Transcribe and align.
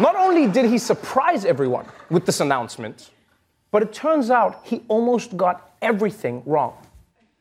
Not 0.00 0.16
only 0.16 0.46
did 0.46 0.64
he 0.64 0.78
surprise 0.78 1.44
everyone 1.44 1.84
with 2.08 2.24
this 2.24 2.40
announcement, 2.40 3.10
but 3.70 3.82
it 3.82 3.92
turns 3.92 4.30
out 4.30 4.60
he 4.64 4.82
almost 4.88 5.36
got 5.36 5.74
everything 5.82 6.42
wrong. 6.46 6.74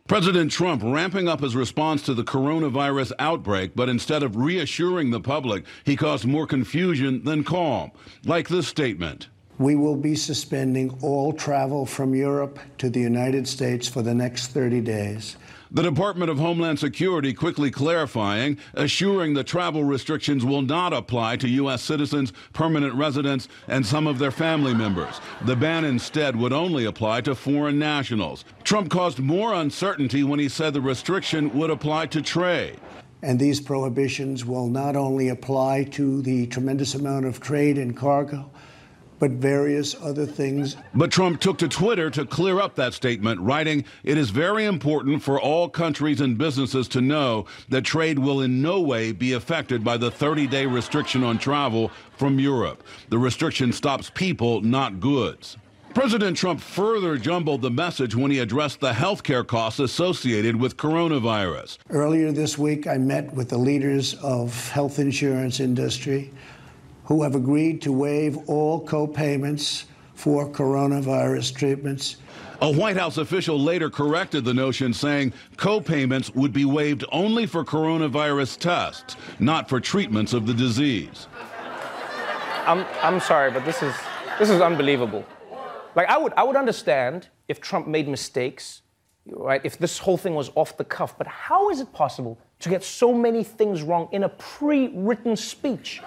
President 0.09 0.51
Trump 0.51 0.81
ramping 0.83 1.29
up 1.29 1.39
his 1.39 1.55
response 1.55 2.01
to 2.01 2.13
the 2.13 2.23
coronavirus 2.23 3.13
outbreak, 3.17 3.71
but 3.75 3.87
instead 3.87 4.23
of 4.23 4.35
reassuring 4.35 5.09
the 5.09 5.21
public, 5.21 5.63
he 5.85 5.95
caused 5.95 6.25
more 6.25 6.45
confusion 6.45 7.23
than 7.23 7.45
calm. 7.45 7.91
Like 8.25 8.49
this 8.49 8.67
statement. 8.67 9.29
We 9.57 9.75
will 9.75 9.95
be 9.95 10.15
suspending 10.15 10.97
all 11.01 11.31
travel 11.31 11.85
from 11.85 12.13
Europe 12.13 12.59
to 12.79 12.89
the 12.89 12.99
United 12.99 13.47
States 13.47 13.87
for 13.87 14.01
the 14.01 14.13
next 14.13 14.47
30 14.47 14.81
days. 14.81 15.37
The 15.71 15.83
Department 15.83 16.31
of 16.31 16.39
Homeland 16.39 16.79
Security 16.79 17.31
quickly 17.31 17.69
clarifying, 17.69 18.57
assuring 18.73 19.35
the 19.35 19.43
travel 19.43 19.83
restrictions 19.83 20.43
will 20.43 20.63
not 20.63 20.93
apply 20.93 21.37
to 21.37 21.47
U.S. 21.47 21.83
citizens, 21.83 22.33
permanent 22.53 22.95
residents, 22.95 23.47
and 23.67 23.85
some 23.85 24.07
of 24.07 24.17
their 24.17 24.31
family 24.31 24.73
members. 24.73 25.21
The 25.45 25.55
ban 25.55 25.85
instead 25.85 26.35
would 26.35 26.53
only 26.53 26.85
apply 26.85 27.21
to 27.21 27.35
foreign 27.35 27.77
nationals. 27.77 28.45
Trump 28.63 28.89
caused 28.89 29.19
more 29.19 29.53
uncertainty 29.53 30.23
when 30.23 30.39
he 30.39 30.49
said 30.49 30.73
the 30.73 30.81
restriction 30.81 31.55
would 31.55 31.69
apply 31.69 32.07
to 32.07 32.21
trade. 32.23 32.79
And 33.21 33.37
these 33.39 33.61
prohibitions 33.61 34.45
will 34.45 34.69
not 34.69 34.95
only 34.95 35.29
apply 35.29 35.83
to 35.91 36.23
the 36.23 36.47
tremendous 36.47 36.95
amount 36.95 37.25
of 37.25 37.41
trade 37.41 37.77
and 37.77 37.95
cargo, 37.95 38.49
but 39.19 39.31
various 39.31 39.95
other 40.01 40.25
things. 40.25 40.75
But 40.95 41.11
Trump 41.11 41.41
took 41.41 41.57
to 41.59 41.67
Twitter 41.67 42.09
to 42.11 42.25
clear 42.25 42.59
up 42.59 42.75
that 42.75 42.93
statement, 42.93 43.41
writing, 43.41 43.83
It 44.03 44.17
is 44.17 44.29
very 44.29 44.65
important 44.65 45.21
for 45.21 45.39
all 45.39 45.69
countries 45.69 46.21
and 46.21 46.37
businesses 46.37 46.87
to 46.89 47.01
know 47.01 47.45
that 47.67 47.83
trade 47.83 48.17
will 48.17 48.41
in 48.41 48.61
no 48.61 48.79
way 48.79 49.11
be 49.11 49.33
affected 49.33 49.83
by 49.83 49.97
the 49.97 50.09
30 50.09 50.47
day 50.47 50.65
restriction 50.65 51.23
on 51.23 51.37
travel 51.37 51.91
from 52.17 52.39
Europe. 52.39 52.83
The 53.09 53.19
restriction 53.19 53.73
stops 53.73 54.09
people, 54.13 54.61
not 54.61 54.99
goods. 54.99 55.57
President 55.93 56.37
Trump 56.37 56.61
further 56.61 57.17
jumbled 57.17 57.63
the 57.63 57.71
message 57.71 58.15
when 58.15 58.29
he 58.29 58.39
addressed 58.39 58.79
the 58.79 58.93
health 58.93 59.23
care 59.23 59.43
costs 59.43 59.79
associated 59.79 60.55
with 60.55 60.77
coronavirus. 60.77 61.79
Earlier 61.89 62.31
this 62.31 62.59
week, 62.59 62.85
I 62.85 62.97
met 62.97 63.33
with 63.33 63.49
the 63.49 63.57
leaders 63.57 64.13
of 64.15 64.69
health 64.69 64.99
insurance 64.99 65.59
industry 65.59 66.31
who 67.09 67.23
have 67.23 67.33
agreed 67.33 67.81
to 67.81 67.91
waive 67.91 68.37
all 68.47 68.79
co-payments 68.85 69.85
for 70.13 70.47
coronavirus 70.47 71.55
treatments. 71.55 72.17
A 72.61 72.71
White 72.71 72.97
House 72.97 73.17
official 73.17 73.59
later 73.59 73.89
corrected 73.89 74.45
the 74.45 74.53
notion, 74.53 74.93
saying 74.93 75.33
co-payments 75.57 76.29
would 76.35 76.53
be 76.53 76.65
waived 76.65 77.03
only 77.11 77.47
for 77.47 77.65
coronavirus 77.65 78.59
tests, 78.59 79.15
not 79.39 79.67
for 79.67 79.79
treatments 79.79 80.33
of 80.33 80.45
the 80.45 80.53
disease. 80.53 81.27
I'm, 82.67 82.85
I'm 83.01 83.19
sorry, 83.19 83.49
but 83.49 83.65
this 83.65 83.81
is, 83.81 83.95
this 84.37 84.51
is 84.51 84.61
unbelievable. 84.61 85.25
Like, 85.95 86.09
I 86.09 86.17
would, 86.19 86.33
I 86.37 86.43
would 86.43 86.57
understand 86.57 87.29
if 87.47 87.59
Trump 87.59 87.87
made 87.87 88.07
mistakes, 88.07 88.83
right? 89.25 89.61
If 89.63 89.79
this 89.79 89.97
whole 89.97 90.17
thing 90.17 90.35
was 90.35 90.51
off 90.53 90.77
the 90.77 90.85
cuff, 90.85 91.17
but 91.17 91.25
how 91.25 91.71
is 91.71 91.79
it 91.79 91.91
possible 91.91 92.37
to 92.59 92.69
get 92.69 92.83
so 92.83 93.11
many 93.11 93.43
things 93.43 93.81
wrong 93.81 94.09
in 94.11 94.25
a 94.25 94.29
pre 94.29 94.89
written 94.89 95.35
speech? 95.35 96.03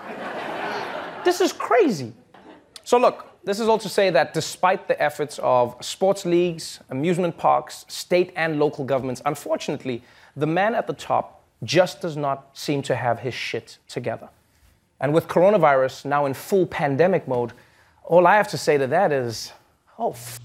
This 1.25 1.41
is 1.41 1.53
crazy. 1.53 2.13
So, 2.85 2.99
look, 2.99 3.29
this 3.45 3.61
is 3.61 3.69
all 3.69 3.79
to 3.79 3.89
say 3.89 4.11
that 4.11 4.35
despite 4.35 4.89
the 4.89 5.01
efforts 5.01 5.39
of 5.43 5.77
sports 5.81 6.25
leagues, 6.25 6.81
amusement 6.91 7.37
parks, 7.39 7.85
state 7.89 8.33
and 8.37 8.59
local 8.59 8.85
governments, 8.85 9.23
unfortunately, 9.25 10.03
the 10.37 10.47
man 10.47 10.75
at 10.75 10.87
the 10.87 10.93
top 10.93 11.43
just 11.63 12.01
does 12.01 12.17
not 12.17 12.49
seem 12.55 12.83
to 12.83 12.97
have 12.97 13.21
his 13.21 13.35
shit 13.35 13.79
together. 13.89 14.29
And 15.01 15.15
with 15.15 15.29
coronavirus 15.29 16.05
now 16.07 16.27
in 16.27 16.35
full 16.35 16.67
pandemic 16.67 17.29
mode, 17.29 17.53
all 18.05 18.27
I 18.27 18.37
have 18.37 18.49
to 18.49 18.59
say 18.59 18.79
to 18.79 18.87
that 18.89 19.13
is, 19.13 19.53
oh, 19.99 20.11
f- 20.11 20.41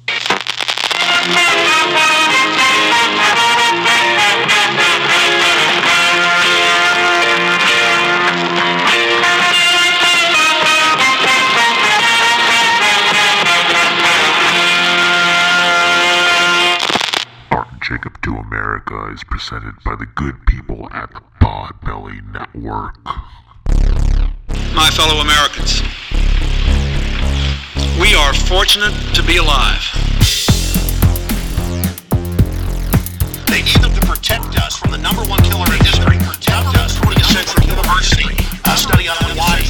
Jacob 17.88 18.20
Do 18.22 18.36
America 18.36 19.09
is 19.14 19.24
presented 19.24 19.75
by 19.86 19.96
the 19.96 20.06
good 20.06 20.46
people 20.46 20.90
at 20.92 21.09
the 21.14 21.22
Podbelly 21.40 22.20
Network. 22.34 23.00
My 24.75 24.90
fellow 24.92 25.22
Americans, 25.22 25.81
we 28.02 28.14
are 28.14 28.34
fortunate 28.34 28.92
to 29.16 29.24
be 29.24 29.38
alive. 29.38 29.88
They 33.47 33.64
need 33.64 33.80
them 33.80 33.94
to 33.96 34.06
protect 34.06 34.59
us 34.59 34.76
from 34.76 34.92
the 34.92 34.97
number 34.97 35.24
one 35.24 35.40
killer 35.44 35.72
in 35.72 35.80
history. 35.80 36.18
Protect 36.28 36.76
us 36.84 36.97
from 36.97 37.14
the 37.14 37.68
University. 37.72 38.36
A 38.66 38.76
study 38.76 39.08
on 39.08 39.16
why 39.38 39.64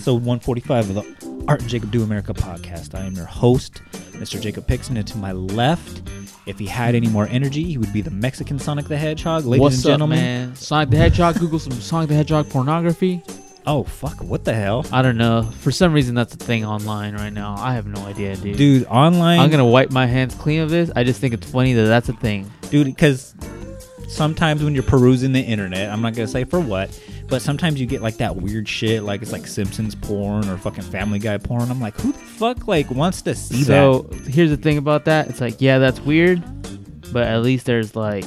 episode 0.00 0.24
145 0.24 0.88
of 0.88 0.94
the 0.94 1.44
Art 1.46 1.60
and 1.60 1.68
Jacob 1.68 1.90
Do 1.90 2.02
America 2.02 2.32
podcast. 2.32 2.98
I 2.98 3.04
am 3.04 3.12
your 3.12 3.26
host, 3.26 3.82
Mr. 4.12 4.40
Jacob 4.40 4.66
Pixon, 4.66 4.96
and 4.96 5.06
to 5.06 5.18
my 5.18 5.32
left, 5.32 6.08
if 6.46 6.58
he 6.58 6.64
had 6.64 6.94
any 6.94 7.08
more 7.08 7.26
energy, 7.26 7.64
he 7.64 7.76
would 7.76 7.92
be 7.92 8.00
the 8.00 8.10
Mexican 8.10 8.58
Sonic 8.58 8.88
the 8.88 8.96
Hedgehog. 8.96 9.44
Ladies 9.44 9.60
What's 9.60 9.76
and 9.76 9.84
up, 9.84 9.90
gentlemen. 9.90 10.18
man? 10.18 10.56
Sonic 10.56 10.88
the 10.88 10.96
Hedgehog. 10.96 11.38
Google 11.38 11.58
some 11.58 11.74
Sonic 11.74 12.08
the 12.08 12.14
Hedgehog 12.14 12.48
pornography. 12.48 13.22
Oh, 13.66 13.84
fuck. 13.84 14.22
What 14.22 14.46
the 14.46 14.54
hell? 14.54 14.86
I 14.90 15.02
don't 15.02 15.18
know. 15.18 15.42
For 15.58 15.70
some 15.70 15.92
reason, 15.92 16.14
that's 16.14 16.32
a 16.32 16.38
thing 16.38 16.64
online 16.64 17.14
right 17.14 17.28
now. 17.28 17.56
I 17.58 17.74
have 17.74 17.86
no 17.86 18.00
idea, 18.06 18.36
dude. 18.36 18.56
Dude, 18.56 18.86
online. 18.86 19.38
I'm 19.38 19.50
gonna 19.50 19.66
wipe 19.66 19.90
my 19.90 20.06
hands 20.06 20.34
clean 20.34 20.60
of 20.60 20.70
this. 20.70 20.90
I 20.96 21.04
just 21.04 21.20
think 21.20 21.34
it's 21.34 21.50
funny 21.50 21.74
that 21.74 21.84
that's 21.84 22.08
a 22.08 22.14
thing. 22.14 22.50
dude 22.70 22.86
because 22.86 23.34
sometimes 24.08 24.64
when 24.64 24.74
you're 24.74 24.82
perusing 24.82 25.32
the 25.32 25.40
internet 25.40 25.88
i'm 25.88 26.02
not 26.02 26.14
gonna 26.14 26.26
say 26.26 26.42
for 26.42 26.58
what 26.58 26.90
but 27.30 27.40
sometimes 27.40 27.80
you 27.80 27.86
get 27.86 28.02
like 28.02 28.16
that 28.18 28.34
weird 28.36 28.68
shit 28.68 29.02
like 29.04 29.22
it's 29.22 29.32
like 29.32 29.46
simpsons 29.46 29.94
porn 29.94 30.48
or 30.48 30.58
fucking 30.58 30.82
family 30.84 31.18
guy 31.18 31.38
porn 31.38 31.70
i'm 31.70 31.80
like 31.80 31.94
who 32.00 32.12
the 32.12 32.18
fuck 32.18 32.66
like 32.68 32.90
wants 32.90 33.22
to 33.22 33.34
see 33.34 33.62
so 33.62 34.02
that 34.02 34.26
here's 34.26 34.50
the 34.50 34.56
thing 34.56 34.76
about 34.78 35.04
that. 35.06 35.28
It's 35.28 35.40
like, 35.40 35.60
yeah, 35.60 35.78
that's 35.78 36.00
weird, 36.00 36.42
but 37.12 37.26
at 37.28 37.42
least 37.42 37.66
there's 37.66 37.94
like 37.94 38.24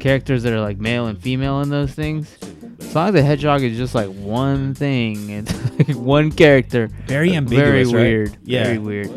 characters 0.00 0.42
that 0.44 0.52
are 0.52 0.60
like 0.60 0.78
male 0.78 1.06
and 1.06 1.20
female 1.20 1.60
in 1.62 1.68
those 1.70 1.92
things. 1.92 2.36
Sonic 2.80 3.14
the 3.14 3.22
Hedgehog 3.22 3.62
is 3.62 3.76
just 3.76 3.94
like 3.94 4.08
one 4.08 4.74
thing. 4.74 5.30
It's 5.30 5.52
like 5.88 5.96
one 5.96 6.30
character. 6.30 6.86
Very 7.06 7.28
Very 7.30 7.34
ambiguous, 7.36 7.92
right? 7.92 8.00
weird. 8.02 8.36
Yeah. 8.44 8.64
Very 8.64 8.78
weird. 8.78 9.10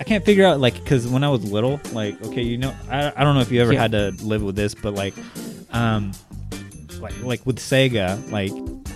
i 0.00 0.04
can't 0.04 0.24
figure 0.24 0.44
out 0.44 0.60
like 0.60 0.74
because 0.74 1.08
when 1.08 1.24
i 1.24 1.28
was 1.30 1.42
little 1.50 1.80
like 1.92 2.20
okay 2.22 2.42
you 2.42 2.58
know 2.58 2.74
i, 2.90 3.10
I 3.16 3.24
don't 3.24 3.34
know 3.34 3.40
if 3.40 3.50
you 3.50 3.60
ever 3.62 3.72
Yeah. 3.72 3.80
had 3.80 3.92
to 3.92 4.10
live 4.22 4.42
with 4.42 4.54
this 4.54 4.74
but 4.74 4.92
like 4.94 5.14
um 5.72 6.12
like 7.06 7.22
like 7.22 7.46
with 7.46 7.58
sega 7.58 8.30
like 8.30 8.52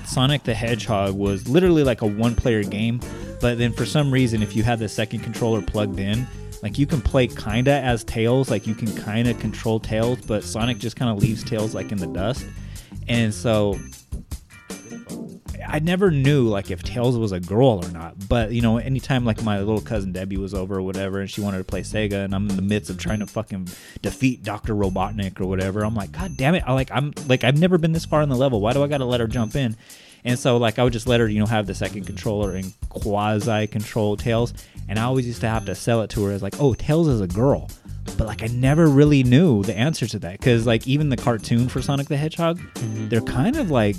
sonic 0.06 0.42
the 0.44 0.54
hedgehog 0.54 1.14
was 1.14 1.48
literally 1.48 1.84
like 1.84 2.02
a 2.02 2.06
one 2.06 2.34
player 2.34 2.64
game 2.64 3.00
but 3.40 3.58
then 3.58 3.72
for 3.72 3.86
some 3.86 4.12
reason 4.12 4.42
if 4.42 4.56
you 4.56 4.62
had 4.62 4.78
the 4.78 4.88
second 4.88 5.20
controller 5.20 5.62
plugged 5.62 5.98
in 5.98 6.26
like 6.62 6.78
you 6.78 6.86
can 6.86 7.00
play 7.00 7.26
kinda 7.26 7.72
as 7.72 8.04
tails 8.04 8.50
like 8.50 8.66
you 8.66 8.74
can 8.74 8.94
kinda 9.04 9.32
control 9.34 9.80
tails 9.80 10.18
but 10.26 10.44
sonic 10.44 10.78
just 10.78 10.96
kind 10.96 11.10
of 11.10 11.22
leaves 11.22 11.42
tails 11.42 11.74
like 11.74 11.92
in 11.92 11.98
the 11.98 12.06
dust. 12.08 12.46
And 13.08 13.32
so 13.32 13.78
I 15.72 15.78
never 15.78 16.10
knew 16.10 16.48
like 16.48 16.70
if 16.70 16.82
Tails 16.82 17.16
was 17.16 17.32
a 17.32 17.40
girl 17.40 17.80
or 17.84 17.90
not. 17.90 18.28
But 18.28 18.52
you 18.52 18.60
know, 18.60 18.78
anytime 18.78 19.24
like 19.24 19.42
my 19.42 19.58
little 19.58 19.80
cousin 19.80 20.12
Debbie 20.12 20.36
was 20.36 20.52
over 20.54 20.78
or 20.78 20.82
whatever, 20.82 21.20
and 21.20 21.30
she 21.30 21.40
wanted 21.40 21.58
to 21.58 21.64
play 21.64 21.82
Sega, 21.82 22.24
and 22.24 22.34
I'm 22.34 22.48
in 22.50 22.56
the 22.56 22.62
midst 22.62 22.90
of 22.90 22.98
trying 22.98 23.20
to 23.20 23.26
fucking 23.26 23.68
defeat 24.02 24.42
Doctor 24.42 24.74
Robotnik 24.74 25.40
or 25.40 25.46
whatever, 25.46 25.84
I'm 25.84 25.94
like, 25.94 26.12
God 26.12 26.36
damn 26.36 26.54
it! 26.54 26.64
I 26.66 26.72
like 26.72 26.90
I'm 26.92 27.12
like 27.28 27.44
I've 27.44 27.58
never 27.58 27.78
been 27.78 27.92
this 27.92 28.04
far 28.04 28.22
in 28.22 28.28
the 28.28 28.36
level. 28.36 28.60
Why 28.60 28.72
do 28.72 28.82
I 28.82 28.88
got 28.88 28.98
to 28.98 29.04
let 29.04 29.20
her 29.20 29.26
jump 29.28 29.54
in? 29.56 29.76
And 30.24 30.38
so 30.38 30.56
like 30.58 30.78
I 30.78 30.84
would 30.84 30.92
just 30.92 31.06
let 31.06 31.20
her, 31.20 31.28
you 31.28 31.38
know, 31.38 31.46
have 31.46 31.66
the 31.66 31.74
second 31.74 32.04
controller 32.04 32.52
and 32.54 32.74
quasi 32.90 33.66
control 33.68 34.16
Tails, 34.16 34.52
and 34.88 34.98
I 34.98 35.04
always 35.04 35.26
used 35.26 35.40
to 35.42 35.48
have 35.48 35.64
to 35.66 35.74
sell 35.74 36.02
it 36.02 36.10
to 36.10 36.24
her 36.24 36.32
as 36.32 36.42
like, 36.42 36.60
oh, 36.60 36.74
Tails 36.74 37.08
is 37.08 37.20
a 37.22 37.26
girl. 37.26 37.70
but 38.18 38.26
like 38.26 38.42
I 38.42 38.46
never 38.48 38.86
really 38.86 39.22
knew 39.22 39.62
the 39.62 39.76
answer 39.76 40.06
to 40.08 40.18
that 40.18 40.38
because 40.38 40.66
like 40.66 40.86
even 40.86 41.08
the 41.10 41.16
cartoon 41.16 41.68
for 41.68 41.80
Sonic 41.80 42.08
the 42.08 42.16
Hedgehog, 42.16 42.58
Mm-hmm. 42.58 43.08
they're 43.08 43.20
kind 43.22 43.56
of 43.56 43.70
like 43.70 43.96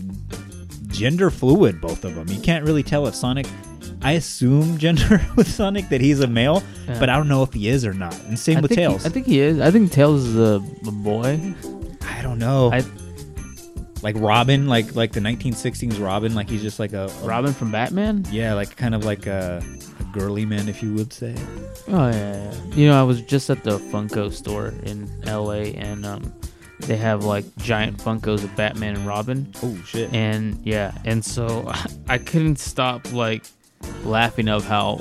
gender 0.92 1.30
fluid, 1.30 1.80
both 1.82 2.04
of 2.06 2.16
them. 2.16 2.28
You 2.30 2.40
can't 2.42 2.66
really 2.66 2.84
tell 2.84 3.08
if 3.08 3.16
Sonic. 3.16 3.48
I 4.04 4.14
assume 4.14 4.78
gender 4.80 5.22
with 5.36 5.48
Sonic 5.48 5.90
that 5.90 6.02
he's 6.02 6.20
a 6.22 6.28
male, 6.28 6.64
Yeah. 6.88 7.00
but 7.00 7.10
I 7.10 7.16
don't 7.18 7.28
know 7.28 7.44
if 7.44 7.54
he 7.54 7.68
is 7.68 7.86
or 7.86 7.94
not. 7.94 8.18
And 8.24 8.38
same 8.38 8.58
I 8.58 8.62
with 8.62 8.70
think 8.70 8.80
he- 8.80 8.86
Tails. 8.88 9.06
I 9.06 9.10
think 9.10 9.26
he 9.28 9.40
is. 9.40 9.60
I 9.60 9.70
think 9.72 9.92
Tails 9.92 10.24
is 10.26 10.38
a, 10.38 10.62
a 10.88 10.92
boy. 10.92 11.54
I 12.02 12.22
don't 12.22 12.40
know. 12.40 12.72
I- 12.72 12.84
like 14.04 14.16
Robin, 14.18 14.66
like 14.68 14.96
like 14.96 15.12
the 15.12 15.20
1960s 15.20 16.04
Robin, 16.04 16.34
like 16.34 16.50
he's 16.50 16.64
just 16.64 16.80
like 16.80 16.94
a, 16.94 17.06
a- 17.22 17.28
Robin 17.28 17.54
from 17.54 17.72
Batman. 17.72 18.26
Yeah, 18.32 18.56
like 18.56 18.76
kind 18.76 18.96
of 18.96 19.06
like 19.06 19.28
a, 19.28 19.64
a 20.00 20.04
girly 20.18 20.44
man, 20.44 20.68
if 20.68 20.82
you 20.82 20.92
would 20.96 21.14
say. 21.14 21.36
Oh 21.88 22.08
yeah, 22.10 22.52
yeah. 22.52 22.74
You 22.76 22.88
know, 22.88 23.00
I 23.00 23.04
was 23.04 23.22
just 23.22 23.52
at 23.52 23.64
the 23.64 23.78
Funko 23.78 24.34
store 24.34 24.74
in 24.84 25.08
L.A. 25.26 25.76
and 25.76 26.04
um, 26.08 26.34
they 26.84 26.98
have 26.98 27.24
like 27.24 27.46
giant 27.58 27.98
Funkos 27.98 28.44
of 28.44 28.56
Batman 28.56 28.96
and 28.96 29.08
Robin. 29.08 29.54
Oh 29.64 29.78
shit! 29.86 30.14
And 30.14 30.60
yeah, 30.66 30.98
and 31.06 31.24
so 31.24 31.72
I 32.10 32.18
couldn't 32.18 32.58
stop 32.60 33.12
like 33.14 33.44
laughing 34.04 34.48
of 34.48 34.66
how 34.66 34.98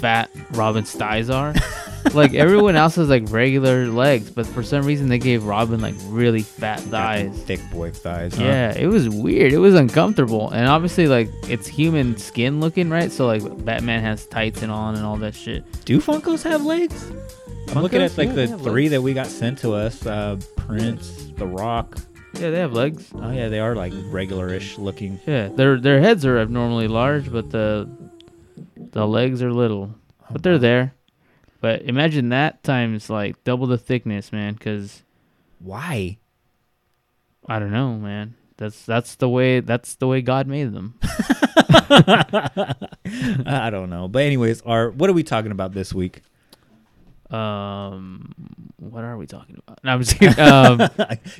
fat 0.00 0.30
Robin's 0.52 0.92
thighs 0.92 1.30
are. 1.30 1.54
like 2.14 2.32
everyone 2.34 2.76
else 2.76 2.94
has 2.96 3.08
like 3.08 3.24
regular 3.30 3.86
legs, 3.86 4.30
but 4.30 4.46
for 4.46 4.62
some 4.62 4.84
reason 4.84 5.08
they 5.08 5.18
gave 5.18 5.44
Robin 5.44 5.80
like 5.80 5.94
really 6.06 6.42
fat 6.42 6.80
thighs. 6.80 7.36
Thick 7.42 7.60
boy 7.70 7.90
thighs. 7.90 8.36
huh? 8.36 8.44
Yeah, 8.44 8.76
it 8.76 8.86
was 8.86 9.08
weird. 9.08 9.52
It 9.52 9.58
was 9.58 9.74
uncomfortable, 9.74 10.50
and 10.50 10.68
obviously, 10.68 11.06
like 11.06 11.28
it's 11.48 11.66
human 11.66 12.16
skin 12.16 12.60
looking, 12.60 12.90
right? 12.90 13.10
So 13.10 13.26
like 13.26 13.42
Batman 13.64 14.02
has 14.02 14.26
tights 14.26 14.62
and 14.62 14.70
on 14.72 14.94
and 14.94 15.04
all 15.04 15.16
that 15.18 15.34
shit. 15.34 15.64
Do 15.84 15.98
Funkos 16.00 16.42
have 16.44 16.64
legs? 16.64 17.10
I'm 17.74 17.82
looking 17.82 18.00
at 18.02 18.16
like 18.16 18.28
Yeah, 18.28 18.34
the 18.46 18.58
three 18.58 18.84
legs. 18.84 18.90
that 18.92 19.02
we 19.02 19.14
got 19.14 19.26
sent 19.26 19.58
to 19.58 19.72
us: 19.74 20.04
uh, 20.06 20.38
Prince, 20.56 21.32
The 21.36 21.46
Rock. 21.46 21.98
Yeah, 22.34 22.50
they 22.50 22.58
have 22.58 22.72
legs. 22.72 23.10
Oh 23.14 23.30
yeah, 23.30 23.48
they 23.48 23.58
are 23.60 23.74
like 23.74 23.92
regular-ish 24.10 24.78
looking. 24.78 25.20
Yeah, 25.26 25.48
their 25.48 25.78
their 25.80 26.00
heads 26.00 26.24
are 26.24 26.38
abnormally 26.38 26.88
large, 26.88 27.30
but 27.30 27.50
the 27.50 27.88
the 28.76 29.06
legs 29.06 29.42
are 29.42 29.52
little, 29.52 29.94
but 30.30 30.42
they're 30.42 30.58
there. 30.58 30.94
But 31.60 31.82
imagine 31.82 32.28
that 32.30 32.62
times 32.62 33.10
like 33.10 33.42
double 33.44 33.66
the 33.66 33.78
thickness, 33.78 34.32
man. 34.32 34.54
Because 34.54 35.02
Why? 35.58 36.18
I 37.46 37.58
don't 37.58 37.72
know, 37.72 37.94
man. 37.94 38.34
That's 38.56 38.84
that's 38.84 39.16
the 39.16 39.28
way 39.28 39.60
that's 39.60 39.94
the 39.96 40.06
way 40.06 40.20
God 40.22 40.46
made 40.46 40.72
them. 40.72 40.94
I 41.90 43.68
don't 43.70 43.90
know. 43.90 44.08
But 44.08 44.22
anyways, 44.22 44.62
our 44.62 44.90
what 44.90 45.08
are 45.10 45.14
we 45.14 45.22
talking 45.22 45.50
about 45.52 45.72
this 45.72 45.92
week? 45.92 46.22
Um, 47.30 48.34
what 48.76 49.04
are 49.04 49.16
we 49.16 49.26
talking 49.26 49.58
about? 49.58 49.80
No, 49.84 49.92
I'm 49.92 50.02
just 50.02 50.18
kidding. 50.18 50.38
Um, 50.38 50.78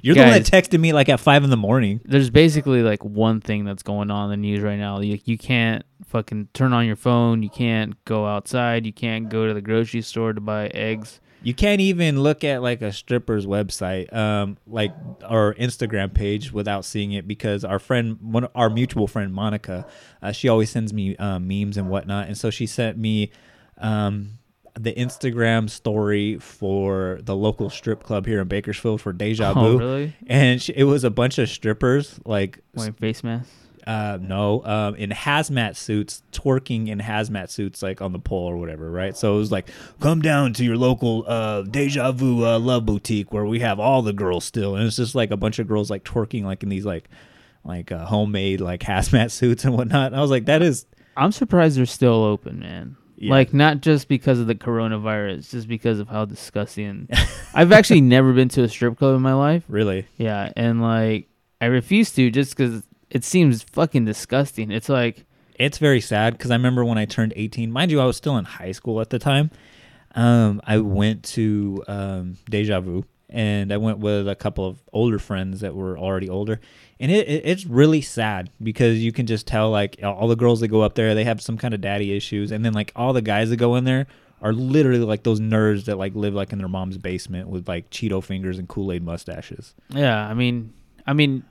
You're 0.02 0.14
the 0.14 0.20
one 0.20 0.32
that 0.32 0.44
texted 0.44 0.78
me 0.78 0.92
like 0.92 1.08
at 1.08 1.20
five 1.20 1.44
in 1.44 1.50
the 1.50 1.56
morning. 1.56 2.00
there's 2.04 2.30
basically 2.30 2.82
like 2.82 3.04
one 3.04 3.40
thing 3.40 3.64
that's 3.64 3.82
going 3.82 4.10
on 4.10 4.30
in 4.32 4.40
the 4.40 4.48
news 4.48 4.60
right 4.62 4.78
now. 4.78 5.00
You, 5.00 5.18
you 5.24 5.38
can't 5.38 5.84
fucking 6.06 6.48
turn 6.52 6.72
on 6.72 6.86
your 6.86 6.96
phone. 6.96 7.42
You 7.42 7.50
can't 7.50 8.02
go 8.04 8.26
outside. 8.26 8.84
You 8.84 8.92
can't 8.92 9.28
go 9.28 9.46
to 9.46 9.54
the 9.54 9.62
grocery 9.62 10.02
store 10.02 10.32
to 10.32 10.40
buy 10.40 10.66
eggs. 10.68 11.20
You 11.40 11.54
can't 11.54 11.80
even 11.80 12.20
look 12.20 12.42
at 12.42 12.62
like 12.62 12.82
a 12.82 12.92
stripper's 12.92 13.46
website, 13.46 14.12
um, 14.12 14.56
like 14.66 14.92
our 15.24 15.54
Instagram 15.54 16.12
page, 16.12 16.52
without 16.52 16.84
seeing 16.84 17.12
it 17.12 17.28
because 17.28 17.64
our 17.64 17.78
friend, 17.78 18.18
one 18.20 18.48
our 18.56 18.68
mutual 18.68 19.06
friend 19.06 19.32
Monica, 19.32 19.86
uh, 20.20 20.32
she 20.32 20.48
always 20.48 20.68
sends 20.68 20.92
me 20.92 21.16
um, 21.16 21.46
memes 21.46 21.76
and 21.76 21.88
whatnot, 21.88 22.26
and 22.26 22.36
so 22.36 22.50
she 22.50 22.66
sent 22.66 22.98
me 22.98 23.30
um, 23.78 24.37
the 24.78 24.92
Instagram 24.94 25.68
story 25.68 26.38
for 26.38 27.18
the 27.22 27.34
local 27.36 27.68
strip 27.70 28.02
club 28.02 28.26
here 28.26 28.40
in 28.40 28.48
Bakersfield 28.48 29.00
for 29.00 29.12
Deja 29.12 29.52
Oh, 29.56 29.60
Vu, 29.72 29.78
really? 29.78 30.16
and 30.26 30.60
she, 30.62 30.72
it 30.74 30.84
was 30.84 31.04
a 31.04 31.10
bunch 31.10 31.38
of 31.38 31.48
strippers 31.48 32.20
like 32.24 32.60
Wearing 32.74 32.92
face 32.92 33.24
masks. 33.24 33.50
uh, 33.86 34.18
no, 34.20 34.62
um, 34.64 34.94
in 34.96 35.10
hazmat 35.10 35.74
suits, 35.76 36.22
twerking 36.32 36.88
in 36.88 36.98
hazmat 36.98 37.50
suits, 37.50 37.82
like 37.82 38.00
on 38.02 38.12
the 38.12 38.18
pole 38.18 38.46
or 38.46 38.56
whatever, 38.56 38.90
right? 38.90 39.16
So 39.16 39.34
it 39.34 39.38
was 39.38 39.50
like, 39.50 39.68
come 40.00 40.20
down 40.20 40.52
to 40.54 40.64
your 40.64 40.76
local 40.76 41.24
uh, 41.26 41.62
Deja 41.62 42.12
Vu 42.12 42.44
uh, 42.46 42.58
Love 42.58 42.84
Boutique 42.86 43.32
where 43.32 43.44
we 43.46 43.60
have 43.60 43.80
all 43.80 44.02
the 44.02 44.12
girls 44.12 44.44
still, 44.44 44.76
and 44.76 44.86
it's 44.86 44.96
just 44.96 45.14
like 45.14 45.30
a 45.30 45.36
bunch 45.36 45.58
of 45.58 45.66
girls 45.66 45.90
like 45.90 46.04
twerking 46.04 46.44
like 46.44 46.62
in 46.62 46.68
these 46.68 46.84
like 46.86 47.08
like 47.64 47.90
uh, 47.90 48.04
homemade 48.06 48.60
like 48.60 48.80
hazmat 48.82 49.30
suits 49.30 49.64
and 49.64 49.74
whatnot. 49.74 50.08
And 50.08 50.16
I 50.16 50.20
was 50.20 50.30
like, 50.30 50.44
that 50.46 50.62
is 50.62 50.86
I'm 51.16 51.32
surprised 51.32 51.76
they're 51.76 51.84
still 51.86 52.22
open, 52.22 52.60
man. 52.60 52.96
Yeah. 53.20 53.32
Like 53.32 53.52
not 53.52 53.80
just 53.80 54.06
because 54.06 54.38
of 54.38 54.46
the 54.46 54.54
coronavirus, 54.54 55.50
just 55.50 55.66
because 55.66 55.98
of 55.98 56.08
how 56.08 56.24
disgusting. 56.24 57.08
I've 57.54 57.72
actually 57.72 58.00
never 58.00 58.32
been 58.32 58.48
to 58.50 58.62
a 58.62 58.68
strip 58.68 58.96
club 58.96 59.16
in 59.16 59.22
my 59.22 59.34
life. 59.34 59.64
really 59.68 60.06
Yeah, 60.16 60.52
and 60.56 60.80
like 60.80 61.28
I 61.60 61.66
refuse 61.66 62.12
to 62.12 62.30
just 62.30 62.56
because 62.56 62.84
it 63.10 63.24
seems 63.24 63.64
fucking 63.64 64.04
disgusting. 64.04 64.70
It's 64.70 64.88
like 64.88 65.24
it's 65.56 65.78
very 65.78 66.00
sad 66.00 66.34
because 66.34 66.52
I 66.52 66.54
remember 66.54 66.84
when 66.84 66.98
I 66.98 67.06
turned 67.06 67.32
18, 67.34 67.72
mind 67.72 67.90
you, 67.90 68.00
I 68.00 68.04
was 68.04 68.16
still 68.16 68.36
in 68.36 68.44
high 68.44 68.72
school 68.72 69.00
at 69.00 69.10
the 69.10 69.18
time. 69.18 69.50
Um, 70.14 70.60
I 70.64 70.78
went 70.78 71.24
to 71.24 71.82
um, 71.88 72.38
Deja 72.48 72.80
Vu 72.80 73.04
and 73.30 73.72
I 73.72 73.76
went 73.76 73.98
with 73.98 74.28
a 74.28 74.34
couple 74.34 74.66
of 74.66 74.82
older 74.92 75.18
friends 75.18 75.60
that 75.60 75.74
were 75.74 75.98
already 75.98 76.28
older. 76.28 76.60
And 76.98 77.12
it, 77.12 77.28
it 77.28 77.42
it's 77.44 77.66
really 77.66 78.00
sad 78.00 78.50
because 78.62 78.98
you 78.98 79.12
can 79.12 79.26
just 79.26 79.46
tell 79.46 79.70
like 79.70 80.00
all 80.02 80.28
the 80.28 80.36
girls 80.36 80.60
that 80.60 80.68
go 80.68 80.80
up 80.80 80.94
there, 80.94 81.14
they 81.14 81.24
have 81.24 81.40
some 81.42 81.58
kind 81.58 81.74
of 81.74 81.80
daddy 81.80 82.16
issues. 82.16 82.50
And 82.50 82.64
then 82.64 82.72
like 82.72 82.92
all 82.96 83.12
the 83.12 83.22
guys 83.22 83.50
that 83.50 83.56
go 83.56 83.76
in 83.76 83.84
there 83.84 84.06
are 84.40 84.52
literally 84.52 85.00
like 85.00 85.24
those 85.24 85.40
nerds 85.40 85.84
that 85.86 85.98
like 85.98 86.14
live 86.14 86.34
like 86.34 86.52
in 86.52 86.58
their 86.58 86.68
mom's 86.68 86.96
basement 86.96 87.48
with 87.48 87.68
like 87.68 87.90
Cheeto 87.90 88.22
fingers 88.22 88.58
and 88.58 88.68
Kool 88.68 88.92
Aid 88.92 89.02
mustaches. 89.02 89.74
yeah, 89.90 90.26
I 90.26 90.34
mean, 90.34 90.72
I 91.06 91.12
mean, 91.12 91.44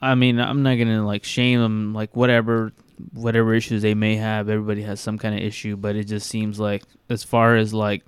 I 0.00 0.14
mean, 0.14 0.38
I'm 0.38 0.62
not 0.62 0.76
gonna 0.76 1.04
like 1.04 1.24
shame 1.24 1.60
them, 1.60 1.94
like 1.94 2.14
whatever, 2.14 2.72
whatever 3.14 3.54
issues 3.54 3.82
they 3.82 3.94
may 3.94 4.16
have. 4.16 4.48
Everybody 4.48 4.82
has 4.82 5.00
some 5.00 5.18
kind 5.18 5.34
of 5.34 5.40
issue, 5.40 5.76
but 5.76 5.96
it 5.96 6.04
just 6.04 6.28
seems 6.28 6.60
like 6.60 6.82
as 7.08 7.24
far 7.24 7.56
as 7.56 7.72
like 7.72 8.04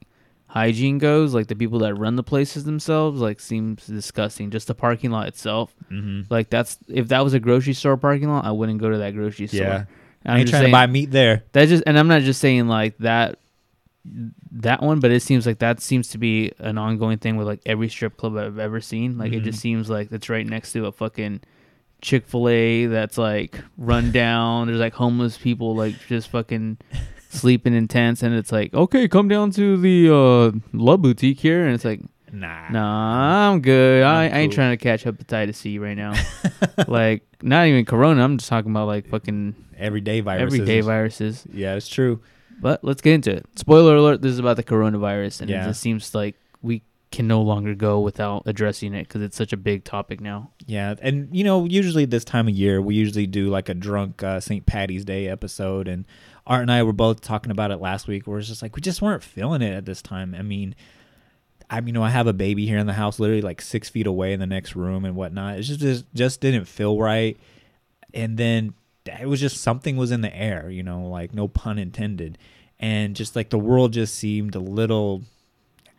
hygiene 0.49 0.99
goes, 0.99 1.35
like 1.35 1.47
the 1.47 1.55
people 1.55 1.79
that 1.81 1.95
run 1.95 2.17
the 2.17 2.23
places 2.23 2.65
themselves, 2.65 3.21
like 3.21 3.39
seems 3.39 3.87
disgusting. 3.87 4.51
Just 4.51 4.67
the 4.67 4.75
parking 4.75 5.11
lot 5.11 5.29
itself, 5.29 5.75
Mm-hmm. 5.91 6.23
like 6.33 6.51
that's 6.51 6.79
if 6.89 7.09
that 7.09 7.21
was 7.25 7.35
a 7.35 7.41
grocery 7.41 7.75
store 7.75 7.97
parking 7.97 8.29
lot, 8.29 8.45
I 8.45 8.51
wouldn't 8.51 8.81
go 8.81 8.91
to 8.91 8.99
that 8.99 9.15
grocery 9.15 9.47
store. 9.47 9.61
Yeah. 9.61 9.85
And 10.25 10.41
I'm 10.41 10.47
trying 10.47 10.63
saying- 10.63 10.65
to 10.67 10.73
buy 10.73 10.87
meat 10.87 11.11
there. 11.11 11.45
That 11.53 11.69
just 11.69 11.85
and 11.87 11.99
I'm 11.99 12.09
not 12.09 12.23
just 12.23 12.41
saying 12.41 12.67
like 12.69 12.99
that 12.99 13.39
that 14.53 14.83
one, 14.83 15.01
but 15.01 15.11
it 15.11 15.21
seems 15.21 15.47
like 15.47 15.59
that 15.59 15.81
seems 15.81 16.09
to 16.09 16.19
be 16.19 16.53
an 16.59 16.79
ongoing 16.79 17.19
thing 17.19 17.37
with 17.37 17.47
like 17.47 17.61
every 17.67 17.89
strip 17.89 18.17
club 18.17 18.37
I've 18.37 18.59
ever 18.59 18.81
seen. 18.81 19.19
Like 19.19 19.33
it 19.33 19.41
just 19.41 19.61
seems 19.61 19.91
like 19.91 20.11
it's 20.13 20.29
right 20.29 20.47
next 20.47 20.73
to 20.73 20.87
a 20.87 20.93
fucking 20.93 21.41
Chick 22.01 22.27
fil 22.27 22.49
A 22.49 22.87
that's 22.87 23.19
like 23.19 23.61
run 23.77 24.11
down. 24.13 24.67
There's 24.69 24.79
like 24.81 24.95
homeless 24.95 25.37
people 25.37 25.75
like 25.75 25.95
just 26.07 26.29
fucking 26.29 26.79
sleeping 27.29 27.75
in 27.75 27.89
tents 27.89 28.23
and 28.23 28.35
it's 28.35 28.51
like, 28.53 28.73
okay, 28.75 29.09
come 29.09 29.29
down 29.29 29.51
to 29.53 29.77
the 29.77 30.13
uh 30.15 30.59
love 30.73 31.03
boutique 31.03 31.41
here 31.41 31.65
and 31.67 31.75
it's 31.75 31.85
like 31.85 32.01
Nah. 32.31 32.69
Nah, 32.69 33.51
I'm 33.51 33.63
good. 33.63 34.03
I, 34.03 34.25
I'm 34.27 34.33
I 34.35 34.39
ain't 34.41 34.53
cool. 34.53 34.57
trying 34.57 34.77
to 34.77 34.83
catch 34.83 35.03
hepatitis 35.05 35.55
C 35.55 35.79
right 35.79 35.97
now. 35.97 36.13
like, 36.87 37.23
not 37.43 37.67
even 37.67 37.87
corona. 37.87 38.23
I'm 38.23 38.37
just 38.37 38.51
talking 38.51 38.71
about 38.71 38.87
like 38.87 39.09
fucking 39.09 39.55
Everyday 39.79 40.21
viruses. 40.21 40.61
everyday 40.61 40.81
viruses. 40.83 41.47
Yeah, 41.51 41.75
it's 41.77 41.89
true. 41.89 42.21
But 42.61 42.85
let's 42.85 43.01
get 43.01 43.15
into 43.15 43.31
it. 43.31 43.47
Spoiler 43.57 43.97
alert: 43.97 44.21
This 44.21 44.33
is 44.33 44.39
about 44.41 44.57
the 44.57 44.63
coronavirus, 44.63 45.41
and 45.41 45.49
Yeah. 45.51 45.63
it 45.65 45.69
just 45.69 45.81
seems 45.81 46.15
like 46.15 46.35
we 46.61 46.83
can 47.11 47.27
no 47.27 47.41
longer 47.41 47.75
go 47.75 48.01
without 48.01 48.43
addressing 48.45 48.93
it 48.93 49.09
because 49.09 49.23
it's 49.23 49.37
such 49.37 49.55
a 49.55 49.57
big 49.57 49.85
topic 49.85 50.21
now. 50.21 50.51
Yeah, 50.67 50.97
and 51.01 51.35
you 51.35 51.45
know, 51.45 51.65
usually 51.65 52.05
this 52.05 52.25
time 52.25 52.47
of 52.49 52.55
year, 52.55 52.83
we 52.83 52.95
usually 52.95 53.27
do 53.27 53.49
like 53.49 53.71
a 53.71 53.75
drunk 53.75 54.23
uh, 54.23 54.41
St. 54.41 54.67
Patty's 54.67 55.05
Day 55.07 55.29
episode, 55.29 55.89
and 55.89 56.05
Art 56.49 56.63
and 56.63 56.73
I 56.73 56.83
were 56.83 56.93
both 56.93 57.21
talking 57.21 57.53
about 57.53 57.71
it 57.71 57.77
last 57.77 58.09
week. 58.09 58.27
Where 58.27 58.39
it's 58.39 58.49
just 58.49 58.63
like 58.63 58.75
we 58.75 58.83
just 58.83 59.03
weren't 59.03 59.23
feeling 59.23 59.63
it 59.63 59.73
at 59.73 59.85
this 59.85 60.03
time. 60.03 60.35
I 60.35 60.43
mean, 60.43 60.75
I 61.71 61.81
mean, 61.81 61.89
you 61.89 61.93
know, 61.93 62.03
I 62.03 62.11
have 62.11 62.27
a 62.27 62.33
baby 62.33 62.67
here 62.67 62.79
in 62.79 62.87
the 62.87 62.95
house, 62.95 63.21
literally 63.21 63.43
like 63.43 63.61
six 63.61 63.89
feet 63.89 64.07
away 64.07 64.33
in 64.33 64.41
the 64.41 64.47
next 64.47 64.75
room 64.75 65.05
and 65.05 65.15
whatnot. 65.15 65.59
It 65.59 65.63
just 65.63 65.81
just, 65.81 66.05
just 66.15 66.41
didn't 66.41 66.65
feel 66.65 66.99
right, 66.99 67.39
and 68.15 68.39
then 68.39 68.75
it 69.21 69.27
was 69.27 69.41
just 69.41 69.59
something 69.59 69.97
was 69.97 70.11
in 70.11 70.23
the 70.23 70.35
air, 70.35 70.71
you 70.71 70.83
know, 70.83 71.07
like 71.07 71.35
no 71.35 71.49
pun 71.49 71.79
intended, 71.79 72.39
and 72.81 73.15
just 73.15 73.37
like 73.37 73.51
the 73.51 73.59
world 73.59 73.93
just 73.93 74.15
seemed 74.15 74.55
a 74.55 74.61
little 74.61 75.23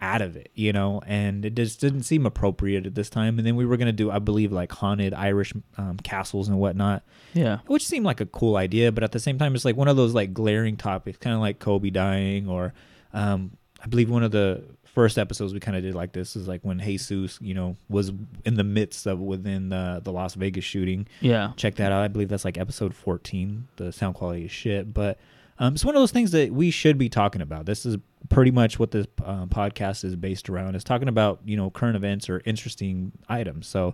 out 0.01 0.21
of 0.21 0.35
it, 0.35 0.49
you 0.53 0.71
know, 0.71 1.01
and 1.05 1.45
it 1.45 1.55
just 1.55 1.81
didn't 1.81 2.03
seem 2.03 2.25
appropriate 2.25 2.85
at 2.85 2.95
this 2.95 3.09
time. 3.09 3.37
And 3.37 3.45
then 3.45 3.55
we 3.55 3.65
were 3.65 3.77
gonna 3.77 3.91
do, 3.91 4.11
I 4.11 4.19
believe, 4.19 4.51
like 4.51 4.71
haunted 4.71 5.13
Irish 5.13 5.53
um, 5.77 5.97
castles 5.97 6.47
and 6.47 6.59
whatnot, 6.59 7.03
Yeah, 7.33 7.59
which 7.67 7.85
seemed 7.85 8.05
like 8.05 8.21
a 8.21 8.25
cool 8.25 8.55
idea, 8.55 8.91
but 8.91 9.03
at 9.03 9.11
the 9.11 9.19
same 9.19 9.37
time, 9.37 9.55
it's 9.55 9.65
like 9.65 9.75
one 9.75 9.87
of 9.87 9.97
those 9.97 10.13
like 10.13 10.33
glaring 10.33 10.77
topics, 10.77 11.17
kind 11.17 11.35
of 11.35 11.41
like 11.41 11.59
Kobe 11.59 11.89
dying, 11.89 12.47
or 12.47 12.73
um, 13.13 13.57
I 13.83 13.87
believe 13.87 14.09
one 14.09 14.23
of 14.23 14.31
the 14.31 14.63
first 14.85 15.17
episodes 15.17 15.53
we 15.53 15.59
kind 15.59 15.77
of 15.77 15.83
did 15.83 15.93
like 15.93 16.13
this 16.13 16.35
is 16.35 16.47
like 16.47 16.61
when 16.63 16.79
Jesus, 16.79 17.37
you 17.41 17.53
know, 17.53 17.77
was 17.87 18.11
in 18.43 18.55
the 18.55 18.63
midst 18.63 19.05
of 19.05 19.19
within 19.19 19.69
the 19.69 20.01
the 20.03 20.11
Las 20.11 20.33
Vegas 20.35 20.65
shooting 20.65 21.07
yeah. 21.21 21.51
check 21.55 21.75
that 21.75 21.91
out. 21.91 22.01
I 22.01 22.07
believe 22.07 22.29
that's 22.29 22.45
like 22.45 22.57
episode 22.57 22.93
14. 22.95 23.67
The 23.77 23.91
sound 23.91 24.15
quality 24.15 24.45
is 24.45 24.51
shit, 24.51 24.93
but 24.93 25.19
Um, 25.59 25.73
it's 25.73 25.83
one 25.83 25.95
of 25.95 26.01
those 26.01 26.11
things 26.11 26.31
that 26.31 26.53
we 26.53 26.71
should 26.71 26.97
be 26.97 27.09
talking 27.09 27.41
about. 27.41 27.65
This 27.65 27.85
is 27.85 27.97
pretty 28.29 28.51
much 28.51 28.79
what 28.79 28.91
this 28.91 29.07
uh, 29.23 29.45
podcast 29.47 30.05
is 30.05 30.15
based 30.15 30.49
around. 30.49 30.75
Is 30.75 30.85
talking 30.85 31.09
about 31.09 31.41
you 31.45 31.57
know 31.57 31.69
current 31.69 31.97
events 31.97 32.29
or 32.29 32.41
interesting 32.45 33.11
items. 33.27 33.67
So, 33.67 33.93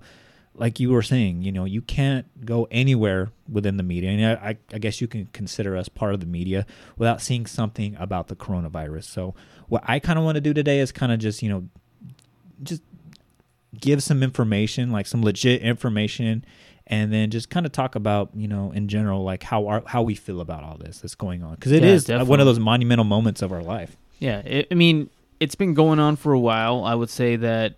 like 0.54 0.80
you 0.80 0.92
were 0.92 1.02
saying, 1.02 1.42
you 1.42 1.52
know, 1.52 1.66
you 1.66 1.82
can't 1.82 2.46
go 2.46 2.68
anywhere 2.70 3.32
within 3.52 3.78
the 3.78 3.84
media, 3.84 4.12
and 4.12 4.26
I, 4.26 4.50
I, 4.50 4.58
I 4.74 4.78
guess 4.78 5.02
you 5.02 5.08
can 5.08 5.26
consider 5.34 5.76
us 5.76 5.90
part 5.90 6.14
of 6.14 6.20
the 6.20 6.28
media 6.28 6.68
without 6.98 7.20
seeing 7.20 7.48
something 7.48 7.96
about 8.00 8.28
the 8.28 8.36
coronavirus. 8.36 9.06
So, 9.06 9.34
what 9.68 9.84
I 9.88 9.98
kind 9.98 10.20
of 10.20 10.26
want 10.26 10.36
to 10.36 10.42
do 10.42 10.54
today 10.54 10.80
is 10.80 10.92
kind 10.92 11.12
of 11.12 11.18
just 11.18 11.42
you 11.42 11.50
know, 11.50 11.68
just 12.62 12.84
give 13.80 14.04
some 14.04 14.22
information, 14.22 14.92
like 14.92 15.08
some 15.08 15.24
legit 15.24 15.62
information, 15.62 16.46
and 16.88 17.12
then 17.12 17.32
just 17.32 17.50
kind 17.50 17.66
of 17.66 17.72
talk 17.72 17.96
about 17.96 18.30
you 18.36 18.48
know 18.48 18.72
in 18.72 18.88
general 18.88 19.24
like 19.24 19.44
how 19.44 19.68
our, 19.68 19.84
how 19.88 20.02
we 20.04 20.16
feel 20.16 20.40
about 20.42 20.64
all 20.64 20.78
this 20.78 21.00
that's 21.00 21.16
going 21.16 21.44
on 21.44 21.56
because 21.56 21.72
it 21.72 21.84
Yeah, 21.84 21.90
is 21.92 22.10
uh, 22.10 22.24
one 22.26 22.40
of 22.40 22.46
those 22.46 22.60
monumental 22.60 23.06
moments 23.06 23.42
of 23.42 23.52
our 23.52 23.64
life. 23.64 23.96
Yeah, 24.20 24.40
it, 24.40 24.68
I 24.72 24.76
mean, 24.76 25.10
it's 25.40 25.56
been 25.56 25.74
going 25.74 26.00
on 26.00 26.16
for 26.16 26.32
a 26.34 26.40
while. 26.40 26.84
I 26.86 26.96
would 26.96 27.10
say 27.10 27.36
that 27.38 27.76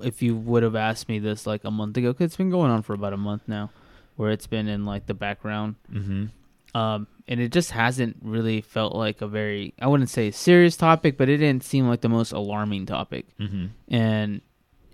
if 0.00 0.22
you 0.22 0.36
would 0.36 0.62
have 0.62 0.76
asked 0.76 1.08
me 1.08 1.18
this 1.18 1.46
like 1.46 1.64
a 1.64 1.70
month 1.70 1.96
ago, 1.96 2.12
'cause 2.12 2.26
it's 2.26 2.36
been 2.36 2.50
going 2.50 2.70
on 2.70 2.82
for 2.82 2.92
about 2.92 3.12
a 3.12 3.16
month 3.16 3.42
now, 3.48 3.70
where 4.16 4.30
it's 4.30 4.46
been 4.46 4.68
in 4.68 4.84
like 4.84 5.06
the 5.06 5.14
background, 5.14 5.74
Mm-hmm. 5.92 6.78
um, 6.78 7.06
and 7.26 7.40
it 7.40 7.50
just 7.52 7.72
hasn't 7.72 8.16
really 8.22 8.60
felt 8.60 8.94
like 8.94 9.20
a 9.22 9.26
very, 9.26 9.74
I 9.80 9.86
wouldn't 9.86 10.08
say 10.10 10.30
serious 10.30 10.76
topic, 10.76 11.16
but 11.18 11.28
it 11.28 11.38
didn't 11.38 11.62
seem 11.64 11.88
like 11.88 12.00
the 12.00 12.08
most 12.08 12.32
alarming 12.32 12.86
topic, 12.86 13.26
Mm-hmm. 13.40 13.66
and 13.94 14.40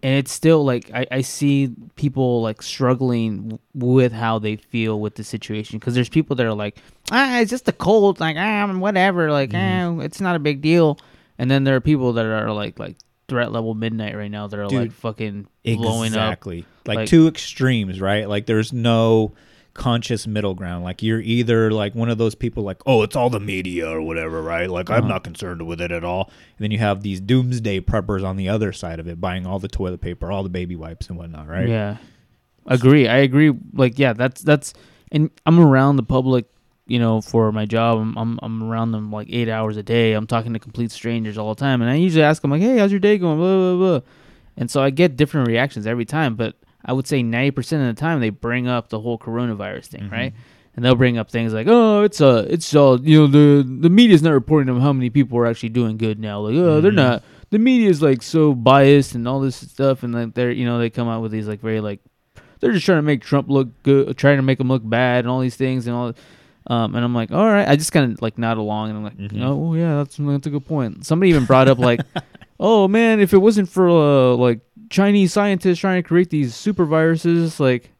and 0.04 0.14
it's 0.18 0.30
still 0.30 0.64
like 0.64 0.90
I, 0.94 1.06
I 1.10 1.20
see 1.22 1.70
people 1.96 2.42
like 2.42 2.62
struggling 2.62 3.48
w- 3.48 3.58
with 3.74 4.12
how 4.12 4.38
they 4.38 4.56
feel 4.56 5.00
with 5.00 5.14
the 5.16 5.24
situation 5.24 5.78
because 5.78 5.94
there's 5.94 6.10
people 6.10 6.36
that 6.36 6.46
are 6.46 6.52
like 6.54 6.76
ah 7.10 7.40
it's 7.40 7.50
just 7.50 7.66
a 7.68 7.72
cold 7.72 8.20
like 8.20 8.36
ah 8.38 8.70
whatever 8.74 9.32
like 9.32 9.52
ah 9.54 9.98
it's 10.00 10.20
not 10.20 10.36
a 10.36 10.38
big 10.38 10.60
deal 10.60 10.98
and 11.38 11.50
then 11.50 11.64
there 11.64 11.74
are 11.74 11.80
people 11.80 12.12
that 12.12 12.26
are 12.26 12.52
like 12.52 12.78
like 12.78 12.96
threat 13.26 13.50
level 13.50 13.74
midnight 13.74 14.14
right 14.14 14.30
now 14.30 14.46
that 14.46 14.60
are 14.60 14.66
Dude, 14.68 14.78
like 14.78 14.92
fucking 14.92 15.46
blowing 15.64 16.12
up 16.14 16.32
Exactly. 16.32 16.66
Like, 16.86 16.96
Like- 16.96 17.08
two 17.08 17.26
extremes, 17.26 17.98
right? 17.98 18.28
Like 18.28 18.44
there's 18.44 18.72
no 18.74 19.32
conscious 19.74 20.26
middle 20.26 20.54
ground. 20.54 20.84
Like 20.84 21.02
you're 21.02 21.20
either 21.20 21.70
like 21.72 21.94
one 21.94 22.08
of 22.08 22.16
those 22.16 22.34
people 22.34 22.62
like, 22.62 22.80
oh, 22.86 23.02
it's 23.02 23.16
all 23.16 23.28
the 23.28 23.40
media 23.40 23.88
or 23.90 24.00
whatever, 24.00 24.40
right? 24.40 24.70
Like 24.70 24.88
I'm 24.88 24.98
Uh-huh. 25.04 25.08
not 25.08 25.24
concerned 25.24 25.66
with 25.66 25.80
it 25.80 25.90
at 25.92 26.04
all. 26.04 26.30
And 26.56 26.64
then 26.64 26.70
you 26.70 26.78
have 26.78 27.02
these 27.02 27.20
doomsday 27.20 27.80
preppers 27.80 28.24
on 28.24 28.36
the 28.36 28.48
other 28.48 28.72
side 28.72 29.00
of 29.00 29.08
it, 29.08 29.20
buying 29.20 29.46
all 29.46 29.58
the 29.58 29.68
toilet 29.68 30.00
paper, 30.00 30.30
all 30.30 30.42
the 30.44 30.48
baby 30.48 30.76
wipes 30.76 31.08
and 31.08 31.18
whatnot, 31.18 31.48
right? 31.48 31.68
Yeah, 31.68 31.96
agree. 32.66 33.08
I 33.08 33.18
agree. 33.18 33.52
Like, 33.72 33.98
yeah, 33.98 34.12
that's 34.12 34.40
that's, 34.42 34.74
and 35.12 35.30
I'm 35.46 35.58
around 35.58 35.96
the 35.96 36.02
public, 36.04 36.46
you 36.86 36.98
know, 36.98 37.20
for 37.20 37.50
my 37.52 37.66
job. 37.66 37.98
I'm 37.98 38.16
I'm, 38.16 38.38
I'm 38.42 38.62
around 38.62 38.92
them 38.92 39.10
like 39.10 39.28
eight 39.30 39.48
hours 39.48 39.76
a 39.76 39.82
day. 39.82 40.12
I'm 40.12 40.26
talking 40.26 40.52
to 40.52 40.58
complete 40.58 40.92
strangers 40.92 41.36
all 41.38 41.54
the 41.54 41.58
time, 41.60 41.82
and 41.82 41.90
I 41.90 41.94
usually 41.96 42.22
ask 42.24 42.42
them 42.42 42.50
like, 42.50 42.62
"Hey, 42.62 42.78
how's 42.78 42.90
your 42.92 43.00
day 43.00 43.18
going?" 43.18 43.38
Blah 43.38 43.76
blah 43.76 43.76
blah, 43.76 44.00
and 44.56 44.70
so 44.70 44.82
I 44.82 44.90
get 44.90 45.16
different 45.16 45.48
reactions 45.48 45.86
every 45.86 46.04
time. 46.04 46.36
But 46.36 46.56
I 46.84 46.92
would 46.92 47.06
say 47.06 47.22
ninety 47.22 47.50
percent 47.50 47.88
of 47.88 47.94
the 47.94 48.00
time 48.00 48.20
they 48.20 48.30
bring 48.30 48.68
up 48.68 48.88
the 48.90 49.00
whole 49.00 49.18
coronavirus 49.18 49.86
thing, 49.86 50.10
right? 50.10 50.32
And 50.76 50.84
they'll 50.84 50.96
bring 50.96 51.18
up 51.18 51.30
things 51.30 51.52
like, 51.54 51.66
"Oh, 51.68 52.02
it's 52.02 52.20
uh, 52.20 52.46
it's 52.50 52.74
all 52.74 53.00
you 53.00 53.20
know, 53.20 53.26
the 53.28 53.62
the 53.62 53.88
media's 53.90 54.22
not 54.22 54.32
reporting 54.32 54.74
on 54.74 54.80
how 54.80 54.92
many 54.92 55.08
people 55.08 55.38
are 55.38 55.46
actually 55.46 55.68
doing 55.68 55.96
good 55.96 56.18
now. 56.18 56.40
Like, 56.40 56.56
oh, 56.56 56.80
they're 56.80 56.90
not. 56.92 57.22
The 57.50 57.58
media's 57.60 58.02
like 58.02 58.22
so 58.22 58.52
biased 58.54 59.14
and 59.14 59.28
all 59.28 59.38
this 59.40 59.56
stuff, 59.56 60.02
and 60.02 60.12
like 60.12 60.34
they're 60.34 60.50
you 60.50 60.64
know 60.64 60.78
they 60.78 60.90
come 60.90 61.06
out 61.08 61.22
with 61.22 61.30
these 61.30 61.46
like 61.46 61.60
very 61.60 61.80
like 61.80 62.00
they're 62.58 62.72
just 62.72 62.84
trying 62.86 62.98
to 62.98 63.02
make 63.02 63.22
Trump 63.22 63.48
look 63.48 63.68
good, 63.84 64.16
trying 64.18 64.38
to 64.38 64.42
make 64.42 64.58
him 64.58 64.68
look 64.68 64.82
bad, 64.88 65.20
and 65.24 65.28
all 65.28 65.40
these 65.40 65.54
things 65.56 65.86
and 65.86 65.94
all. 65.94 66.12
Um, 66.66 66.94
and 66.94 67.04
I'm 67.04 67.14
like, 67.14 67.30
all 67.30 67.44
right. 67.46 67.68
I 67.68 67.76
just 67.76 67.92
kind 67.92 68.10
of 68.10 68.22
like 68.22 68.38
nod 68.38 68.56
along, 68.56 68.88
and 68.88 68.96
I'm 68.98 69.04
like, 69.04 69.18
Mhm. 69.18 69.42
oh 69.44 69.74
yeah, 69.74 69.96
that's 69.96 70.16
that's 70.16 70.46
a 70.46 70.50
good 70.50 70.64
point. 70.66 71.04
Somebody 71.06 71.28
even 71.30 71.44
brought 71.44 71.68
up 71.68 71.78
like, 71.78 72.00
oh 72.60 72.88
man, 72.88 73.20
if 73.20 73.32
it 73.32 73.38
wasn't 73.38 73.68
for 73.68 73.88
uh, 73.88 74.34
like 74.36 74.60
Chinese 74.90 75.32
scientists 75.32 75.78
trying 75.78 76.02
to 76.02 76.06
create 76.06 76.30
these 76.30 76.54
super 76.54 76.84
viruses, 76.84 77.58
like, 77.60 77.90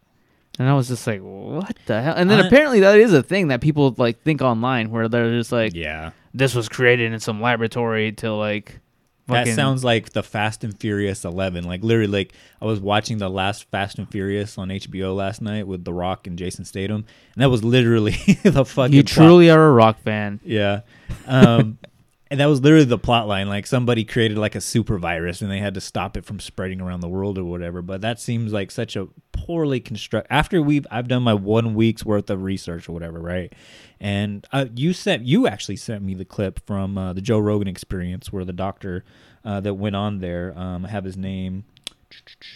and 0.58 0.68
I 0.68 0.74
was 0.74 0.88
just 0.88 1.06
like, 1.06 1.20
what 1.20 1.76
the 1.86 2.00
hell? 2.02 2.14
And 2.16 2.30
then 2.30 2.40
I- 2.40 2.46
apparently 2.46 2.80
that 2.80 2.98
is 2.98 3.12
a 3.12 3.22
thing 3.22 3.48
that 3.48 3.60
people 3.60 3.94
like 3.98 4.22
think 4.22 4.42
online, 4.42 4.90
where 4.90 5.08
they're 5.08 5.30
just 5.36 5.50
like, 5.52 5.74
Yeah. 5.74 6.10
this 6.32 6.54
was 6.54 6.68
created 6.68 7.12
in 7.12 7.20
some 7.20 7.40
laboratory 7.40 8.12
to 8.12 8.32
like. 8.32 8.80
That 9.26 9.48
sounds 9.48 9.82
like 9.82 10.12
the 10.12 10.22
Fast 10.22 10.64
and 10.64 10.78
Furious 10.78 11.24
11. 11.24 11.64
Like 11.64 11.82
literally, 11.82 12.12
like 12.12 12.34
I 12.60 12.66
was 12.66 12.78
watching 12.78 13.16
the 13.16 13.30
last 13.30 13.64
Fast 13.70 13.98
and 13.98 14.06
Furious 14.10 14.58
on 14.58 14.68
HBO 14.68 15.16
last 15.16 15.40
night 15.40 15.66
with 15.66 15.82
The 15.82 15.94
Rock 15.94 16.26
and 16.26 16.36
Jason 16.38 16.66
Statham, 16.66 17.06
and 17.34 17.42
that 17.42 17.48
was 17.48 17.64
literally 17.64 18.10
the 18.42 18.66
fucking. 18.66 18.92
You 18.94 19.02
plot. 19.02 19.14
truly 19.14 19.48
are 19.48 19.66
a 19.66 19.72
rock 19.72 19.98
fan. 20.02 20.40
Yeah. 20.44 20.82
Um, 21.26 21.78
and 22.34 22.40
that 22.40 22.46
was 22.46 22.60
literally 22.60 22.84
the 22.84 22.98
plot 22.98 23.28
line. 23.28 23.48
Like 23.48 23.64
somebody 23.64 24.04
created 24.04 24.38
like 24.38 24.56
a 24.56 24.60
super 24.60 24.98
virus 24.98 25.40
and 25.40 25.48
they 25.48 25.60
had 25.60 25.74
to 25.74 25.80
stop 25.80 26.16
it 26.16 26.24
from 26.24 26.40
spreading 26.40 26.80
around 26.80 26.98
the 26.98 27.08
world 27.08 27.38
or 27.38 27.44
whatever. 27.44 27.80
But 27.80 28.00
that 28.00 28.18
seems 28.18 28.52
like 28.52 28.72
such 28.72 28.96
a 28.96 29.06
poorly 29.30 29.78
construct. 29.78 30.26
After 30.30 30.60
we've, 30.60 30.84
I've 30.90 31.06
done 31.06 31.22
my 31.22 31.34
one 31.34 31.76
week's 31.76 32.04
worth 32.04 32.28
of 32.30 32.42
research 32.42 32.88
or 32.88 32.92
whatever, 32.92 33.20
right? 33.20 33.52
And 34.00 34.44
uh, 34.50 34.66
you 34.74 34.92
sent, 34.92 35.24
you 35.24 35.46
actually 35.46 35.76
sent 35.76 36.02
me 36.02 36.14
the 36.14 36.24
clip 36.24 36.58
from 36.66 36.98
uh, 36.98 37.12
the 37.12 37.20
Joe 37.20 37.38
Rogan 37.38 37.68
experience 37.68 38.32
where 38.32 38.44
the 38.44 38.52
doctor 38.52 39.04
uh, 39.44 39.60
that 39.60 39.74
went 39.74 39.94
on 39.94 40.18
there, 40.18 40.58
um, 40.58 40.86
I 40.86 40.88
have 40.88 41.04
his 41.04 41.16
name, 41.16 41.62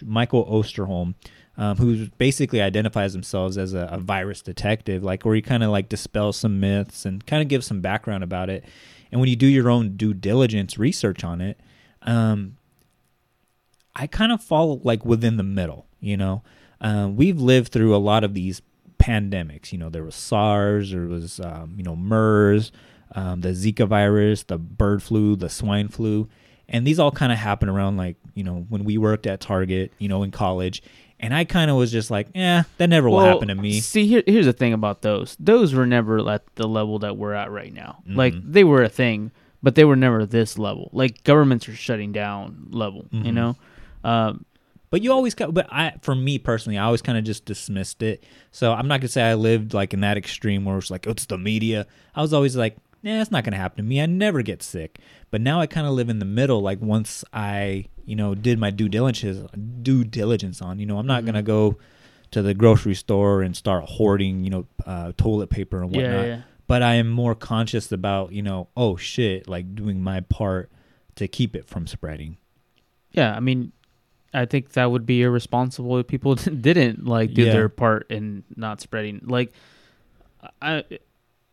Michael 0.02 0.44
Osterholm, 0.44 1.14
um, 1.56 1.76
who 1.76 2.08
basically 2.18 2.60
identifies 2.60 3.12
themselves 3.12 3.56
as 3.56 3.74
a, 3.74 3.88
a 3.92 3.98
virus 3.98 4.42
detective, 4.42 5.04
like 5.04 5.24
where 5.24 5.36
he 5.36 5.42
kind 5.42 5.62
of 5.62 5.70
like 5.70 5.88
dispels 5.88 6.36
some 6.36 6.58
myths 6.58 7.04
and 7.04 7.24
kind 7.26 7.42
of 7.42 7.48
gives 7.48 7.64
some 7.64 7.80
background 7.80 8.24
about 8.24 8.50
it. 8.50 8.64
And 9.10 9.20
when 9.20 9.30
you 9.30 9.36
do 9.36 9.46
your 9.46 9.70
own 9.70 9.96
due 9.96 10.14
diligence 10.14 10.78
research 10.78 11.24
on 11.24 11.40
it, 11.40 11.58
um, 12.02 12.56
I 13.94 14.06
kind 14.06 14.32
of 14.32 14.42
fall 14.42 14.80
like 14.84 15.04
within 15.04 15.36
the 15.36 15.42
middle. 15.42 15.86
You 16.00 16.16
know, 16.16 16.42
um, 16.80 17.16
we've 17.16 17.40
lived 17.40 17.72
through 17.72 17.94
a 17.94 17.98
lot 17.98 18.24
of 18.24 18.34
these 18.34 18.62
pandemics. 18.98 19.72
You 19.72 19.78
know, 19.78 19.88
there 19.88 20.04
was 20.04 20.14
SARS, 20.14 20.92
there 20.92 21.06
was 21.06 21.40
um, 21.40 21.74
you 21.76 21.82
know 21.82 21.96
MERS, 21.96 22.72
um, 23.12 23.40
the 23.40 23.50
Zika 23.50 23.86
virus, 23.88 24.44
the 24.44 24.58
bird 24.58 25.02
flu, 25.02 25.36
the 25.36 25.48
swine 25.48 25.88
flu, 25.88 26.28
and 26.68 26.86
these 26.86 26.98
all 26.98 27.10
kind 27.10 27.32
of 27.32 27.38
happen 27.38 27.68
around 27.68 27.96
like 27.96 28.16
you 28.34 28.44
know 28.44 28.66
when 28.68 28.84
we 28.84 28.98
worked 28.98 29.26
at 29.26 29.40
Target, 29.40 29.92
you 29.98 30.08
know, 30.08 30.22
in 30.22 30.30
college. 30.30 30.82
And 31.20 31.34
I 31.34 31.44
kind 31.44 31.70
of 31.70 31.76
was 31.76 31.90
just 31.90 32.10
like, 32.10 32.28
yeah, 32.34 32.62
that 32.78 32.88
never 32.88 33.10
will 33.10 33.20
happen 33.20 33.48
to 33.48 33.54
me. 33.54 33.80
See, 33.80 34.06
here, 34.06 34.22
here's 34.26 34.46
the 34.46 34.52
thing 34.52 34.72
about 34.72 35.02
those. 35.02 35.36
Those 35.40 35.74
were 35.74 35.86
never 35.86 36.28
at 36.30 36.42
the 36.54 36.68
level 36.68 37.00
that 37.00 37.16
we're 37.16 37.32
at 37.34 37.50
right 37.50 37.72
now. 37.72 37.98
Like 38.06 38.34
Mhm. 38.34 38.52
they 38.52 38.62
were 38.64 38.82
a 38.84 38.88
thing, 38.88 39.32
but 39.62 39.74
they 39.74 39.84
were 39.84 39.96
never 39.96 40.24
this 40.24 40.58
level. 40.58 40.90
Like 40.92 41.24
governments 41.24 41.68
are 41.68 41.74
shutting 41.74 42.12
down 42.12 42.68
level. 42.70 43.06
You 43.10 43.32
Mhm. 43.32 43.34
know, 43.34 43.56
um, 44.04 44.44
But 44.90 45.02
you 45.02 45.12
always, 45.12 45.34
but 45.34 45.66
I, 45.70 45.92
for 46.00 46.14
me 46.14 46.38
personally, 46.38 46.78
I 46.78 46.84
always 46.84 47.02
kind 47.02 47.18
of 47.18 47.24
just 47.24 47.44
dismissed 47.44 48.02
it. 48.02 48.24
So 48.52 48.72
I'm 48.72 48.88
not 48.88 49.00
gonna 49.02 49.08
say 49.08 49.22
I 49.22 49.34
lived 49.34 49.74
like 49.74 49.92
in 49.92 50.00
that 50.00 50.16
extreme 50.16 50.64
where 50.64 50.78
it's 50.78 50.90
like 50.90 51.06
oh, 51.06 51.10
it's 51.10 51.26
the 51.26 51.36
media. 51.36 51.86
I 52.14 52.22
was 52.22 52.32
always 52.32 52.56
like, 52.56 52.76
yeah, 53.02 53.20
it's 53.20 53.30
not 53.30 53.44
gonna 53.44 53.58
happen 53.58 53.76
to 53.76 53.82
me. 53.82 54.00
I 54.00 54.06
never 54.06 54.40
get 54.40 54.62
sick. 54.62 54.98
But 55.30 55.42
now 55.42 55.60
I 55.60 55.66
kind 55.66 55.86
of 55.86 55.92
live 55.92 56.08
in 56.08 56.20
the 56.20 56.24
middle. 56.24 56.62
Like 56.62 56.80
once 56.80 57.22
I, 57.34 57.84
you 58.08 58.16
know, 58.16 58.34
did 58.34 58.58
my 58.58 58.70
due 58.70 58.88
diligence, 58.88 59.48
due 59.82 60.02
diligence 60.04 60.62
on, 60.62 60.78
you 60.78 60.86
know, 60.86 60.98
I'm 60.98 61.06
not 61.06 61.24
gonna 61.24 61.42
go 61.42 61.76
to 62.30 62.42
the 62.42 62.54
grocery 62.54 62.94
store 62.94 63.42
and 63.42 63.56
start 63.56 63.84
hoarding, 63.86 64.44
you 64.44 64.50
know, 64.50 64.66
uh, 64.86 65.12
toilet 65.16 65.48
paper 65.50 65.82
and 65.82 65.94
Yeah, 65.94 66.02
whatnot. 66.02 66.26
yeah. 66.26 66.40
But 66.66 66.82
I 66.82 66.94
am 66.94 67.08
more 67.08 67.34
conscious 67.34 67.90
about, 67.92 68.32
you 68.32 68.42
know, 68.42 68.68
oh 68.76 68.96
shit, 68.96 69.48
like 69.48 69.74
doing 69.74 70.02
my 70.02 70.20
part 70.20 70.70
to 71.16 71.26
keep 71.28 71.56
it 71.56 71.64
from 71.66 71.86
spreading. 71.86 72.36
yeah. 73.12 73.34
I 73.34 73.40
mean, 73.40 73.72
I 74.34 74.44
think 74.44 74.72
that 74.72 74.90
would 74.90 75.06
be 75.06 75.22
irresponsible 75.22 75.96
if 75.98 76.06
people 76.06 76.34
didn't 76.68 77.06
like 77.06 77.32
do 77.32 77.44
Yeah. 77.44 77.52
their 77.52 77.68
part 77.70 78.06
in 78.10 78.44
not 78.56 78.80
spreading. 78.82 79.22
Like, 79.24 79.52
I. 80.62 80.84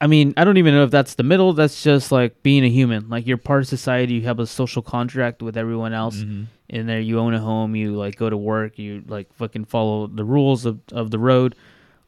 I 0.01 0.07
mean, 0.07 0.33
I 0.37 0.43
don't 0.43 0.57
even 0.57 0.73
know 0.73 0.83
if 0.83 0.91
that's 0.91 1.15
the 1.15 1.23
middle. 1.23 1.53
That's 1.53 1.81
just 1.81 2.11
like 2.11 2.43
being 2.43 2.63
a 2.65 2.69
human. 2.69 3.07
Like 3.09 3.25
you're 3.25 3.37
part 3.37 3.61
of 3.61 3.67
society. 3.67 4.15
You 4.15 4.21
have 4.23 4.39
a 4.39 4.45
social 4.47 4.81
contract 4.81 5.41
with 5.41 5.57
everyone 5.57 5.93
else. 5.93 6.17
Mhm. 6.17 6.47
in 6.67 6.87
there 6.87 6.99
you 6.99 7.19
own 7.19 7.31
a 7.35 7.39
home 7.39 7.75
you 7.75 7.95
like 7.95 8.15
go 8.15 8.27
to 8.27 8.35
work 8.35 8.79
you 8.79 9.03
like 9.07 9.31
fucking 9.35 9.63
follow 9.65 10.07
the 10.07 10.23
rules 10.25 10.65
of, 10.65 10.79
of 10.91 11.11
the 11.11 11.19
road 11.19 11.53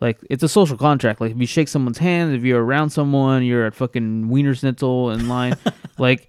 like 0.02 0.18
it's 0.32 0.42
a 0.42 0.50
social 0.50 0.76
contract 0.76 1.22
like 1.22 1.30
if 1.30 1.38
you 1.38 1.46
shake 1.46 1.68
someone's 1.68 2.00
hand 2.00 2.34
if 2.34 2.42
you're 2.42 2.66
around 2.66 2.90
someone 2.90 3.44
you're 3.46 3.68
at 3.68 3.76
fucking 3.76 4.28
wiener 4.30 4.56
schnitzel 4.56 5.12
in 5.12 5.28
line 5.30 5.54
like 6.00 6.28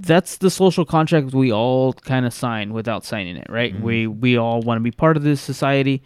that's 0.00 0.38
the 0.38 0.50
social 0.50 0.84
contract 0.84 1.32
we 1.32 1.52
all 1.52 1.92
kind 1.92 2.26
of 2.26 2.34
sign 2.34 2.72
without 2.72 3.04
signing 3.04 3.36
it 3.36 3.46
right 3.48 3.76
Mhm. 3.76 3.80
we 3.82 4.06
we 4.08 4.36
all 4.36 4.60
want 4.60 4.78
to 4.78 4.82
be 4.82 4.90
part 4.90 5.16
of 5.16 5.22
this 5.22 5.40
society 5.40 6.02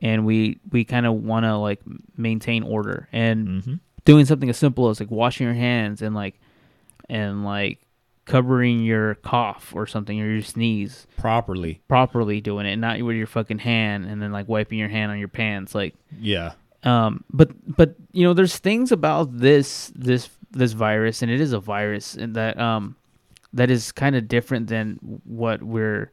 and 0.00 0.24
we 0.24 0.60
we 0.70 0.84
kind 0.84 1.06
of 1.06 1.14
want 1.24 1.42
to 1.44 1.56
like 1.56 1.80
maintain 2.16 2.62
order 2.62 3.08
and 3.12 3.48
Mhm. 3.48 3.80
Doing 4.04 4.24
something 4.24 4.50
as 4.50 4.56
simple 4.56 4.88
as 4.88 5.00
like 5.00 5.10
washing 5.10 5.46
your 5.46 5.54
hands 5.54 6.02
and 6.02 6.14
like 6.14 6.38
and 7.08 7.44
like 7.44 7.80
covering 8.24 8.82
your 8.82 9.16
cough 9.16 9.72
or 9.74 9.86
something 9.86 10.18
or 10.20 10.26
your 10.30 10.42
sneeze 10.42 11.06
properly. 11.18 11.82
properly 11.88 12.40
doing 12.40 12.64
it 12.66 12.76
not 12.76 13.00
with 13.02 13.16
your 13.16 13.26
fucking 13.26 13.58
hand 13.58 14.06
and 14.06 14.22
then 14.22 14.32
like 14.32 14.48
wiping 14.48 14.78
your 14.78 14.88
hand 14.88 15.12
on 15.12 15.18
your 15.18 15.28
pants 15.28 15.74
like 15.74 15.94
Yeah. 16.18 16.52
Um, 16.84 17.24
but 17.32 17.50
but 17.76 17.94
you 18.12 18.24
know, 18.24 18.34
there's 18.34 18.58
things 18.58 18.92
about 18.92 19.38
this 19.38 19.90
this 19.96 20.28
this 20.50 20.72
virus, 20.72 21.22
and 21.22 21.30
it 21.32 21.40
is 21.40 21.52
a 21.54 21.58
virus, 21.58 22.14
and 22.14 22.34
that 22.36 22.60
um 22.60 22.94
that 23.54 23.70
is 23.70 23.90
kind 23.90 24.14
of 24.16 24.28
different 24.28 24.66
than 24.66 24.98
what 25.24 25.62
we're 25.62 26.10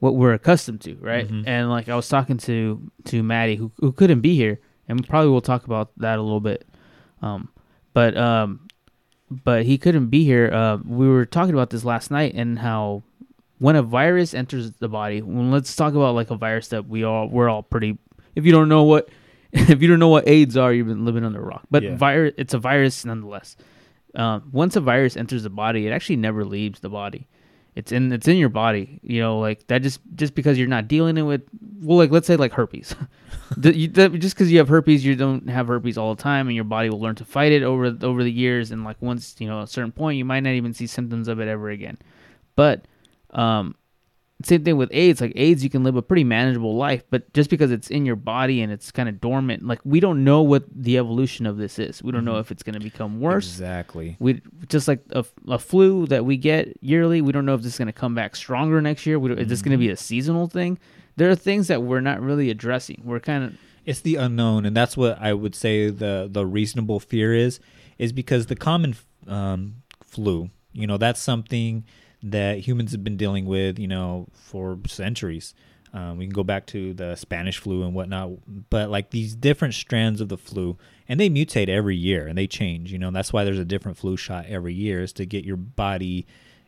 what 0.00 0.16
we're 0.16 0.32
accustomed 0.32 0.80
to, 0.82 0.94
right? 0.96 1.28
Mhm. 1.28 1.44
And 1.46 1.70
like 1.70 1.88
I 1.88 1.94
was 1.94 2.08
talking 2.08 2.36
to 2.38 2.82
to 3.04 3.22
Maddie, 3.22 3.54
who 3.56 3.70
who 3.78 3.92
couldn't 3.92 4.20
be 4.22 4.34
here, 4.34 4.58
and 4.88 5.06
probably 5.06 5.30
we'll 5.30 5.40
talk 5.40 5.64
about 5.64 5.90
that 5.98 6.18
a 6.18 6.22
little 6.22 6.40
bit. 6.40 6.66
Um, 7.22 7.48
but 7.92 8.16
um, 8.16 8.68
but 9.30 9.64
he 9.64 9.78
couldn't 9.78 10.08
be 10.08 10.24
here. 10.24 10.52
Uh, 10.52 10.78
we 10.84 11.08
were 11.08 11.24
talking 11.24 11.54
about 11.54 11.70
this 11.70 11.84
last 11.84 12.10
night 12.10 12.34
and 12.34 12.58
how 12.58 13.02
when 13.58 13.74
a 13.76 13.82
virus 13.82 14.34
enters 14.34 14.72
the 14.72 14.88
body, 14.88 15.22
well, 15.22 15.46
let's 15.46 15.74
talk 15.74 15.94
about 15.94 16.14
like 16.14 16.30
a 16.30 16.36
virus 16.36 16.68
that 16.68 16.86
we 16.88 17.04
all 17.04 17.28
we're 17.28 17.48
all 17.48 17.62
pretty. 17.62 17.98
If 18.34 18.44
you 18.44 18.52
don't 18.52 18.68
know 18.68 18.82
what 18.84 19.08
if 19.52 19.80
you 19.80 19.88
don't 19.88 19.98
know 19.98 20.08
what 20.08 20.28
AIDS 20.28 20.56
are, 20.56 20.72
you've 20.72 20.86
been 20.88 21.04
living 21.04 21.24
under 21.24 21.40
a 21.40 21.44
rock. 21.44 21.62
But 21.70 21.82
Yeah. 21.82 21.96
virus, 21.96 22.34
it's 22.36 22.54
a 22.54 22.58
virus 22.58 23.04
nonetheless. 23.04 23.56
Um, 24.14 24.48
once 24.52 24.76
a 24.76 24.80
virus 24.80 25.16
enters 25.16 25.42
the 25.42 25.50
body, 25.50 25.86
it 25.86 25.90
actually 25.90 26.16
never 26.16 26.44
leaves 26.44 26.80
the 26.80 26.88
body. 26.88 27.26
It's 27.76 27.92
in 27.92 28.10
it's 28.10 28.26
in 28.26 28.38
your 28.38 28.48
body. 28.48 28.98
You 29.02 29.20
know, 29.20 29.38
like 29.38 29.66
that 29.68 29.82
just 29.82 30.00
just 30.14 30.34
because 30.34 30.58
you're 30.58 30.66
not 30.66 30.88
dealing 30.88 31.18
it 31.18 31.22
with 31.22 31.42
well, 31.80 31.98
like 31.98 32.10
let's 32.10 32.26
say 32.26 32.36
like 32.36 32.52
herpes. 32.52 32.96
Just 33.60 34.34
because 34.34 34.50
you 34.50 34.58
have 34.58 34.66
herpes, 34.66 35.04
you 35.04 35.14
don't 35.14 35.48
have 35.48 35.68
herpes 35.68 35.96
all 35.96 36.16
the 36.16 36.20
time, 36.20 36.48
and 36.48 36.56
your 36.56 36.64
body 36.64 36.90
will 36.90 36.98
learn 36.98 37.14
to 37.14 37.24
fight 37.24 37.52
it 37.52 37.62
over 37.62 37.96
over 38.02 38.24
the 38.24 38.32
years. 38.32 38.72
And 38.72 38.82
like 38.82 39.00
once 39.00 39.36
you 39.38 39.46
know 39.46 39.60
a 39.60 39.68
certain 39.68 39.92
point, 39.92 40.18
you 40.18 40.24
might 40.24 40.40
not 40.40 40.50
even 40.50 40.74
see 40.74 40.88
symptoms 40.88 41.28
of 41.28 41.38
it 41.38 41.46
ever 41.46 41.70
again. 41.70 41.96
But 42.56 42.86
um, 43.30 43.76
same 44.44 44.64
thing 44.64 44.76
with 44.76 44.90
AIDS. 44.92 45.20
Like 45.20 45.32
AIDS, 45.34 45.64
you 45.64 45.70
can 45.70 45.82
live 45.82 45.96
a 45.96 46.02
pretty 46.02 46.24
manageable 46.24 46.76
life, 46.76 47.02
but 47.10 47.32
just 47.32 47.48
because 47.48 47.70
it's 47.70 47.88
in 47.88 48.04
your 48.04 48.16
body 48.16 48.60
and 48.60 48.70
it's 48.70 48.90
kind 48.90 49.08
of 49.08 49.20
dormant, 49.20 49.66
like 49.66 49.80
we 49.84 49.98
don't 49.98 50.24
know 50.24 50.42
what 50.42 50.64
the 50.70 50.98
evolution 50.98 51.46
of 51.46 51.56
this 51.56 51.78
is. 51.78 52.02
We 52.02 52.12
don't 52.12 52.24
know 52.24 52.38
if 52.38 52.50
it's 52.50 52.62
going 52.62 52.74
to 52.74 52.80
become 52.80 53.20
worse. 53.20 53.48
Exactly. 53.48 54.16
We 54.18 54.42
just 54.68 54.88
like 54.88 55.00
a, 55.10 55.24
a 55.48 55.58
flu 55.58 56.06
that 56.08 56.24
we 56.24 56.36
get 56.36 56.76
yearly. 56.82 57.22
We 57.22 57.32
don't 57.32 57.46
know 57.46 57.54
if 57.54 57.62
this 57.62 57.72
is 57.74 57.78
going 57.78 57.86
to 57.86 57.92
come 57.92 58.14
back 58.14 58.36
stronger 58.36 58.80
next 58.82 59.06
year. 59.06 59.18
We 59.18 59.30
don't, 59.30 59.38
Is 59.38 59.48
this 59.48 59.62
going 59.62 59.72
to 59.72 59.78
be 59.78 59.90
a 59.90 59.96
seasonal 59.96 60.48
thing? 60.48 60.78
There 61.16 61.30
are 61.30 61.34
things 61.34 61.68
that 61.68 61.82
we're 61.82 62.00
not 62.00 62.20
really 62.20 62.50
addressing. 62.50 63.00
We're 63.04 63.20
kind 63.20 63.44
of 63.44 63.54
it's 63.86 64.00
the 64.00 64.16
unknown 64.16 64.66
and 64.66 64.76
that's 64.76 64.96
what 64.96 65.16
i 65.20 65.32
would 65.32 65.54
say 65.54 65.88
the 65.88 66.28
the 66.30 66.44
reasonable 66.44 66.98
fear 66.98 67.32
is 67.32 67.60
is 67.98 68.12
because 68.12 68.46
the 68.46 68.56
common 68.56 68.96
um, 69.28 69.76
flu 70.04 70.50
you 70.72 70.86
know 70.86 70.98
that's 70.98 71.20
something 71.20 71.84
that 72.30 72.58
humans 72.58 72.92
have 72.92 73.04
been 73.04 73.16
dealing 73.16 73.46
with 73.46 73.78
you 73.78 73.88
know 73.88 74.28
for 74.32 74.78
centuries. 74.86 75.54
Um, 75.92 76.18
we 76.18 76.26
can 76.26 76.34
go 76.34 76.44
back 76.44 76.66
to 76.66 76.92
the 76.92 77.14
spanish 77.14 77.56
flu 77.58 77.82
and 77.82 77.94
whatnot 77.94 78.30
but 78.68 78.90
like 78.90 79.10
these 79.10 79.34
different 79.34 79.72
strands 79.72 80.20
of 80.20 80.28
the 80.28 80.36
flu 80.36 80.76
and 81.08 81.18
they 81.18 81.30
mutate 81.30 81.70
every 81.70 81.96
year 81.96 82.26
and 82.26 82.36
they 82.36 82.46
change 82.46 82.92
you 82.92 82.98
know 82.98 83.10
that's 83.12 83.32
why 83.32 83.44
there's 83.44 83.58
a 83.58 83.64
different 83.64 83.96
flu 83.96 84.14
shot 84.14 84.44
every 84.46 84.74
year 84.74 85.00
is 85.00 85.12
to 85.14 85.24
get 85.24 85.44
your 85.44 85.56
body 85.56 86.26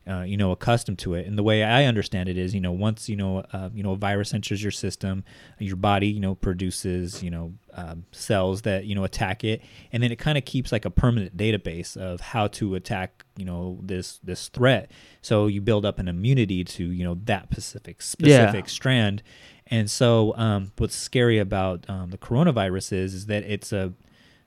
uh, 0.08 0.22
you 0.22 0.36
know, 0.36 0.52
accustomed 0.52 0.98
to 1.00 1.14
it. 1.14 1.26
And 1.26 1.36
the 1.36 1.42
way 1.42 1.62
I 1.62 1.84
understand 1.84 2.28
it 2.28 2.38
is, 2.38 2.54
you 2.54 2.60
know, 2.60 2.72
once 2.72 3.08
you 3.08 3.16
know, 3.16 3.44
uh, 3.52 3.68
you 3.74 3.82
know, 3.82 3.92
a 3.92 3.96
virus 3.96 4.32
enters 4.32 4.62
your 4.62 4.72
system, 4.72 5.24
your 5.58 5.76
body, 5.76 6.08
you 6.08 6.20
know, 6.20 6.34
produces, 6.34 7.22
you 7.22 7.30
know, 7.30 7.52
um, 7.74 8.04
cells 8.12 8.62
that 8.62 8.86
you 8.86 8.94
know 8.94 9.04
attack 9.04 9.44
it, 9.44 9.62
and 9.92 10.02
then 10.02 10.10
it 10.10 10.16
kind 10.18 10.38
of 10.38 10.44
keeps 10.44 10.72
like 10.72 10.84
a 10.84 10.90
permanent 10.90 11.36
database 11.36 11.96
of 11.96 12.20
how 12.20 12.46
to 12.48 12.74
attack, 12.74 13.24
you 13.36 13.44
know, 13.44 13.78
this 13.82 14.18
this 14.22 14.48
threat. 14.48 14.90
So 15.20 15.46
you 15.46 15.60
build 15.60 15.84
up 15.84 15.98
an 15.98 16.08
immunity 16.08 16.64
to, 16.64 16.84
you 16.84 17.04
know, 17.04 17.18
that 17.24 17.48
specific 17.52 18.02
specific 18.02 18.68
strand. 18.68 19.22
And 19.70 19.90
so, 19.90 20.34
um, 20.36 20.72
what's 20.78 20.96
scary 20.96 21.38
about 21.38 21.84
um, 21.90 22.10
the 22.10 22.16
coronavirus 22.16 22.94
is, 22.94 23.14
is 23.14 23.26
that 23.26 23.44
it's 23.44 23.72
a 23.72 23.92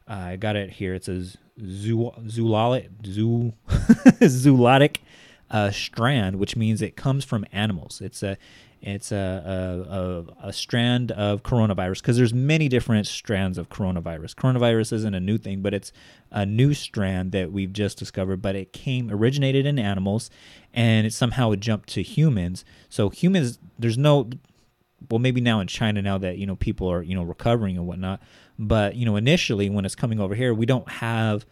uh, 0.07 0.13
I 0.13 0.35
got 0.35 0.55
it 0.55 0.71
here. 0.71 0.95
It's 0.95 1.07
a 1.07 1.21
zoo, 1.21 2.11
zoologic, 2.25 2.89
zoo, 3.05 3.53
zoonotic 3.69 4.97
uh, 5.51 5.69
strand, 5.69 6.37
which 6.37 6.55
means 6.55 6.81
it 6.81 6.95
comes 6.95 7.25
from 7.25 7.45
animals. 7.51 8.01
It's 8.01 8.23
a 8.23 8.37
it's 8.81 9.11
a 9.11 10.25
a, 10.41 10.45
a, 10.45 10.47
a 10.47 10.53
strand 10.53 11.11
of 11.11 11.43
coronavirus 11.43 12.01
because 12.01 12.17
there's 12.17 12.33
many 12.33 12.69
different 12.69 13.05
strands 13.05 13.57
of 13.57 13.69
coronavirus. 13.69 14.33
Coronavirus 14.33 14.93
isn't 14.93 15.13
a 15.13 15.19
new 15.19 15.37
thing, 15.37 15.61
but 15.61 15.73
it's 15.73 15.91
a 16.31 16.45
new 16.45 16.73
strand 16.73 17.33
that 17.33 17.51
we've 17.51 17.73
just 17.73 17.99
discovered. 17.99 18.41
But 18.41 18.55
it 18.55 18.71
came 18.71 19.11
originated 19.11 19.65
in 19.65 19.77
animals, 19.77 20.31
and 20.73 21.05
it 21.05 21.13
somehow 21.13 21.51
it 21.51 21.59
jumped 21.59 21.89
to 21.89 22.01
humans. 22.01 22.63
So 22.89 23.09
humans, 23.09 23.59
there's 23.77 23.97
no 23.97 24.29
well 25.09 25.19
maybe 25.19 25.41
now 25.41 25.59
in 25.59 25.67
China 25.67 26.01
now 26.01 26.17
that 26.17 26.37
you 26.37 26.45
know 26.45 26.55
people 26.55 26.89
are 26.89 27.03
you 27.03 27.13
know 27.13 27.23
recovering 27.23 27.75
and 27.75 27.87
whatnot 27.87 28.21
but 28.59 28.95
you 28.95 29.03
know 29.03 29.15
initially 29.15 29.67
when 29.67 29.83
it's 29.83 29.95
coming 29.95 30.19
over 30.19 30.35
here 30.35 30.53
we 30.53 30.67
don't 30.67 30.87
have 30.87 31.43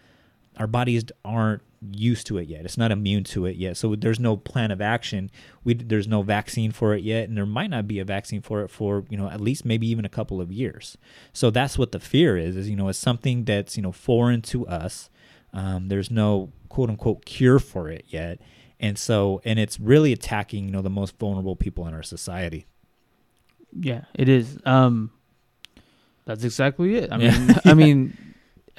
our 0.58 0.68
bodies 0.68 1.06
aren't 1.26 1.64
used 1.82 2.28
to 2.28 2.38
it 2.38 2.48
yet. 2.50 2.66
It's 2.66 2.78
not 2.78 2.92
immune 2.92 3.24
to 3.26 3.46
it 3.46 3.56
yet. 3.56 3.78
So 3.78 3.96
there's 3.96 4.20
no 4.20 4.36
plan 4.36 4.72
of 4.72 4.82
action. 4.82 5.32
We 5.64 5.74
there's 5.76 6.08
no 6.08 6.22
vaccine 6.22 6.72
for 6.72 6.94
it 6.94 7.04
yet 7.04 7.30
and 7.30 7.38
there 7.38 7.46
might 7.46 7.70
not 7.70 7.88
be 7.88 8.00
a 8.00 8.06
vaccine 8.06 8.42
for 8.42 8.62
it 8.64 8.70
for 8.70 9.06
you 9.10 9.18
know 9.18 9.30
at 9.30 9.40
least 9.40 9.64
maybe 9.66 9.88
even 9.88 10.04
a 10.06 10.10
couple 10.10 10.42
of 10.42 10.52
years. 10.52 10.98
So 11.34 11.50
that's 11.50 11.78
what 11.78 11.92
the 11.92 12.00
fear 12.00 12.38
is 12.38 12.56
is 12.58 12.70
you 12.70 12.76
know 12.76 12.90
it's 12.90 13.00
something 13.00 13.46
that's 13.46 13.78
you 13.78 13.84
know 13.84 13.92
foreign 13.92 14.42
to 14.44 14.68
us. 14.68 15.10
Um, 15.54 15.88
there's 15.88 16.12
no 16.12 16.52
quote 16.68 16.90
unquote 16.90 17.26
cure 17.26 17.60
for 17.60 17.90
it 17.90 18.06
yet. 18.08 18.40
And 18.80 18.98
so 18.98 19.42
and 19.46 19.58
it's 19.60 19.80
really 19.80 20.12
attacking 20.14 20.66
you 20.66 20.72
know 20.72 20.82
the 20.82 20.90
most 20.90 21.18
vulnerable 21.18 21.56
people 21.56 21.88
in 21.88 21.94
our 21.94 22.04
society. 22.04 22.66
Yeah, 23.80 24.02
it 24.16 24.28
is. 24.30 24.58
Um, 24.66 25.12
that's 26.26 26.44
exactly 26.44 26.96
it. 26.96 27.12
I 27.12 27.18
Yeah. 27.18 27.38
mean, 27.40 27.56
I 27.66 27.74
mean, 27.76 28.18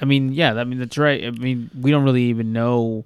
I 0.01 0.05
mean, 0.05 0.33
yeah. 0.33 0.53
I 0.53 0.63
mean, 0.63 0.79
that's 0.79 0.97
right. 0.97 1.23
I 1.25 1.31
mean, 1.31 1.69
we 1.79 1.91
don't 1.91 2.03
really 2.03 2.23
even 2.23 2.51
know 2.53 3.05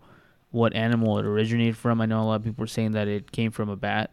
what 0.51 0.73
animal 0.73 1.19
it 1.19 1.25
originated 1.25 1.75
from. 1.75 1.99
I 1.99 2.05
know 2.05 2.21
a 2.21 2.23
lot 2.23 2.35
of 2.35 2.43
people 2.43 2.63
are 2.63 2.67
saying 2.67 2.93
that 2.93 3.07
it 3.07 3.31
came 3.31 3.51
from 3.51 3.69
a 3.69 3.75
bat, 3.75 4.11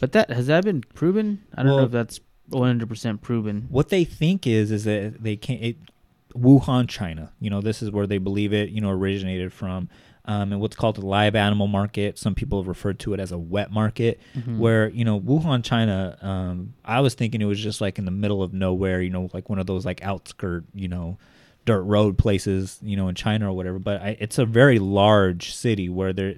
but 0.00 0.12
that 0.12 0.30
has 0.30 0.46
that 0.48 0.64
been 0.64 0.82
proven? 0.94 1.42
I 1.54 1.62
don't 1.62 1.76
know 1.76 1.84
if 1.84 1.90
that's 1.90 2.20
one 2.48 2.66
hundred 2.68 2.88
percent 2.88 3.22
proven. 3.22 3.66
what 3.70 3.88
they 3.88 4.04
think 4.04 4.46
is 4.46 4.70
is 4.70 4.84
that 4.84 5.22
they 5.22 5.36
can't 5.36 5.62
it, 5.62 5.76
Wuhan, 6.34 6.88
China. 6.88 7.32
You 7.40 7.48
know, 7.50 7.60
this 7.60 7.82
is 7.82 7.90
where 7.90 8.06
they 8.06 8.18
believe 8.18 8.52
it. 8.52 8.68
You 8.70 8.80
know, 8.80 8.90
originated 8.90 9.52
from. 9.52 9.88
Um, 10.24 10.52
and 10.52 10.60
what's 10.60 10.76
called 10.76 10.96
the 10.96 11.06
live 11.06 11.34
animal 11.34 11.68
market. 11.68 12.18
Some 12.18 12.34
people 12.34 12.60
have 12.60 12.68
referred 12.68 12.98
to 12.98 13.14
it 13.14 13.20
as 13.20 13.32
a 13.32 13.38
wet 13.38 13.72
market, 13.72 14.20
where 14.58 14.90
you 14.90 15.06
know 15.06 15.18
Wuhan, 15.18 15.64
China. 15.64 16.18
Um, 16.20 16.74
I 16.84 17.00
was 17.00 17.14
thinking 17.14 17.40
it 17.40 17.46
was 17.46 17.58
just 17.58 17.80
like 17.80 17.98
in 17.98 18.04
the 18.04 18.10
middle 18.10 18.42
of 18.42 18.52
nowhere. 18.52 19.00
You 19.00 19.08
know, 19.08 19.30
like 19.32 19.48
one 19.48 19.58
of 19.58 19.66
those 19.66 19.86
like 19.86 20.02
outskirt, 20.02 20.64
you 20.74 20.88
know, 20.88 21.16
dirt 21.68 21.82
road 21.82 22.16
places. 22.16 22.78
You 22.82 22.96
know, 22.96 23.08
in 23.08 23.14
China 23.14 23.50
or 23.50 23.52
whatever. 23.52 23.78
But 23.78 24.00
I, 24.00 24.16
it's 24.18 24.38
a 24.38 24.46
very 24.46 24.78
large 24.78 25.54
city 25.54 25.90
where 25.90 26.14
there, 26.14 26.36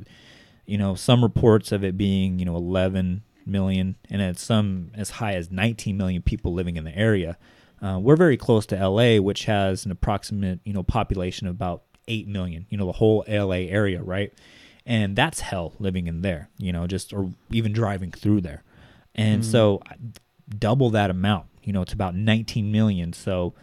you 0.66 0.77
know, 0.77 0.97
some 0.97 1.23
reports 1.23 1.71
of 1.71 1.85
it 1.85 1.97
being 1.97 2.40
you 2.40 2.45
know 2.45 2.57
11 2.57 3.23
million, 3.47 3.95
and 4.11 4.21
it's 4.21 4.43
some 4.43 4.90
as 4.95 5.11
high 5.11 5.35
as 5.35 5.51
19 5.51 5.97
million 5.97 6.21
people 6.21 6.53
living 6.53 6.77
in 6.77 6.85
the 6.85 6.97
area. 6.97 7.38
Uh, 7.81 7.99
we're 8.03 8.16
very 8.16 8.37
close 8.37 8.66
to 8.66 8.88
LA, 8.88 9.23
which 9.23 9.45
has 9.45 9.87
an 9.87 9.93
approximate 9.93 10.59
you 10.64 10.73
know 10.73 10.83
population 10.83 11.47
of 11.47 11.55
about 11.55 11.85
eight 12.09 12.27
million. 12.27 12.66
You 12.69 12.77
know, 12.77 12.87
the 12.87 12.93
whole 12.93 13.25
LA 13.29 13.69
area, 13.71 14.03
right? 14.03 14.33
And 14.85 15.14
that's 15.14 15.40
hell 15.40 15.75
living 15.79 16.09
in 16.09 16.23
there. 16.23 16.51
You 16.59 16.73
know, 16.73 16.88
just 16.88 17.12
or 17.12 17.31
even 17.51 17.73
driving 17.73 18.11
through 18.11 18.40
there. 18.40 18.64
And 19.14 19.45
so 19.45 19.83
double 20.59 20.90
that 20.90 21.11
amount. 21.11 21.47
You 21.62 21.73
know, 21.73 21.83
it's 21.83 21.93
about 21.93 22.14
19 22.14 22.73
million. 22.73 23.12
So 23.12 23.55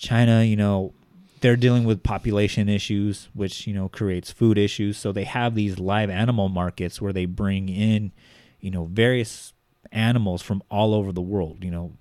China, 0.00 0.42
you 0.42 0.56
know, 0.56 0.94
they're 1.42 1.56
dealing 1.56 1.84
with 1.84 2.02
population 2.02 2.68
issues, 2.68 3.28
which 3.34 3.66
you 3.66 3.74
know 3.74 3.88
creates 3.88 4.32
food 4.32 4.58
issues. 4.58 4.96
So 4.96 5.12
they 5.12 5.24
have 5.24 5.54
these 5.54 5.78
live 5.78 6.10
animal 6.10 6.48
markets 6.48 7.00
where 7.00 7.12
they 7.12 7.26
bring 7.26 7.68
in, 7.68 8.12
you 8.60 8.70
know, 8.70 8.86
various 8.86 9.52
animals 9.92 10.42
from 10.42 10.62
all 10.70 10.94
over 10.94 11.12
the 11.12 11.20
world. 11.20 11.62
You 11.62 11.70
know, 11.70 11.92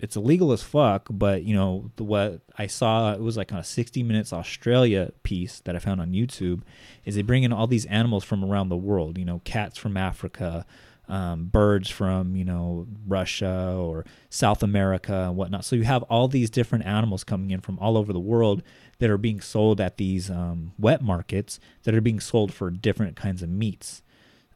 it's 0.00 0.16
illegal 0.16 0.52
as 0.52 0.62
fuck, 0.62 1.08
but 1.10 1.42
you 1.42 1.54
know 1.54 1.90
the, 1.96 2.04
what 2.04 2.42
I 2.56 2.68
saw 2.68 3.12
it 3.12 3.20
was 3.20 3.36
like 3.36 3.52
on 3.52 3.58
a 3.58 3.64
60 3.64 4.04
Minutes 4.04 4.32
Australia 4.32 5.12
piece 5.24 5.58
that 5.60 5.74
I 5.74 5.80
found 5.80 6.00
on 6.00 6.12
YouTube 6.12 6.62
is 7.04 7.16
they 7.16 7.22
bring 7.22 7.42
in 7.42 7.52
all 7.52 7.66
these 7.66 7.86
animals 7.86 8.22
from 8.22 8.44
around 8.44 8.68
the 8.68 8.76
world. 8.76 9.18
You 9.18 9.24
know, 9.24 9.40
cats 9.44 9.76
from 9.76 9.96
Africa, 9.96 10.64
um, 11.08 11.46
birds 11.46 11.88
from 11.88 12.36
you 12.36 12.44
know 12.44 12.86
Russia 13.06 13.74
or 13.78 14.04
South 14.28 14.62
America 14.62 15.26
and 15.28 15.36
whatnot. 15.36 15.64
So 15.64 15.76
you 15.76 15.84
have 15.84 16.02
all 16.04 16.28
these 16.28 16.50
different 16.50 16.86
animals 16.86 17.24
coming 17.24 17.50
in 17.50 17.60
from 17.60 17.78
all 17.78 17.96
over 17.96 18.12
the 18.12 18.20
world 18.20 18.62
that 18.98 19.10
are 19.10 19.18
being 19.18 19.40
sold 19.40 19.80
at 19.80 19.96
these 19.96 20.30
um, 20.30 20.72
wet 20.78 21.02
markets 21.02 21.58
that 21.84 21.94
are 21.94 22.00
being 22.00 22.20
sold 22.20 22.52
for 22.52 22.70
different 22.70 23.16
kinds 23.16 23.42
of 23.42 23.48
meats. 23.48 24.02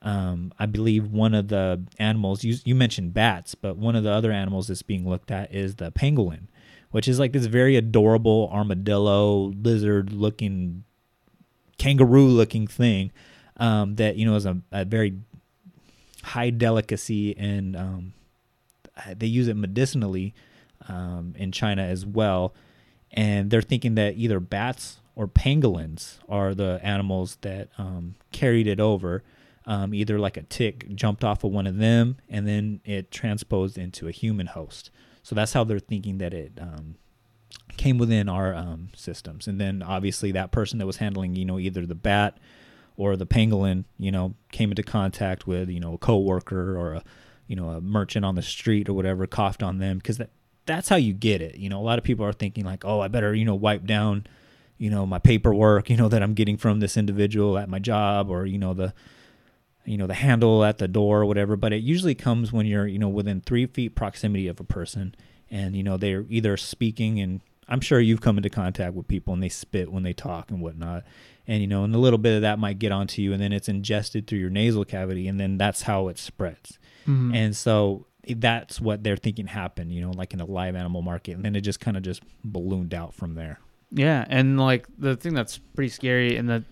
Um, 0.02 0.52
I 0.58 0.66
believe 0.66 1.06
one 1.06 1.32
of 1.32 1.48
the 1.48 1.82
animals 1.98 2.44
you 2.44 2.56
you 2.64 2.74
mentioned 2.74 3.14
bats, 3.14 3.54
but 3.54 3.76
one 3.76 3.96
of 3.96 4.04
the 4.04 4.10
other 4.10 4.32
animals 4.32 4.68
that's 4.68 4.82
being 4.82 5.08
looked 5.08 5.30
at 5.30 5.54
is 5.54 5.76
the 5.76 5.90
pangolin, 5.92 6.48
which 6.90 7.08
is 7.08 7.18
like 7.18 7.32
this 7.32 7.46
very 7.46 7.76
adorable 7.76 8.50
armadillo 8.52 9.52
lizard 9.56 10.12
looking 10.12 10.84
kangaroo 11.78 12.26
looking 12.26 12.66
thing 12.66 13.10
um, 13.56 13.94
that 13.96 14.16
you 14.16 14.26
know 14.26 14.34
is 14.34 14.44
a, 14.44 14.60
a 14.72 14.84
very 14.84 15.14
high 16.22 16.50
delicacy 16.50 17.36
and 17.36 17.76
um, 17.76 18.12
they 19.16 19.26
use 19.26 19.48
it 19.48 19.56
medicinally 19.56 20.34
um, 20.88 21.34
in 21.36 21.52
China 21.52 21.82
as 21.82 22.04
well. 22.06 22.54
and 23.12 23.50
they're 23.50 23.62
thinking 23.62 23.94
that 23.96 24.16
either 24.16 24.40
bats 24.40 25.00
or 25.14 25.28
pangolins 25.28 26.18
are 26.28 26.54
the 26.54 26.80
animals 26.82 27.36
that 27.42 27.68
um, 27.78 28.14
carried 28.32 28.66
it 28.66 28.80
over. 28.80 29.22
Um, 29.64 29.94
either 29.94 30.18
like 30.18 30.36
a 30.36 30.42
tick 30.42 30.92
jumped 30.94 31.22
off 31.22 31.44
of 31.44 31.52
one 31.52 31.68
of 31.68 31.76
them 31.76 32.16
and 32.28 32.48
then 32.48 32.80
it 32.84 33.12
transposed 33.12 33.78
into 33.78 34.08
a 34.08 34.10
human 34.10 34.48
host. 34.48 34.90
So 35.22 35.36
that's 35.36 35.52
how 35.52 35.62
they're 35.62 35.78
thinking 35.78 36.18
that 36.18 36.34
it 36.34 36.52
um, 36.60 36.96
came 37.76 37.96
within 37.96 38.28
our 38.28 38.54
um, 38.54 38.88
systems. 38.96 39.46
And 39.46 39.60
then 39.60 39.80
obviously 39.80 40.32
that 40.32 40.50
person 40.50 40.78
that 40.80 40.86
was 40.86 40.96
handling, 40.96 41.36
you 41.36 41.44
know, 41.44 41.60
either 41.60 41.86
the 41.86 41.94
bat 41.94 42.38
or 42.96 43.16
the 43.16 43.26
pangolin, 43.26 43.84
you 43.98 44.10
know, 44.10 44.34
came 44.50 44.70
into 44.70 44.82
contact 44.82 45.46
with, 45.46 45.68
you 45.68 45.80
know, 45.80 45.94
a 45.94 45.98
coworker 45.98 46.76
or 46.78 46.94
a, 46.94 47.04
you 47.46 47.56
know, 47.56 47.70
a 47.70 47.80
merchant 47.80 48.24
on 48.24 48.34
the 48.34 48.42
street 48.42 48.88
or 48.88 48.94
whatever, 48.94 49.26
coughed 49.26 49.62
on 49.62 49.78
them 49.78 49.98
because 49.98 50.18
that 50.18 50.30
that's 50.66 50.88
how 50.88 50.96
you 50.96 51.12
get 51.12 51.42
it. 51.42 51.56
You 51.56 51.68
know, 51.68 51.80
a 51.80 51.82
lot 51.82 51.98
of 51.98 52.04
people 52.04 52.24
are 52.24 52.32
thinking 52.32 52.64
like, 52.64 52.84
oh, 52.84 53.00
I 53.00 53.08
better, 53.08 53.34
you 53.34 53.44
know, 53.44 53.54
wipe 53.54 53.84
down, 53.84 54.26
you 54.78 54.90
know, 54.90 55.06
my 55.06 55.18
paperwork, 55.18 55.90
you 55.90 55.96
know, 55.96 56.08
that 56.08 56.22
I'm 56.22 56.34
getting 56.34 56.56
from 56.56 56.80
this 56.80 56.96
individual 56.96 57.58
at 57.58 57.68
my 57.68 57.78
job 57.78 58.30
or, 58.30 58.46
you 58.46 58.58
know, 58.58 58.74
the, 58.74 58.94
you 59.84 59.96
know, 59.96 60.06
the 60.06 60.14
handle 60.14 60.64
at 60.64 60.78
the 60.78 60.88
door 60.88 61.22
or 61.22 61.26
whatever. 61.26 61.56
But 61.56 61.72
it 61.72 61.82
usually 61.82 62.14
comes 62.14 62.52
when 62.52 62.66
you're, 62.66 62.86
you 62.86 62.98
know, 62.98 63.08
within 63.08 63.40
three 63.40 63.66
feet 63.66 63.94
proximity 63.94 64.46
of 64.46 64.60
a 64.60 64.64
person 64.64 65.14
and, 65.50 65.76
you 65.76 65.82
know, 65.82 65.96
they're 65.96 66.24
either 66.28 66.56
speaking 66.56 67.20
and 67.20 67.40
I'm 67.68 67.80
sure 67.80 68.00
you've 68.00 68.20
come 68.20 68.36
into 68.36 68.50
contact 68.50 68.94
with 68.94 69.08
people 69.08 69.34
and 69.34 69.42
they 69.42 69.48
spit 69.48 69.90
when 69.90 70.02
they 70.02 70.12
talk 70.12 70.50
and 70.50 70.60
whatnot. 70.60 71.04
And, 71.46 71.60
you 71.60 71.66
know, 71.66 71.82
and 71.84 71.94
a 71.94 71.98
little 71.98 72.18
bit 72.18 72.36
of 72.36 72.42
that 72.42 72.58
might 72.58 72.78
get 72.78 72.92
onto 72.92 73.20
you 73.20 73.32
and 73.32 73.42
then 73.42 73.52
it's 73.52 73.68
ingested 73.68 74.26
through 74.26 74.38
your 74.38 74.50
nasal 74.50 74.84
cavity 74.84 75.26
and 75.26 75.40
then 75.40 75.58
that's 75.58 75.82
how 75.82 76.08
it 76.08 76.16
spreads. 76.18 76.78
Mhm. 77.06 77.34
And 77.34 77.56
so 77.56 78.06
that's 78.36 78.80
what 78.80 79.02
they're 79.02 79.16
thinking 79.16 79.48
happened, 79.48 79.92
you 79.92 80.00
know, 80.00 80.12
like 80.12 80.32
in 80.32 80.40
a 80.40 80.44
live 80.44 80.76
animal 80.76 81.02
market. 81.02 81.32
And 81.32 81.44
then 81.44 81.56
it 81.56 81.62
just 81.62 81.80
kind 81.80 81.96
of 81.96 82.04
just 82.04 82.22
ballooned 82.44 82.94
out 82.94 83.12
from 83.14 83.34
there. 83.34 83.58
Yeah, 83.90 84.24
and 84.28 84.58
like 84.58 84.86
the 84.98 85.16
thing 85.16 85.34
that's 85.34 85.58
pretty 85.58 85.88
scary, 85.90 86.36
and 86.36 86.48
that 86.48 86.62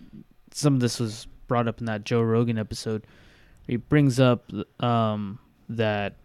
some 0.53 0.73
of 0.73 0.79
this 0.79 0.99
was 0.99 1.27
brought 1.47 1.67
up 1.67 1.79
in 1.79 1.85
that 1.85 2.03
Joe 2.05 2.21
Rogan 2.21 2.57
episode. 2.57 3.05
He 3.67 3.75
brings 3.75 4.19
up 4.19 4.49
um, 4.79 5.37
that 5.69 6.15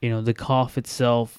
you 0.00 0.10
know 0.10 0.20
the 0.20 0.34
cough 0.34 0.76
itself, 0.76 1.38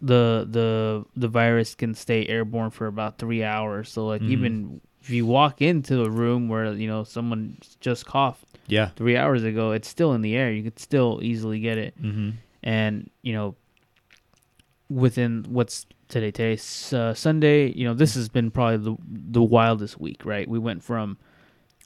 the 0.00 0.46
the 0.50 1.04
the 1.16 1.28
virus 1.28 1.74
can 1.74 1.94
stay 1.94 2.26
airborne 2.26 2.70
for 2.70 2.86
about 2.86 3.18
three 3.18 3.42
hours. 3.44 3.90
So 3.90 4.06
like 4.06 4.22
Mhm. 4.22 4.30
even 4.30 4.80
if 5.06 5.10
you 5.10 5.24
walk 5.24 5.62
into 5.62 6.02
a 6.02 6.10
room 6.10 6.48
where 6.48 6.72
you 6.72 6.88
know 6.88 7.04
someone 7.04 7.58
just 7.80 8.04
coughed, 8.06 8.44
Yeah. 8.66 8.88
three 8.96 9.16
hours 9.16 9.44
ago, 9.44 9.70
it's 9.72 9.88
still 9.88 10.12
in 10.14 10.20
the 10.22 10.34
air. 10.34 10.50
You 10.52 10.62
could 10.64 10.78
still 10.78 11.20
easily 11.22 11.60
get 11.60 11.78
it. 11.78 11.94
Mhm. 12.02 12.34
And 12.64 13.08
you 13.22 13.32
know, 13.32 13.54
within 14.88 15.44
what's 15.48 15.86
today? 16.08 16.30
Today's 16.30 16.92
uh, 16.92 17.14
Sunday. 17.14 17.72
You 17.72 17.86
know, 17.86 17.94
this 17.94 18.14
has 18.14 18.28
been 18.28 18.50
probably 18.50 18.78
the 18.78 18.96
the 19.06 19.42
wildest 19.42 20.00
week, 20.00 20.24
right? 20.24 20.48
We 20.48 20.58
went 20.58 20.82
from, 20.82 21.18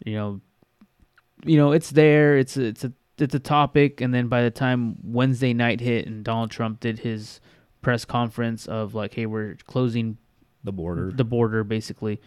you 0.04 0.14
know, 0.14 0.40
you 1.44 1.56
know, 1.56 1.72
it's 1.72 1.90
there. 1.90 2.36
It's 2.36 2.56
a, 2.56 2.64
it's 2.64 2.84
a 2.84 2.92
it's 3.18 3.34
a 3.34 3.38
topic, 3.38 4.00
and 4.00 4.14
then 4.14 4.28
by 4.28 4.42
the 4.42 4.50
time 4.50 4.96
Wednesday 5.02 5.52
night 5.52 5.80
hit 5.80 6.06
and 6.06 6.24
Donald 6.24 6.50
Trump 6.50 6.80
did 6.80 7.00
his 7.00 7.40
press 7.82 8.04
conference 8.04 8.66
of 8.66 8.94
like, 8.94 9.14
hey, 9.14 9.26
we're 9.26 9.56
closing 9.66 10.16
the 10.64 10.72
border, 10.72 11.10
the 11.10 11.24
border 11.24 11.64
basically, 11.64 12.20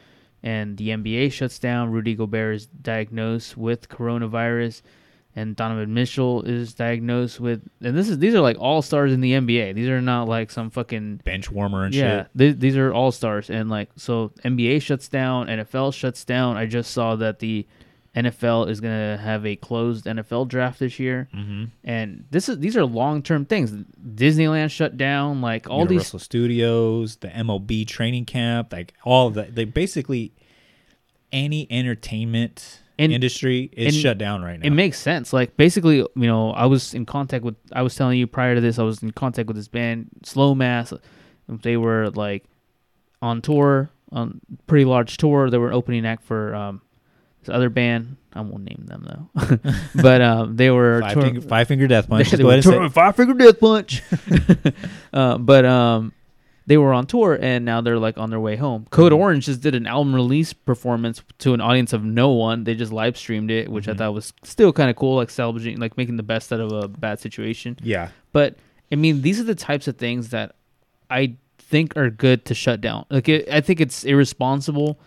and 0.44 0.78
the 0.78 0.90
NBA 0.90 1.32
shuts 1.32 1.58
down. 1.58 1.92
Rudy 1.92 2.16
Gobert 2.16 2.56
is 2.56 2.66
diagnosed 2.68 3.58
with 3.58 3.90
coronavirus, 3.90 4.82
and 5.36 5.56
Donovan 5.56 5.94
Mitchell 5.94 6.44
is 6.44 6.74
diagnosed 6.74 7.40
with. 7.40 7.68
And 7.82 7.98
this 7.98 8.10
is 8.10 8.20
these 8.20 8.36
are 8.36 8.42
like 8.42 8.58
all 8.60 8.82
stars 8.82 9.14
in 9.14 9.22
the 9.22 9.32
NBA. 9.32 9.74
These 9.74 9.90
are 9.90 10.02
not 10.02 10.28
like 10.28 10.52
some 10.52 10.70
fucking 10.70 11.22
bench 11.24 11.50
warmer 11.50 11.86
and 11.86 11.96
yeah, 11.96 12.24
shit. 12.24 12.38
th- 12.38 12.60
these 12.60 12.78
are 12.78 12.94
all 12.94 13.12
stars, 13.12 13.50
and 13.50 13.70
like 13.70 13.90
so, 13.96 14.32
NBA 14.44 14.82
shuts 14.82 15.08
down, 15.08 15.48
NFL 15.48 15.94
shuts 15.94 16.26
down. 16.26 16.58
I 16.58 16.66
just 16.66 16.92
saw 16.92 17.16
that 17.16 17.40
the 17.40 17.66
NFL 18.16 18.70
is 18.70 18.80
gonna 18.80 19.18
have 19.18 19.44
a 19.46 19.56
closed 19.56 20.06
NFL 20.06 20.46
draft 20.48 20.80
this 20.80 21.00
year, 21.00 21.30
Mhm. 21.36 21.70
and 21.84 22.26
this 22.30 22.48
is 22.48 22.60
these 22.60 22.78
are 22.78 22.86
long 22.86 23.24
term 23.24 23.44
things. 23.46 23.72
Disneyland 23.72 24.70
shut 24.70 24.98
down, 24.98 25.42
like 25.42 25.68
all 25.70 25.80
Universal 25.82 26.20
these 26.20 26.24
Studios, 26.26 27.16
the 27.18 27.30
MLB 27.30 27.86
training 27.86 28.26
camp, 28.26 28.72
like 28.72 28.94
all 29.04 29.28
of 29.28 29.34
that. 29.34 29.56
They 29.56 29.66
basically 29.66 30.32
any 31.32 31.66
entertainment 31.72 32.82
industry 33.00 33.72
is 33.74 33.96
and 33.96 34.02
shut 34.02 34.18
down 34.20 34.44
right 34.44 34.60
now. 34.60 34.68
It 34.68 34.70
makes 34.70 35.00
sense. 35.00 35.34
Like 35.34 35.58
basically, 35.58 35.98
you 35.98 36.12
know, 36.16 36.52
I 36.52 36.68
was 36.68 36.94
in 36.94 37.06
contact 37.08 37.44
with. 37.44 37.56
I 37.72 37.82
was 37.82 37.96
telling 37.96 38.20
you 38.20 38.28
prior 38.28 38.54
to 38.54 38.62
this, 38.62 38.78
I 38.78 38.84
was 38.84 39.02
in 39.02 39.12
contact 39.12 39.48
with 39.48 39.58
this 39.58 39.68
band, 39.68 40.10
Slow 40.24 40.54
Mass. 40.54 40.94
They 41.50 41.78
were 41.78 42.12
like 42.12 42.44
on 43.24 43.42
tour, 43.42 43.90
on 44.12 44.40
pretty 44.68 44.86
large 44.86 45.18
tour. 45.18 45.50
They 45.50 45.58
were 45.58 45.70
an 45.70 45.74
opening 45.74 46.06
act 46.06 46.24
for 46.24 46.54
um, 46.54 46.82
this 47.46 47.54
other 47.54 47.70
band. 47.70 48.18
I 48.36 48.42
won't 48.42 48.64
name 48.64 48.84
them 48.88 49.06
though, 49.36 49.60
but 50.02 50.22
um, 50.22 50.56
they 50.56 50.72
were 50.72 51.02
Five 51.02 51.14
tour- 51.14 51.22
Finger- 51.22 51.42
Five 51.42 51.68
Finger 51.68 51.88
Death 51.88 52.10
Punch. 52.10 52.28
They, 52.32 52.38
they 52.38 52.44
go 52.44 52.48
were 52.48 52.54
ahead 52.54 52.58
and 52.58 52.64
say 52.64 52.70
touring 52.72 52.82
it. 52.82 52.86
with 52.86 52.94
Five 52.94 53.16
Finger 53.16 53.34
Death 53.36 53.60
Punch. 53.60 54.02
uh, 55.14 55.38
but 55.38 55.66
um, 55.66 56.14
they 56.66 56.78
were 56.78 56.94
on 56.94 57.06
tour 57.06 57.38
and 57.40 57.64
now 57.66 57.82
they're 57.82 58.00
like 58.00 58.18
on 58.18 58.30
their 58.32 58.40
way 58.40 58.56
home. 58.56 58.88
Code 58.90 59.12
Mm-hmm. 59.12 59.22
Orange 59.22 59.46
just 59.46 59.62
did 59.62 59.76
an 59.76 59.86
album 59.86 60.16
release 60.16 60.52
performance 60.54 61.22
to 61.40 61.54
an 61.54 61.62
audience 61.62 61.94
of 61.94 62.04
no 62.04 62.32
one. 62.32 62.64
They 62.64 62.74
just 62.74 62.92
live 62.92 63.18
streamed 63.18 63.52
it, 63.52 63.70
which 63.70 63.84
Mm-hmm. 63.86 63.92
I 63.92 63.96
thought 63.98 64.14
was 64.14 64.34
still 64.44 64.74
kind 64.74 64.90
of 64.90 64.96
cool, 64.96 65.16
like 65.18 65.30
salvaging, 65.30 65.78
like 65.80 65.96
making 65.98 66.18
the 66.18 66.24
best 66.24 66.52
out 66.52 66.60
of 66.60 66.72
a 66.72 66.88
bad 66.88 67.20
situation. 67.20 67.78
Yeah. 67.84 68.10
But 68.32 68.56
I 68.92 68.96
mean, 68.96 69.22
these 69.22 69.40
are 69.40 69.44
the 69.44 69.56
types 69.56 69.88
of 69.88 69.98
things 69.98 70.30
that 70.30 70.56
I 71.10 71.36
think 71.60 71.96
are 71.98 72.10
good 72.10 72.46
to 72.46 72.56
shut 72.56 72.82
down. 72.82 73.06
Like, 73.12 73.30
it, 73.30 73.48
I 73.52 73.62
think 73.62 73.80
it's 73.82 74.04
irresponsible 74.04 75.00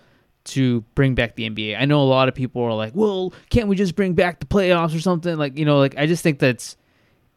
to 0.47 0.83
bring 0.95 1.15
back 1.15 1.37
the 1.37 1.49
NBA. 1.49 1.79
I 1.79 1.85
know 1.85 2.01
a 2.03 2.05
lot 2.05 2.29
of 2.29 2.35
people 2.35 2.63
are 2.63 2.75
like, 2.75 2.93
"Well, 2.95 3.33
can't 3.51 3.69
we 3.69 3.77
just 3.77 3.95
bring 3.95 4.15
back 4.15 4.41
the 4.41 4.47
playoffs 4.47 4.97
or 4.97 5.01
something?" 5.01 5.37
Like, 5.37 5.59
you 5.59 5.65
know, 5.65 5.79
like 5.79 5.97
I 5.99 6.07
just 6.07 6.23
think 6.23 6.39
that's 6.39 6.77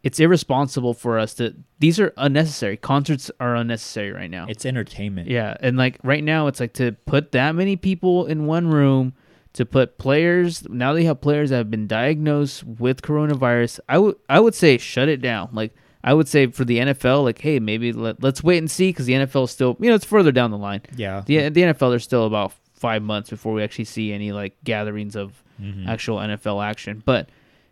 it's 0.04 0.20
irresponsible 0.20 0.94
for 0.94 1.20
us 1.20 1.34
to. 1.36 1.56
These 1.80 2.00
are 2.00 2.14
unnecessary. 2.18 2.78
Concerts 2.78 3.30
are 3.40 3.56
unnecessary 3.56 4.12
right 4.12 4.32
now. 4.32 4.46
It's 4.48 4.66
entertainment. 4.66 5.30
Yeah, 5.30 5.56
and 5.60 5.78
like 5.78 6.00
right 6.04 6.24
now, 6.24 6.48
it's 6.48 6.60
like 6.60 6.74
to 6.74 6.94
put 7.06 7.34
that 7.34 7.56
many 7.56 7.76
people 7.76 8.26
in 8.26 8.46
one 8.46 8.68
room, 8.68 9.14
to 9.54 9.66
put 9.66 9.98
players. 9.98 10.68
Now 10.70 10.94
they 10.94 11.04
have 11.04 11.20
players 11.22 11.50
that 11.50 11.58
have 11.58 11.72
been 11.72 11.88
diagnosed 11.88 12.64
with 12.64 13.02
coronavirus. 13.02 13.80
I 13.90 13.98
would 13.98 14.16
I 14.30 14.40
would 14.40 14.56
say 14.56 14.78
shut 14.78 15.10
it 15.10 15.22
down. 15.22 15.50
Like 15.52 15.76
I 16.04 16.14
would 16.14 16.28
say 16.28 16.48
for 16.48 16.64
the 16.64 16.78
NFL, 16.78 17.24
like 17.24 17.42
hey, 17.42 17.60
maybe 17.60 17.92
let, 17.92 18.24
let's 18.24 18.42
wait 18.42 18.60
and 18.60 18.72
see 18.72 18.90
because 18.90 19.06
the 19.06 19.14
NFL 19.14 19.46
is 19.46 19.52
still 19.52 19.76
you 19.80 19.90
know 19.90 19.96
it's 19.96 20.06
further 20.06 20.32
down 20.32 20.52
the 20.52 20.58
line. 20.58 20.82
Yeah. 20.96 21.24
the 21.26 21.50
the 21.50 21.62
NFL 21.62 21.92
they're 21.92 22.00
still 22.00 22.26
about 22.26 22.54
five 22.80 23.02
months 23.04 23.30
before 23.30 23.54
we 23.54 23.62
actually 23.64 23.86
see 23.86 24.12
any 24.14 24.32
like 24.32 24.56
gatherings 24.64 25.16
of 25.16 25.44
Mhm. 25.62 25.88
actual 25.88 26.18
NFL 26.20 26.62
action, 26.64 27.04
but. 27.06 27.30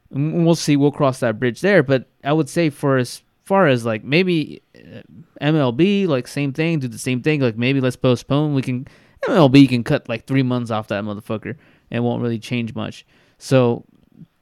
We'll 0.09 0.55
see. 0.55 0.77
We'll 0.77 0.93
cross 0.93 1.19
that 1.19 1.37
bridge 1.37 1.59
there. 1.59 1.83
But 1.83 2.07
I 2.23 2.31
would 2.31 2.47
say 2.47 2.69
for 2.69 2.95
as 2.95 3.21
far 3.43 3.67
as 3.67 3.83
like 3.85 4.05
maybe 4.05 4.61
uh, 4.73 5.01
MLB, 5.41 6.07
like 6.07 6.29
same 6.29 6.53
thing, 6.53 6.79
do 6.79 6.87
the 6.87 6.97
same 6.97 7.21
thing. 7.21 7.41
Like 7.41 7.57
maybe 7.57 7.81
let's 7.81 7.97
postpone. 7.97 8.53
We 8.53 8.61
can 8.61 8.87
MLB 9.27 9.67
can 9.67 9.83
cut 9.83 10.07
like 10.07 10.25
three 10.25 10.43
months 10.43 10.71
off 10.71 10.87
that 10.87 11.03
motherfucker 11.03 11.57
and 11.91 12.05
won't 12.05 12.21
really 12.21 12.39
change 12.39 12.73
much. 12.73 13.05
So 13.37 13.83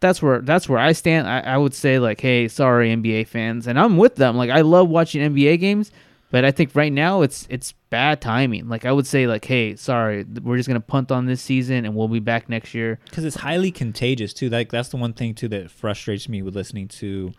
that's 0.02 0.22
where 0.22 0.40
that's 0.42 0.70
where 0.70 0.78
I 0.78 0.92
stand. 0.92 1.28
I, 1.28 1.40
I 1.40 1.58
would 1.58 1.74
say 1.74 1.98
like, 1.98 2.22
hey, 2.22 2.48
sorry 2.48 2.92
NBA 2.96 3.26
fans, 3.28 3.66
and 3.66 3.80
I'm 3.80 3.98
with 3.98 4.18
them. 4.18 4.38
Like 4.38 4.52
I 4.52 4.62
love 4.62 4.88
watching 4.90 5.22
NBA 5.34 5.60
games, 5.60 5.92
but 6.36 6.44
I 6.44 6.52
think 6.52 6.72
right 6.76 6.92
now 6.92 7.22
it's 7.22 7.48
it's 7.50 7.72
bad 7.90 8.20
timing. 8.20 8.68
Like 8.68 8.84
I 8.84 8.92
would 8.92 9.08
say 9.08 9.26
like, 9.26 9.46
hey, 9.46 9.78
sorry, 9.78 10.26
we're 10.26 10.58
just 10.58 10.68
gonna 10.68 10.82
punt 10.82 11.10
on 11.10 11.28
this 11.28 11.42
season 11.42 11.86
and 11.86 11.96
we'll 11.96 12.10
be 12.10 12.20
back 12.20 12.50
next 12.50 12.74
year. 12.74 13.00
because 13.06 13.24
it's 13.24 13.38
highly 13.38 13.72
contagious 13.72 14.34
too. 14.34 14.50
Like 14.50 14.70
that's 14.70 14.90
the 14.90 14.98
one 14.98 15.14
thing 15.14 15.34
too 15.34 15.48
that 15.48 15.72
frustrates 15.72 16.28
me 16.28 16.42
with 16.42 16.54
listening 16.54 16.90
to, 16.90 17.32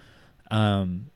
um, 0.51 1.11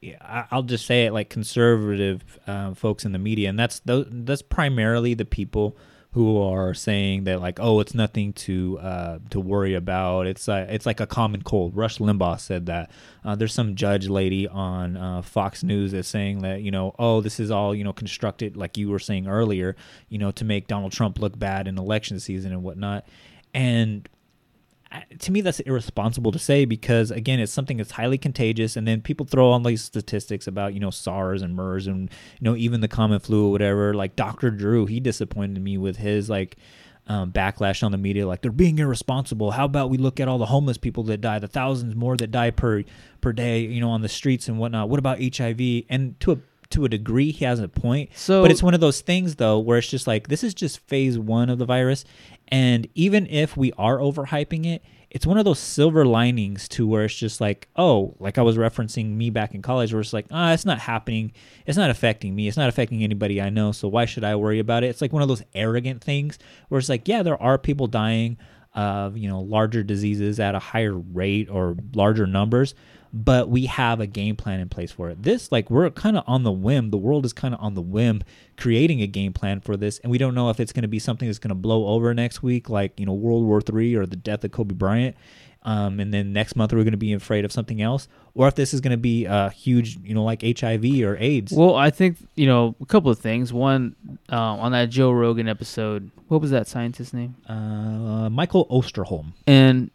yeah, 0.00 0.46
I'll 0.50 0.62
just 0.62 0.86
say 0.86 1.04
it 1.04 1.12
like 1.12 1.28
conservative 1.28 2.38
uh, 2.46 2.72
folks 2.72 3.04
in 3.04 3.12
the 3.12 3.18
media, 3.18 3.50
and 3.50 3.58
that's 3.58 3.80
tho- 3.80 4.06
that's 4.08 4.40
primarily 4.40 5.12
the 5.12 5.26
people 5.26 5.76
who 6.12 6.42
are 6.42 6.74
saying 6.74 7.22
that 7.24 7.40
like 7.40 7.60
oh 7.60 7.78
it's 7.78 7.94
nothing 7.94 8.32
to 8.32 8.78
uh, 8.80 9.18
to 9.30 9.38
worry 9.38 9.74
about. 9.74 10.26
It's 10.26 10.48
uh, 10.48 10.66
it's 10.68 10.86
like 10.86 11.00
a 11.00 11.06
common 11.06 11.42
cold. 11.42 11.76
Rush 11.76 11.98
Limbaugh 11.98 12.40
said 12.40 12.66
that. 12.66 12.90
Uh, 13.24 13.36
there's 13.36 13.54
some 13.54 13.76
judge 13.76 14.08
lady 14.08 14.48
on 14.48 14.96
uh, 14.96 15.22
Fox 15.22 15.62
News 15.62 15.92
that's 15.92 16.08
saying 16.08 16.40
that 16.40 16.62
you 16.62 16.70
know 16.70 16.94
oh 16.98 17.20
this 17.20 17.38
is 17.38 17.50
all 17.50 17.74
you 17.74 17.84
know 17.84 17.92
constructed 17.92 18.56
like 18.56 18.76
you 18.76 18.88
were 18.88 18.98
saying 18.98 19.28
earlier 19.28 19.76
you 20.08 20.18
know 20.18 20.30
to 20.32 20.44
make 20.44 20.66
Donald 20.66 20.92
Trump 20.92 21.18
look 21.18 21.38
bad 21.38 21.68
in 21.68 21.78
election 21.78 22.18
season 22.18 22.52
and 22.52 22.62
whatnot, 22.62 23.06
and 23.54 24.08
to 25.18 25.30
me 25.30 25.40
that's 25.40 25.60
irresponsible 25.60 26.32
to 26.32 26.38
say 26.38 26.64
because 26.64 27.10
again 27.10 27.38
it's 27.38 27.52
something 27.52 27.76
that's 27.76 27.92
highly 27.92 28.18
contagious 28.18 28.76
and 28.76 28.88
then 28.88 29.00
people 29.00 29.24
throw 29.24 29.50
on 29.50 29.62
these 29.62 29.82
statistics 29.82 30.46
about 30.46 30.74
you 30.74 30.80
know 30.80 30.90
SARS 30.90 31.42
and 31.42 31.54
MERS 31.54 31.86
and 31.86 32.10
you 32.40 32.44
know 32.44 32.56
even 32.56 32.80
the 32.80 32.88
common 32.88 33.20
flu 33.20 33.48
or 33.48 33.50
whatever. 33.52 33.94
Like 33.94 34.16
Dr. 34.16 34.50
Drew 34.50 34.86
he 34.86 34.98
disappointed 34.98 35.62
me 35.62 35.78
with 35.78 35.96
his 35.96 36.28
like 36.28 36.56
um, 37.06 37.32
backlash 37.32 37.82
on 37.82 37.92
the 37.92 37.98
media 37.98 38.26
like 38.26 38.42
they're 38.42 38.50
being 38.50 38.78
irresponsible. 38.78 39.52
How 39.52 39.64
about 39.64 39.90
we 39.90 39.98
look 39.98 40.18
at 40.18 40.28
all 40.28 40.38
the 40.38 40.46
homeless 40.46 40.78
people 40.78 41.04
that 41.04 41.20
die 41.20 41.38
the 41.38 41.48
thousands 41.48 41.94
more 41.94 42.16
that 42.16 42.30
die 42.30 42.50
per 42.50 42.82
per 43.20 43.32
day 43.32 43.60
you 43.60 43.80
know 43.80 43.90
on 43.90 44.02
the 44.02 44.08
streets 44.08 44.48
and 44.48 44.58
whatnot? 44.58 44.88
What 44.88 44.98
about 44.98 45.18
HIV 45.20 45.84
and 45.88 46.18
to 46.20 46.32
a 46.32 46.38
to 46.70 46.84
a 46.84 46.88
degree 46.88 47.32
he 47.32 47.44
has 47.44 47.60
a 47.60 47.68
point. 47.68 48.10
So- 48.14 48.42
but 48.42 48.50
it's 48.50 48.62
one 48.62 48.74
of 48.74 48.80
those 48.80 49.00
things 49.00 49.36
though 49.36 49.58
where 49.58 49.78
it's 49.78 49.88
just 49.88 50.06
like 50.06 50.28
this 50.28 50.42
is 50.44 50.54
just 50.54 50.78
phase 50.88 51.18
one 51.18 51.50
of 51.50 51.58
the 51.58 51.64
virus, 51.66 52.04
and 52.48 52.86
even 52.94 53.26
if 53.26 53.56
we 53.56 53.72
are 53.78 53.98
overhyping 53.98 54.66
it, 54.66 54.82
it's 55.10 55.26
one 55.26 55.38
of 55.38 55.44
those 55.44 55.58
silver 55.58 56.06
linings 56.06 56.68
to 56.68 56.86
where 56.86 57.04
it's 57.04 57.16
just 57.16 57.40
like, 57.40 57.66
oh, 57.74 58.14
like 58.20 58.38
I 58.38 58.42
was 58.42 58.56
referencing 58.56 59.16
me 59.16 59.28
back 59.30 59.54
in 59.56 59.62
college, 59.62 59.92
where 59.92 60.00
it's 60.00 60.12
like, 60.12 60.26
ah, 60.30 60.52
it's 60.52 60.64
not 60.64 60.78
happening, 60.78 61.32
it's 61.66 61.76
not 61.76 61.90
affecting 61.90 62.34
me, 62.36 62.46
it's 62.46 62.56
not 62.56 62.68
affecting 62.68 63.02
anybody 63.02 63.42
I 63.42 63.50
know, 63.50 63.72
so 63.72 63.88
why 63.88 64.04
should 64.04 64.22
I 64.22 64.36
worry 64.36 64.60
about 64.60 64.84
it? 64.84 64.86
It's 64.86 65.00
like 65.00 65.12
one 65.12 65.22
of 65.22 65.28
those 65.28 65.42
arrogant 65.52 66.02
things 66.04 66.38
where 66.68 66.78
it's 66.78 66.88
like, 66.88 67.08
yeah, 67.08 67.24
there 67.24 67.40
are 67.42 67.58
people 67.58 67.88
dying 67.88 68.36
of 68.72 69.16
you 69.16 69.28
know 69.28 69.40
larger 69.40 69.82
diseases 69.82 70.38
at 70.38 70.54
a 70.54 70.60
higher 70.60 70.94
rate 70.96 71.50
or 71.50 71.76
larger 71.92 72.24
numbers 72.24 72.72
but 73.12 73.48
we 73.48 73.66
have 73.66 73.98
a 74.00 74.06
game 74.06 74.36
plan 74.36 74.60
in 74.60 74.68
place 74.68 74.92
for 74.92 75.10
it 75.10 75.22
this 75.22 75.50
like 75.50 75.68
we're 75.70 75.90
kind 75.90 76.16
of 76.16 76.24
on 76.26 76.42
the 76.44 76.52
whim 76.52 76.90
the 76.90 76.96
world 76.96 77.24
is 77.24 77.32
kind 77.32 77.52
of 77.54 77.60
on 77.60 77.74
the 77.74 77.82
whim 77.82 78.22
creating 78.56 79.02
a 79.02 79.06
game 79.06 79.32
plan 79.32 79.60
for 79.60 79.76
this 79.76 79.98
and 80.00 80.10
we 80.12 80.18
don't 80.18 80.34
know 80.34 80.48
if 80.50 80.60
it's 80.60 80.72
going 80.72 80.82
to 80.82 80.88
be 80.88 80.98
something 80.98 81.26
that's 81.28 81.38
going 81.38 81.48
to 81.48 81.54
blow 81.54 81.86
over 81.88 82.14
next 82.14 82.42
week 82.42 82.68
like 82.68 82.98
you 83.00 83.06
know 83.06 83.12
world 83.12 83.44
war 83.44 83.60
three 83.60 83.94
or 83.94 84.06
the 84.06 84.16
death 84.16 84.44
of 84.44 84.52
kobe 84.52 84.74
bryant 84.74 85.16
um, 85.62 86.00
and 86.00 86.14
then 86.14 86.32
next 86.32 86.56
month 86.56 86.72
we're 86.72 86.84
going 86.84 86.92
to 86.92 86.96
be 86.96 87.12
afraid 87.12 87.44
of 87.44 87.52
something 87.52 87.82
else 87.82 88.08
or 88.34 88.48
if 88.48 88.54
this 88.54 88.72
is 88.72 88.80
going 88.80 88.92
to 88.92 88.96
be 88.96 89.26
a 89.26 89.50
huge 89.50 89.98
you 90.04 90.14
know 90.14 90.24
like 90.24 90.42
hiv 90.42 90.84
or 91.02 91.16
aids 91.18 91.52
Well, 91.52 91.74
I 91.74 91.90
think 91.90 92.16
you 92.36 92.46
know 92.46 92.74
a 92.80 92.86
couple 92.86 93.10
of 93.10 93.18
things. 93.18 93.52
One, 93.52 93.94
uh, 94.32 94.36
on 94.36 94.72
that 94.72 94.88
Joe 94.88 95.10
Rogan 95.10 95.48
episode, 95.48 96.10
what 96.28 96.40
was 96.40 96.50
that 96.52 96.66
scientist's 96.68 97.12
name? 97.12 97.34
uh, 97.46 98.30
michael 98.30 98.66
osterholm 98.68 99.32
And 99.46 99.90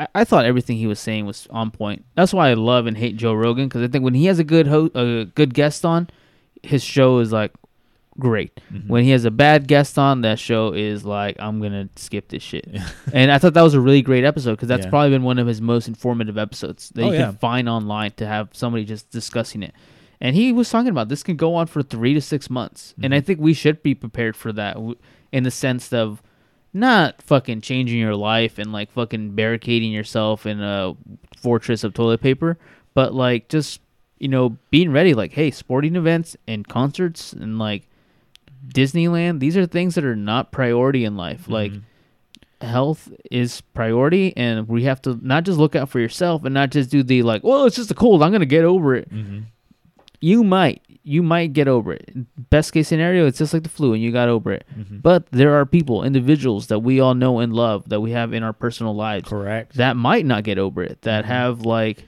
I, 0.00 0.08
I 0.14 0.24
thought 0.24 0.46
everything 0.46 0.78
he 0.78 0.86
was 0.86 0.98
saying 0.98 1.26
was 1.26 1.46
on 1.50 1.70
point. 1.70 2.04
That's 2.14 2.32
why 2.32 2.48
I 2.48 2.54
love 2.54 2.86
and 2.86 2.96
hate 2.96 3.16
Joe 3.16 3.34
Rogan 3.34 3.68
because 3.68 3.82
I 3.82 3.88
think 3.88 4.02
when 4.02 4.14
he 4.14 4.26
has 4.26 4.38
a 4.38 4.44
good 4.44 4.66
ho- 4.66 4.90
a 4.94 5.26
good 5.26 5.52
guest 5.52 5.84
on, 5.84 6.08
his 6.62 6.82
show 6.82 7.18
is 7.18 7.32
like 7.32 7.52
great. 8.18 8.58
Mm-hmm. 8.72 8.88
When 8.88 9.04
he 9.04 9.10
has 9.10 9.24
a 9.26 9.30
bad 9.30 9.68
guest 9.68 9.98
on, 9.98 10.22
that 10.22 10.38
show 10.38 10.72
is 10.72 11.04
like 11.04 11.36
I'm 11.38 11.60
gonna 11.60 11.90
skip 11.96 12.28
this 12.28 12.42
shit. 12.42 12.66
and 13.12 13.30
I 13.30 13.38
thought 13.38 13.52
that 13.54 13.62
was 13.62 13.74
a 13.74 13.80
really 13.80 14.00
great 14.02 14.24
episode 14.24 14.52
because 14.52 14.68
that's 14.68 14.86
Yeah. 14.86 14.90
probably 14.90 15.10
been 15.10 15.22
one 15.22 15.38
of 15.38 15.46
his 15.46 15.60
most 15.60 15.86
informative 15.86 16.38
episodes 16.38 16.88
that 16.94 17.02
Oh, 17.02 17.10
you 17.10 17.18
yeah. 17.18 17.26
can 17.26 17.36
find 17.36 17.68
online 17.68 18.12
to 18.12 18.26
have 18.26 18.48
somebody 18.52 18.84
just 18.84 19.10
discussing 19.10 19.62
it. 19.62 19.74
And 20.22 20.34
he 20.34 20.52
was 20.52 20.68
talking 20.68 20.90
about 20.90 21.08
this 21.08 21.22
can 21.22 21.36
go 21.36 21.54
on 21.54 21.66
for 21.66 21.82
three 21.82 22.12
to 22.14 22.20
six 22.20 22.50
months, 22.50 22.94
and 23.02 23.14
I 23.14 23.18
mm-hmm. 23.18 23.26
think 23.26 23.40
we 23.40 23.54
should 23.54 23.82
be 23.82 23.94
prepared 23.94 24.36
for 24.36 24.52
that 24.52 24.74
w- 24.74 24.96
in 25.32 25.44
the 25.44 25.50
sense 25.50 25.92
of 25.94 26.22
not 26.72 27.20
fucking 27.22 27.60
changing 27.60 27.98
your 27.98 28.14
life 28.14 28.58
and 28.58 28.72
like 28.72 28.92
fucking 28.92 29.34
barricading 29.34 29.92
yourself 29.92 30.46
in 30.46 30.60
a 30.60 30.94
fortress 31.36 31.84
of 31.84 31.94
toilet 31.94 32.20
paper, 32.20 32.58
but 32.94 33.14
like 33.14 33.48
just 33.48 33.80
you 34.18 34.28
know 34.28 34.56
being 34.70 34.92
ready. 34.92 35.14
Like, 35.14 35.32
hey, 35.32 35.50
sporting 35.50 35.96
events 35.96 36.36
and 36.46 36.66
concerts 36.66 37.32
and 37.32 37.58
like 37.58 37.88
Disneyland, 38.68 39.40
these 39.40 39.56
are 39.56 39.66
things 39.66 39.94
that 39.94 40.04
are 40.04 40.16
not 40.16 40.52
priority 40.52 41.04
in 41.04 41.16
life. 41.16 41.42
Mm-hmm. 41.42 41.52
Like 41.52 41.72
health 42.60 43.10
is 43.30 43.60
priority 43.60 44.36
and 44.36 44.68
we 44.68 44.84
have 44.84 45.00
to 45.02 45.18
not 45.22 45.44
just 45.44 45.58
look 45.58 45.74
out 45.74 45.88
for 45.88 45.98
yourself 45.98 46.44
and 46.44 46.52
not 46.52 46.70
just 46.70 46.90
do 46.90 47.02
the 47.02 47.22
like, 47.22 47.42
well, 47.42 47.64
it's 47.64 47.76
just 47.76 47.90
a 47.90 47.94
cold, 47.94 48.22
I'm 48.22 48.32
gonna 48.32 48.46
get 48.46 48.64
over 48.64 48.94
it. 48.94 49.10
Mm-hmm. 49.10 49.40
You 50.20 50.44
might. 50.44 50.82
You 51.02 51.22
might 51.22 51.52
get 51.54 51.66
over 51.66 51.92
it. 51.94 52.10
Best 52.50 52.72
case 52.72 52.88
scenario, 52.88 53.26
it's 53.26 53.38
just 53.38 53.54
like 53.54 53.62
the 53.62 53.68
flu 53.70 53.94
and 53.94 54.02
you 54.02 54.12
got 54.12 54.28
over 54.28 54.52
it. 54.52 54.66
But 54.90 55.26
there 55.30 55.54
are 55.54 55.64
people, 55.64 56.04
individuals 56.04 56.66
that 56.66 56.80
we 56.80 57.00
all 57.00 57.14
know 57.14 57.38
and 57.38 57.52
love 57.54 57.88
that 57.88 58.00
we 58.00 58.10
have 58.12 58.32
in 58.34 58.42
our 58.42 58.52
personal 58.52 58.94
lives 58.94 59.28
correct 59.28 59.76
that 59.76 59.96
might 59.96 60.26
not 60.26 60.44
get 60.44 60.58
over 60.58 60.82
it, 60.82 61.00
that 61.02 61.24
have 61.24 61.62
like 61.62 62.04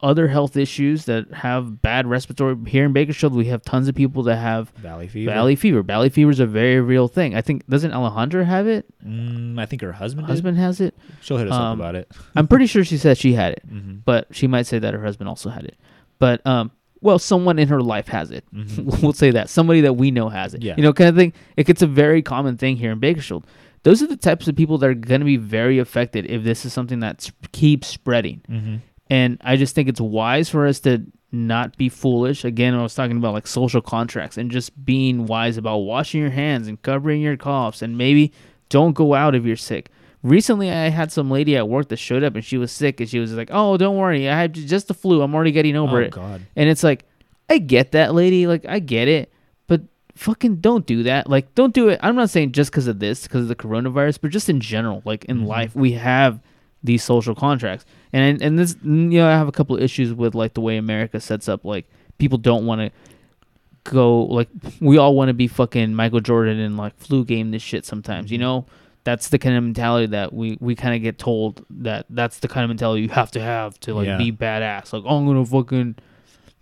other 0.00 0.28
health 0.28 0.56
issues, 0.56 1.04
that 1.06 1.30
have 1.32 1.82
bad 1.82 2.06
respiratory. 2.06 2.56
Here 2.66 2.84
in 2.84 2.92
Bakersfield, 2.92 3.34
we 3.34 3.46
have 3.46 3.62
tons 3.62 3.88
of 3.88 3.94
people 3.94 4.22
that 4.24 4.36
have 4.36 4.70
valley 4.70 5.08
fever 5.08 5.30
valley 5.30 5.56
fever. 5.56 5.82
Valley 5.82 6.08
fever 6.08 6.30
is 6.30 6.40
a 6.40 6.46
very 6.46 6.80
real 6.80 7.08
thing. 7.08 7.34
I 7.34 7.42
think 7.42 7.66
doesn't 7.66 7.90
Alejandra 7.90 8.44
have 8.46 8.66
it? 8.66 8.86
mm, 9.04 9.60
i 9.60 9.66
think 9.66 9.82
her 9.82 9.92
husband 9.92 10.26
did. 10.26 10.32
Husband 10.32 10.56
has 10.56 10.80
it. 10.80 10.94
she'll 11.20 11.36
hit 11.36 11.48
us 11.48 11.54
up 11.54 11.60
Um, 11.60 11.80
about 11.80 11.96
it 11.96 12.10
I'm 12.36 12.46
pretty 12.48 12.66
sure 12.66 12.82
she 12.84 12.96
said 12.96 13.18
she 13.18 13.32
had 13.34 13.52
it, 13.52 13.62
Mm-hmm. 13.70 13.96
but 14.04 14.28
she 14.30 14.46
might 14.46 14.66
say 14.66 14.78
that 14.78 14.94
her 14.94 15.02
husband 15.02 15.28
also 15.28 15.50
had 15.50 15.64
it. 15.64 15.76
But 16.18 16.46
um, 16.46 16.70
well, 17.02 17.18
someone 17.18 17.58
in 17.58 17.68
her 17.68 17.82
life 17.82 18.08
has 18.08 18.30
it. 18.30 18.44
we'll 19.02 19.12
say 19.12 19.30
that 19.32 19.50
somebody 19.50 19.82
that 19.82 19.94
we 19.94 20.10
know 20.10 20.28
has 20.28 20.54
it. 20.54 20.58
Mm-hmm. 20.58 20.68
Yeah. 20.68 20.74
You 20.76 20.82
know, 20.84 20.92
kind 20.92 21.10
of 21.10 21.16
thing. 21.16 21.32
It 21.56 21.66
gets 21.66 21.82
a 21.82 21.86
very 21.86 22.22
common 22.22 22.56
thing 22.56 22.76
here 22.76 22.92
in 22.92 23.00
Bakersfield. 23.00 23.46
Those 23.82 24.02
are 24.02 24.06
the 24.06 24.16
types 24.16 24.46
of 24.46 24.54
people 24.54 24.78
that 24.78 24.88
are 24.88 24.94
going 24.94 25.20
to 25.20 25.24
be 25.24 25.36
very 25.36 25.78
affected 25.80 26.30
if 26.30 26.44
this 26.44 26.64
is 26.64 26.72
something 26.72 27.00
that 27.00 27.30
keeps 27.50 27.88
spreading. 27.88 28.40
Mm-hmm. 28.48 28.76
And 29.10 29.38
I 29.42 29.56
just 29.56 29.74
think 29.74 29.88
it's 29.88 30.00
wise 30.00 30.48
for 30.48 30.66
us 30.66 30.80
to 30.80 31.04
not 31.32 31.76
be 31.76 31.88
foolish. 31.88 32.44
Again, 32.44 32.74
I 32.74 32.82
was 32.82 32.94
talking 32.94 33.16
about 33.16 33.34
like 33.34 33.46
social 33.46 33.80
contracts 33.80 34.38
and 34.38 34.50
just 34.50 34.84
being 34.84 35.26
wise 35.26 35.56
about 35.56 35.78
washing 35.78 36.20
your 36.20 36.30
hands 36.30 36.68
and 36.68 36.80
covering 36.80 37.20
your 37.20 37.36
coughs 37.36 37.82
and 37.82 37.98
maybe 37.98 38.32
don't 38.68 38.92
go 38.92 39.14
out 39.14 39.34
if 39.34 39.44
you're 39.44 39.56
sick. 39.56 39.90
Recently, 40.22 40.70
I 40.70 40.88
had 40.88 41.10
some 41.10 41.30
lady 41.30 41.56
at 41.56 41.68
work 41.68 41.88
that 41.88 41.96
showed 41.96 42.22
up 42.22 42.36
and 42.36 42.44
she 42.44 42.56
was 42.56 42.70
sick 42.70 43.00
and 43.00 43.08
she 43.08 43.18
was 43.18 43.32
like, 43.32 43.48
"Oh, 43.50 43.76
don't 43.76 43.96
worry, 43.96 44.28
I 44.28 44.38
had 44.38 44.54
just 44.54 44.88
the 44.88 44.94
flu. 44.94 45.20
I'm 45.20 45.34
already 45.34 45.50
getting 45.50 45.76
over 45.76 45.98
Oh, 45.98 46.04
it." 46.04 46.12
God. 46.12 46.42
And 46.54 46.68
it's 46.68 46.84
like, 46.84 47.04
I 47.48 47.58
get 47.58 47.92
that, 47.92 48.14
lady. 48.14 48.46
Like, 48.46 48.64
I 48.68 48.78
get 48.78 49.08
it, 49.08 49.32
but 49.66 49.82
fucking 50.14 50.56
don't 50.56 50.86
do 50.86 51.02
that. 51.02 51.28
Like, 51.28 51.54
don't 51.56 51.74
do 51.74 51.88
it. 51.88 51.98
I'm 52.02 52.14
not 52.14 52.30
saying 52.30 52.52
just 52.52 52.70
because 52.70 52.86
of 52.86 53.00
this, 53.00 53.24
because 53.24 53.42
of 53.42 53.48
the 53.48 53.56
coronavirus, 53.56 54.20
but 54.20 54.30
just 54.30 54.48
in 54.48 54.60
general, 54.60 55.02
like 55.04 55.24
in 55.24 55.38
mm-hmm. 55.38 55.46
life, 55.46 55.74
we 55.74 55.92
have 55.92 56.40
these 56.84 57.02
social 57.02 57.34
contracts, 57.34 57.84
and 58.12 58.40
and 58.40 58.58
this, 58.58 58.76
you 58.84 58.90
know, 58.90 59.28
I 59.28 59.32
have 59.32 59.48
a 59.48 59.52
couple 59.52 59.76
of 59.76 59.82
issues 59.82 60.14
with 60.14 60.36
like 60.36 60.54
the 60.54 60.60
way 60.60 60.76
America 60.76 61.20
sets 61.20 61.48
up. 61.48 61.64
Like, 61.64 61.90
people 62.18 62.38
don't 62.38 62.64
want 62.64 62.80
to 62.80 62.90
go 63.84 64.22
like 64.26 64.48
we 64.80 64.96
all 64.96 65.16
want 65.16 65.28
to 65.28 65.34
be 65.34 65.48
fucking 65.48 65.94
Michael 65.94 66.20
Jordan 66.20 66.60
and 66.60 66.76
like 66.76 66.96
flu 66.96 67.24
game 67.24 67.50
this 67.50 67.62
shit 67.62 67.84
sometimes, 67.84 68.30
you 68.30 68.38
mm-hmm. 68.38 68.42
know? 68.42 68.66
That's 69.04 69.30
the 69.30 69.38
kind 69.38 69.56
of 69.56 69.64
mentality 69.64 70.06
that 70.06 70.32
we 70.32 70.56
we 70.60 70.74
kind 70.76 70.94
of 70.94 71.02
get 71.02 71.18
told 71.18 71.64
that 71.70 72.06
that's 72.10 72.38
the 72.38 72.48
kind 72.48 72.64
of 72.64 72.68
mentality 72.68 73.02
you 73.02 73.08
have 73.08 73.30
to 73.32 73.40
have 73.40 73.78
to 73.80 73.94
like 73.94 74.06
Yeah. 74.06 74.16
be 74.18 74.30
badass. 74.30 74.92
Like, 74.92 75.02
oh, 75.04 75.16
I'm 75.18 75.24
going 75.26 75.44
to 75.44 75.50
fucking 75.50 75.96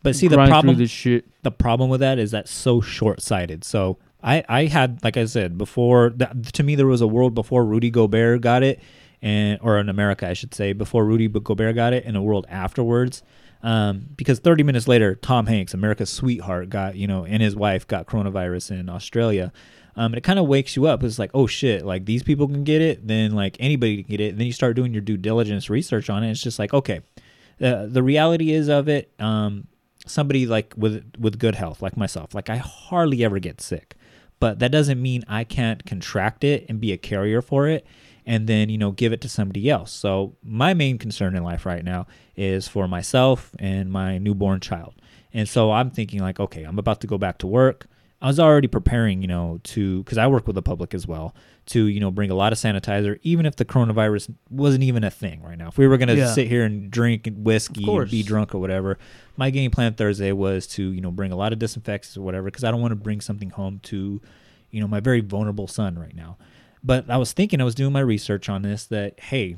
But 0.03 0.17
see, 0.17 0.27
the 0.29 0.37
grind 0.37 0.51
problem 0.51 0.77
through 0.77 0.85
this 0.85 0.91
shit. 0.91 1.27
the 1.43 1.51
problem 1.51 1.91
with 1.91 2.01
that 2.01 2.19
is 2.19 2.31
that's 2.31 2.51
so 2.51 2.81
short-sighted. 2.81 3.63
So 3.65 3.99
I 4.23 4.43
I 4.49 4.65
had 4.67 5.03
like 5.05 5.17
I 5.19 5.27
said 5.27 5.59
before 5.59 6.11
that, 6.17 6.53
to 6.55 6.63
me 6.63 6.75
there 6.77 6.87
was 6.87 7.01
a 7.03 7.07
world 7.07 7.35
before 7.35 7.65
Rudy 7.65 7.91
Gobert 7.91 8.41
got 8.41 8.63
it 8.63 8.81
and 9.21 9.59
or 9.63 9.79
in 9.79 9.89
America 9.91 10.27
I 10.27 10.33
should 10.33 10.55
say 10.55 10.73
before 10.73 11.05
Rudy 11.05 11.29
Gobert 11.29 11.75
got 11.75 11.93
it 11.93 12.05
and 12.07 12.17
a 12.17 12.23
world 12.23 12.47
afterwards. 12.49 13.23
Um, 13.63 14.07
because 14.17 14.39
30 14.39 14.63
minutes 14.63 14.89
later, 14.89 15.15
Tom 15.17 15.45
Hanks, 15.47 15.75
America's 15.75 16.09
sweetheart, 16.09 16.71
got 16.71 16.97
you 16.97 17.07
know, 17.07 17.27
and 17.27 17.43
his 17.43 17.55
wife 17.55 17.87
got 17.87 18.07
coronavirus 18.07 18.71
in 18.81 18.89
Australia. 18.89 19.53
Um, 19.97 20.07
and 20.07 20.17
it 20.17 20.23
kind 20.23 20.39
of 20.39 20.47
wakes 20.47 20.77
you 20.77 20.87
up. 20.87 21.03
It's 21.03 21.19
like, 21.19 21.31
oh 21.35 21.47
shit, 21.47 21.85
like 21.85 22.05
these 22.05 22.23
people 22.23 22.47
can 22.47 22.65
get 22.65 22.81
it, 22.81 23.07
then 23.07 23.33
like 23.33 23.57
anybody 23.59 24.03
can 24.03 24.11
get 24.11 24.21
it. 24.21 24.31
And 24.31 24.39
then 24.39 24.47
you 24.47 24.53
start 24.53 24.77
doing 24.77 24.93
your 24.93 25.03
due 25.03 25.17
diligence 25.17 25.69
research 25.69 26.09
on 26.09 26.23
it. 26.23 26.31
It's 26.31 26.43
just 26.43 26.59
like, 26.59 26.73
okay, 26.73 27.01
the 27.59 27.89
the 27.91 28.03
reality 28.03 28.53
is 28.53 28.69
of 28.69 28.89
it. 28.89 29.13
Um, 29.21 29.69
somebody 30.07 30.47
like 30.47 30.75
with 30.77 31.15
with 31.19 31.39
good 31.39 31.55
health, 31.55 31.83
like 31.83 31.97
myself, 31.97 32.35
like 32.35 32.51
I 32.51 32.57
hardly 32.57 33.25
ever 33.25 33.39
get 33.39 33.61
sick, 33.61 33.95
but 34.41 34.59
that 34.59 34.73
doesn't 34.73 35.01
mean 35.01 35.25
I 35.29 35.45
can't 35.45 35.85
contract 35.87 36.45
it 36.45 36.67
and 36.69 36.81
be 36.81 36.93
a 36.93 36.97
carrier 36.97 37.43
for 37.43 37.69
it, 37.69 37.87
and 38.27 38.47
then 38.47 38.69
you 38.69 38.79
know 38.79 38.93
give 38.93 39.13
it 39.13 39.21
to 39.23 39.29
somebody 39.29 39.69
else. 39.71 39.93
So 39.93 40.37
my 40.43 40.75
main 40.75 40.99
concern 40.99 41.37
in 41.37 41.45
life 41.45 41.67
right 41.67 41.85
now 41.85 42.07
is 42.37 42.67
for 42.67 42.89
myself 42.89 43.55
and 43.59 43.91
my 43.91 44.19
newborn 44.19 44.61
child, 44.61 44.95
and 45.33 45.49
so 45.49 45.71
I'm 45.73 45.91
thinking 45.91 46.21
like, 46.21 46.41
okay, 46.41 46.65
I'm 46.65 46.79
about 46.79 47.01
to 47.03 47.07
go 47.07 47.19
back 47.19 47.39
to 47.39 47.47
work. 47.47 47.87
I 48.23 48.27
was 48.27 48.39
already 48.39 48.69
preparing, 48.69 49.23
you 49.23 49.29
know, 49.29 49.61
to 49.65 50.03
because 50.03 50.19
I 50.19 50.27
work 50.27 50.47
with 50.47 50.55
the 50.55 50.63
public 50.63 50.93
as 50.93 51.07
well, 51.07 51.35
to 51.67 51.87
you 51.87 52.01
know 52.01 52.11
bring 52.11 52.31
a 52.31 52.35
lot 52.35 52.53
of 52.53 52.59
sanitizer, 52.59 53.19
even 53.23 53.47
if 53.47 53.57
the 53.57 53.65
coronavirus 53.65 54.35
wasn't 54.51 54.85
even 54.85 55.05
a 55.05 55.11
thing 55.11 55.43
right 55.43 55.57
now. 55.57 55.69
If 55.69 55.79
we 55.79 55.87
were 55.89 55.97
gonna 55.97 56.15
Yeah. 56.15 56.35
sit 56.35 56.47
here 56.49 56.65
and 56.65 56.91
drink 56.91 57.29
whiskey 57.35 57.83
and 58.03 58.11
be 58.11 58.23
drunk 58.23 58.55
or 58.55 58.59
whatever, 58.59 58.99
my 59.39 59.49
game 59.51 59.71
plan 59.71 59.95
Thursday 59.95 60.33
was 60.33 60.67
to 60.69 60.83
you 60.91 61.01
know 61.01 61.11
bring 61.11 61.33
a 61.33 61.37
lot 61.37 61.53
of 61.55 61.59
disinfectants 61.59 62.17
or 62.17 62.23
whatever 62.23 62.45
because 62.45 62.65
I 62.65 62.71
don't 62.71 62.81
want 62.83 62.93
to 62.93 62.97
bring 62.97 63.23
something 63.23 63.51
home 63.51 63.81
to, 63.85 64.21
you 64.71 64.81
know, 64.81 64.87
my 64.89 65.01
very 65.01 65.21
vulnerable 65.21 65.67
son 65.67 65.99
right 65.99 66.15
now. 66.15 66.37
But 66.85 67.09
I 67.11 67.17
was 67.17 67.33
thinking, 67.33 67.61
I 67.61 67.65
was 67.65 67.75
doing 67.75 67.93
my 67.93 68.01
research 68.01 68.49
on 68.51 68.61
this 68.63 68.85
that 68.87 69.19
hey, 69.21 69.57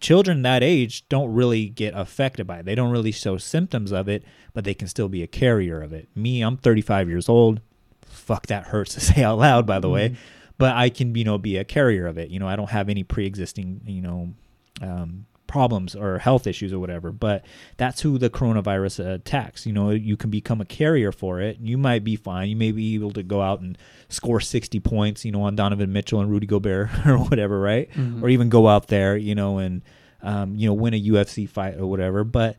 children 0.00 0.42
that 0.42 0.62
age 0.62 1.08
don't 1.08 1.32
really 1.32 1.66
get 1.68 1.94
affected 1.96 2.46
by 2.46 2.58
it. 2.58 2.64
They 2.66 2.74
don't 2.74 2.90
really 2.90 3.12
show 3.12 3.38
symptoms 3.38 3.92
of 3.92 4.08
it, 4.08 4.22
but 4.54 4.64
they 4.64 4.74
can 4.74 4.88
still 4.88 5.08
be 5.08 5.22
a 5.22 5.26
carrier 5.26 5.80
of 5.80 5.92
it. 5.92 6.08
Me, 6.14 6.42
I'm 6.42 6.56
35 6.56 7.08
years 7.08 7.28
old. 7.28 7.60
Fuck, 8.06 8.46
that 8.46 8.66
hurts 8.66 8.94
to 8.94 9.00
say 9.00 9.22
out 9.22 9.38
loud, 9.38 9.66
by 9.66 9.78
the 9.78 9.88
way. 9.88 10.16
But 10.58 10.76
I 10.76 10.90
can, 10.90 11.14
you 11.14 11.24
know, 11.24 11.38
be 11.38 11.56
a 11.56 11.64
carrier 11.64 12.06
of 12.06 12.18
it. 12.18 12.30
You 12.30 12.38
know, 12.38 12.46
I 12.46 12.56
don't 12.56 12.70
have 12.70 12.88
any 12.88 13.02
pre-existing, 13.02 13.80
you 13.86 14.02
know, 14.02 14.34
um, 14.80 15.26
problems 15.52 15.94
or 15.94 16.18
health 16.18 16.46
issues 16.46 16.72
or 16.72 16.78
whatever. 16.78 17.12
But 17.12 17.44
that's 17.76 18.00
who 18.00 18.16
the 18.16 18.30
coronavirus 18.30 19.14
attacks. 19.14 19.66
You 19.66 19.72
know, 19.72 19.90
you 19.90 20.16
can 20.16 20.30
become 20.30 20.60
a 20.60 20.64
carrier 20.64 21.12
for 21.12 21.40
it. 21.40 21.58
You 21.60 21.76
might 21.76 22.04
be 22.04 22.16
fine. 22.16 22.48
You 22.48 22.56
may 22.56 22.72
be 22.72 22.94
able 22.94 23.12
to 23.12 23.22
go 23.22 23.42
out 23.42 23.60
and 23.60 23.76
score 24.08 24.40
60 24.40 24.78
points, 24.80 25.24
you 25.24 25.32
know, 25.32 25.42
on 25.42 25.56
Donovan 25.56 25.92
Mitchell 25.92 26.20
and 26.20 26.30
Rudy 26.30 26.46
Gobert 26.46 26.90
or 27.06 27.18
whatever, 27.18 27.60
right? 27.60 27.88
Or 28.22 28.28
even 28.28 28.48
go 28.48 28.68
out 28.68 28.86
there, 28.88 29.16
you 29.16 29.34
know, 29.34 29.58
and 29.58 29.82
um, 30.22 30.54
you 30.54 30.68
know, 30.68 30.74
win 30.74 30.94
a 30.94 31.02
UFC 31.02 31.48
fight 31.48 31.76
or 31.78 31.86
whatever. 31.86 32.22
But 32.24 32.56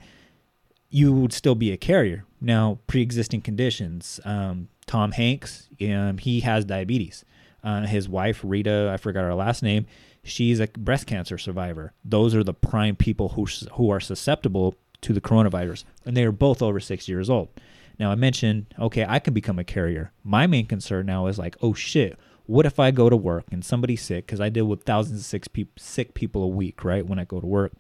you 0.94 1.12
would 1.12 1.34
still 1.34 1.56
be 1.56 1.72
a 1.72 1.78
carrier. 1.78 2.24
Now, 2.40 2.78
pre-existing 2.86 3.42
conditions. 3.42 4.20
Um, 4.24 4.68
Tom 4.86 5.14
Hanks, 5.14 5.68
um, 5.82 6.20
he 6.20 6.42
has 6.42 6.66
diabetes. 6.66 7.26
Uh, 7.64 7.88
his 7.88 8.08
wife 8.08 8.42
Rita, 8.44 8.92
I 8.94 8.98
forgot 8.98 9.24
her 9.24 9.34
last 9.34 9.64
name. 9.64 9.88
She's 10.24 10.60
a 10.60 10.68
breast 10.68 11.08
cancer 11.08 11.40
survivor. 11.40 11.94
Those 12.06 12.36
are 12.36 12.44
the 12.44 12.54
prime 12.54 12.96
people 12.96 13.30
who 13.30 13.48
who 13.74 13.90
are 13.90 14.00
susceptible 14.00 14.76
to 15.02 15.14
the 15.14 15.22
coronavirus, 15.22 15.84
and 16.06 16.16
they 16.16 16.24
are 16.26 16.32
both 16.32 16.62
over 16.62 16.80
six 16.80 17.08
years 17.08 17.28
old. 17.28 17.50
Now, 17.98 18.12
I 18.12 18.16
mentioned, 18.16 18.68
okay, 18.78 19.06
I 19.08 19.18
can 19.18 19.34
become 19.34 19.58
a 19.58 19.64
carrier. 19.64 20.12
My 20.24 20.46
main 20.46 20.68
concern 20.68 21.08
now 21.08 21.26
is 21.26 21.40
like, 21.40 21.58
oh 21.62 21.74
shit, 21.74 22.20
what 22.46 22.68
if 22.68 22.80
I 22.80 22.92
go 22.92 23.10
to 23.10 23.18
work 23.18 23.46
and 23.52 23.66
somebody's 23.66 24.04
sick? 24.04 24.28
Because 24.28 24.40
I 24.40 24.50
deal 24.50 24.66
with 24.66 24.84
thousands 24.84 25.22
of 25.22 25.26
sick, 25.26 25.52
peop- 25.54 25.80
sick 25.80 26.14
people 26.14 26.44
a 26.44 26.48
week, 26.48 26.84
right? 26.84 27.06
When 27.06 27.18
I 27.18 27.26
go 27.26 27.40
to 27.42 27.48
work. 27.48 27.74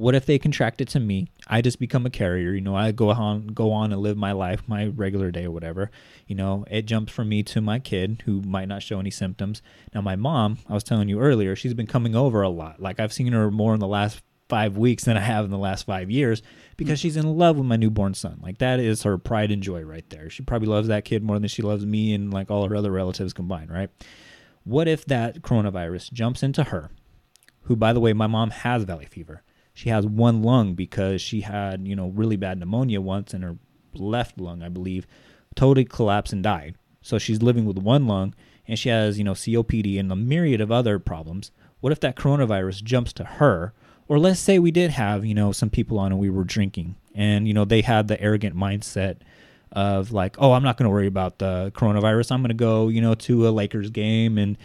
What 0.00 0.14
if 0.14 0.24
they 0.24 0.38
contract 0.38 0.80
it 0.80 0.88
to 0.88 0.98
me? 0.98 1.28
I 1.46 1.60
just 1.60 1.78
become 1.78 2.06
a 2.06 2.10
carrier. 2.10 2.52
You 2.52 2.62
know, 2.62 2.74
I 2.74 2.90
go 2.90 3.10
on, 3.10 3.48
go 3.48 3.70
on 3.70 3.92
and 3.92 4.00
live 4.00 4.16
my 4.16 4.32
life, 4.32 4.62
my 4.66 4.86
regular 4.86 5.30
day 5.30 5.44
or 5.44 5.50
whatever. 5.50 5.90
You 6.26 6.36
know, 6.36 6.64
it 6.70 6.86
jumps 6.86 7.12
from 7.12 7.28
me 7.28 7.42
to 7.42 7.60
my 7.60 7.80
kid 7.80 8.22
who 8.24 8.40
might 8.40 8.66
not 8.66 8.82
show 8.82 8.98
any 8.98 9.10
symptoms. 9.10 9.60
Now, 9.94 10.00
my 10.00 10.16
mom, 10.16 10.56
I 10.66 10.72
was 10.72 10.84
telling 10.84 11.10
you 11.10 11.20
earlier, 11.20 11.54
she's 11.54 11.74
been 11.74 11.86
coming 11.86 12.16
over 12.16 12.40
a 12.40 12.48
lot. 12.48 12.80
Like 12.80 12.98
I've 12.98 13.12
seen 13.12 13.30
her 13.32 13.50
more 13.50 13.74
in 13.74 13.80
the 13.80 13.86
last 13.86 14.22
five 14.48 14.78
weeks 14.78 15.04
than 15.04 15.18
I 15.18 15.20
have 15.20 15.44
in 15.44 15.50
the 15.50 15.58
last 15.58 15.84
five 15.84 16.10
years 16.10 16.40
because 16.78 16.98
mm. 16.98 17.02
she's 17.02 17.18
in 17.18 17.36
love 17.36 17.58
with 17.58 17.66
my 17.66 17.76
newborn 17.76 18.14
son. 18.14 18.40
Like 18.42 18.56
that 18.56 18.80
is 18.80 19.02
her 19.02 19.18
pride 19.18 19.50
and 19.50 19.62
joy 19.62 19.82
right 19.82 20.08
there. 20.08 20.30
She 20.30 20.42
probably 20.42 20.68
loves 20.68 20.88
that 20.88 21.04
kid 21.04 21.22
more 21.22 21.38
than 21.38 21.48
she 21.48 21.60
loves 21.60 21.84
me 21.84 22.14
and 22.14 22.32
like 22.32 22.50
all 22.50 22.66
her 22.66 22.74
other 22.74 22.90
relatives 22.90 23.34
combined, 23.34 23.70
right? 23.70 23.90
What 24.64 24.88
if 24.88 25.04
that 25.04 25.42
coronavirus 25.42 26.10
jumps 26.14 26.42
into 26.42 26.64
her, 26.64 26.90
who, 27.64 27.76
by 27.76 27.92
the 27.92 28.00
way, 28.00 28.12
my 28.12 28.26
mom 28.26 28.50
has 28.50 28.84
valley 28.84 29.06
fever. 29.06 29.42
She 29.80 29.88
has 29.88 30.04
one 30.04 30.42
lung 30.42 30.74
because 30.74 31.22
she 31.22 31.40
had, 31.40 31.88
you 31.88 31.96
know, 31.96 32.08
really 32.08 32.36
bad 32.36 32.58
pneumonia 32.58 33.00
once 33.00 33.32
and 33.32 33.42
her 33.42 33.56
left 33.94 34.38
lung, 34.38 34.62
I 34.62 34.68
believe, 34.68 35.06
totally 35.54 35.86
collapsed 35.86 36.34
and 36.34 36.42
died. 36.42 36.74
So 37.00 37.16
she's 37.16 37.40
living 37.40 37.64
with 37.64 37.78
one 37.78 38.06
lung 38.06 38.34
and 38.68 38.78
she 38.78 38.90
has, 38.90 39.16
you 39.16 39.24
know, 39.24 39.32
COPD 39.32 39.98
and 39.98 40.12
a 40.12 40.16
myriad 40.16 40.60
of 40.60 40.70
other 40.70 40.98
problems. 40.98 41.50
What 41.80 41.94
if 41.94 42.00
that 42.00 42.14
coronavirus 42.14 42.82
jumps 42.82 43.14
to 43.14 43.24
her? 43.24 43.72
Or 44.06 44.18
let's 44.18 44.38
say 44.38 44.58
we 44.58 44.70
did 44.70 44.90
have, 44.90 45.24
you 45.24 45.32
know, 45.32 45.50
some 45.50 45.70
people 45.70 45.98
on 45.98 46.12
and 46.12 46.20
we 46.20 46.28
were 46.28 46.44
drinking 46.44 46.96
and, 47.14 47.48
you 47.48 47.54
know, 47.54 47.64
they 47.64 47.80
had 47.80 48.06
the 48.06 48.20
arrogant 48.20 48.54
mindset 48.54 49.20
of 49.72 50.12
like, 50.12 50.36
oh, 50.38 50.52
I'm 50.52 50.62
not 50.62 50.76
going 50.76 50.90
to 50.90 50.90
worry 50.90 51.06
about 51.06 51.38
the 51.38 51.72
coronavirus. 51.74 52.32
I'm 52.32 52.42
going 52.42 52.48
to 52.48 52.54
go, 52.54 52.88
you 52.88 53.00
know, 53.00 53.14
to 53.14 53.48
a 53.48 53.50
Lakers 53.50 53.88
game 53.88 54.36
and, 54.36 54.58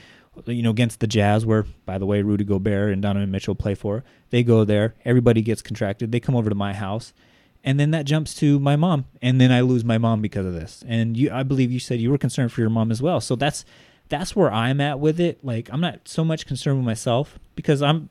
you 0.45 0.61
know, 0.61 0.69
against 0.69 0.99
the 0.99 1.07
Jazz, 1.07 1.45
where, 1.45 1.65
by 1.85 1.97
the 1.97 2.05
way, 2.05 2.21
Rudy 2.21 2.43
Gobert 2.43 2.91
and 2.91 3.01
Donovan 3.01 3.31
Mitchell 3.31 3.55
play 3.55 3.75
for. 3.75 4.03
They 4.29 4.43
go 4.43 4.63
there. 4.63 4.95
Everybody 5.05 5.41
gets 5.41 5.61
contracted. 5.61 6.11
They 6.11 6.19
come 6.19 6.35
over 6.35 6.49
to 6.49 6.55
my 6.55 6.73
house. 6.73 7.13
And 7.63 7.79
then 7.79 7.91
that 7.91 8.05
jumps 8.05 8.35
to 8.35 8.59
my 8.59 8.75
mom. 8.75 9.05
And 9.21 9.41
then 9.41 9.51
I 9.51 9.61
lose 9.61 9.83
my 9.83 9.97
mom 9.97 10.21
because 10.21 10.45
of 10.45 10.53
this. 10.53 10.83
And 10.87 11.17
you, 11.17 11.31
I 11.31 11.43
believe 11.43 11.71
you 11.71 11.79
said 11.79 11.99
you 11.99 12.11
were 12.11 12.17
concerned 12.17 12.51
for 12.51 12.61
your 12.61 12.69
mom 12.69 12.91
as 12.91 13.01
well. 13.01 13.19
So 13.19 13.35
that's, 13.35 13.65
that's 14.07 14.35
where 14.35 14.51
I'm 14.51 14.79
at 14.81 14.99
with 14.99 15.19
it. 15.19 15.43
Like, 15.43 15.69
I'm 15.71 15.81
not 15.81 16.07
so 16.07 16.23
much 16.23 16.45
concerned 16.45 16.77
with 16.77 16.85
myself 16.85 17.39
because 17.55 17.81
I'm, 17.81 18.09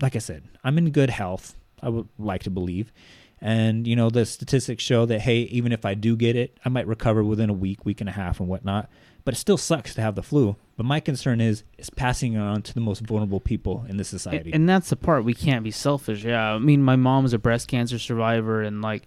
like 0.00 0.14
I 0.14 0.20
said, 0.20 0.44
I'm 0.62 0.78
in 0.78 0.90
good 0.90 1.10
health. 1.10 1.56
I 1.82 1.88
would 1.88 2.08
like 2.18 2.44
to 2.44 2.50
believe. 2.50 2.92
And, 3.40 3.88
you 3.88 3.96
know, 3.96 4.08
the 4.08 4.24
statistics 4.24 4.84
show 4.84 5.04
that, 5.06 5.22
hey, 5.22 5.40
even 5.40 5.72
if 5.72 5.84
I 5.84 5.94
do 5.94 6.14
get 6.14 6.36
it, 6.36 6.56
I 6.64 6.68
might 6.68 6.86
recover 6.86 7.24
within 7.24 7.50
a 7.50 7.54
week, 7.54 7.84
week 7.84 8.00
and 8.00 8.08
a 8.08 8.12
half, 8.12 8.38
and 8.38 8.48
whatnot. 8.48 8.88
But 9.24 9.34
it 9.34 9.36
still 9.36 9.56
sucks 9.56 9.94
to 9.94 10.00
have 10.00 10.14
the 10.14 10.22
flu. 10.22 10.56
But 10.76 10.86
my 10.86 11.00
concern 11.00 11.40
is, 11.40 11.64
is 11.78 11.90
passing 11.90 12.32
it 12.32 12.38
on 12.38 12.62
to 12.62 12.74
the 12.74 12.80
most 12.80 13.00
vulnerable 13.00 13.40
people 13.40 13.84
in 13.88 13.96
this 13.96 14.08
society. 14.08 14.50
And, 14.50 14.62
and 14.62 14.68
that's 14.68 14.90
the 14.90 14.96
part 14.96 15.24
we 15.24 15.34
can't 15.34 15.62
be 15.62 15.70
selfish. 15.70 16.24
Yeah, 16.24 16.54
I 16.54 16.58
mean, 16.58 16.82
my 16.82 16.96
mom 16.96 17.24
is 17.24 17.32
a 17.32 17.38
breast 17.38 17.68
cancer 17.68 17.98
survivor, 17.98 18.62
and 18.62 18.82
like, 18.82 19.06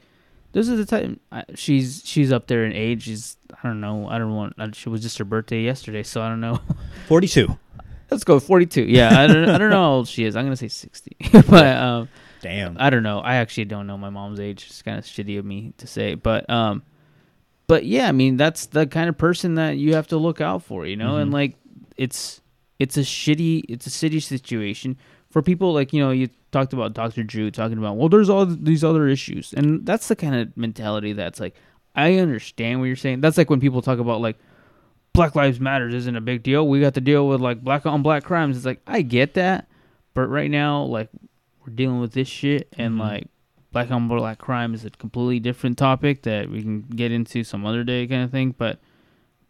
this 0.53 0.69
is 0.69 0.77
the 0.77 0.85
time 0.85 1.19
she's 1.55 2.01
she's 2.05 2.31
up 2.31 2.47
there 2.47 2.63
in 2.65 2.71
age. 2.71 3.03
She's 3.03 3.35
I 3.51 3.67
don't 3.67 3.81
know. 3.81 4.07
I 4.07 4.17
don't 4.17 4.33
want. 4.33 4.75
She 4.75 4.87
was 4.87 5.01
just 5.01 5.17
her 5.17 5.25
birthday 5.25 5.61
yesterday, 5.61 6.03
so 6.03 6.21
I 6.21 6.29
don't 6.29 6.39
know. 6.39 6.61
42. 7.07 7.57
Let's 8.09 8.23
go 8.23 8.39
42. 8.39 8.83
Yeah, 8.83 9.19
I 9.19 9.27
don't 9.27 9.49
I 9.49 9.57
don't 9.57 9.69
know 9.69 9.81
how 9.81 9.91
old 9.91 10.07
she 10.07 10.23
is. 10.23 10.37
I'm 10.37 10.45
gonna 10.45 10.55
say 10.55 10.69
60, 10.69 11.17
but 11.49 11.75
um, 11.75 12.07
Damn. 12.41 12.77
I 12.79 12.89
don't 12.89 13.03
know. 13.03 13.19
I 13.19 13.35
actually 13.35 13.65
don't 13.65 13.87
know 13.87 13.97
my 13.97 14.09
mom's 14.09 14.39
age. 14.39 14.65
It's 14.67 14.81
kind 14.81 14.97
of 14.97 15.03
shitty 15.03 15.39
of 15.39 15.45
me 15.45 15.73
to 15.77 15.87
say, 15.87 16.15
but 16.15 16.49
um, 16.49 16.83
but 17.67 17.85
yeah, 17.85 18.07
I 18.07 18.11
mean 18.11 18.37
that's 18.37 18.67
the 18.67 18.87
kind 18.87 19.09
of 19.09 19.17
person 19.17 19.55
that 19.55 19.77
you 19.77 19.95
have 19.95 20.07
to 20.07 20.17
look 20.17 20.41
out 20.41 20.63
for, 20.63 20.85
you 20.85 20.95
know, 20.95 21.17
and 21.17 21.27
mm-hmm. 21.27 21.33
like 21.33 21.55
it's 21.97 22.41
it's 22.79 22.97
a 22.97 23.01
shitty 23.01 23.63
it's 23.69 23.87
a 23.87 23.89
shitty 23.89 24.21
situation 24.21 24.97
for 25.29 25.41
people 25.41 25.73
like 25.73 25.93
you 25.93 25.99
know 26.01 26.11
you 26.11 26.29
talked 26.51 26.73
about 26.73 26.93
Dr. 26.93 27.23
Drew 27.23 27.51
talking 27.51 27.77
about 27.77 27.97
well 27.97 28.09
there's 28.09 28.29
all 28.29 28.45
these 28.45 28.83
other 28.83 29.07
issues 29.07 29.53
and 29.53 29.85
that's 29.85 30.07
the 30.07 30.15
kind 30.15 30.35
of 30.35 30.55
mentality 30.55 31.13
that's 31.13 31.39
like 31.39 31.55
I 31.95 32.15
understand 32.15 32.79
what 32.79 32.85
you're 32.85 32.95
saying. 32.95 33.21
That's 33.21 33.37
like 33.37 33.49
when 33.49 33.61
people 33.61 33.81
talk 33.81 33.99
about 33.99 34.21
like 34.21 34.37
Black 35.13 35.33
Lives 35.33 35.61
Matters 35.61 35.93
isn't 35.93 36.15
a 36.15 36.21
big 36.21 36.43
deal. 36.43 36.67
We 36.67 36.81
got 36.81 36.93
to 36.95 37.01
deal 37.01 37.27
with 37.27 37.39
like 37.39 37.63
black 37.63 37.85
on 37.85 38.03
black 38.03 38.23
crimes. 38.23 38.57
It's 38.57 38.65
like 38.65 38.81
I 38.85 39.01
get 39.01 39.35
that, 39.35 39.69
but 40.13 40.27
right 40.27 40.51
now 40.51 40.83
like 40.83 41.09
we're 41.61 41.73
dealing 41.73 42.01
with 42.01 42.11
this 42.11 42.27
shit 42.27 42.67
and 42.77 42.93
mm-hmm. 42.93 43.01
like 43.01 43.27
black 43.75 43.91
on 43.91 44.07
black 44.07 44.37
crime 44.37 44.73
is 44.73 44.85
a 44.85 44.89
completely 44.89 45.37
different 45.37 45.77
topic 45.77 46.23
that 46.23 46.49
we 46.49 46.61
can 46.61 46.83
get 46.83 47.11
into 47.11 47.43
some 47.43 47.65
other 47.65 47.83
day 47.83 48.07
kind 48.07 48.23
of 48.23 48.31
thing. 48.31 48.55
But 48.57 48.79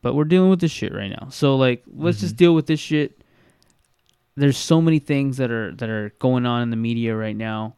but 0.02 0.16
we're 0.16 0.24
dealing 0.24 0.50
with 0.50 0.62
this 0.62 0.72
shit 0.72 0.92
right 0.96 1.12
now. 1.12 1.30
So 1.30 1.56
like 1.56 1.84
let's 1.96 2.22
just 2.22 2.34
mm-hmm. 2.34 2.38
deal 2.38 2.56
with 2.56 2.66
this 2.66 2.80
shit. 2.80 3.22
There's 4.36 4.58
so 4.58 4.82
many 4.82 4.98
things 4.98 5.38
that 5.38 5.52
are 5.52 5.72
that 5.76 5.90
are 5.90 6.10
going 6.18 6.48
on 6.48 6.64
in 6.64 6.72
the 6.72 6.76
media 6.76 7.16
right 7.16 7.36
now 7.36 7.76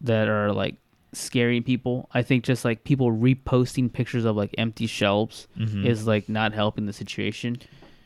that 0.00 0.26
are 0.26 0.50
like 0.50 0.74
scaring 1.12 1.62
people. 1.62 2.08
I 2.12 2.22
think 2.22 2.42
just 2.42 2.64
like 2.64 2.82
people 2.82 3.12
reposting 3.12 3.92
pictures 3.92 4.24
of 4.24 4.34
like 4.34 4.52
empty 4.58 4.88
shelves 4.88 5.46
mm-hmm. 5.56 5.86
is 5.86 6.08
like 6.08 6.28
not 6.28 6.52
helping 6.54 6.86
the 6.86 6.92
situation. 6.92 7.60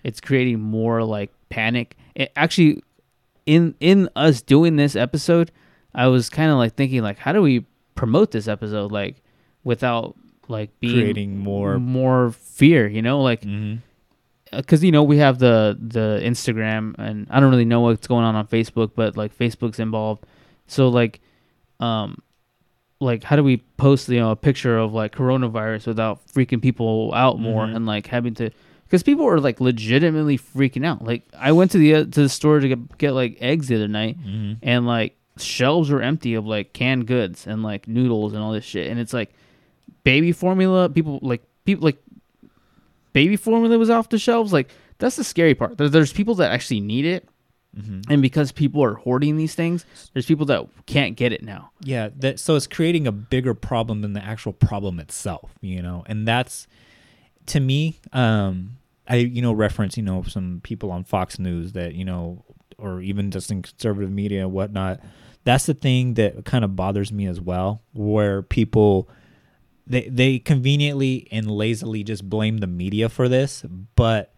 It's 0.04 0.20
creating 0.20 0.60
more 0.60 1.04
like 1.04 1.32
panic. 1.48 1.96
It 2.14 2.32
actually 2.36 2.82
in 3.46 3.74
in 3.80 4.10
us 4.14 4.42
doing 4.42 4.76
this 4.76 4.94
episode, 4.94 5.50
I 5.96 6.06
was 6.08 6.28
kind 6.30 6.50
of 6.52 6.58
like 6.58 6.74
thinking 6.74 7.02
like 7.02 7.18
how 7.18 7.32
do 7.32 7.42
we 7.42 7.64
promote 7.96 8.30
this 8.30 8.46
episode 8.46 8.92
like 8.92 9.22
without 9.64 10.14
like 10.48 10.70
being 10.78 10.94
Creating 10.94 11.38
more- 11.38 11.78
more 11.80 12.30
fear, 12.30 12.86
you 12.86 13.02
know, 13.02 13.20
like 13.22 13.42
because 14.52 14.84
you 14.84 14.92
know 14.92 15.02
we 15.02 15.18
have 15.18 15.38
the 15.40 15.76
the 15.80 16.20
Instagram 16.22 16.94
and 16.98 17.26
I 17.30 17.40
don't 17.40 17.50
really 17.50 17.64
know 17.64 17.80
what's 17.80 18.06
going 18.06 18.24
on 18.24 18.36
on 18.36 18.46
Facebook, 18.46 18.92
but 18.94 19.16
like 19.16 19.36
Facebook's 19.36 19.80
involved. 19.80 20.24
So 20.68 20.88
like, 20.88 21.20
um, 21.80 22.22
like 23.00 23.22
how 23.24 23.34
do 23.36 23.42
we 23.42 23.58
post 23.76 24.08
you 24.08 24.20
know 24.20 24.30
a 24.30 24.36
picture 24.36 24.78
of 24.78 24.92
like 24.94 25.14
coronavirus 25.14 25.86
without 25.88 26.24
freaking 26.28 26.62
people 26.62 27.12
out 27.14 27.38
more 27.40 27.64
and 27.74 27.86
like 27.86 28.06
having 28.06 28.34
to 28.34 28.50
because 28.84 29.02
people 29.02 29.26
are 29.26 29.40
like 29.40 29.60
legitimately 29.60 30.38
freaking 30.38 30.86
out. 30.86 31.02
Like 31.04 31.22
I 31.36 31.50
went 31.52 31.72
to 31.72 31.78
the 31.78 31.94
uh, 31.96 32.04
to 32.04 32.22
the 32.22 32.28
store 32.28 32.60
to 32.60 32.68
get, 32.68 32.98
get 32.98 33.12
like 33.12 33.36
eggs 33.40 33.66
the 33.68 33.74
other 33.76 33.88
night, 33.88 34.16
and 34.62 34.86
like 34.86 35.16
shelves 35.38 35.90
were 35.90 36.02
empty 36.02 36.34
of 36.34 36.46
like 36.46 36.72
canned 36.72 37.06
goods 37.06 37.46
and 37.46 37.62
like 37.62 37.86
noodles 37.88 38.32
and 38.32 38.42
all 38.42 38.52
this 38.52 38.64
shit, 38.64 38.90
and 38.90 38.98
it's 38.98 39.12
like 39.12 39.32
baby 40.04 40.32
formula. 40.32 40.88
People 40.88 41.18
like 41.22 41.42
people 41.64 41.84
like 41.84 41.98
baby 43.12 43.36
formula 43.36 43.78
was 43.78 43.90
off 43.90 44.08
the 44.08 44.18
shelves. 44.18 44.52
Like 44.52 44.70
that's 44.98 45.16
the 45.16 45.24
scary 45.24 45.54
part. 45.54 45.78
There, 45.78 45.88
there's 45.88 46.12
people 46.12 46.34
that 46.36 46.50
actually 46.52 46.80
need 46.80 47.04
it, 47.04 47.28
and 48.08 48.22
because 48.22 48.52
people 48.52 48.82
are 48.82 48.94
hoarding 48.94 49.36
these 49.36 49.54
things, 49.54 49.84
there's 50.14 50.24
people 50.24 50.46
that 50.46 50.66
can't 50.86 51.16
get 51.16 51.32
it 51.32 51.42
now. 51.42 51.70
Yeah, 51.82 52.08
that 52.16 52.40
so 52.40 52.56
it's 52.56 52.66
creating 52.66 53.06
a 53.06 53.12
bigger 53.12 53.52
problem 53.52 54.00
than 54.00 54.14
the 54.14 54.24
actual 54.24 54.54
problem 54.54 54.98
itself, 54.98 55.50
you 55.60 55.82
know. 55.82 56.02
And 56.06 56.26
that's 56.26 56.66
to 57.46 57.60
me, 57.60 58.00
um 58.14 58.78
I 59.08 59.16
you 59.16 59.42
know 59.42 59.52
reference, 59.52 59.96
you 59.96 60.02
know, 60.02 60.22
some 60.22 60.60
people 60.62 60.90
on 60.90 61.04
Fox 61.04 61.38
News 61.38 61.72
that, 61.72 61.94
you 61.94 62.04
know, 62.04 62.42
or 62.78 63.00
even 63.02 63.30
just 63.30 63.50
in 63.50 63.62
conservative 63.62 64.10
media 64.10 64.42
and 64.42 64.52
whatnot. 64.52 65.00
That's 65.46 65.66
the 65.66 65.74
thing 65.74 66.14
that 66.14 66.44
kind 66.44 66.64
of 66.64 66.74
bothers 66.74 67.12
me 67.12 67.26
as 67.26 67.40
well, 67.40 67.80
where 67.92 68.42
people 68.42 69.08
they 69.86 70.08
they 70.08 70.38
conveniently 70.40 71.28
and 71.30 71.48
lazily 71.48 72.02
just 72.02 72.28
blame 72.28 72.58
the 72.58 72.66
media 72.66 73.08
for 73.08 73.28
this, 73.28 73.64
but 73.94 74.34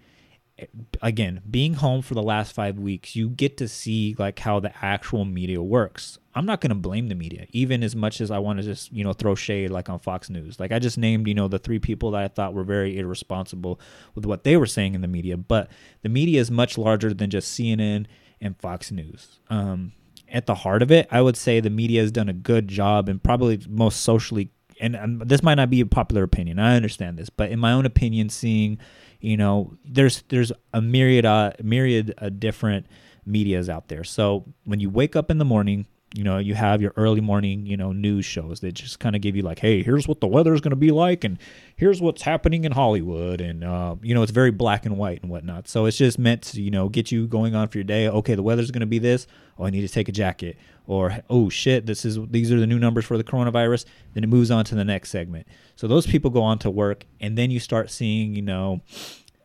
again, 1.01 1.41
being 1.51 1.75
home 1.75 2.03
for 2.03 2.13
the 2.13 2.23
last 2.23 2.53
five 2.53 2.79
weeks, 2.79 3.17
you 3.17 3.31
get 3.31 3.57
to 3.57 3.69
see 3.69 4.17
like 4.19 4.39
how 4.41 4.61
the 4.61 4.73
actual 4.85 5.25
media 5.25 5.63
works. 5.63 6.19
I'm 6.35 6.45
not 6.45 6.61
going 6.61 6.71
to 6.71 6.77
blame 6.77 7.09
the 7.09 7.15
media, 7.15 7.47
even 7.53 7.83
as 7.83 7.97
much 7.97 8.21
as 8.21 8.31
I 8.31 8.39
want 8.39 8.59
to 8.59 8.63
just 8.63 8.93
you 8.93 9.03
know 9.03 9.15
throw 9.15 9.35
shade 9.35 9.71
like 9.71 9.89
on 9.89 9.99
Fox 10.01 10.29
News. 10.29 10.61
Like 10.61 10.73
I 10.73 10.79
just 10.79 10.99
named 10.99 11.27
you 11.27 11.35
know 11.35 11.49
the 11.49 11.59
three 11.59 11.79
people 11.79 12.11
that 12.11 12.23
I 12.23 12.29
thought 12.29 12.53
were 12.53 12.65
very 12.65 12.99
irresponsible 12.99 13.81
with 14.15 14.27
what 14.27 14.45
they 14.45 14.59
were 14.59 14.67
saying 14.67 14.95
in 14.95 15.01
the 15.01 15.09
media, 15.09 15.39
but 15.39 15.71
the 16.03 16.11
media 16.11 16.39
is 16.39 16.51
much 16.51 16.77
larger 16.77 17.15
than 17.15 17.31
just 17.31 17.59
CNN 17.59 18.05
and 18.41 18.57
Fox 18.59 18.91
News. 18.91 19.41
Um, 19.49 19.93
at 20.31 20.47
the 20.47 20.55
heart 20.55 20.83
of 20.83 20.91
it, 20.91 21.09
I 21.11 21.21
would 21.21 21.37
say 21.37 21.61
the 21.61 21.71
media 21.71 22.01
has 22.01 22.13
done 22.13 22.29
a 22.29 22.35
good 22.35 22.69
job 22.69 23.09
and 23.09 23.23
probably 23.23 23.61
most 23.69 24.01
socially 24.01 24.51
and 24.81 24.97
um, 24.97 25.23
this 25.25 25.43
might 25.43 25.57
not 25.57 25.71
be 25.71 25.81
a 25.81 25.87
popular 25.87 26.23
opinion. 26.23 26.59
I 26.59 26.77
understand 26.77 27.19
this, 27.19 27.31
but 27.31 27.51
in 27.51 27.59
my 27.59 27.73
own 27.73 27.87
opinion, 27.87 28.29
seeing, 28.29 28.79
you 29.21 29.37
know, 29.37 29.77
there's 29.85 30.23
there's 30.29 30.53
a 30.73 30.81
myriad 30.81 31.27
uh, 31.27 31.53
myriad 31.63 32.15
of 32.19 32.41
different 32.41 32.87
medias 33.27 33.69
out 33.69 33.89
there. 33.89 34.05
So 34.05 34.45
when 34.65 34.81
you 34.81 34.91
wake 34.91 35.17
up 35.17 35.31
in 35.31 35.39
the 35.39 35.45
morning, 35.45 35.87
you 36.15 36.25
know, 36.25 36.39
you 36.39 36.55
have 36.55 36.81
your 36.81 36.93
early 36.97 37.21
morning, 37.21 37.67
you 37.67 37.77
know, 37.77 37.93
news 37.93 38.25
shows 38.25 38.61
that 38.61 38.73
just 38.73 38.99
kind 38.99 39.15
of 39.15 39.21
give 39.21 39.37
you 39.37 39.43
like, 39.43 39.59
hey, 39.59 39.83
here's 39.83 40.09
what 40.09 40.21
the 40.21 40.27
weather 40.27 40.55
is 40.55 40.61
going 40.61 40.71
to 40.71 40.77
be 40.77 40.91
like, 40.91 41.23
and 41.23 41.39
here's 41.77 42.01
what's 42.01 42.23
happening 42.23 42.65
in 42.65 42.73
Hollywood, 42.73 43.43
and 43.43 43.63
uh, 43.63 43.95
you 44.03 44.15
know, 44.15 44.23
it's 44.23 44.33
very 44.33 44.51
black 44.51 44.87
and 44.87 44.97
white 44.97 45.21
and 45.23 45.31
whatnot. 45.31 45.69
So 45.69 45.85
it's 45.85 45.99
just 45.99 46.19
meant 46.19 46.43
to, 46.45 46.63
you 46.63 46.71
know, 46.71 46.89
get 46.89 47.13
you 47.13 47.27
going 47.27 47.55
on 47.55 47.69
for 47.69 47.77
your 47.77 47.85
day. 47.85 48.09
Okay, 48.09 48.35
the 48.35 48.43
weather's 48.43 48.71
going 48.71 48.81
to 48.81 48.87
be 48.87 48.99
this. 48.99 49.27
Oh, 49.59 49.67
I 49.67 49.71
need 49.71 49.83
to 49.83 49.89
take 49.89 50.09
a 50.09 50.13
jacket. 50.13 50.57
Or 50.87 51.19
oh 51.29 51.51
shit, 51.51 51.85
this 51.85 52.07
is 52.07 52.19
these 52.31 52.51
are 52.51 52.59
the 52.59 52.67
new 52.67 52.79
numbers 52.79 53.05
for 53.05 53.19
the 53.19 53.25
coronavirus. 53.25 53.85
Then 54.15 54.25
it 54.25 54.29
moves 54.29 54.51
on 54.51 54.65
to 54.67 54.75
the 54.75 54.85
next 54.85 55.11
segment. 55.11 55.47
So 55.77 55.87
those 55.87 56.07
people 56.07 56.31
go 56.31 56.43
on 56.43 56.59
to 56.61 56.71
work, 56.71 57.05
and 57.21 57.37
then 57.37 57.51
you 57.51 57.61
start 57.61 57.91
seeing, 57.91 58.35
you 58.35 58.43
know. 58.43 58.81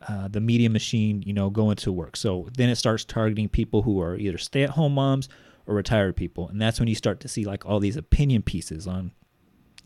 Uh, 0.06 0.28
the 0.28 0.38
media 0.38 0.68
machine, 0.68 1.22
you 1.24 1.32
know, 1.32 1.48
go 1.48 1.70
into 1.70 1.90
work. 1.90 2.14
So 2.14 2.46
then 2.58 2.68
it 2.68 2.76
starts 2.76 3.06
targeting 3.06 3.48
people 3.48 3.80
who 3.80 4.02
are 4.02 4.18
either 4.18 4.36
stay-at-home 4.36 4.92
moms 4.92 5.30
or 5.66 5.74
retired 5.74 6.16
people, 6.16 6.48
and 6.48 6.60
that's 6.60 6.78
when 6.78 6.88
you 6.88 6.94
start 6.94 7.20
to 7.20 7.28
see 7.28 7.44
like 7.44 7.66
all 7.66 7.80
these 7.80 7.96
opinion 7.96 8.42
pieces 8.42 8.86
on, 8.86 9.12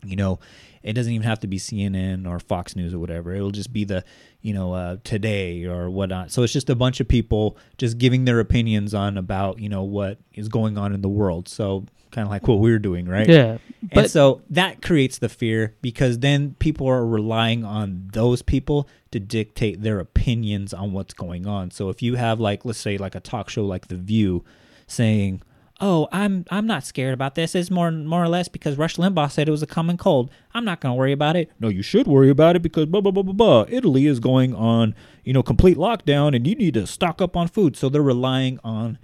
you 0.03 0.15
know, 0.15 0.39
it 0.81 0.93
doesn't 0.93 1.11
even 1.11 1.27
have 1.27 1.39
to 1.41 1.47
be 1.47 1.57
CNN 1.57 2.27
or 2.27 2.39
Fox 2.39 2.75
News 2.75 2.93
or 2.93 2.99
whatever. 2.99 3.33
It'll 3.33 3.51
just 3.51 3.73
be 3.73 3.83
the, 3.83 4.03
you 4.41 4.53
know, 4.53 4.73
uh, 4.73 4.97
Today 5.03 5.65
or 5.65 5.89
whatnot. 5.89 6.31
So 6.31 6.43
it's 6.43 6.53
just 6.53 6.69
a 6.69 6.75
bunch 6.75 6.99
of 6.99 7.07
people 7.07 7.57
just 7.77 7.97
giving 7.97 8.25
their 8.25 8.39
opinions 8.39 8.93
on 8.93 9.17
about 9.17 9.59
you 9.59 9.69
know 9.69 9.83
what 9.83 10.19
is 10.33 10.47
going 10.47 10.77
on 10.77 10.93
in 10.93 11.01
the 11.01 11.09
world. 11.09 11.47
So 11.47 11.85
kind 12.11 12.25
of 12.25 12.31
like 12.31 12.47
what 12.47 12.59
we're 12.59 12.79
doing, 12.79 13.07
right? 13.07 13.27
Yeah, 13.27 13.57
and 13.91 14.09
so 14.09 14.41
that 14.49 14.81
creates 14.81 15.17
the 15.19 15.29
fear 15.29 15.75
because 15.81 16.19
then 16.19 16.55
people 16.59 16.87
are 16.87 17.05
relying 17.05 17.63
on 17.63 18.09
those 18.13 18.41
people 18.41 18.87
to 19.11 19.19
dictate 19.19 19.81
their 19.81 19.99
opinions 19.99 20.73
on 20.73 20.91
what's 20.91 21.13
going 21.13 21.45
on. 21.45 21.71
So 21.71 21.89
if 21.89 22.01
you 22.01 22.15
have 22.15 22.39
like 22.39 22.65
let's 22.65 22.79
say 22.79 22.97
like 22.97 23.15
a 23.15 23.19
talk 23.19 23.49
show 23.49 23.65
like 23.65 23.87
The 23.87 23.97
View 23.97 24.43
saying, 24.87 25.41
"Oh, 25.81 26.07
I'm 26.11 26.45
I'm 26.51 26.67
not 26.67 26.83
scared 26.83 27.13
about 27.13 27.35
this. 27.35 27.55
It's 27.55 27.71
more 27.71 27.89
more 27.91 28.23
or 28.23 28.27
less 28.29 28.47
because 28.47 28.77
Rush 28.77 28.97
Limbaugh 28.97 29.31
said 29.31 29.47
it 29.47 29.51
was 29.51 29.63
a 29.63 29.67
common 29.67 29.97
cold. 29.97 30.29
I'm 30.53 30.65
not 30.65 30.81
going 30.81 30.93
to 30.93 30.97
worry 30.97 31.11
about 31.11 31.35
it." 31.35 31.51
No, 31.59 31.67
you 31.69 31.81
should 31.81 32.07
worry 32.07 32.29
about 32.29 32.55
it 32.55 32.61
because 32.61 32.85
blah 32.85 33.01
blah 33.01 33.11
blah 33.11 33.23
blah 33.23 33.33
blah. 33.33 33.65
Italy 33.69 34.05
is 34.05 34.19
going 34.19 34.53
on, 34.55 34.93
you 35.23 35.33
know, 35.33 35.43
complete 35.43 35.77
lockdown 35.77 36.35
and 36.35 36.45
you 36.47 36.55
need 36.55 36.73
to 36.75 36.85
stock 36.87 37.21
up 37.21 37.35
on 37.37 37.47
food. 37.47 37.75
So 37.75 37.89
they're 37.89 38.01
relying 38.01 38.59
on 38.63 38.97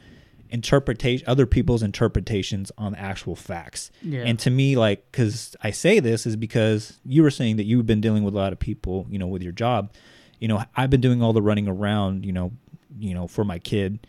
interpretation 0.52 1.28
other 1.28 1.46
people's 1.46 1.82
interpretations 1.82 2.72
on 2.78 2.94
actual 2.96 3.36
facts 3.36 3.92
Yeah. 4.04 4.22
and 4.22 4.38
to 4.40 4.52
me 4.52 4.78
like 4.78 5.12
because 5.12 5.56
i 5.64 5.72
say 5.72 6.00
this 6.00 6.26
is 6.28 6.36
because 6.36 7.00
you 7.04 7.24
were 7.24 7.32
saying 7.32 7.56
that 7.58 7.64
you've 7.66 7.88
been 7.88 8.00
dealing 8.00 8.24
with 8.24 8.36
a 8.36 8.38
lot 8.38 8.54
of 8.54 8.60
people 8.60 9.08
you 9.10 9.18
know 9.18 9.26
with 9.28 9.42
your 9.42 9.52
job 9.52 9.92
you 10.40 10.48
know 10.48 10.64
i've 10.78 10.92
been 10.92 11.02
doing 11.02 11.22
all 11.24 11.34
the 11.34 11.42
running 11.42 11.68
around 11.68 12.26
you 12.26 12.32
know 12.32 12.52
you 13.00 13.14
know 13.16 13.28
for 13.28 13.44
my 13.44 13.58
kid 13.58 14.06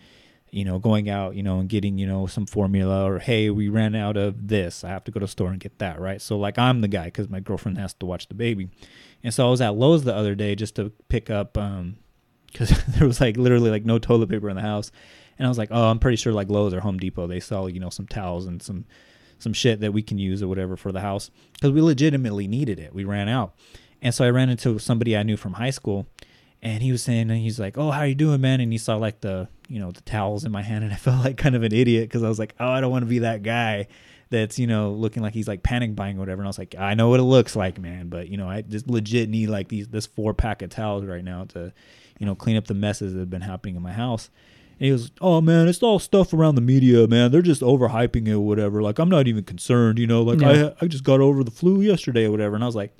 you 0.51 0.65
know 0.65 0.79
going 0.79 1.09
out 1.11 1.35
you 1.35 1.43
know 1.43 1.59
and 1.59 1.69
getting 1.69 1.99
you 1.99 2.07
know 2.07 2.27
some 2.27 2.47
formula 2.47 3.05
or 3.05 3.19
hey 3.19 3.51
we 3.51 3.69
ran 3.69 3.95
out 3.95 4.17
of 4.17 4.49
this. 4.49 4.85
I 4.85 4.89
have 4.89 5.05
to 5.05 5.11
go 5.11 5.21
to 5.21 5.27
the 5.27 5.31
store 5.31 5.51
and 5.51 5.61
get 5.61 5.79
that 5.79 6.01
right? 6.01 6.21
So 6.21 6.39
like 6.39 6.59
i'm 6.59 6.81
the 6.81 6.89
guy 6.89 7.07
because 7.07 7.29
my 7.29 7.41
girlfriend 7.41 7.79
has 7.79 7.95
to 7.95 8.07
watch 8.07 8.29
the 8.29 8.35
baby. 8.35 8.69
And 9.23 9.35
so 9.35 9.47
i 9.47 9.51
was 9.51 9.61
at 9.61 9.75
lowes 9.75 10.05
the 10.05 10.15
other 10.15 10.35
day 10.35 10.55
just 10.55 10.77
to 10.77 10.91
pick 11.09 11.31
up 11.31 11.59
um 11.59 11.97
because 12.53 12.71
there 12.87 13.07
was 13.07 13.21
like 13.21 13.37
literally 13.37 13.71
like 13.71 13.85
no 13.85 13.99
toilet 13.99 14.31
paper 14.31 14.49
in 14.49 14.57
the 14.57 14.63
house. 14.63 14.91
And 15.39 15.47
i 15.47 15.49
was 15.49 15.59
like 15.59 15.69
oh 15.73 15.89
i'm 15.89 15.99
pretty 15.99 16.17
sure 16.17 16.33
like 16.33 16.49
lowes 16.49 16.73
or 16.73 16.81
home 16.81 16.99
depot 16.99 17.27
they 17.27 17.41
sell 17.41 17.69
you 17.69 17.81
know 17.81 17.91
some 17.91 18.07
towels 18.07 18.47
and 18.47 18.63
some 18.63 18.87
some 19.39 19.53
shit 19.53 19.81
that 19.81 19.93
we 19.93 20.03
can 20.03 20.17
use 20.17 20.43
or 20.43 20.49
whatever 20.49 20.77
for 20.79 20.93
the 20.93 21.01
house. 21.01 21.31
Because 21.53 21.71
we 21.73 21.83
legitimately 21.83 22.49
needed 22.49 22.81
it. 22.81 22.95
We 22.95 23.05
ran 23.05 23.29
out. 23.29 23.55
And 24.01 24.15
so 24.15 24.25
i 24.25 24.31
ran 24.31 24.49
into 24.49 24.79
somebody 24.79 25.17
i 25.17 25.23
knew 25.23 25.37
from 25.37 25.55
high 25.55 25.71
school 25.71 26.07
and 26.63 26.83
he 26.83 26.91
was 26.91 27.03
saying 27.03 27.31
and 27.31 27.41
he's 27.41 27.59
like 27.59 27.77
oh 27.77 27.91
how 27.91 28.05
you 28.05 28.15
doing 28.15 28.41
man? 28.41 28.61
And 28.61 28.73
he 28.73 28.79
saw 28.79 28.97
like 28.97 29.21
the 29.21 29.49
you 29.69 29.79
know 29.79 29.91
the 29.91 30.01
towels 30.03 30.45
in 30.45 30.53
my 30.53 30.63
hand 30.63 30.85
and 30.85 30.93
i 30.93 30.97
felt 31.07 31.25
like 31.25 31.37
kind 31.37 31.55
of 31.55 31.63
an 31.63 31.73
idiot 31.73 32.09
because 32.09 32.23
i 32.23 32.29
was 32.29 32.39
like 32.39 32.55
oh 32.61 32.69
i 32.69 32.81
don't 32.81 32.91
want 32.91 33.03
to 33.03 33.09
be 33.09 33.21
that 33.21 33.43
guy 33.43 33.87
that's 34.31 34.59
you 34.59 34.67
know 34.67 34.91
looking 34.91 35.23
like 35.23 35.35
he's 35.35 35.49
like 35.49 35.63
panic 35.63 35.95
buying 35.95 36.17
or 36.17 36.21
whatever 36.21 36.41
and 36.41 36.47
i 36.47 36.49
was 36.49 36.59
like 36.59 36.75
i 36.77 36.95
know 36.95 37.09
what 37.09 37.21
it 37.21 37.25
looks 37.25 37.55
like 37.55 37.79
man 37.79 38.09
but 38.09 38.29
you 38.29 38.37
know 38.37 38.49
i 38.49 38.61
just 38.63 38.89
legit 38.89 39.29
need 39.29 39.49
like 39.49 39.69
these 39.69 39.89
this 39.89 40.07
four 40.07 40.35
pack 40.35 40.63
of 40.63 40.71
towels 40.71 41.05
right 41.05 41.25
now 41.25 41.45
to 41.45 41.73
you 42.19 42.27
know 42.27 42.35
clean 42.35 42.57
up 42.57 42.67
the 42.67 42.75
messes 42.75 43.13
that 43.13 43.21
have 43.21 43.31
been 43.31 43.43
happening 43.43 43.77
in 43.77 43.83
my 43.83 43.93
house 43.93 44.31
and 44.79 44.87
he 44.87 44.93
was, 44.93 45.11
oh 45.23 45.41
man, 45.41 45.69
it's 45.69 45.83
all 45.83 45.99
stuff 45.99 46.35
around 46.35 46.55
the 46.55 46.61
media, 46.61 47.09
man. 47.09 47.31
They're 47.31 47.41
just 47.41 47.63
overhyping 47.63 48.29
it 48.29 48.33
or 48.33 48.41
whatever. 48.41 48.83
Like 48.83 48.99
I'm 48.99 49.09
not 49.09 49.27
even 49.27 49.43
concerned, 49.45 49.99
you 49.99 50.07
know. 50.07 50.23
Like. 50.23 50.43
I 50.43 50.75
I 50.83 50.87
just 50.87 51.03
got 51.03 51.21
over 51.21 51.43
the 51.43 51.51
flu 51.51 51.81
yesterday 51.81 52.27
or 52.27 52.31
whatever. 52.31 52.55
And 52.55 52.63
I 52.63 52.67
was 52.67 52.77
like, 52.77 52.95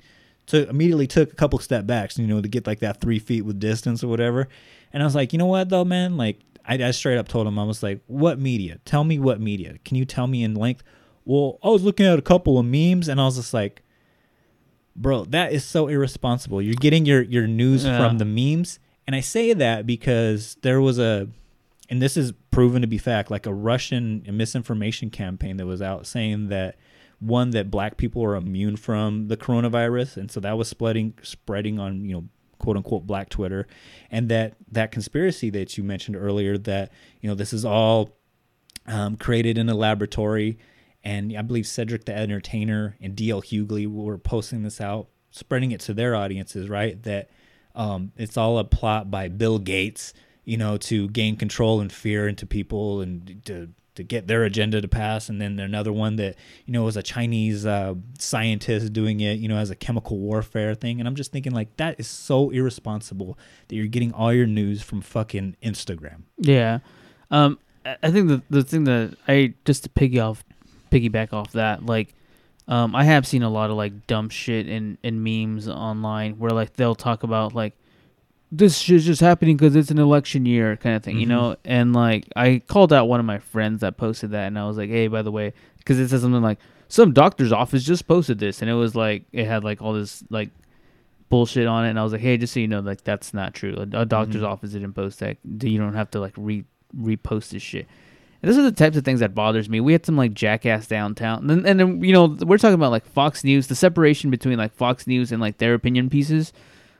so 0.47 0.59
immediately 0.63 1.05
took 1.05 1.31
a 1.31 1.35
couple 1.35 1.59
step 1.59 1.85
backs, 1.85 2.17
you 2.17 2.25
know, 2.25 2.41
to 2.41 2.47
get 2.47 2.65
like 2.65 2.79
that 2.79 2.99
three 2.99 3.19
feet 3.19 3.43
with 3.43 3.59
distance 3.59 4.03
or 4.03 4.07
whatever. 4.07 4.47
And 4.91 5.03
I 5.03 5.05
was 5.05 5.13
like, 5.13 5.33
you 5.33 5.39
know 5.39 5.45
what 5.45 5.69
though, 5.69 5.85
man? 5.85 6.17
Like 6.17 6.39
I, 6.67 6.75
I 6.75 6.91
straight 6.91 7.17
up 7.17 7.27
told 7.27 7.47
him, 7.47 7.57
I 7.57 7.63
was 7.63 7.81
like, 7.81 8.01
what 8.07 8.39
media? 8.39 8.79
Tell 8.85 9.03
me 9.03 9.19
what 9.19 9.39
media. 9.39 9.77
Can 9.85 9.95
you 9.97 10.05
tell 10.05 10.27
me 10.27 10.43
in 10.43 10.53
length? 10.55 10.83
Well, 11.25 11.59
I 11.63 11.69
was 11.69 11.83
looking 11.83 12.05
at 12.05 12.19
a 12.19 12.21
couple 12.21 12.57
of 12.59 12.65
memes 12.65 13.07
and 13.07 13.19
I 13.21 13.25
was 13.25 13.35
just 13.37 13.53
like, 13.53 13.83
bro, 14.95 15.25
that 15.25 15.51
is 15.53 15.63
so 15.63 15.87
irresponsible. 15.87 16.61
You're 16.61 16.75
getting 16.75 17.05
your 17.05 17.21
your 17.21 17.47
news 17.47 17.85
Yeah. 17.85 17.97
from 17.97 18.17
the 18.17 18.25
memes, 18.25 18.79
and 19.05 19.15
I 19.15 19.19
say 19.21 19.53
that 19.53 19.85
because 19.85 20.57
there 20.61 20.81
was 20.81 20.99
a, 20.99 21.29
and 21.89 22.01
this 22.01 22.17
is 22.17 22.33
proven 22.51 22.81
to 22.81 22.87
be 22.87 22.97
fact, 22.97 23.29
like 23.31 23.45
a 23.45 23.53
Russian 23.53 24.25
misinformation 24.31 25.09
campaign 25.09 25.57
that 25.57 25.65
was 25.65 25.81
out 25.81 26.05
saying 26.07 26.47
that 26.49 26.75
one 27.19 27.51
that 27.51 27.71
black 27.71 27.97
people 27.97 28.23
are 28.23 28.35
immune 28.35 28.75
from 28.77 29.27
the 29.27 29.37
coronavirus, 29.37 30.17
and 30.17 30.31
so 30.31 30.39
that 30.39 30.57
was 30.57 30.67
spreading 30.67 31.13
spreading 31.21 31.79
on 31.79 32.03
you 32.05 32.13
know 32.15 32.23
quote 32.59 32.77
unquote 32.77 33.05
black 33.07 33.29
Twitter, 33.29 33.67
and 34.11 34.29
that 34.29 34.55
that 34.71 34.91
conspiracy 34.91 35.49
that 35.51 35.77
you 35.77 35.83
mentioned 35.83 36.15
earlier 36.15 36.57
that 36.57 36.91
you 37.21 37.29
know 37.29 37.35
this 37.35 37.53
is 37.53 37.65
all 37.65 38.17
um, 38.87 39.17
created 39.17 39.57
in 39.57 39.69
a 39.69 39.75
laboratory. 39.75 40.57
And 41.03 41.37
I 41.37 41.41
believe 41.41 41.67
Cedric 41.67 42.05
the 42.05 42.15
Entertainer 42.15 42.97
and 42.99 43.15
DL 43.15 43.43
Hughley 43.43 43.87
were 43.87 44.17
posting 44.17 44.63
this 44.63 44.81
out, 44.81 45.07
spreading 45.31 45.71
it 45.71 45.79
to 45.81 45.93
their 45.93 46.15
audiences, 46.15 46.67
right? 46.67 47.01
That 47.03 47.29
um, 47.75 48.11
it's 48.17 48.35
all 48.35 48.57
a 48.57 48.63
plot 48.63 49.09
by 49.09 49.29
Bill 49.29 49.59
Gates, 49.59 50.13
you 50.43 50.57
know, 50.57 50.77
to 50.77 51.07
gain 51.09 51.37
control 51.37 51.79
and 51.79 51.91
fear 51.91 52.27
into 52.27 52.45
people 52.45 53.01
and 53.01 53.41
to 53.45 53.69
to 53.97 54.03
get 54.03 54.27
their 54.27 54.43
agenda 54.43 54.81
to 54.81 54.87
pass. 54.87 55.29
And 55.29 55.41
then 55.41 55.59
another 55.59 55.91
one 55.91 56.15
that 56.15 56.35
you 56.65 56.73
know 56.73 56.83
was 56.83 56.97
a 56.97 57.03
Chinese 57.03 57.65
uh, 57.65 57.95
scientist 58.17 58.93
doing 58.93 59.19
it, 59.19 59.39
you 59.39 59.47
know, 59.47 59.57
as 59.57 59.69
a 59.69 59.75
chemical 59.75 60.17
warfare 60.17 60.73
thing. 60.73 60.99
And 60.99 61.07
I'm 61.07 61.15
just 61.15 61.31
thinking 61.31 61.51
like 61.51 61.75
that 61.77 61.99
is 61.99 62.07
so 62.07 62.49
irresponsible 62.49 63.37
that 63.67 63.75
you're 63.75 63.87
getting 63.87 64.13
all 64.13 64.33
your 64.33 64.47
news 64.47 64.81
from 64.81 65.01
fucking 65.01 65.57
Instagram. 65.61 66.21
Yeah. 66.37 66.79
Um, 67.29 67.59
I 67.85 68.11
think 68.11 68.29
the 68.29 68.41
the 68.49 68.63
thing 68.63 68.85
that 68.85 69.17
I 69.27 69.53
just 69.65 69.83
to 69.83 69.89
piggy 69.89 70.19
off, 70.19 70.43
piggyback 70.91 71.33
off 71.33 71.51
that, 71.53 71.85
like, 71.85 72.13
um, 72.67 72.95
I 72.95 73.03
have 73.05 73.25
seen 73.25 73.43
a 73.43 73.49
lot 73.49 73.69
of 73.69 73.77
like 73.77 74.07
dumb 74.07 74.29
shit 74.29 74.67
in 74.67 74.97
in 75.03 75.23
memes 75.23 75.67
online 75.67 76.37
where 76.37 76.51
like 76.51 76.73
they'll 76.73 76.95
talk 76.95 77.23
about 77.23 77.53
like 77.53 77.73
this 78.51 78.77
shit's 78.77 79.05
just 79.05 79.19
happening 79.21 79.57
because 79.57 79.75
it's 79.75 79.91
an 79.91 79.99
election 79.99 80.45
year 80.45 80.77
kind 80.77 80.95
of 80.95 81.03
thing, 81.03 81.19
you 81.19 81.25
Mhm. 81.25 81.29
know. 81.29 81.55
And 81.65 81.93
like 81.93 82.27
I 82.35 82.61
called 82.67 82.93
out 82.93 83.07
one 83.09 83.19
of 83.19 83.25
my 83.25 83.39
friends 83.39 83.81
that 83.81 83.97
posted 83.97 84.31
that, 84.31 84.47
and 84.47 84.57
I 84.57 84.65
was 84.67 84.77
like, 84.77 84.89
hey, 84.89 85.07
by 85.07 85.21
the 85.21 85.31
way, 85.31 85.53
because 85.79 85.99
it 85.99 86.07
says 86.09 86.21
something 86.21 86.41
like 86.41 86.59
some 86.87 87.11
doctor's 87.11 87.51
office 87.51 87.83
just 87.83 88.07
posted 88.07 88.39
this, 88.39 88.61
and 88.61 88.69
it 88.71 88.73
was 88.75 88.95
like 88.95 89.23
it 89.33 89.45
had 89.45 89.63
like 89.63 89.81
all 89.81 89.93
this 89.93 90.23
like 90.29 90.49
bullshit 91.29 91.67
on 91.67 91.85
it, 91.85 91.89
and 91.89 91.99
I 91.99 92.03
was 92.03 92.13
like, 92.13 92.21
hey, 92.21 92.37
just 92.37 92.53
so 92.53 92.59
you 92.61 92.67
know, 92.69 92.79
like 92.79 93.03
that's 93.03 93.33
not 93.33 93.53
true. 93.53 93.75
A, 93.77 94.01
a 94.01 94.05
doctor's 94.05 94.41
Mhm. 94.43 94.47
office 94.47 94.71
didn't 94.71 94.93
post 94.93 95.19
that. 95.19 95.37
You 95.61 95.77
don't 95.77 95.93
have 95.95 96.09
to 96.11 96.19
like 96.21 96.33
re 96.37 96.63
repost 96.97 97.49
this 97.49 97.61
shit. 97.63 97.85
And 98.41 98.49
those 98.49 98.57
are 98.57 98.61
the 98.63 98.71
types 98.71 98.95
of 98.95 99.03
things 99.03 99.19
that 99.19 99.35
bothers 99.35 99.67
me. 99.67 99.81
We 99.81 99.91
had 99.91 100.05
some 100.05 100.15
like 100.15 100.33
jackass 100.33 100.87
downtown, 100.87 101.49
and 101.49 101.67
and 101.67 101.79
then 101.79 102.01
you 102.01 102.13
know 102.13 102.27
we're 102.45 102.57
talking 102.57 102.75
about 102.75 102.91
like 102.91 103.05
Fox 103.05 103.43
News, 103.43 103.67
the 103.67 103.75
separation 103.75 104.29
between 104.29 104.57
like 104.57 104.73
Fox 104.73 105.05
News 105.05 105.33
and 105.33 105.41
like 105.41 105.57
their 105.57 105.73
opinion 105.73 106.09
pieces. 106.09 106.53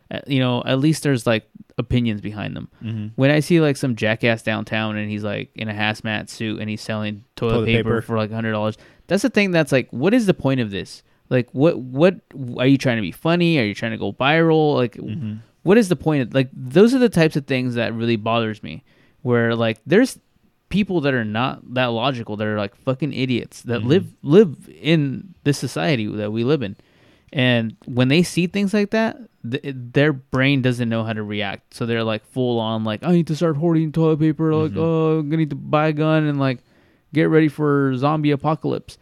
Uh, 0.09 0.19
you 0.27 0.39
know, 0.39 0.63
at 0.65 0.79
least 0.79 1.03
there's 1.03 1.27
like 1.27 1.47
opinions 1.77 2.21
behind 2.21 2.55
them. 2.55 2.69
Mhm. 2.83 3.11
When 3.15 3.29
I 3.29 3.39
see 3.41 3.59
like 3.61 3.77
some 3.77 3.95
jackass 3.95 4.41
downtown 4.41 4.95
and 4.97 5.09
he's 5.11 5.23
like 5.23 5.51
in 5.55 5.67
a 5.69 5.73
hazmat 5.73 6.29
suit 6.29 6.59
and 6.59 6.69
he's 6.69 6.81
selling 6.81 7.23
toilet, 7.35 7.53
Toilet 7.53 7.65
paper, 7.65 7.83
paper. 7.83 8.01
for 8.01 8.17
like 8.17 8.31
hundred 8.31 8.51
dollars, 8.53 8.77
that's 9.07 9.23
the 9.23 9.29
thing. 9.29 9.51
That's 9.51 9.71
like, 9.71 9.89
what 9.91 10.13
is 10.13 10.25
the 10.25 10.33
point 10.33 10.59
of 10.61 10.71
this? 10.71 11.03
Like, 11.29 11.49
what 11.51 11.77
what 11.77 12.15
are 12.57 12.67
you 12.67 12.77
trying 12.77 12.95
to 12.97 13.01
be 13.01 13.11
funny? 13.11 13.59
Are 13.59 13.63
you 13.65 13.73
trying 13.75 13.91
to 13.91 13.97
go 13.97 14.13
viral? 14.13 14.75
Like, 14.75 14.95
Mhm. 14.95 15.39
what 15.63 15.77
is 15.77 15.89
the 15.89 15.95
point? 15.97 16.21
Of, 16.21 16.33
like, 16.33 16.49
those 16.53 16.93
are 16.95 16.99
the 16.99 17.09
types 17.09 17.35
of 17.35 17.45
things 17.45 17.75
that 17.75 17.93
really 17.93 18.15
bothers 18.15 18.63
me. 18.63 18.83
Where 19.23 19.53
like 19.55 19.79
there's 19.85 20.17
people 20.69 21.01
that 21.01 21.13
are 21.13 21.25
not 21.25 21.73
that 21.73 21.87
logical 21.87 22.37
that 22.37 22.47
are 22.47 22.57
like 22.57 22.75
fucking 22.77 23.11
idiots 23.13 23.61
that 23.63 23.81
Mhm. 23.81 23.85
live 23.87 24.13
live 24.23 24.69
in 24.81 25.33
this 25.43 25.57
society 25.57 26.05
that 26.07 26.31
we 26.31 26.43
live 26.45 26.61
in 26.63 26.75
and 27.33 27.75
when 27.85 28.07
they 28.07 28.23
see 28.23 28.47
things 28.47 28.73
like 28.73 28.91
that 28.91 29.17
th- 29.49 29.63
their 29.75 30.13
brain 30.13 30.61
doesn't 30.61 30.87
know 30.89 31.03
how 31.03 31.13
to 31.13 31.23
react. 31.23 31.73
So 31.73 31.85
they're 31.85 32.03
like 32.03 32.25
full 32.27 32.59
on 32.59 32.83
like 32.83 33.03
i 33.03 33.11
need 33.11 33.27
to 33.27 33.35
start 33.35 33.57
hoarding 33.57 33.91
toilet 33.91 34.19
paper 34.19 34.53
like 34.53 34.71
Mhm. 34.71 34.77
oh 34.77 35.19
i'm 35.19 35.29
gonna 35.29 35.37
need 35.37 35.49
to 35.51 35.55
buy 35.55 35.87
a 35.89 35.93
gun 35.93 36.25
and 36.25 36.39
like 36.39 36.59
get 37.13 37.29
ready 37.29 37.47
for 37.47 37.93
zombie 37.97 38.31
apocalypse. 38.31 38.97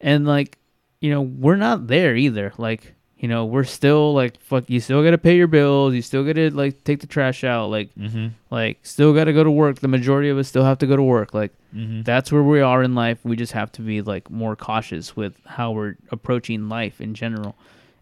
And 0.00 0.26
like 0.26 0.58
you 1.00 1.10
know 1.10 1.22
we're 1.22 1.56
not 1.56 1.86
there 1.88 2.14
either. 2.16 2.52
Like 2.58 2.94
you 3.18 3.28
know 3.28 3.44
we're 3.46 3.64
still 3.64 4.12
like 4.14 4.40
fuck 4.40 4.68
you 4.68 4.78
still 4.80 5.02
gotta 5.02 5.18
pay 5.18 5.36
your 5.36 5.46
bills. 5.46 5.94
You 5.94 6.02
still 6.02 6.24
gotta 6.24 6.50
like 6.50 6.84
take 6.84 7.00
the 7.00 7.06
trash 7.06 7.44
out. 7.44 7.70
Like 7.70 7.94
Mhm. 7.94 8.32
like 8.50 8.78
still 8.82 9.12
gotta 9.14 9.32
go 9.32 9.42
to 9.44 9.50
work. 9.50 9.80
The 9.80 9.88
majority 9.88 10.28
of 10.28 10.38
us 10.38 10.48
still 10.48 10.64
have 10.64 10.78
to 10.78 10.86
go 10.86 10.96
to 10.96 11.02
work. 11.02 11.32
Like 11.34 11.52
Mhm. 11.76 12.04
That's 12.04 12.32
where 12.32 12.42
we 12.42 12.60
are 12.60 12.82
in 12.82 12.94
life. 12.94 13.18
We 13.24 13.36
just 13.36 13.52
have 13.52 13.70
to 13.72 13.82
be 13.82 14.00
like 14.02 14.30
more 14.30 14.56
cautious 14.56 15.14
with 15.16 15.34
how 15.44 15.72
we're 15.72 15.96
approaching 16.10 16.68
life 16.68 17.00
in 17.00 17.14
general. 17.14 17.56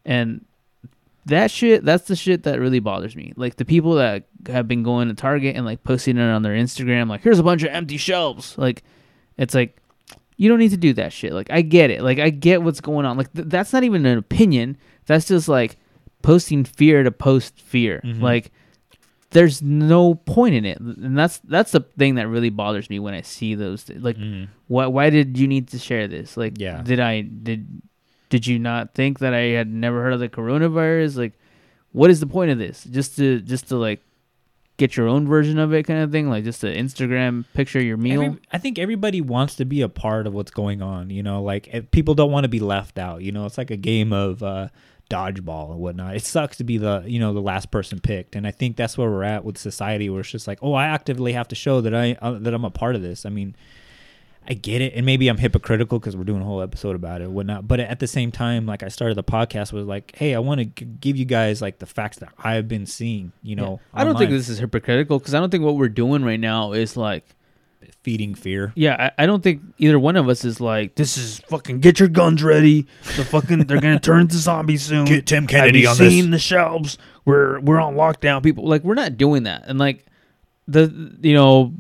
And 0.05 0.45
that 1.27 1.51
shit, 1.51 1.85
that's 1.85 2.07
the 2.07 2.17
shit 2.17 2.43
that 2.45 2.61
really 2.61 2.81
bothers 2.81 3.17
me. 3.17 3.33
Like 3.37 3.57
the 3.57 3.65
people 3.65 3.95
that 3.95 4.25
have 4.49 4.69
been 4.69 4.83
going 4.83 5.09
to 5.09 5.15
Target 5.15 5.57
and 5.57 5.65
like 5.65 5.83
posting 5.83 6.19
it 6.19 6.23
on 6.23 6.43
their 6.43 6.55
Instagram, 6.55 7.09
like, 7.09 7.23
here's 7.23 7.39
a 7.39 7.43
bunch 7.43 7.63
of 7.63 7.71
empty 7.71 7.97
shelves. 7.97 8.57
Like, 8.59 8.83
it's 9.39 9.55
like, 9.55 9.77
you 10.37 10.49
don't 10.49 10.59
need 10.59 10.71
to 10.73 10.77
do 10.77 10.93
that 10.95 11.13
shit. 11.13 11.33
Like, 11.33 11.51
I 11.51 11.63
get 11.63 11.91
it. 11.91 12.03
Like, 12.03 12.19
I 12.19 12.29
get 12.31 12.63
what's 12.63 12.81
going 12.81 13.07
on. 13.07 13.17
Like, 13.17 13.33
th- 13.33 13.49
that's 13.49 13.73
not 13.73 13.85
even 13.85 14.05
an 14.05 14.19
opinion. 14.19 14.77
That's 15.07 15.27
just 15.27 15.49
like 15.49 15.77
posting 16.23 16.65
fear 16.65 17.03
to 17.03 17.11
post 17.11 17.61
fear. 17.61 18.01
Mhm. 18.05 18.21
Like, 18.21 18.51
there's 19.35 19.61
no 19.61 20.15
point 20.15 20.55
in 20.55 20.65
it, 20.65 20.79
and 20.81 21.19
that's 21.19 21.39
that's 21.45 21.73
the 21.73 21.81
thing 21.99 22.15
that 22.15 22.29
really 22.29 22.51
bothers 22.51 22.89
me 22.89 22.99
when 22.99 23.13
I 23.15 23.21
see 23.21 23.55
those. 23.55 23.85
th- 23.85 24.01
Like, 24.01 24.17
Mhm. 24.17 24.49
why 24.69 24.87
why 24.87 25.11
did 25.11 25.37
you 25.37 25.47
need 25.47 25.69
to 25.69 25.79
share 25.79 26.09
this? 26.09 26.37
Like, 26.39 26.55
Yeah. 26.59 26.81
did 26.83 26.99
I 27.01 27.21
did 27.21 27.67
did 28.31 28.47
you 28.47 28.59
not 28.59 28.95
think 28.95 29.19
that 29.19 29.35
I 29.35 29.53
had 29.59 29.69
never 29.69 30.03
heard 30.03 30.13
of 30.15 30.21
the 30.21 30.29
coronavirus? 30.29 31.17
Like, 31.19 31.35
what 31.93 32.11
is 32.11 32.21
the 32.21 32.27
point 32.27 32.51
of 32.51 32.59
this? 32.59 32.85
Just 32.85 33.17
to 33.19 33.41
just 33.41 33.69
to 33.69 33.77
like 33.77 34.01
get 34.77 34.97
your 34.97 35.07
own 35.07 35.27
version 35.29 35.59
of 35.59 35.73
it, 35.73 35.85
kind 35.85 36.01
of 36.03 36.11
thing. 36.11 36.29
Like, 36.29 36.43
just 36.43 36.65
an 36.65 36.75
Instagram 36.75 37.45
picture 37.55 37.81
your 37.81 37.97
meal. 37.97 38.23
Every- 38.23 38.39
I 38.53 38.59
think 38.59 38.77
everybody 38.79 39.21
wants 39.21 39.55
to 39.57 39.65
be 39.65 39.83
a 39.83 39.89
part 39.89 40.27
of 40.27 40.35
what's 40.35 40.51
going 40.51 40.83
on. 40.83 41.11
You 41.11 41.23
know, 41.23 41.43
like 41.43 41.69
eh, 41.73 41.83
people 41.93 42.15
don't 42.15 42.33
want 42.33 42.45
to 42.45 42.49
be 42.49 42.59
left 42.61 42.99
out. 42.99 43.23
You 43.23 43.31
know, 43.33 43.47
it's 43.47 43.59
like 43.59 43.71
a 43.71 43.77
game 43.77 44.13
of 44.13 44.43
uh, 44.43 44.69
dodgeball 45.11 45.71
and 45.71 45.81
whatnot. 45.81 46.17
It 46.17 46.25
sucks 46.25 46.57
to 46.59 46.65
be 46.65 46.79
the 46.79 47.05
you 47.07 47.19
know 47.19 47.33
the 47.33 47.41
last 47.41 47.71
person 47.71 48.01
picked, 48.01 48.37
and 48.37 48.47
I 48.47 48.51
think 48.51 48.77
that's 48.77 48.97
where 48.99 49.11
we're 49.11 49.25
at 49.25 49.45
with 49.45 49.59
society, 49.59 50.09
where 50.11 50.21
it's 50.21 50.31
just 50.31 50.47
like, 50.47 50.59
oh, 50.63 50.75
I 50.75 50.87
actively 50.87 51.33
have 51.33 51.49
to 51.49 51.55
show 51.55 51.81
that 51.81 51.95
I 51.95 52.17
uh, 52.21 52.33
that 52.41 52.55
I'm 52.55 52.65
a 52.65 52.71
part 52.71 52.95
of 52.97 53.03
this. 53.03 53.27
I 53.27 53.29
mean. 53.29 53.55
I 54.47 54.53
get 54.53 54.83
it, 54.83 54.93
and 54.95 55.07
maybe 55.07 55.29
I'm 55.29 55.39
hypocritical 55.39 55.99
because 55.99 56.19
we're 56.19 56.25
doing 56.25 56.43
a 56.43 56.45
whole 56.45 56.61
episode 56.61 56.95
about 56.95 57.23
it, 57.23 57.31
whatnot. 57.31 57.67
But 57.67 57.81
at 57.81 57.99
the 57.99 58.07
same 58.07 58.31
time, 58.31 58.67
like 58.67 58.83
I 58.83 58.89
started 58.89 59.17
the 59.17 59.25
podcast 59.25 59.73
was 59.73 59.87
like, 59.87 60.15
hey, 60.17 60.35
I 60.35 60.39
want 60.39 60.59
to 60.59 60.65
g- 60.67 60.85
give 61.01 61.17
you 61.17 61.25
guys 61.25 61.63
like 61.63 61.79
the 61.79 61.87
facts 61.87 62.19
that 62.19 62.29
I've 62.39 62.69
been 62.69 62.85
seeing. 62.85 63.33
You 63.43 63.57
know, 63.57 63.81
I 63.95 64.05
don't 64.05 64.19
think 64.19 64.31
this 64.31 64.51
is 64.51 64.59
hypocritical 64.59 65.19
because 65.19 65.33
I 65.33 65.41
don't 65.41 65.49
think 65.49 65.65
what 65.65 65.77
we're 65.77 65.89
doing 65.89 66.23
right 66.23 66.39
now 66.39 66.73
is 66.73 66.95
like 66.95 67.25
feeding 68.03 68.35
fear. 68.35 68.73
Yeah, 68.75 69.11
I, 69.19 69.23
I 69.23 69.27
don't 69.27 69.43
think 69.43 69.63
either 69.79 69.99
one 69.99 70.17
of 70.17 70.29
us 70.29 70.45
is 70.45 70.61
like 70.61 70.95
this 70.95 71.17
is 71.17 71.41
fucking 71.49 71.81
get 71.81 71.99
your 72.01 72.09
guns 72.09 72.43
ready. 72.43 72.87
The 73.17 73.25
fucking 73.25 73.61
they're 73.67 73.81
gonna 73.81 74.01
turn 74.01 74.23
into 74.23 74.37
zombies 74.37 74.83
soon. 74.83 75.05
Get 75.07 75.27
Tim 75.27 75.45
Have 75.45 75.51
Kennedy 75.51 75.81
you 75.81 75.89
on 75.89 75.97
this. 75.97 76.13
seen 76.13 76.31
the 76.31 76.39
shelves? 76.39 76.99
We're 77.25 77.61
we're 77.61 77.81
on 77.81 77.95
lockdown. 77.95 78.43
People 78.43 78.67
like 78.67 78.83
we're 78.85 78.95
not 78.95 79.17
doing 79.17 79.45
that. 79.45 79.65
And 79.67 79.79
like 79.79 80.07
the 80.69 81.17
you 81.21 81.35
know, 81.35 81.73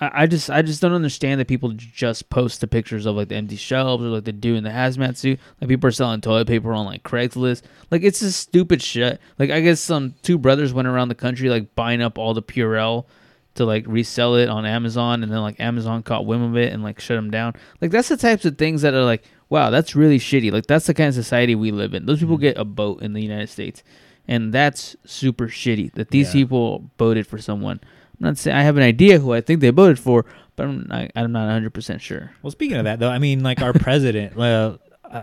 I, 0.00 0.22
I 0.22 0.26
just 0.26 0.50
I 0.50 0.62
just 0.62 0.80
don't 0.82 0.92
understand 0.92 1.40
that 1.40 1.48
people 1.48 1.70
just 1.72 2.28
post 2.30 2.60
the 2.60 2.66
pictures 2.66 3.06
of 3.06 3.14
like 3.16 3.28
the 3.28 3.36
empty 3.36 3.56
shelves 3.56 4.02
or 4.02 4.08
like 4.08 4.24
the 4.24 4.32
dude 4.32 4.56
in 4.56 4.64
the 4.64 4.70
hazmat 4.70 5.16
suit. 5.16 5.38
Like 5.60 5.68
people 5.68 5.88
are 5.88 5.92
selling 5.92 6.20
toilet 6.20 6.48
paper 6.48 6.72
on 6.72 6.86
like 6.86 7.02
Craigslist. 7.02 7.62
Like 7.90 8.02
it's 8.02 8.20
just 8.20 8.40
stupid 8.40 8.82
shit. 8.82 9.20
Like 9.38 9.50
I 9.50 9.60
guess 9.60 9.80
some 9.80 10.14
two 10.22 10.38
brothers 10.38 10.72
went 10.72 10.88
around 10.88 11.08
the 11.08 11.14
country 11.14 11.48
like 11.48 11.74
buying 11.74 12.02
up 12.02 12.18
all 12.18 12.34
the 12.34 12.42
Purell 12.42 13.06
to 13.54 13.64
like 13.64 13.84
resell 13.86 14.34
it 14.36 14.48
on 14.48 14.64
Amazon, 14.66 15.22
and 15.22 15.30
then 15.30 15.40
like 15.40 15.60
Amazon 15.60 16.02
caught 16.02 16.24
wind 16.26 16.44
of 16.44 16.56
it 16.56 16.72
and 16.72 16.82
like 16.82 17.00
shut 17.00 17.16
them 17.16 17.30
down. 17.30 17.54
Like 17.80 17.90
that's 17.90 18.08
the 18.08 18.16
types 18.16 18.44
of 18.44 18.56
things 18.58 18.82
that 18.82 18.94
are 18.94 19.04
like, 19.04 19.24
wow, 19.50 19.70
that's 19.70 19.94
really 19.94 20.18
shitty. 20.18 20.50
Like 20.52 20.66
that's 20.66 20.86
the 20.86 20.94
kind 20.94 21.08
of 21.08 21.14
society 21.14 21.54
we 21.54 21.70
live 21.70 21.92
in. 21.94 22.06
Those 22.06 22.20
people 22.20 22.36
Mm-hmm. 22.36 22.42
get 22.42 22.58
a 22.58 22.64
boat 22.64 23.02
in 23.02 23.12
the 23.12 23.20
United 23.22 23.48
States, 23.48 23.82
and 24.26 24.52
that's 24.54 24.96
super 25.04 25.48
shitty. 25.48 25.92
That 25.94 26.10
these 26.10 26.28
Yeah. 26.28 26.40
people 26.42 26.90
voted 26.98 27.26
for 27.26 27.38
someone. 27.38 27.80
I'm 28.20 28.26
not 28.28 28.38
saying 28.38 28.56
I 28.56 28.62
have 28.62 28.76
an 28.76 28.82
idea 28.84 29.18
who 29.18 29.32
I 29.32 29.40
think 29.40 29.60
they 29.60 29.70
voted 29.70 29.98
for, 29.98 30.24
but 30.56 30.66
I'm 30.66 30.86
not, 30.88 31.10
I'm 31.16 31.32
not 31.32 31.44
100 31.46 31.74
percent 31.74 32.00
sure. 32.00 32.30
Well, 32.42 32.50
speaking 32.52 32.76
of 32.76 32.84
that, 32.84 33.00
though, 33.00 33.10
I 33.10 33.18
mean, 33.18 33.42
like 33.42 33.60
our 33.60 33.72
president. 33.72 34.36
Well, 34.42 34.78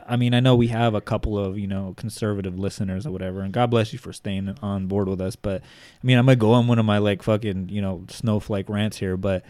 I 0.08 0.16
mean, 0.18 0.34
I 0.34 0.40
know 0.40 0.56
we 0.56 0.68
have 0.68 0.94
a 0.94 1.02
couple 1.02 1.38
of 1.38 1.58
you 1.58 1.68
know 1.68 1.94
conservative 1.98 2.58
listeners 2.58 3.06
or 3.08 3.12
whatever, 3.12 3.42
and 3.42 3.52
God 3.52 3.72
bless 3.72 3.92
you 3.92 4.00
for 4.00 4.14
staying 4.14 4.56
on 4.62 4.88
board 4.88 5.08
with 5.08 5.20
us. 5.22 5.36
But 5.36 5.62
I 5.62 6.06
mean, 6.08 6.18
I'm 6.18 6.26
gonna 6.26 6.36
go 6.36 6.52
on 6.54 6.68
one 6.68 6.78
of 6.80 6.86
my 6.86 6.98
like 7.00 7.24
fucking 7.24 7.70
you 7.70 7.82
know 7.82 8.06
snowflake 8.10 8.70
rants 8.70 8.98
here, 8.98 9.18
but 9.18 9.44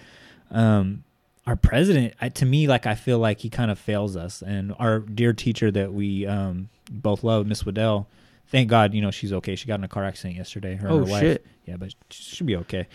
um, 0.51 1.03
our 1.45 1.55
president, 1.55 2.13
I, 2.21 2.29
to 2.29 2.45
me, 2.45 2.67
like 2.67 2.85
I 2.85 2.95
feel 2.95 3.19
like 3.19 3.39
he 3.39 3.49
kind 3.49 3.69
of 3.71 3.77
fails 3.79 4.15
us, 4.15 4.41
and 4.41 4.73
our 4.79 4.99
dear 4.99 5.33
teacher 5.33 5.71
that 5.71 5.93
we 5.93 6.25
um 6.25 6.69
both 6.89 7.23
love, 7.23 7.45
Miss 7.47 7.65
Waddell. 7.65 8.07
Thank 8.47 8.69
God, 8.69 8.93
you 8.93 9.01
know 9.01 9.11
she's 9.11 9.33
okay. 9.33 9.55
She 9.55 9.67
got 9.67 9.75
in 9.79 9.83
a 9.83 9.87
car 9.87 10.05
accident 10.05 10.37
yesterday. 10.37 10.75
Her 10.75 10.87
and 10.87 10.95
Oh, 10.95 11.05
her 11.05 11.11
wife. 11.11 11.21
shit. 11.21 11.45
Yeah, 11.65 11.77
but 11.77 11.93
she 12.09 12.35
should 12.35 12.47
be 12.47 12.55
okay 12.57 12.87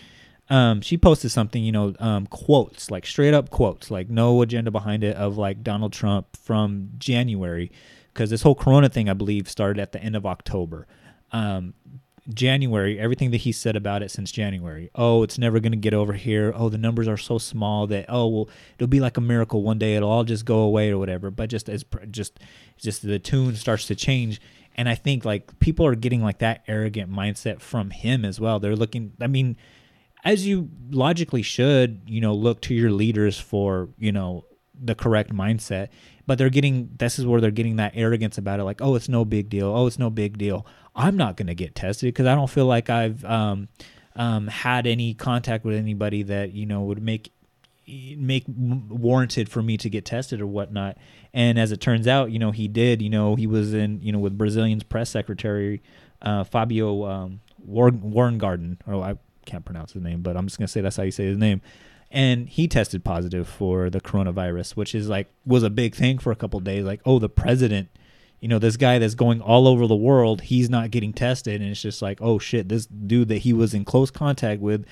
um, 0.49 0.81
she 0.81 0.97
posted 0.97 1.31
something, 1.31 1.63
you 1.63 1.71
know, 1.71 1.95
um, 1.99 2.27
quotes, 2.27 2.91
like 2.91 3.05
straight 3.05 3.33
up 3.33 3.49
quotes, 3.49 3.89
like 3.89 4.09
no 4.09 4.41
agenda 4.41 4.71
behind 4.71 5.03
it 5.03 5.15
of 5.15 5.37
like 5.37 5.63
Donald 5.63 5.93
Trump 5.93 6.27
from 6.37 6.89
January, 6.97 7.71
because 8.13 8.29
this 8.29 8.43
whole 8.43 8.55
Corona 8.55 8.89
thing, 8.89 9.09
I 9.09 9.13
believe, 9.13 9.49
started 9.49 9.79
at 9.79 9.91
the 9.91 10.01
end 10.01 10.15
of 10.15 10.25
October. 10.25 10.87
Um, 11.31 11.73
January, 12.33 12.99
everything 12.99 13.31
that 13.31 13.37
he 13.37 13.51
said 13.51 13.75
about 13.75 14.01
it 14.01 14.09
since 14.09 14.31
January. 14.31 14.89
Oh, 14.95 15.21
it's 15.21 15.37
never 15.37 15.59
going 15.59 15.73
to 15.73 15.77
get 15.77 15.93
over 15.93 16.13
here. 16.13 16.51
Oh, 16.55 16.69
the 16.69 16.77
numbers 16.77 17.07
are 17.07 17.17
so 17.17 17.37
small 17.37 17.85
that 17.87 18.05
oh, 18.09 18.27
well, 18.27 18.49
it'll 18.77 18.87
be 18.87 18.99
like 18.99 19.17
a 19.17 19.21
miracle 19.21 19.61
one 19.61 19.77
day. 19.77 19.95
It'll 19.95 20.09
all 20.09 20.23
just 20.23 20.45
go 20.45 20.59
away 20.59 20.89
or 20.91 20.97
whatever. 20.97 21.29
But 21.29 21.49
just 21.49 21.69
as 21.69 21.85
just 22.09 22.39
just 22.77 23.03
the 23.03 23.19
tune 23.19 23.55
starts 23.55 23.85
to 23.87 23.95
change, 23.95 24.41
and 24.75 24.89
I 24.89 24.95
think 24.95 25.23
like 25.23 25.59
people 25.59 25.85
are 25.85 25.95
getting 25.95 26.23
like 26.23 26.39
that 26.39 26.63
arrogant 26.67 27.11
mindset 27.11 27.61
from 27.61 27.91
him 27.91 28.25
as 28.25 28.39
well. 28.39 28.59
They're 28.59 28.75
looking. 28.75 29.13
I 29.21 29.27
mean, 29.27 29.55
as 30.25 30.45
you 30.45 30.69
logically 30.89 31.43
should, 31.43 32.01
you 32.07 32.19
know, 32.19 32.33
look 32.33 32.61
to 32.61 32.73
your 32.73 32.91
leaders 32.91 33.39
for, 33.39 33.89
you 33.97 34.11
know, 34.11 34.43
the 34.77 34.95
correct 34.95 35.31
mindset. 35.31 35.89
But 36.27 36.39
they're 36.39 36.49
getting 36.49 36.89
this 36.97 37.19
is 37.19 37.25
where 37.25 37.39
they're 37.39 37.51
getting 37.51 37.75
that 37.75 37.93
arrogance 37.95 38.37
about 38.37 38.59
it, 38.59 38.63
like, 38.63 38.81
oh, 38.81 38.95
it's 38.95 39.07
no 39.07 39.23
big 39.23 39.49
deal. 39.49 39.67
Oh, 39.67 39.85
it's 39.85 39.99
no 39.99 40.09
big 40.09 40.39
deal. 40.39 40.65
I'm 40.95 41.15
not 41.15 41.37
gonna 41.37 41.53
get 41.53 41.75
tested 41.75 42.07
because 42.07 42.25
I 42.25 42.33
don't 42.33 42.49
feel 42.49 42.65
like 42.65 42.89
I've 42.89 43.23
um, 43.23 43.67
um, 44.15 44.47
had 44.47 44.87
any 44.87 45.13
contact 45.13 45.63
with 45.63 45.75
anybody 45.75 46.23
that 46.23 46.53
you 46.53 46.65
know 46.65 46.81
would 46.81 47.03
make 47.03 47.31
make 47.87 48.45
warranted 48.47 49.47
for 49.47 49.61
me 49.61 49.77
to 49.77 49.89
get 49.89 50.03
tested 50.03 50.41
or 50.41 50.47
whatnot. 50.47 50.97
And 51.31 51.59
as 51.59 51.71
it 51.71 51.79
turns 51.79 52.07
out, 52.07 52.31
you 52.31 52.39
know, 52.39 52.49
he 52.49 52.67
did. 52.67 53.03
You 53.03 53.11
know, 53.11 53.35
he 53.35 53.45
was 53.45 53.75
in 53.75 54.01
you 54.01 54.11
know 54.11 54.19
with 54.19 54.35
Brazilian's 54.35 54.83
press 54.83 55.11
secretary 55.11 55.83
uh, 56.21 56.43
Fabio 56.43 57.05
um, 57.05 57.39
Warren, 57.59 58.37
Garden. 58.37 58.79
Oh, 58.87 59.01
I 59.01 59.17
can't 59.45 59.65
pronounce 59.65 59.93
his 59.93 60.01
name, 60.01 60.21
but 60.21 60.35
I'm 60.35 60.47
just 60.47 60.57
gonna 60.57 60.67
say 60.67 60.81
that's 60.81 60.97
how 60.97 61.03
you 61.03 61.11
say 61.11 61.25
his 61.25 61.37
name. 61.37 61.61
And 62.11 62.47
he 62.47 62.67
tested 62.67 63.03
positive 63.03 63.47
for 63.47 63.89
the 63.89 63.99
coronavirus, 63.99 64.75
which 64.75 64.95
is 64.95 65.09
like 65.09 65.27
was 65.45 65.63
a 65.63 65.69
big 65.69 65.95
thing 65.95 66.17
for 66.17 66.31
a 66.31 66.35
couple 66.35 66.59
days. 66.59 66.85
Like, 66.85 67.01
oh, 67.05 67.19
the 67.19 67.29
president, 67.29 67.89
you 68.39 68.47
know, 68.47 68.59
this 68.59 68.77
guy 68.77 68.99
that's 68.99 69.15
going 69.15 69.41
all 69.41 69.67
over 69.67 69.87
the 69.87 69.95
world, 69.95 70.41
he's 70.41 70.69
not 70.69 70.91
getting 70.91 71.13
tested, 71.13 71.61
and 71.61 71.71
it's 71.71 71.81
just 71.81 72.01
like, 72.01 72.19
oh 72.21 72.39
shit, 72.39 72.69
this 72.69 72.85
dude 72.85 73.29
that 73.29 73.39
he 73.39 73.53
was 73.53 73.73
in 73.73 73.85
close 73.85 74.11
contact 74.11 74.61
with 74.61 74.85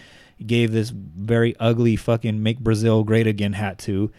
gave 0.45 0.71
this 0.71 0.89
very 0.89 1.55
ugly 1.59 1.95
fucking 1.95 2.41
"Make 2.41 2.59
Brazil 2.59 3.03
Great 3.03 3.27
Again" 3.27 3.53
hat 3.53 3.77
to, 3.79 4.11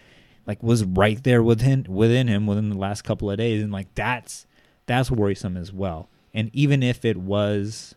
like, 0.47 0.63
was 0.63 0.83
right 0.83 1.21
there 1.23 1.43
within 1.43 1.85
within 1.89 2.27
him 2.27 2.47
within 2.47 2.69
the 2.69 2.77
last 2.77 3.03
couple 3.03 3.29
of 3.29 3.37
days, 3.37 3.61
and 3.61 3.71
like 3.71 3.93
that's 3.95 4.47
that's 4.85 5.11
worrisome 5.11 5.57
as 5.57 5.73
well. 5.73 6.09
And 6.33 6.49
even 6.53 6.83
if 6.83 7.05
it 7.05 7.17
was 7.17 7.95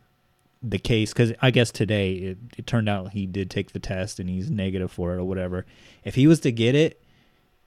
the 0.62 0.78
case 0.78 1.12
because 1.12 1.32
I 1.40 1.50
guess 1.50 1.70
today 1.70 2.12
it, 2.14 2.38
it 2.56 2.66
turned 2.66 2.88
out 2.88 3.12
he 3.12 3.26
did 3.26 3.48
take 3.50 3.72
the 3.72 3.78
test 3.78 4.18
and 4.18 4.28
he's 4.28 4.50
negative 4.50 4.90
for 4.90 5.14
it 5.14 5.18
or 5.18 5.24
whatever. 5.24 5.64
If 6.04 6.14
he 6.16 6.26
was 6.26 6.40
to 6.40 6.50
get 6.52 6.74
it, 6.74 7.00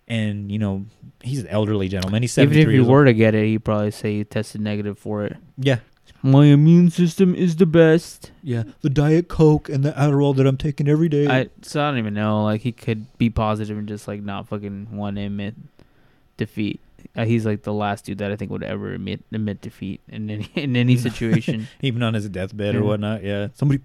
and 0.08 0.52
you 0.52 0.60
know 0.60 0.86
he's 1.24 1.40
an 1.40 1.48
elderly 1.48 1.88
gentleman, 1.88 2.22
he's 2.24 2.38
Even 2.38 2.58
if 2.58 2.66
three 2.66 2.76
you 2.76 2.84
were 2.86 3.00
old. 3.00 3.08
to 3.08 3.14
get 3.14 3.34
it, 3.36 3.46
you 3.48 3.60
probably 3.60 3.92
say 3.92 4.14
you 4.14 4.24
tested 4.26 4.60
negative 4.60 4.98
for 5.00 5.24
it. 5.24 5.38
Yeah, 5.58 5.80
My 6.22 6.46
immune 6.46 6.90
system 6.90 7.34
is 7.34 7.56
the 7.56 7.66
best. 7.66 8.32
yeah, 8.44 8.64
the 8.82 8.90
diet 8.90 9.30
coke 9.30 9.70
and 9.70 9.86
the 9.86 9.92
Adderall 9.94 10.36
that 10.36 10.46
I'm 10.46 10.58
taking 10.58 10.90
every 10.90 11.08
day. 11.08 11.28
I 11.28 11.50
so 11.62 11.82
I 11.82 11.90
don't 11.92 12.00
even 12.00 12.14
know. 12.14 12.44
Like 12.44 12.62
he 12.62 12.74
could 12.74 13.06
be 13.18 13.30
positive 13.30 13.78
and 13.78 13.88
just 13.88 14.06
like 14.08 14.22
not 14.22 14.48
fucking 14.50 14.90
want 14.98 15.16
to 15.16 15.22
admit 15.24 15.56
defeat. 16.36 16.82
Uh, 17.16 17.26
he's 17.26 17.46
like 17.46 17.64
the 17.64 17.74
last 17.74 18.06
dude 18.06 18.20
that 18.20 18.32
I 18.32 18.36
think 18.36 18.52
would 18.52 18.64
ever 18.64 18.94
admit 18.94 19.24
admit 19.32 19.62
defeat 19.62 20.02
in 20.08 20.30
any 20.30 20.50
in 20.56 20.76
any 20.76 20.98
situation. 21.08 21.68
even 21.82 22.04
on 22.04 22.14
his 22.14 22.28
deathbed 22.30 22.76
or 22.76 22.84
whatnot. 22.84 23.24
Yeah, 23.24 23.50
somebody. 23.54 23.82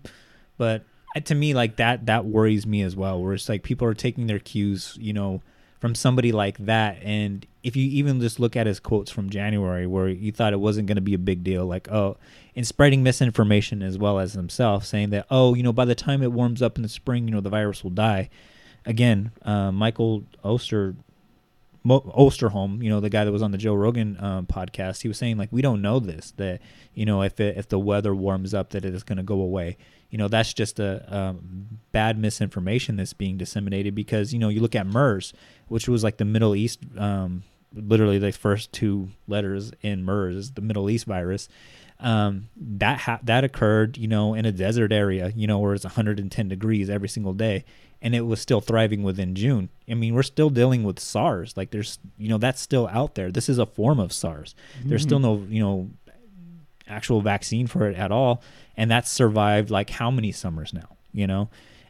But 0.59 0.85
uh, 1.15 1.21
to 1.21 1.35
me, 1.35 1.55
like 1.55 1.77
that, 1.77 2.07
that 2.07 2.25
worries 2.25 2.67
me 2.67 2.83
as 2.83 2.97
well. 2.97 3.23
Where 3.23 3.35
it's 3.35 3.49
like 3.49 3.63
people 3.63 3.87
are 3.87 3.95
taking 3.95 4.27
their 4.27 4.39
cues, 4.39 4.97
you 5.01 5.13
know, 5.13 5.43
from 5.81 5.95
somebody 5.95 6.33
like 6.33 6.59
that. 6.59 6.99
And 7.03 7.47
if 7.63 7.77
you 7.77 7.87
even 7.89 8.21
just 8.21 8.41
look 8.41 8.57
at 8.57 8.67
his 8.67 8.81
quotes 8.81 9.11
from 9.11 9.31
January, 9.31 9.87
where 9.87 10.09
you 10.09 10.33
thought 10.33 10.53
it 10.53 10.61
wasn't 10.61 10.87
going 10.87 10.97
to 10.97 11.03
be 11.03 11.15
a 11.15 11.19
big 11.19 11.45
deal, 11.45 11.67
like 11.67 11.91
oh, 11.91 12.17
and 12.55 12.67
spreading 12.67 13.03
misinformation 13.03 13.83
as 13.83 13.99
well 13.99 14.19
as 14.19 14.33
himself, 14.33 14.85
saying 14.85 15.11
that 15.11 15.27
oh, 15.31 15.55
you 15.55 15.63
know, 15.63 15.73
by 15.73 15.85
the 15.85 15.95
time 15.95 16.23
it 16.23 16.33
warms 16.33 16.63
up 16.63 16.77
in 16.77 16.83
the 16.83 16.89
spring, 16.89 17.27
you 17.27 17.35
know, 17.35 17.41
the 17.41 17.51
virus 17.51 17.83
will 17.83 17.91
die. 17.91 18.31
Again, 18.85 19.33
uh, 19.43 19.73
Michael 19.73 20.25
Oster 20.45 20.95
Mo- 21.87 22.01
Osterholm, 22.01 22.83
you 22.83 22.91
know, 22.91 22.99
the 22.99 23.09
guy 23.09 23.25
that 23.25 23.31
was 23.31 23.43
on 23.43 23.53
the 23.53 23.59
Joe 23.59 23.75
Rogan 23.75 24.17
um, 24.19 24.45
podcast, 24.47 25.03
he 25.03 25.09
was 25.09 25.19
saying 25.19 25.39
like 25.39 25.53
we 25.53 25.63
don't 25.63 25.81
know 25.81 26.01
this 26.01 26.33
that 26.33 26.61
you 26.95 27.07
know 27.07 27.23
if 27.23 27.39
it, 27.39 27.57
if 27.57 27.69
the 27.69 27.79
weather 27.79 28.13
warms 28.13 28.53
up 28.53 28.71
that 28.71 28.85
it 28.85 28.93
is 28.93 29.05
going 29.05 29.19
to 29.19 29.23
go 29.23 29.41
away. 29.41 29.77
You 30.11 30.19
know, 30.19 30.27
that's 30.27 30.53
just 30.53 30.81
a 30.81 31.05
um, 31.15 31.79
bad 31.93 32.19
misinformation 32.19 32.97
that's 32.97 33.13
being 33.13 33.37
disseminated 33.39 33.95
because 33.95 34.33
you 34.33 34.41
know 34.41 34.49
you 34.49 34.61
look 34.61 34.75
at 34.75 34.85
MERS, 34.85 35.33
which 35.69 35.89
was 35.89 36.03
like 36.03 36.17
the 36.17 36.25
Middle 36.25 36.57
East, 36.57 36.81
um, 36.99 37.45
literally 37.73 38.19
the 38.19 38.33
first 38.33 38.73
two 38.73 39.11
letters 39.29 39.71
in 39.81 40.05
MERS 40.05 40.37
is 40.37 40.51
the 40.53 40.63
Middle 40.63 40.91
East 40.91 41.07
virus. 41.07 41.49
Um, 41.99 42.49
that 42.57 42.99
ha- 43.01 43.21
that 43.23 43.43
occurred, 43.43 43.97
you 43.97 44.07
know, 44.07 44.35
in 44.35 44.45
a 44.45 44.53
desert 44.53 44.93
area, 44.93 45.33
you 45.35 45.47
know, 45.47 45.59
where 45.59 45.73
it's 45.73 45.85
110 45.85 46.49
degrees 46.49 46.91
every 46.91 47.09
single 47.09 47.33
day, 47.33 47.65
and 48.03 48.15
it 48.15 48.21
was 48.27 48.39
still 48.41 48.61
thriving 48.61 49.03
within 49.03 49.35
June. 49.35 49.71
I 49.89 49.95
mean, 49.95 50.15
we're 50.15 50.23
still 50.23 50.51
dealing 50.51 50.83
with 50.85 51.01
SARS. 51.01 51.57
Like, 51.57 51.71
there's, 51.71 51.99
you 52.19 52.29
know, 52.29 52.37
that's 52.37 52.61
still 52.61 52.87
out 52.89 53.15
there. 53.15 53.31
This 53.33 53.49
is 53.49 53.59
a 53.59 53.65
form 53.65 53.99
of 53.99 54.13
SARS. 54.13 54.55
There's 54.85 55.03
still 55.03 55.19
no, 55.19 55.47
you 55.49 55.63
know, 55.63 55.91
actual 56.87 57.21
vaccine 57.23 57.67
for 57.67 57.89
it 57.89 57.97
at 57.97 58.13
all, 58.13 58.43
and 58.77 58.91
that's 58.91 59.11
survived 59.11 59.71
like 59.71 59.89
how 59.91 60.11
many 60.11 60.33
summers 60.33 60.75
now, 60.75 60.97
you 61.13 61.27
know, 61.27 61.49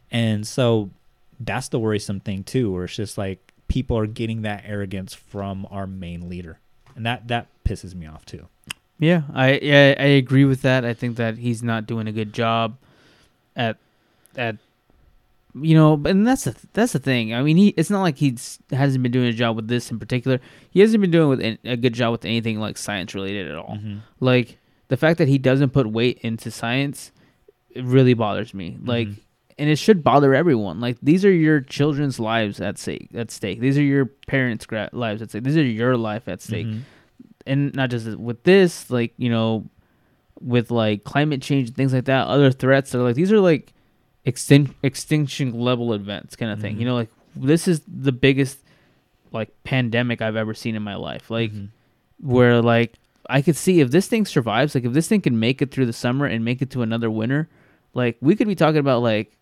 and 0.09 0.47
so 0.47 0.89
that's 1.39 1.67
the 1.67 1.79
worrisome 1.79 2.19
thing 2.19 2.43
too, 2.43 2.71
where 2.71 2.85
it's 2.85 2.95
just 2.95 3.17
like 3.17 3.39
people 3.67 3.97
are 3.97 4.07
getting 4.07 4.43
that 4.43 4.63
arrogance 4.65 5.13
from 5.13 5.67
our 5.69 5.85
main 5.85 6.29
leader, 6.29 6.59
and 6.95 7.05
that 7.05 7.27
that 7.27 7.47
pisses 7.65 7.93
me 7.93 8.07
off 8.07 8.25
too. 8.25 8.47
Yeah, 8.99 9.23
I 9.33 9.59
yeah, 9.61 9.95
I 9.97 10.05
agree 10.05 10.45
with 10.45 10.61
that. 10.63 10.83
I 10.83 10.93
think 10.93 11.17
that 11.17 11.37
he's 11.37 11.61
not 11.61 11.85
doing 11.85 12.07
a 12.07 12.11
good 12.11 12.33
job 12.33 12.77
at 13.55 13.77
at 14.35 14.57
you 15.61 15.75
know, 15.75 16.01
and 16.05 16.25
that's 16.25 16.43
the 16.43 16.55
that's 16.73 16.93
the 16.93 16.99
thing. 16.99 17.33
I 17.33 17.41
mean, 17.41 17.57
he 17.57 17.69
it's 17.69 17.89
not 17.89 18.01
like 18.01 18.17
he's 18.17 18.59
hasn't 18.71 19.03
been 19.03 19.11
doing 19.11 19.27
a 19.27 19.33
job 19.33 19.55
with 19.55 19.67
this 19.67 19.91
in 19.91 19.99
particular. 19.99 20.39
He 20.69 20.79
hasn't 20.79 21.01
been 21.01 21.11
doing 21.11 21.29
with 21.29 21.41
an- 21.41 21.59
a 21.63 21.77
good 21.77 21.93
job 21.93 22.11
with 22.11 22.25
anything 22.25 22.59
like 22.59 22.77
science 22.77 23.13
related 23.13 23.49
at 23.49 23.55
all. 23.55 23.77
Mm-hmm. 23.77 23.99
Like 24.19 24.57
the 24.87 24.97
fact 24.97 25.17
that 25.19 25.27
he 25.27 25.37
doesn't 25.37 25.71
put 25.71 25.87
weight 25.87 26.19
into 26.19 26.51
science, 26.51 27.11
it 27.69 27.83
really 27.83 28.13
bothers 28.13 28.53
me. 28.53 28.71
Mm-hmm. 28.71 28.87
Like, 28.89 29.07
and 29.57 29.69
it 29.69 29.77
should 29.77 30.03
bother 30.03 30.33
everyone. 30.33 30.79
Like 30.79 30.97
these 31.01 31.25
are 31.25 31.31
your 31.31 31.61
children's 31.61 32.19
lives 32.19 32.59
at 32.59 32.77
stake. 32.77 33.09
At 33.13 33.31
stake. 33.31 33.59
These 33.59 33.77
are 33.77 33.83
your 33.83 34.05
parents' 34.05 34.67
lives 34.91 35.21
at 35.21 35.29
stake. 35.29 35.43
These 35.43 35.57
are 35.57 35.63
your 35.63 35.97
life 35.97 36.27
at 36.27 36.41
stake 36.41 36.67
mm-hmm. 36.67 36.81
And 37.47 37.73
not 37.73 37.89
just 37.89 38.07
with 38.17 38.43
this, 38.43 38.89
like 38.89 39.13
you 39.17 39.29
know, 39.29 39.69
with 40.39 40.71
like 40.71 41.03
climate 41.03 41.41
change 41.41 41.69
and 41.69 41.77
things 41.77 41.93
like 41.93 42.05
that, 42.05 42.27
other 42.27 42.51
threats 42.51 42.91
that 42.91 42.99
are 42.99 43.03
like 43.03 43.15
these 43.15 43.31
are 43.31 43.39
like 43.39 43.73
extin- 44.25 44.73
extinction 44.83 45.59
level 45.59 45.93
events 45.93 46.35
kind 46.35 46.51
of 46.51 46.59
thing. 46.59 46.73
Mm-hmm. 46.73 46.81
You 46.81 46.87
know, 46.87 46.95
like 46.95 47.09
this 47.35 47.67
is 47.67 47.81
the 47.87 48.11
biggest 48.11 48.59
like 49.31 49.49
pandemic 49.63 50.21
I've 50.21 50.35
ever 50.35 50.53
seen 50.53 50.75
in 50.75 50.83
my 50.83 50.95
life. 50.95 51.29
Like 51.29 51.51
mm-hmm. 51.51 52.29
where 52.29 52.61
like 52.61 52.93
I 53.29 53.41
could 53.41 53.55
see 53.55 53.81
if 53.81 53.91
this 53.91 54.07
thing 54.07 54.25
survives, 54.25 54.75
like 54.75 54.85
if 54.85 54.93
this 54.93 55.07
thing 55.07 55.21
can 55.21 55.39
make 55.39 55.61
it 55.61 55.71
through 55.71 55.85
the 55.85 55.93
summer 55.93 56.25
and 56.25 56.45
make 56.45 56.61
it 56.61 56.69
to 56.71 56.81
another 56.81 57.09
winter, 57.09 57.49
like 57.93 58.17
we 58.21 58.35
could 58.35 58.47
be 58.47 58.55
talking 58.55 58.79
about 58.79 59.01
like 59.01 59.33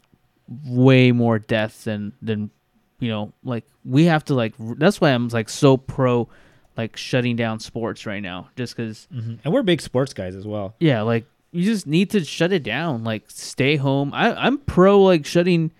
way 0.66 1.12
more 1.12 1.40
deaths 1.40 1.86
than 1.86 2.14
than 2.22 2.52
you 3.00 3.10
know 3.10 3.34
like 3.44 3.66
we 3.84 4.06
have 4.06 4.24
to 4.24 4.34
like 4.34 4.54
that's 4.78 5.02
why 5.02 5.10
i'm 5.10 5.28
like 5.30 5.50
so 5.50 5.76
pro 5.76 6.30
like 6.78 6.98
shutting 6.98 7.36
down 7.36 7.60
sports 7.60 8.06
right 8.06 8.22
now 8.22 8.50
just 8.56 8.76
because 8.76 9.08
And 9.12 9.40
we're 9.46 9.64
big 9.64 9.82
sports 9.82 10.14
guys 10.14 10.36
as 10.36 10.46
well. 10.46 10.76
yeah 10.80 11.02
like 11.02 11.26
you 11.52 11.64
just 11.64 11.88
need 11.88 12.10
to 12.10 12.24
shut 12.26 12.52
it 12.52 12.64
down 12.64 13.04
like 13.04 13.24
stay 13.30 13.76
home. 13.78 14.14
I 14.14 14.34
i'm 14.36 14.58
pro 14.60 15.02
like 15.02 15.26
shutting 15.26 15.72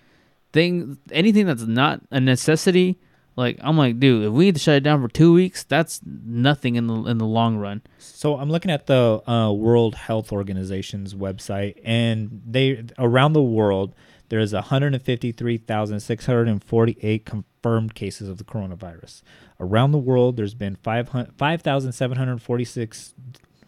thing 0.52 0.98
anything 1.12 1.46
that's 1.46 1.62
not 1.66 2.00
a 2.10 2.20
necessity. 2.20 2.98
Like 3.36 3.58
i'm 3.60 3.76
like 3.76 4.00
dude 4.00 4.24
if 4.24 4.32
we 4.32 4.46
need 4.46 4.54
to 4.54 4.60
shut 4.60 4.76
it 4.76 4.80
down 4.80 5.02
for 5.02 5.08
two 5.08 5.34
weeks 5.34 5.64
that's 5.64 6.00
nothing 6.04 6.76
in 6.76 6.86
the 6.86 6.94
in 7.04 7.18
the 7.18 7.26
long 7.26 7.58
run. 7.58 7.82
So 7.98 8.38
I'm 8.38 8.48
looking 8.50 8.70
at 8.70 8.86
the 8.86 9.20
uh, 9.30 9.52
World 9.52 9.94
Health 9.94 10.32
Organization's 10.32 11.14
website, 11.14 11.78
and 11.84 12.40
they 12.46 12.84
around 12.98 13.34
the 13.34 13.42
world 13.42 13.94
there's 14.28 14.52
153,648 14.52 17.24
confirmed 17.24 17.94
cases 17.94 18.28
of 18.28 18.38
the 18.38 18.44
coronavirus. 18.44 19.22
Around 19.60 19.92
the 19.92 19.98
world, 19.98 20.36
there's 20.36 20.54
been 20.54 20.74
500 20.76 21.36
5,746 21.36 23.14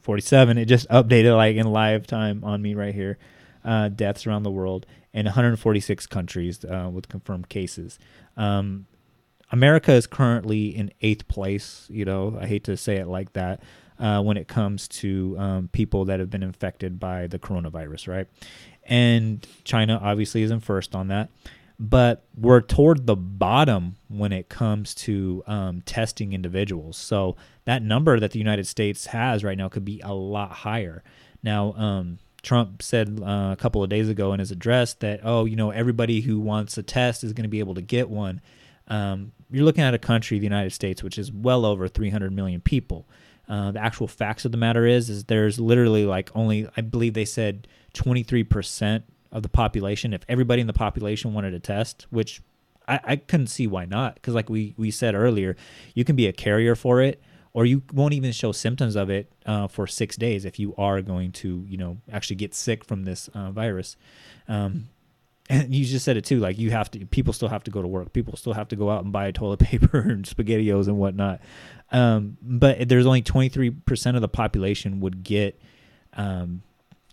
47. 0.00 0.58
It 0.58 0.64
just 0.66 0.88
updated 0.88 1.36
like 1.36 1.56
in 1.56 1.66
live 1.66 2.06
time 2.06 2.44
on 2.44 2.62
me 2.62 2.74
right 2.74 2.94
here. 2.94 3.18
Uh, 3.64 3.88
deaths 3.88 4.24
around 4.26 4.44
the 4.44 4.50
world 4.50 4.86
in 5.12 5.26
146 5.26 6.06
countries 6.06 6.64
uh, 6.64 6.88
with 6.90 7.08
confirmed 7.08 7.48
cases. 7.48 7.98
Um, 8.36 8.86
America 9.50 9.92
is 9.92 10.06
currently 10.06 10.68
in 10.68 10.92
eighth 11.00 11.26
place. 11.28 11.86
You 11.90 12.04
know, 12.04 12.38
I 12.40 12.46
hate 12.46 12.64
to 12.64 12.76
say 12.76 12.96
it 12.96 13.08
like 13.08 13.32
that 13.32 13.62
uh, 13.98 14.22
when 14.22 14.36
it 14.36 14.48
comes 14.48 14.88
to 14.88 15.36
um, 15.38 15.68
people 15.68 16.04
that 16.06 16.20
have 16.20 16.30
been 16.30 16.42
infected 16.42 17.00
by 17.00 17.26
the 17.26 17.38
coronavirus, 17.38 18.08
right? 18.08 18.26
And 18.88 19.46
China 19.64 20.00
obviously 20.02 20.42
is 20.42 20.50
in 20.50 20.60
first 20.60 20.94
on 20.94 21.08
that. 21.08 21.30
But 21.80 22.24
we're 22.36 22.60
toward 22.60 23.06
the 23.06 23.14
bottom 23.14 23.96
when 24.08 24.32
it 24.32 24.48
comes 24.48 24.94
to 24.96 25.44
um, 25.46 25.82
testing 25.82 26.32
individuals. 26.32 26.96
So 26.96 27.36
that 27.66 27.82
number 27.82 28.18
that 28.18 28.32
the 28.32 28.38
United 28.40 28.66
States 28.66 29.06
has 29.06 29.44
right 29.44 29.56
now 29.56 29.68
could 29.68 29.84
be 29.84 30.00
a 30.02 30.12
lot 30.12 30.50
higher. 30.50 31.04
Now, 31.42 31.74
um, 31.74 32.18
Trump 32.42 32.82
said 32.82 33.20
uh, 33.22 33.50
a 33.52 33.56
couple 33.56 33.84
of 33.84 33.90
days 33.90 34.08
ago 34.08 34.32
in 34.32 34.40
his 34.40 34.50
address 34.50 34.94
that, 34.94 35.20
oh, 35.22 35.44
you 35.44 35.54
know, 35.54 35.70
everybody 35.70 36.20
who 36.20 36.40
wants 36.40 36.76
a 36.78 36.82
test 36.82 37.22
is 37.22 37.32
going 37.32 37.44
to 37.44 37.48
be 37.48 37.60
able 37.60 37.74
to 37.74 37.82
get 37.82 38.08
one 38.08 38.40
um, 38.88 39.32
you're 39.50 39.64
looking 39.64 39.84
at 39.84 39.94
a 39.94 39.98
country, 39.98 40.38
the 40.38 40.44
United 40.44 40.72
States, 40.72 41.02
which 41.02 41.18
is 41.18 41.30
well 41.30 41.64
over 41.64 41.88
300 41.88 42.32
million 42.32 42.60
people. 42.60 43.06
Uh, 43.48 43.70
the 43.70 43.80
actual 43.80 44.08
facts 44.08 44.44
of 44.44 44.52
the 44.52 44.58
matter 44.58 44.84
is, 44.86 45.08
is 45.08 45.24
there's 45.24 45.58
literally 45.58 46.04
like 46.04 46.30
only, 46.34 46.68
I 46.76 46.82
believe 46.82 47.14
they 47.14 47.24
said 47.24 47.66
23% 47.94 49.02
of 49.32 49.42
the 49.42 49.48
population. 49.48 50.12
If 50.12 50.22
everybody 50.28 50.60
in 50.60 50.66
the 50.66 50.72
population 50.72 51.34
wanted 51.34 51.52
to 51.52 51.60
test, 51.60 52.06
which 52.10 52.40
I, 52.86 53.00
I 53.04 53.16
couldn't 53.16 53.48
see 53.48 53.66
why 53.66 53.84
not, 53.84 54.14
because 54.14 54.34
like 54.34 54.48
we 54.48 54.74
we 54.76 54.90
said 54.90 55.14
earlier, 55.14 55.56
you 55.94 56.04
can 56.04 56.16
be 56.16 56.26
a 56.26 56.32
carrier 56.32 56.74
for 56.74 57.00
it, 57.00 57.22
or 57.52 57.66
you 57.66 57.82
won't 57.92 58.14
even 58.14 58.32
show 58.32 58.52
symptoms 58.52 58.96
of 58.96 59.10
it 59.10 59.32
uh, 59.46 59.68
for 59.68 59.86
six 59.86 60.16
days 60.16 60.44
if 60.44 60.58
you 60.58 60.74
are 60.76 61.02
going 61.02 61.32
to, 61.32 61.64
you 61.68 61.76
know, 61.76 61.98
actually 62.10 62.36
get 62.36 62.54
sick 62.54 62.84
from 62.84 63.04
this 63.04 63.28
uh, 63.34 63.50
virus. 63.50 63.96
Um, 64.48 64.88
and 65.50 65.74
you 65.74 65.84
just 65.84 66.04
said 66.04 66.16
it 66.16 66.24
too 66.24 66.40
like 66.40 66.58
you 66.58 66.70
have 66.70 66.90
to 66.90 67.04
people 67.06 67.32
still 67.32 67.48
have 67.48 67.64
to 67.64 67.70
go 67.70 67.80
to 67.80 67.88
work 67.88 68.12
people 68.12 68.36
still 68.36 68.52
have 68.52 68.68
to 68.68 68.76
go 68.76 68.90
out 68.90 69.02
and 69.02 69.12
buy 69.12 69.30
toilet 69.30 69.58
paper 69.60 69.98
and 69.98 70.24
spaghettios 70.24 70.88
and 70.88 70.98
whatnot 70.98 71.40
um, 71.90 72.36
but 72.42 72.86
there's 72.88 73.06
only 73.06 73.22
23% 73.22 74.14
of 74.14 74.20
the 74.20 74.28
population 74.28 75.00
would 75.00 75.22
get 75.22 75.58
um, 76.14 76.62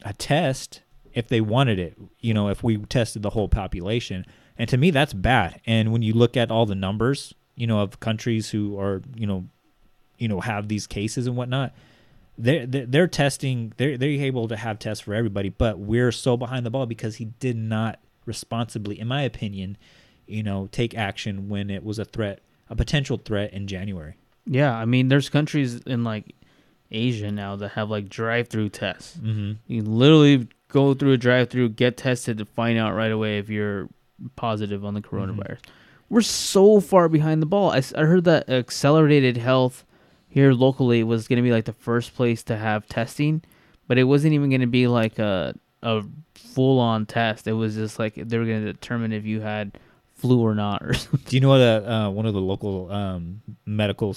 a 0.05 0.13
test 0.13 0.81
if 1.13 1.27
they 1.27 1.41
wanted 1.41 1.79
it 1.79 1.97
you 2.19 2.33
know 2.33 2.47
if 2.47 2.63
we 2.63 2.77
tested 2.77 3.21
the 3.21 3.31
whole 3.31 3.49
population. 3.49 4.25
And 4.57 4.69
to 4.69 4.77
me 4.77 4.91
that's 4.91 5.13
bad. 5.13 5.59
And 5.65 5.91
when 5.91 6.01
you 6.01 6.13
look 6.13 6.37
at 6.37 6.49
all 6.49 6.65
the 6.65 6.75
numbers 6.75 7.33
you 7.55 7.67
know 7.67 7.79
of 7.79 7.99
countries 7.99 8.49
who 8.51 8.79
are 8.79 9.01
you 9.15 9.27
know 9.27 9.45
you 10.17 10.27
know 10.27 10.39
have 10.39 10.69
these 10.69 10.87
cases 10.87 11.27
and 11.27 11.35
whatnot 11.35 11.73
they're 12.37 12.65
they're 12.65 13.07
testing 13.07 13.73
they're 13.77 13.97
they're 13.97 14.09
able 14.09 14.47
to 14.47 14.57
have 14.57 14.77
tests 14.77 15.03
for 15.03 15.13
everybody 15.13 15.49
but 15.49 15.79
we're 15.79 16.11
so 16.11 16.35
behind 16.35 16.65
the 16.65 16.69
ball 16.69 16.85
because 16.85 17.15
he 17.15 17.25
did 17.25 17.55
not 17.55 17.99
responsibly 18.25 18.99
in 18.99 19.07
my 19.07 19.21
opinion 19.21 19.77
you 20.27 20.43
know 20.43 20.67
take 20.71 20.93
action 20.97 21.47
when 21.47 21.69
it 21.69 21.83
was 21.83 21.97
a 21.97 22.05
threat 22.05 22.41
a 22.69 22.75
potential 22.75 23.17
threat 23.17 23.53
in 23.53 23.67
january. 23.67 24.15
Yeah, 24.45 24.75
I 24.75 24.85
mean, 24.85 25.07
there's 25.07 25.29
countries 25.29 25.81
in 25.85 26.03
like 26.03 26.35
Asia 26.91 27.31
now 27.31 27.55
that 27.55 27.69
have 27.69 27.89
like 27.89 28.09
drive-through 28.09 28.69
tests. 28.69 29.17
Mm-hmm. 29.17 29.53
You 29.67 29.81
literally 29.81 30.47
go 30.69 30.93
through 30.93 31.13
a 31.13 31.17
drive-through, 31.17 31.69
get 31.69 31.97
tested 31.97 32.37
to 32.37 32.45
find 32.45 32.77
out 32.77 32.93
right 32.93 33.11
away 33.11 33.37
if 33.37 33.49
you're 33.49 33.89
positive 34.35 34.85
on 34.85 34.93
the 34.93 35.01
coronavirus. 35.01 35.59
We're 36.09 36.21
so 36.21 36.79
far 36.79 37.09
behind 37.09 37.41
the 37.41 37.47
ball. 37.47 37.71
I 37.71 37.81
heard 37.81 38.25
that 38.25 38.47
Accelerated 38.47 39.37
Health 39.37 39.85
here 40.29 40.53
locally 40.53 41.03
was 41.03 41.27
going 41.27 41.37
to 41.37 41.43
be 41.43 41.51
like 41.51 41.65
the 41.65 41.73
first 41.73 42.15
place 42.15 42.43
to 42.43 42.57
have 42.57 42.87
testing, 42.87 43.41
but 43.87 43.97
it 43.97 44.03
wasn't 44.03 44.33
even 44.33 44.49
going 44.49 44.61
to 44.61 44.67
be 44.67 44.87
like 44.87 45.17
a 45.17 45.55
a 45.81 46.03
full-on 46.33 47.05
test. 47.05 47.47
It 47.47 47.53
was 47.53 47.75
just 47.75 47.99
like 47.99 48.15
they 48.15 48.37
were 48.37 48.45
going 48.45 48.65
to 48.65 48.73
determine 48.73 49.13
if 49.13 49.25
you 49.25 49.41
had 49.41 49.77
flu 50.15 50.41
or 50.41 50.55
not 50.55 50.81
or 50.83 50.93
something. 50.93 51.21
do 51.25 51.35
you 51.35 51.41
know 51.41 51.49
what 51.49 51.61
uh, 51.61 51.83
uh, 51.85 52.09
one 52.09 52.25
of 52.25 52.33
the 52.33 52.41
local 52.41 52.91
um, 52.91 53.41
medical 53.65 54.15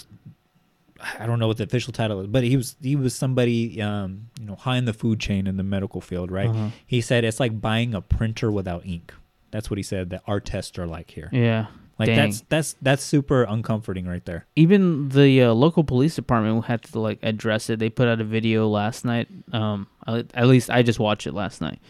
I 1.19 1.27
don't 1.27 1.39
know 1.39 1.47
what 1.47 1.59
the 1.59 1.65
official 1.65 1.93
title 1.93 2.21
is, 2.21 2.27
but 2.27 2.43
he 2.45 2.57
was 2.57 2.77
he 2.83 2.97
was 2.97 3.15
somebody 3.15 3.81
um, 3.81 4.29
you 4.41 4.47
know 4.47 4.57
high 4.57 4.77
in 4.77 4.85
the 4.85 4.93
food 4.93 5.21
chain 5.21 5.47
in 5.47 5.57
the 5.57 5.63
medical 5.63 6.01
field, 6.01 6.31
right? 6.31 6.49
Uh-huh. 6.49 6.69
He 6.87 7.01
said 7.01 7.25
it's 7.25 7.41
like 7.41 7.61
buying 7.61 7.95
a 7.95 8.01
printer 8.01 8.51
without 8.51 8.85
ink. 8.85 9.13
That's 9.51 9.71
what 9.71 9.79
he 9.79 9.83
said 9.83 10.11
that 10.11 10.23
our 10.27 10.41
tests 10.41 10.79
are 10.79 10.87
like 10.87 11.11
here. 11.11 11.29
Yeah. 11.33 11.67
Like 11.99 12.07
Dang. 12.07 12.17
that's 12.17 12.45
that's 12.49 12.77
that's 12.81 13.03
super 13.03 13.43
uncomforting 13.43 14.07
right 14.07 14.25
there. 14.25 14.47
even 14.55 15.09
the 15.09 15.43
uh, 15.43 15.53
local 15.53 15.83
police 15.83 16.15
department 16.15 16.65
had 16.67 16.83
to 16.83 17.01
like 17.01 17.19
address 17.23 17.71
it. 17.71 17.81
They 17.81 17.91
put 17.91 18.07
out 18.07 18.21
a 18.21 18.25
video 18.25 18.69
last 18.69 19.05
night. 19.05 19.27
Um, 19.53 19.89
at 20.07 20.27
at 20.35 20.47
least 20.47 20.71
I 20.71 20.83
just 20.83 21.01
watched 21.01 21.27
it 21.27 21.35
last 21.35 21.61
night, 21.61 21.81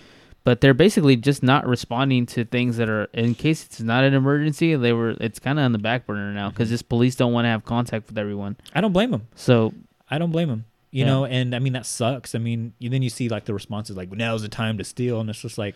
but 0.48 0.62
they're 0.62 0.72
basically 0.72 1.14
just 1.14 1.42
not 1.42 1.66
responding 1.66 2.24
to 2.24 2.42
things 2.42 2.78
that 2.78 2.88
are 2.88 3.04
in 3.12 3.34
case 3.34 3.66
it's 3.66 3.82
not 3.82 4.02
an 4.02 4.14
emergency. 4.14 4.74
They 4.76 4.94
were 4.94 5.10
it's 5.20 5.38
kind 5.38 5.58
of 5.58 5.66
on 5.66 5.72
the 5.72 5.78
back 5.78 6.06
burner 6.06 6.32
now 6.32 6.48
because 6.48 6.70
just 6.70 6.88
police 6.88 7.16
don't 7.16 7.34
want 7.34 7.44
to 7.44 7.50
have 7.50 7.66
contact 7.66 8.08
with 8.08 8.16
everyone. 8.16 8.56
I 8.74 8.80
don't 8.80 8.94
blame 8.94 9.10
them. 9.10 9.26
So 9.34 9.74
I 10.10 10.16
don't 10.16 10.30
blame 10.30 10.48
them. 10.48 10.64
You 10.90 11.00
Yeah. 11.00 11.10
know, 11.10 11.24
and 11.26 11.54
I 11.54 11.58
mean 11.58 11.74
that 11.74 11.84
sucks. 11.84 12.34
I 12.34 12.38
mean, 12.38 12.72
you, 12.78 12.88
then 12.88 13.02
you 13.02 13.10
see 13.10 13.28
like 13.28 13.44
the 13.44 13.52
responses 13.52 13.94
like 13.94 14.10
now's 14.10 14.40
the 14.40 14.48
time 14.48 14.78
to 14.78 14.84
steal, 14.84 15.20
and 15.20 15.28
it's 15.28 15.42
just 15.42 15.58
like 15.58 15.74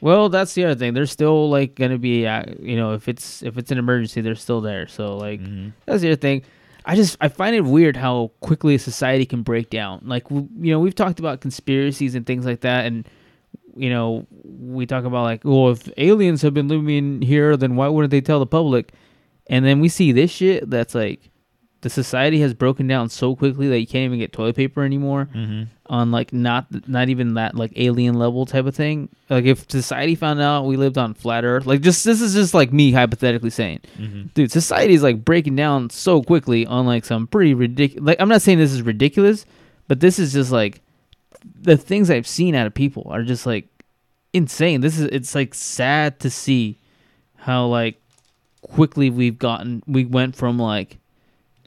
Well, 0.00 0.28
that's 0.28 0.54
the 0.54 0.64
other 0.64 0.76
thing. 0.76 0.94
They're 0.94 1.06
still 1.06 1.50
like 1.50 1.74
gonna 1.74 1.98
be, 1.98 2.24
uh, 2.24 2.44
you 2.60 2.76
know, 2.76 2.92
if 2.92 3.08
it's 3.08 3.42
if 3.42 3.58
it's 3.58 3.72
an 3.72 3.78
emergency, 3.78 4.20
they're 4.20 4.36
still 4.36 4.60
there. 4.60 4.86
So 4.86 5.16
like, 5.16 5.40
that's 5.86 6.02
the 6.02 6.10
other 6.10 6.16
thing. 6.16 6.44
I 6.86 6.94
just 6.94 7.16
I 7.20 7.26
find 7.26 7.56
it 7.56 7.62
weird 7.64 7.96
how 7.96 8.30
quickly 8.38 8.76
a 8.76 8.78
society 8.78 9.26
can 9.26 9.42
break 9.42 9.70
down. 9.70 10.02
Like 10.04 10.30
you 10.30 10.70
know, 10.70 10.78
we've 10.78 10.94
talked 10.94 11.18
about 11.18 11.40
conspiracies 11.40 12.14
and 12.14 12.24
things 12.24 12.46
like 12.46 12.60
that, 12.60 12.86
and 12.86 13.08
you 13.76 13.90
know, 13.90 14.26
we 14.42 14.86
talk 14.86 15.04
about 15.04 15.22
like, 15.22 15.42
well, 15.44 15.70
if 15.70 15.88
aliens 15.96 16.42
have 16.42 16.54
been 16.54 16.68
living 16.68 17.22
here, 17.22 17.56
then 17.56 17.76
why 17.76 17.88
wouldn't 17.88 18.10
they 18.10 18.20
tell 18.20 18.38
the 18.38 18.46
public? 18.46 18.92
And 19.48 19.64
then 19.64 19.80
we 19.80 19.88
see 19.88 20.12
this 20.12 20.30
shit 20.30 20.68
that's 20.70 20.94
like, 20.94 21.30
the 21.84 21.90
society 21.90 22.40
has 22.40 22.54
broken 22.54 22.86
down 22.86 23.10
so 23.10 23.36
quickly 23.36 23.68
that 23.68 23.78
you 23.78 23.86
can't 23.86 24.06
even 24.06 24.18
get 24.18 24.32
toilet 24.32 24.56
paper 24.56 24.82
anymore 24.82 25.28
mm-hmm. 25.34 25.64
on 25.84 26.10
like 26.10 26.32
not 26.32 26.66
not 26.88 27.10
even 27.10 27.34
that 27.34 27.54
like 27.56 27.72
alien 27.76 28.14
level 28.14 28.46
type 28.46 28.64
of 28.64 28.74
thing. 28.74 29.10
Like 29.28 29.44
if 29.44 29.70
society 29.70 30.14
found 30.14 30.40
out 30.40 30.64
we 30.64 30.78
lived 30.78 30.96
on 30.96 31.12
flat 31.12 31.44
Earth, 31.44 31.66
like 31.66 31.82
just 31.82 32.02
this 32.02 32.22
is 32.22 32.32
just 32.32 32.54
like 32.54 32.72
me 32.72 32.90
hypothetically 32.90 33.50
saying, 33.50 33.80
mm-hmm. 33.98 34.28
dude, 34.32 34.50
society 34.50 34.94
is 34.94 35.02
like 35.02 35.26
breaking 35.26 35.56
down 35.56 35.90
so 35.90 36.22
quickly 36.22 36.64
on 36.64 36.86
like 36.86 37.04
some 37.04 37.26
pretty 37.26 37.52
ridiculous. 37.52 38.06
Like 38.06 38.18
I'm 38.18 38.30
not 38.30 38.40
saying 38.40 38.56
this 38.56 38.72
is 38.72 38.80
ridiculous, 38.80 39.44
but 39.86 40.00
this 40.00 40.18
is 40.18 40.32
just 40.32 40.50
like 40.50 40.80
the 41.60 41.76
things 41.76 42.10
I've 42.10 42.26
seen 42.26 42.54
out 42.54 42.66
of 42.66 42.74
people 42.74 43.06
are 43.10 43.22
just 43.22 43.46
like 43.46 43.68
insane. 44.32 44.80
This 44.80 44.98
is 44.98 45.06
it's 45.06 45.34
like 45.34 45.54
sad 45.54 46.20
to 46.20 46.30
see 46.30 46.78
how 47.36 47.66
like 47.66 48.00
quickly 48.62 49.10
we've 49.10 49.38
gotten 49.38 49.82
we 49.86 50.04
went 50.04 50.34
from 50.34 50.58
like 50.58 50.98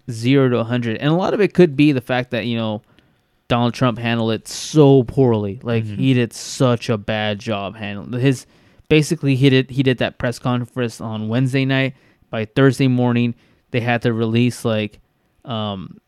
zero 0.10 0.50
to 0.50 0.58
100 0.58 0.98
and 0.98 1.10
a 1.10 1.14
lot 1.14 1.34
of 1.34 1.42
it 1.42 1.54
could 1.54 1.76
be 1.76 1.92
the 1.92 2.02
fact 2.02 2.32
that 2.32 2.46
you 2.46 2.58
know 2.58 2.82
donald 3.50 3.74
trump 3.74 4.00
handled 4.00 4.32
it 4.32 4.48
so 4.48 5.04
poorly. 5.04 5.60
Like 5.62 5.84
he 5.84 6.14
did 6.14 6.34
such 6.34 6.90
a 6.90 6.98
bad 6.98 7.40
job 7.40 7.76
handling 7.76 8.20
his 8.20 8.46
basically 8.90 9.36
he 9.36 9.50
did 9.50 9.70
he 9.70 9.84
did 9.84 10.00
that 10.00 10.18
press 10.18 10.40
conference 10.40 11.00
on 11.00 11.28
wednesday 11.28 11.66
night. 11.66 11.96
By 12.30 12.46
thursday 12.46 12.88
morning 12.88 13.36
they 13.72 13.80
had 13.80 14.02
to 14.02 14.14
release 14.14 14.66
like 14.66 15.00
um 15.46 16.00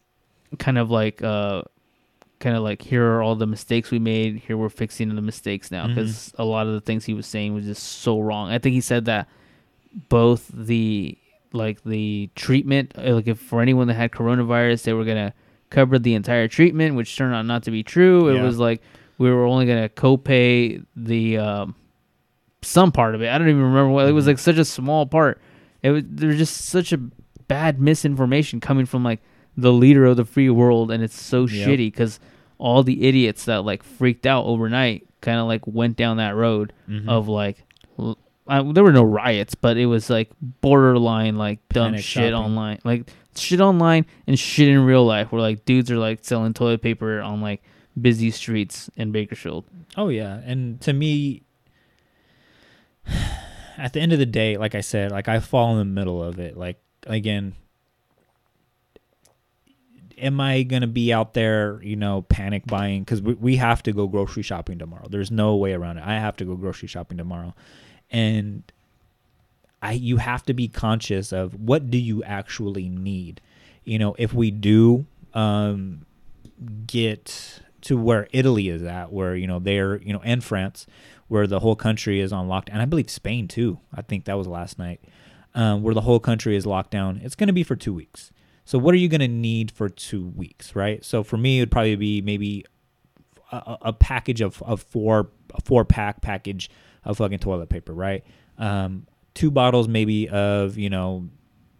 kind 0.57 0.77
of 0.77 0.89
like 0.89 1.21
uh 1.21 1.61
kind 2.39 2.55
of 2.55 2.63
like 2.63 2.81
here 2.81 3.05
are 3.05 3.21
all 3.21 3.35
the 3.35 3.45
mistakes 3.47 3.91
we 3.91 3.99
made 3.99 4.37
here 4.47 4.55
we're 4.57 4.69
fixing 4.69 5.13
the 5.13 5.21
mistakes 5.21 5.71
now 5.71 5.87
because 5.87 6.33
a 6.37 6.45
lot 6.45 6.67
of 6.67 6.73
the 6.73 6.79
things 6.81 7.03
he 7.05 7.13
was 7.13 7.27
saying 7.27 7.53
was 7.53 7.65
just 7.65 7.83
so 7.83 8.19
wrong. 8.19 8.49
I 8.49 8.59
think 8.59 8.73
he 8.73 8.81
said 8.81 9.05
that 9.05 9.27
both 10.07 10.49
the 10.53 11.17
like 11.51 11.83
the 11.83 12.29
treatment 12.35 12.93
uh, 12.97 13.13
like 13.15 13.27
if 13.27 13.39
for 13.39 13.61
anyone 13.61 13.87
that 13.87 13.95
had 13.95 14.11
coronavirus 14.11 14.83
they 14.83 14.93
were 14.93 15.03
gonna 15.05 15.33
cover 15.69 15.97
the 15.99 16.13
entire 16.13 16.47
treatment 16.47 16.95
which 16.95 17.15
turned 17.17 17.33
out 17.35 17.45
not 17.45 17.63
to 17.63 17.71
be 17.71 17.83
true. 17.83 18.29
It 18.29 18.35
Yeah. 18.35 18.43
was 18.43 18.57
like 18.59 18.81
we 19.17 19.29
were 19.31 19.45
only 19.45 19.65
gonna 19.65 19.89
copay 19.89 20.83
the 20.95 21.37
um 21.39 21.75
some 22.61 22.91
part 22.91 23.15
of 23.15 23.21
it. 23.21 23.29
I 23.29 23.37
don't 23.37 23.49
even 23.49 23.61
remember 23.63 23.89
what 23.89 24.07
it 24.07 24.11
was 24.11 24.27
like 24.27 24.39
such 24.39 24.57
a 24.57 24.65
small 24.65 25.05
part. 25.05 25.41
It 25.81 25.91
was 25.91 26.03
there's 26.05 26.37
just 26.37 26.55
such 26.65 26.93
a 26.93 26.97
bad 27.47 27.81
misinformation 27.81 28.59
coming 28.59 28.85
from 28.85 29.03
like 29.03 29.21
the 29.57 29.73
leader 29.73 30.05
of 30.05 30.17
the 30.17 30.25
free 30.25 30.49
world 30.49 30.91
and 30.91 31.03
it's 31.03 31.19
so 31.19 31.45
Yep. 31.47 31.67
shitty 31.67 31.87
because 31.91 32.19
all 32.57 32.83
the 32.83 33.07
idiots 33.07 33.45
that 33.45 33.63
like 33.65 33.83
freaked 33.83 34.25
out 34.25 34.45
overnight 34.45 35.07
kind 35.21 35.39
of 35.39 35.47
like 35.47 35.65
went 35.67 35.95
down 35.97 36.17
that 36.17 36.35
road 36.35 36.73
Mm-hmm. 36.89 37.09
of 37.09 37.27
like 37.27 37.63
l- 37.97 38.17
there 38.73 38.83
were 38.83 38.91
no 38.93 39.03
riots 39.03 39.53
but 39.55 39.77
it 39.77 39.85
was 39.85 40.09
like 40.09 40.29
borderline 40.61 41.35
like 41.35 41.59
dumb 41.69 41.91
Panic 41.91 42.03
shit 42.03 42.31
shopping. 42.31 42.33
online 42.33 42.79
like 42.83 43.11
shit 43.35 43.61
online 43.61 44.05
and 44.27 44.39
shit 44.39 44.67
in 44.67 44.83
real 44.85 45.05
life 45.05 45.31
where 45.31 45.41
like 45.41 45.65
dudes 45.65 45.91
are 45.91 45.97
like 45.97 46.19
selling 46.23 46.53
toilet 46.53 46.81
paper 46.81 47.21
on 47.21 47.41
like 47.41 47.61
busy 47.99 48.31
streets 48.31 48.89
in 48.95 49.11
bakersfield 49.11 49.65
Oh 49.97 50.07
yeah, 50.09 50.39
and 50.45 50.79
to 50.81 50.93
me, 50.93 51.41
at 53.77 53.93
the 53.93 53.99
end 53.99 54.13
of 54.13 54.19
the 54.19 54.25
day, 54.25 54.55
like 54.57 54.75
I 54.75 54.81
said, 54.81 55.11
like 55.11 55.27
I 55.27 55.39
fall 55.39 55.71
in 55.73 55.79
the 55.79 55.85
middle 55.85 56.23
of 56.23 56.39
it. 56.39 56.55
Like 56.57 56.79
again, 57.07 57.53
am 60.19 60.39
I 60.39 60.63
gonna 60.63 60.87
be 60.87 61.11
out 61.13 61.33
there, 61.33 61.79
you 61.83 61.95
know, 61.95 62.23
panic 62.23 62.65
buying? 62.65 63.03
Because 63.03 63.21
we, 63.21 63.33
we 63.33 63.55
have 63.57 63.83
to 63.83 63.91
go 63.91 64.07
grocery 64.07 64.43
shopping 64.43 64.77
tomorrow. 64.79 65.07
There's 65.09 65.31
no 65.31 65.55
way 65.55 65.73
around 65.73 65.97
it. 65.97 66.03
I 66.05 66.15
have 66.15 66.35
to 66.37 66.45
go 66.45 66.55
grocery 66.55 66.87
shopping 66.87 67.17
tomorrow, 67.17 67.53
and 68.11 68.63
I 69.81 69.93
you 69.93 70.17
have 70.17 70.43
to 70.43 70.53
be 70.53 70.67
conscious 70.67 71.31
of 71.31 71.55
what 71.55 71.89
do 71.89 71.97
you 71.97 72.23
actually 72.23 72.89
need. 72.89 73.41
You 73.83 73.99
know, 73.99 74.15
if 74.19 74.33
we 74.33 74.51
do 74.51 75.05
um, 75.33 76.05
get 76.85 77.61
to 77.81 77.97
where 77.97 78.27
Italy 78.31 78.69
is 78.69 78.83
at, 78.83 79.11
where 79.11 79.35
you 79.35 79.47
know 79.47 79.59
they're 79.59 79.97
you 79.97 80.13
know 80.13 80.21
and 80.23 80.43
France, 80.43 80.85
where 81.27 81.47
the 81.47 81.59
whole 81.59 81.75
country 81.75 82.19
is 82.19 82.33
on 82.33 82.47
lockdown, 82.47 82.73
and 82.73 82.81
I 82.81 82.85
believe 82.85 83.09
Spain 83.09 83.47
too. 83.47 83.79
I 83.93 84.01
think 84.01 84.25
that 84.25 84.37
was 84.37 84.47
last 84.47 84.77
night, 84.77 85.01
um, 85.55 85.81
where 85.83 85.93
the 85.93 86.01
whole 86.01 86.19
country 86.19 86.55
is 86.55 86.65
locked 86.65 86.91
down. 86.91 87.21
It's 87.23 87.35
going 87.35 87.47
to 87.47 87.53
be 87.53 87.63
for 87.63 87.75
two 87.75 87.93
weeks. 87.93 88.31
So 88.69 88.77
what 88.77 88.93
are 88.93 88.99
you 88.99 89.07
going 89.07 89.21
to 89.21 89.27
need 89.27 89.71
for 89.71 89.89
two 89.89 90.27
weeks, 90.27 90.75
right? 90.75 91.03
So 91.03 91.23
for 91.23 91.37
me, 91.37 91.57
it 91.57 91.61
would 91.63 91.71
probably 91.71 91.95
be 91.95 92.21
maybe 92.21 92.67
a, 93.51 93.77
a- 93.81 93.93
package 93.93 94.41
of, 94.41 94.61
of 94.61 94.83
four 94.83 95.31
a 95.55 95.61
four 95.61 95.83
pack 95.85 96.21
package 96.21 96.69
of 97.03 97.17
fucking 97.17 97.39
toilet 97.39 97.69
paper, 97.69 97.93
right? 97.95 98.23
Um, 98.59 99.07
two 99.33 99.49
bottles 99.49 99.87
maybe 99.87 100.29
of 100.29 100.77
you 100.77 100.91
know 100.91 101.29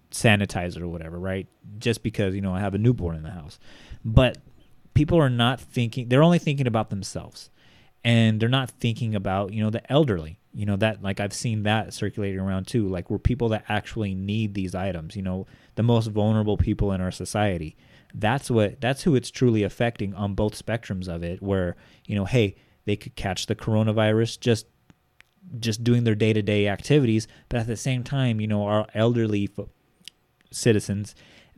sanitizer 0.10 0.82
or 0.82 0.88
whatever, 0.88 1.20
right? 1.20 1.46
Just 1.78 2.02
because 2.02 2.34
you 2.34 2.42
know 2.42 2.56
I 2.56 2.60
have 2.60 2.74
a 2.74 2.80
newborn 2.80 3.16
in 3.16 3.22
the 3.22 3.30
house, 3.30 3.60
but 4.04 4.40
people 4.96 5.20
are 5.20 5.30
not 5.30 5.62
thinking; 5.62 6.10
they're 6.10 6.24
only 6.24 6.40
thinking 6.40 6.66
about 6.66 6.90
themselves, 6.90 7.52
and 8.04 8.40
they're 8.40 8.50
not 8.50 8.72
thinking 8.72 9.16
about 9.16 9.54
you 9.54 9.64
know 9.64 9.70
the 9.70 9.90
elderly. 9.92 10.40
You 10.54 10.66
know 10.66 10.78
that 10.78 11.02
like 11.02 11.20
I've 11.20 11.34
seen 11.34 11.64
that 11.64 11.94
circulating 11.94 12.40
around 12.40 12.68
too, 12.68 12.88
like 12.88 13.10
we're 13.10 13.20
people 13.20 13.50
that 13.50 13.66
actually 13.70 14.16
need 14.16 14.54
these 14.54 14.74
items, 14.74 15.16
you 15.16 15.22
know, 15.22 15.48
the 15.76 15.84
most 15.84 16.08
vulnerable 16.08 16.58
people 16.58 16.92
in 16.92 17.02
our 17.02 17.12
society. 17.12 17.76
That's 18.14 18.50
what 18.50 18.82
that's 18.82 19.04
who 19.04 19.16
it's 19.16 19.30
truly 19.30 19.64
affecting 19.64 20.14
on 20.16 20.34
both 20.34 20.64
spectrums 20.64 21.08
of 21.08 21.24
it. 21.24 21.42
Where 21.42 21.76
you 22.06 22.16
know, 22.16 22.26
hey, 22.26 22.56
they 22.86 22.96
could 22.96 23.16
catch 23.16 23.46
the 23.46 23.56
coronavirus 23.56 24.40
just 24.40 24.66
just 25.60 25.84
doing 25.84 26.04
their 26.04 26.16
day 26.16 26.34
to 26.34 26.42
day 26.42 26.68
activities, 26.68 27.28
but 27.48 27.60
at 27.60 27.68
the 27.68 27.78
same 27.78 28.04
time, 28.04 28.40
you 28.42 28.48
know, 28.48 28.66
our 28.66 28.88
elderly 28.94 29.48
fo- 29.48 29.70
citizens, 30.52 31.16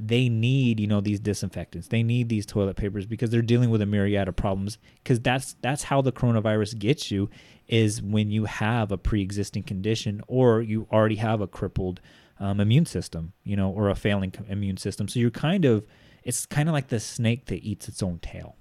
they 0.07 0.29
need 0.29 0.79
you 0.79 0.87
know 0.87 1.01
these 1.01 1.19
disinfectants, 1.19 1.87
they 1.87 2.03
need 2.03 2.29
these 2.29 2.45
toilet 2.45 2.75
papers 2.75 3.05
because 3.05 3.29
they're 3.29 3.41
dealing 3.41 3.69
with 3.69 3.81
a 3.81 3.85
myriad 3.85 4.27
of 4.27 4.35
problems. 4.35 4.77
Because 5.03 5.19
that's 5.19 5.55
that's 5.61 5.83
how 5.83 6.01
the 6.01 6.11
coronavirus 6.11 6.79
gets 6.79 7.11
you 7.11 7.29
is 7.67 8.01
when 8.01 8.31
you 8.31 8.45
have 8.45 8.91
a 8.91 8.97
pre 8.97 9.21
existing 9.21 9.63
condition 9.63 10.21
or 10.27 10.61
you 10.61 10.87
already 10.91 11.15
have 11.15 11.41
a 11.41 11.47
crippled 11.47 12.01
um, 12.39 12.59
immune 12.59 12.85
system, 12.85 13.33
you 13.43 13.55
know, 13.55 13.69
or 13.69 13.89
a 13.89 13.95
failing 13.95 14.33
immune 14.49 14.77
system. 14.77 15.07
So 15.07 15.19
you're 15.19 15.29
kind 15.29 15.65
of 15.65 15.85
it's 16.23 16.45
kind 16.45 16.67
of 16.67 16.73
like 16.73 16.87
the 16.87 16.99
snake 16.99 17.45
that 17.45 17.63
eats 17.63 17.87
its 17.87 18.01
own 18.01 18.19
tail. 18.19 18.55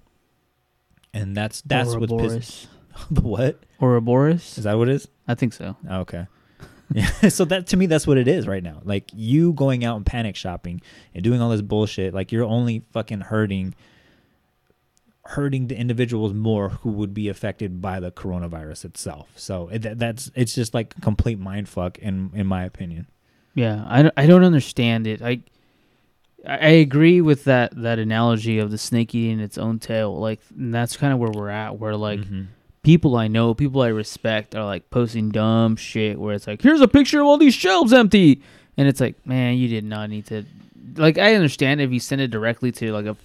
And 1.13 1.35
that's 1.35 1.61
that's 1.61 1.93
Ouroboros. 1.93 2.35
pissing. 2.35 2.67
the 3.11 3.21
what 3.21 3.63
Ouroboros? 3.81 4.57
is 4.57 4.63
that? 4.65 4.77
What 4.77 4.89
it 4.89 4.95
is? 4.95 5.07
I 5.27 5.35
think 5.35 5.53
so. 5.53 5.75
Okay. 5.89 6.27
Yeah. 6.93 7.07
so 7.29 7.45
that 7.45 7.67
to 7.67 7.77
me, 7.77 7.85
that's 7.85 8.05
what 8.07 8.17
it 8.17 8.27
is 8.27 8.47
right 8.47 8.63
now. 8.63 8.81
Like 8.83 9.09
you 9.13 9.53
going 9.53 9.83
out 9.85 9.97
and 9.97 10.05
panic 10.05 10.35
shopping 10.35 10.81
and 11.15 11.23
doing 11.23 11.41
all 11.41 11.49
this 11.49 11.61
bullshit. 11.61 12.13
Like 12.13 12.31
you're 12.31 12.43
only 12.45 12.83
fucking 12.91 13.21
hurting, 13.21 13.73
hurting 15.25 15.67
the 15.67 15.77
individuals 15.77 16.33
more 16.33 16.69
who 16.69 16.89
would 16.91 17.13
be 17.13 17.29
affected 17.29 17.81
by 17.81 17.99
the 17.99 18.11
coronavirus 18.11 18.85
itself. 18.85 19.29
So 19.35 19.69
it, 19.69 19.97
that's 19.99 20.31
it's 20.35 20.53
just 20.55 20.73
like 20.73 20.99
complete 21.01 21.39
mind 21.39 21.69
fuck 21.69 21.97
in 21.99 22.31
in 22.33 22.47
my 22.47 22.63
opinion. 22.65 23.07
Yeah, 23.53 23.83
I, 23.87 24.01
don't- 24.03 24.13
I 24.17 24.25
don't 24.27 24.43
understand 24.43 25.07
it. 25.07 25.21
I 25.21 25.41
I 26.47 26.69
agree 26.69 27.21
with 27.21 27.43
that 27.43 27.71
that 27.83 27.99
analogy 27.99 28.57
of 28.57 28.71
the 28.71 28.77
snake 28.77 29.13
eating 29.13 29.39
its 29.39 29.57
own 29.57 29.77
tail. 29.79 30.17
Like 30.17 30.39
that's 30.49 30.97
kind 30.97 31.13
of 31.13 31.19
where 31.19 31.29
we're 31.31 31.49
at. 31.49 31.77
Where 31.77 31.95
like 31.95 32.21
Mm-hmm. 32.21 32.43
People 32.83 33.15
I 33.15 33.27
know, 33.27 33.53
people 33.53 33.81
I 33.81 33.87
respect, 33.87 34.55
are 34.55 34.65
like 34.65 34.89
posting 34.89 35.29
dumb 35.29 35.75
shit. 35.75 36.19
Where 36.19 36.35
it's 36.35 36.47
like, 36.47 36.61
here's 36.61 36.81
a 36.81 36.87
picture 36.87 37.21
of 37.21 37.27
all 37.27 37.37
these 37.37 37.53
shelves 37.53 37.93
empty, 37.93 38.41
and 38.77 38.87
it's 38.87 38.99
like, 38.99 39.25
man, 39.25 39.57
you 39.57 39.67
did 39.67 39.83
not 39.83 40.09
need 40.09 40.25
to. 40.27 40.45
Like 40.95 41.17
I 41.17 41.35
understand 41.35 41.81
if 41.81 41.91
you 41.91 41.99
send 41.99 42.21
it 42.21 42.31
directly 42.31 42.71
to 42.73 42.91
like 42.91 43.05
a 43.05 43.15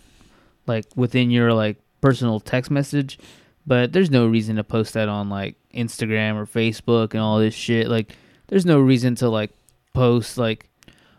like 0.66 0.84
within 0.94 1.30
your 1.30 1.52
like 1.52 1.76
personal 2.00 2.40
text 2.40 2.70
message, 2.70 3.18
but 3.66 3.92
there's 3.92 4.10
no 4.10 4.26
reason 4.26 4.56
to 4.56 4.64
post 4.64 4.94
that 4.94 5.08
on 5.08 5.28
like 5.28 5.56
Instagram 5.74 6.36
or 6.36 6.46
Facebook 6.46 7.12
and 7.12 7.20
all 7.20 7.38
this 7.38 7.54
shit. 7.54 7.88
Like 7.88 8.14
there's 8.48 8.66
no 8.66 8.80
reason 8.80 9.14
to 9.16 9.28
like 9.28 9.50
post 9.94 10.38
like 10.38 10.68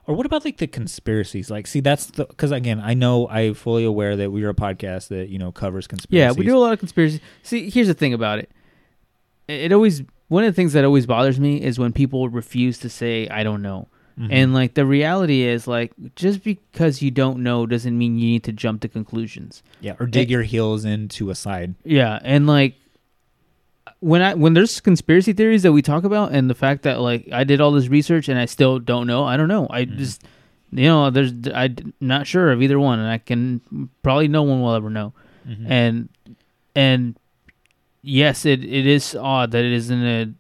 Or 0.08 0.16
what 0.16 0.26
about 0.26 0.46
like 0.46 0.58
the 0.58 0.68
conspiracies? 0.68 1.52
Like, 1.52 1.68
see, 1.68 1.82
that's 1.82 2.06
the 2.08 2.26
because 2.26 2.52
again, 2.52 2.80
I 2.84 2.94
know 2.94 3.28
I'm 3.28 3.54
fully 3.54 3.84
aware 3.84 4.16
that 4.16 4.32
we 4.32 4.44
are 4.44 4.50
a 4.50 4.54
podcast 4.56 5.10
that 5.10 5.28
you 5.30 5.38
know 5.38 5.52
covers 5.52 5.86
conspiracies. 5.86 6.36
Yeah, 6.36 6.40
we 6.40 6.46
do 6.46 6.58
a 6.58 6.60
lot 6.60 6.74
of 6.74 6.80
conspiracy. 6.80 7.22
See, 7.44 7.70
here's 7.70 7.88
the 7.88 7.94
thing 7.94 8.14
about 8.14 8.40
it. 8.40 8.50
it 9.48 9.72
always 9.74 10.04
one 10.30 10.44
of 10.44 10.52
the 10.54 10.56
things 10.56 10.74
that 10.74 10.84
always 10.86 11.06
bothers 11.06 11.40
me 11.40 11.62
is 11.62 11.78
when 11.78 11.92
people 11.94 12.30
refuse 12.30 12.78
to 12.80 12.90
say 12.90 13.28
I 13.28 13.44
don't 13.44 13.62
know. 13.62 13.88
Mhm. 14.20 14.30
And 14.32 14.54
like 14.54 14.74
the 14.74 14.86
reality 14.86 15.42
is 15.44 15.68
like 15.68 15.92
just 16.16 16.44
because 16.44 17.02
you 17.02 17.12
don't 17.12 17.44
know 17.44 17.66
doesn't 17.66 17.96
mean 17.98 18.18
you 18.18 18.26
need 18.32 18.44
to 18.46 18.52
jump 18.52 18.82
to 18.82 18.88
conclusions. 18.88 19.62
Yeah, 19.82 19.96
or 20.00 20.06
dig 20.08 20.24
And- 20.24 20.32
your 20.32 20.42
heels 20.44 20.86
into 20.86 21.30
a 21.30 21.36
side. 21.36 21.76
Yeah, 21.84 22.20
and 22.24 22.48
like 22.48 22.76
when 24.00 24.22
I 24.22 24.34
when 24.36 24.54
there's 24.54 24.80
conspiracy 24.80 25.34
theories 25.34 25.64
that 25.64 25.72
we 25.72 25.82
talk 25.82 26.04
about, 26.04 26.32
and 26.32 26.50
the 26.50 26.56
fact 26.56 26.84
that 26.84 27.00
like 27.02 27.28
I 27.32 27.44
did 27.44 27.62
all 27.62 27.72
this 27.72 27.88
research 27.88 28.30
and 28.30 28.40
I 28.40 28.46
still 28.46 28.80
don't 28.80 29.08
know, 29.08 29.24
I 29.24 29.38
don't 29.38 29.48
know. 29.48 29.68
I 29.70 29.86
just 29.86 30.24
you 30.72 30.86
know 30.86 31.10
there's 31.10 31.34
I'm 31.54 31.94
not 32.00 32.28
sure 32.28 32.52
of 32.52 32.62
either 32.62 32.80
one, 32.80 33.00
and 33.00 33.10
I 33.10 33.18
can 33.18 33.90
probably 34.04 34.28
no 34.28 34.44
one 34.44 34.62
will 34.62 34.74
ever 34.76 34.90
know. 34.90 35.14
Mhm. 35.48 35.70
And 35.70 36.10
and 36.76 37.16
yes, 38.02 38.46
it 38.46 38.64
it 38.64 38.86
is 38.86 39.16
odd 39.16 39.52
that 39.52 39.66
it 39.66 39.74
isn't 39.74 40.04
a 40.04 40.34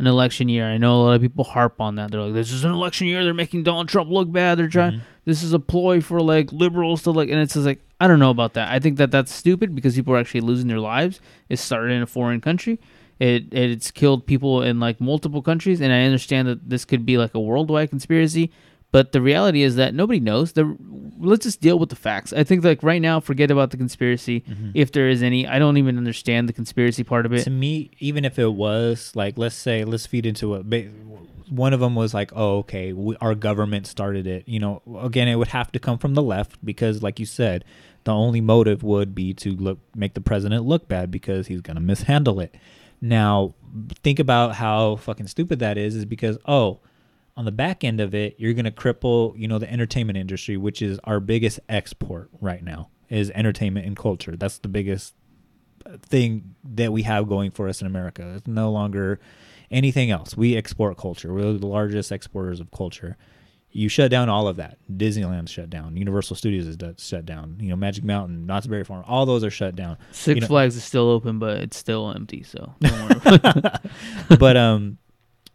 an 0.00 0.06
election 0.06 0.48
year. 0.48 0.66
I 0.66 0.76
know 0.78 1.00
a 1.00 1.02
lot 1.02 1.14
of 1.14 1.20
people 1.22 1.42
harp 1.44 1.80
on 1.80 1.96
that. 1.96 2.10
They're 2.12 2.20
like, 2.20 2.34
"This 2.34 2.52
is 2.52 2.62
an 2.64 2.70
election 2.72 3.06
year. 3.08 3.24
They're 3.24 3.34
making 3.34 3.64
Donald 3.64 3.88
Trump 3.88 4.10
look 4.10 4.30
bad. 4.30 4.58
They're 4.58 4.68
trying. 4.68 5.00
This 5.24 5.42
is 5.42 5.52
a 5.52 5.58
ploy 5.58 6.00
for 6.00 6.20
like 6.20 6.52
liberals 6.52 7.02
to 7.02 7.10
like." 7.10 7.30
And 7.30 7.40
it's 7.40 7.54
just 7.54 7.66
like, 7.66 7.80
I 8.00 8.06
don't 8.06 8.18
know 8.18 8.30
about 8.30 8.54
that. 8.54 8.70
I 8.70 8.78
think 8.78 8.96
that 8.98 9.10
that's 9.10 9.34
stupid 9.34 9.74
because 9.74 9.94
people 9.94 10.14
are 10.14 10.18
actually 10.18 10.42
losing 10.42 10.68
their 10.68 10.80
lives. 10.80 11.20
It 11.48 11.58
started 11.58 11.92
in 11.92 12.02
a 12.02 12.06
foreign 12.06 12.40
country. 12.40 12.80
It 13.18 13.52
it's 13.52 13.90
killed 13.90 14.26
people 14.26 14.62
in 14.62 14.78
like 14.78 15.00
multiple 15.00 15.42
countries, 15.42 15.80
and 15.80 15.92
I 15.92 16.02
understand 16.02 16.46
that 16.46 16.70
this 16.70 16.84
could 16.84 17.04
be 17.04 17.18
like 17.18 17.34
a 17.34 17.40
worldwide 17.40 17.90
conspiracy. 17.90 18.52
But 18.90 19.12
the 19.12 19.20
reality 19.20 19.62
is 19.62 19.76
that 19.76 19.92
nobody 19.92 20.20
knows. 20.20 20.52
The 20.52 20.76
let's 21.18 21.44
just 21.44 21.60
deal 21.60 21.78
with 21.78 21.90
the 21.90 21.96
facts. 21.96 22.32
I 22.32 22.44
think 22.44 22.64
like 22.64 22.82
right 22.82 23.02
now, 23.02 23.20
forget 23.20 23.50
about 23.50 23.70
the 23.70 23.76
conspiracy 23.76 24.40
mm-hmm. 24.40 24.70
if 24.74 24.92
there 24.92 25.08
is 25.08 25.22
any. 25.22 25.46
I 25.46 25.58
don't 25.58 25.76
even 25.76 25.98
understand 25.98 26.48
the 26.48 26.52
conspiracy 26.52 27.04
part 27.04 27.26
of 27.26 27.32
it. 27.32 27.42
To 27.44 27.50
me, 27.50 27.90
even 27.98 28.24
if 28.24 28.38
it 28.38 28.52
was 28.52 29.12
like, 29.14 29.36
let's 29.36 29.56
say, 29.56 29.84
let's 29.84 30.06
feed 30.06 30.24
into 30.24 30.54
it. 30.54 30.70
One 31.50 31.72
of 31.72 31.80
them 31.80 31.94
was 31.94 32.14
like, 32.14 32.32
oh, 32.34 32.58
okay, 32.58 32.92
we, 32.92 33.16
our 33.20 33.34
government 33.34 33.86
started 33.86 34.26
it. 34.26 34.48
You 34.48 34.60
know, 34.60 34.82
again, 35.02 35.28
it 35.28 35.36
would 35.36 35.48
have 35.48 35.72
to 35.72 35.78
come 35.78 35.98
from 35.98 36.14
the 36.14 36.22
left 36.22 36.64
because, 36.64 37.02
like 37.02 37.18
you 37.18 37.26
said, 37.26 37.64
the 38.04 38.12
only 38.12 38.40
motive 38.40 38.82
would 38.82 39.14
be 39.14 39.34
to 39.34 39.50
look 39.52 39.78
make 39.94 40.14
the 40.14 40.20
president 40.20 40.64
look 40.64 40.88
bad 40.88 41.10
because 41.10 41.46
he's 41.46 41.60
gonna 41.60 41.80
mishandle 41.80 42.40
it. 42.40 42.54
Now, 43.00 43.54
think 44.02 44.18
about 44.18 44.54
how 44.54 44.96
fucking 44.96 45.26
stupid 45.26 45.58
that 45.58 45.78
is. 45.78 45.94
Is 45.94 46.04
because 46.04 46.38
oh, 46.46 46.80
on 47.36 47.44
the 47.44 47.52
back 47.52 47.84
end 47.84 48.00
of 48.00 48.14
it, 48.14 48.34
you're 48.38 48.54
gonna 48.54 48.70
cripple, 48.70 49.38
you 49.38 49.46
know, 49.46 49.58
the 49.58 49.70
entertainment 49.70 50.16
industry, 50.16 50.56
which 50.56 50.82
is 50.82 50.98
our 51.04 51.20
biggest 51.20 51.60
export 51.68 52.30
right 52.40 52.62
now, 52.62 52.88
is 53.08 53.30
entertainment 53.30 53.86
and 53.86 53.96
culture. 53.96 54.36
That's 54.36 54.58
the 54.58 54.68
biggest 54.68 55.14
uh, 55.86 55.98
thing 56.02 56.54
that 56.64 56.92
we 56.92 57.02
have 57.02 57.28
going 57.28 57.50
for 57.50 57.68
us 57.68 57.80
in 57.80 57.86
America. 57.86 58.34
It's 58.36 58.46
no 58.46 58.70
longer 58.70 59.20
anything 59.70 60.10
else. 60.10 60.36
We 60.36 60.56
export 60.56 60.96
culture. 60.98 61.32
We're 61.32 61.52
the 61.54 61.66
largest 61.66 62.12
exporters 62.12 62.60
of 62.60 62.70
culture. 62.70 63.16
You 63.70 63.88
shut 63.88 64.10
down 64.10 64.28
all 64.30 64.48
of 64.48 64.56
that. 64.56 64.78
Disneyland 64.90 65.48
shut 65.48 65.68
down. 65.68 65.96
Universal 65.96 66.36
Studios 66.36 66.66
is 66.66 66.76
shut 66.98 67.26
down. 67.26 67.58
You 67.60 67.68
know, 67.68 67.76
Magic 67.76 68.02
Mountain, 68.02 68.46
Knott's 68.46 68.66
Berry 68.66 68.82
Farm, 68.84 69.04
all 69.06 69.26
those 69.26 69.44
are 69.44 69.50
shut 69.50 69.76
down. 69.76 69.98
Six 70.10 70.36
You 70.36 70.40
know- 70.40 70.46
Flags 70.46 70.74
is 70.76 70.84
still 70.84 71.08
open, 71.10 71.38
but 71.38 71.58
it's 71.58 71.76
still 71.76 72.10
empty. 72.10 72.42
So 72.42 72.74
but 74.38 74.56
um, 74.56 74.98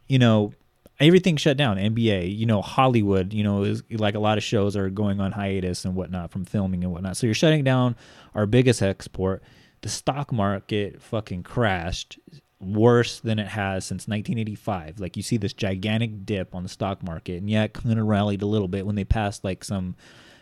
you 0.07 0.19
know, 0.19 0.53
everything 0.99 1.37
shut 1.37 1.57
down. 1.57 1.77
NBA, 1.77 2.37
you 2.37 2.45
know, 2.45 2.61
Hollywood, 2.61 3.33
you 3.33 3.43
know, 3.43 3.63
is 3.63 3.83
like 3.89 4.15
a 4.15 4.19
lot 4.19 4.37
of 4.37 4.43
shows 4.43 4.75
are 4.77 4.89
going 4.89 5.19
on 5.19 5.31
hiatus 5.31 5.83
and 5.85 5.95
whatnot 5.95 6.31
from 6.31 6.45
filming 6.45 6.83
and 6.83 6.93
whatnot. 6.93 7.17
So 7.17 7.25
you're 7.27 7.33
shutting 7.33 7.63
down 7.63 7.95
our 8.35 8.45
biggest 8.45 8.81
export. 8.81 9.41
The 9.81 9.89
stock 9.89 10.31
market 10.31 11.01
fucking 11.01 11.43
crashed 11.43 12.19
worse 12.65 13.19
than 13.19 13.39
it 13.39 13.47
has 13.47 13.85
since 13.85 14.07
1985. 14.07 14.99
Like 14.99 15.17
you 15.17 15.23
see 15.23 15.37
this 15.37 15.53
gigantic 15.53 16.25
dip 16.25 16.53
on 16.55 16.63
the 16.63 16.69
stock 16.69 17.03
market, 17.03 17.37
and 17.37 17.49
yeah, 17.49 17.63
it 17.63 17.73
kind 17.73 17.99
of 17.99 18.05
rallied 18.05 18.41
a 18.41 18.47
little 18.47 18.67
bit 18.67 18.85
when 18.85 18.95
they 18.95 19.03
passed 19.03 19.43
like 19.43 19.63
some, 19.63 19.95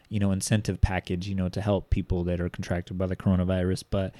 you 0.09 0.19
know, 0.19 0.31
incentive 0.31 0.81
package, 0.81 1.27
you 1.27 1.35
know, 1.35 1.49
to 1.49 1.61
help 1.61 1.89
people 1.89 2.23
that 2.25 2.39
are 2.41 2.49
contracted 2.49 2.97
by 2.97 3.07
the 3.07 3.15
coronavirus. 3.15 3.83
But 3.89 4.15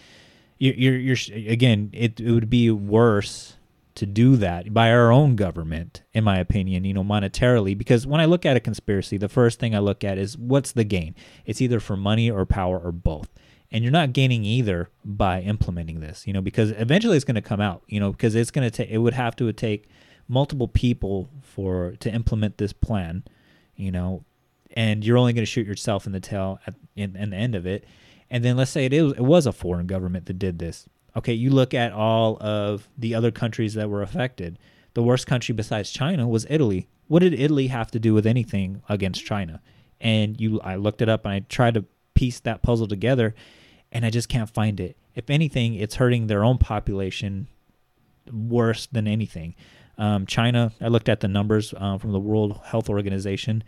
you're, 0.58 0.76
you're, 0.76 1.16
you're 1.16 1.52
again, 1.52 1.90
it, 1.94 2.20
it 2.20 2.32
would 2.32 2.50
be 2.50 2.70
worse 2.70 3.56
to 3.96 4.06
do 4.06 4.36
that 4.38 4.74
by 4.74 4.92
our 4.92 5.12
own 5.12 5.36
government, 5.36 6.02
in 6.14 6.24
my 6.24 6.38
opinion, 6.38 6.86
you 6.86 6.94
know, 6.94 7.04
monetarily. 7.04 7.78
Because 7.78 8.08
when 8.08 8.22
I 8.22 8.26
look 8.26 8.46
at 8.46 8.58
a 8.58 8.60
conspiracy, 8.60 9.18
the 9.18 9.30
first 9.30 9.60
thing 9.60 9.76
I 9.76 9.80
look 9.80 10.04
at 10.04 10.18
is 10.18 10.38
what's 10.38 10.72
the 10.72 10.84
gain? 10.84 11.16
It's 11.46 11.62
either 11.62 11.80
for 11.80 11.98
money 11.98 12.30
or 12.30 12.46
power 12.46 12.80
or 12.80 12.92
both. 12.92 13.30
And 13.72 13.84
you're 13.84 13.92
not 13.92 14.12
gaining 14.12 14.44
either 14.44 14.90
by 15.06 15.42
implementing 15.42 16.02
this, 16.02 16.28
you 16.28 16.34
know, 16.34 16.42
because 16.42 16.72
eventually 16.72 17.16
it's 17.16 17.24
going 17.24 17.36
to 17.36 17.42
come 17.42 17.62
out, 17.62 17.84
you 17.88 18.00
know, 18.00 18.12
because 18.12 18.36
it's 18.36 18.52
going 18.52 18.70
to 18.70 18.76
take, 18.76 18.90
it 18.90 18.98
would 18.98 19.14
have 19.14 19.36
to 19.38 19.52
take 19.54 19.88
multiple 20.28 20.68
people 20.68 21.30
for, 21.42 21.96
to 22.00 22.12
implement 22.12 22.58
this 22.58 22.74
plan, 22.74 23.24
you 23.76 23.92
know, 23.92 24.26
and 24.74 25.06
you're 25.06 25.18
only 25.18 25.34
going 25.34 25.44
to 25.44 25.50
shoot 25.50 25.68
yourself 25.68 26.06
in 26.06 26.12
the 26.12 26.20
tail 26.20 26.60
at 26.66 26.76
in, 26.96 27.16
in 27.16 27.30
the 27.30 27.38
end 27.38 27.56
of 27.56 27.66
it. 27.66 27.86
And 28.30 28.44
then 28.44 28.58
let's 28.58 28.72
say 28.72 28.86
it 28.86 28.94
is 28.94 29.14
it 29.14 29.22
was 29.22 29.46
a 29.46 29.52
foreign 29.52 29.88
government 29.88 30.26
that 30.28 30.40
did 30.40 30.60
this. 30.60 30.88
Okay, 31.16 31.34
you 31.34 31.50
look 31.50 31.74
at 31.74 31.92
all 31.92 32.38
of 32.42 32.88
the 32.98 33.14
other 33.14 33.32
countries 33.32 33.74
that 33.74 33.90
were 33.90 34.02
affected. 34.02 34.58
The 34.94 35.04
worst 35.04 35.28
country 35.28 35.54
besides 35.54 35.92
China 35.92 36.28
was 36.28 36.46
Italy. 36.50 36.88
What 37.08 37.20
did 37.20 37.34
Italy 37.34 37.68
have 37.68 37.92
to 37.92 38.00
do 38.00 38.14
with 38.14 38.26
anything 38.26 38.82
against 38.88 39.26
China? 39.26 39.62
And 40.00 40.40
you 40.40 40.62
I 40.62 40.76
looked 40.76 41.02
it 41.02 41.10
up 41.10 41.26
and 41.26 41.34
I 41.34 41.40
tried 41.42 41.74
to 41.74 41.86
piece 42.14 42.40
that 42.42 42.62
puzzle 42.62 42.88
together 42.88 43.36
and 43.92 44.06
I 44.06 44.10
just 44.10 44.30
can't 44.30 44.50
find 44.50 44.80
it. 44.80 44.98
If 45.16 45.30
anything, 45.30 45.76
it's 45.76 45.96
hurting 45.96 46.28
their 46.28 46.44
own 46.44 46.58
population 46.58 47.48
worse 48.32 48.88
than 48.88 49.08
anything. 49.08 49.56
Um, 49.98 50.26
China, 50.26 50.72
I 50.80 50.88
looked 50.88 51.10
at 51.10 51.20
the 51.20 51.28
numbers 51.28 51.74
uh, 51.78 51.98
from 51.98 52.12
the 52.12 52.20
World 52.20 52.60
Health 52.64 52.90
Organization, 52.90 53.64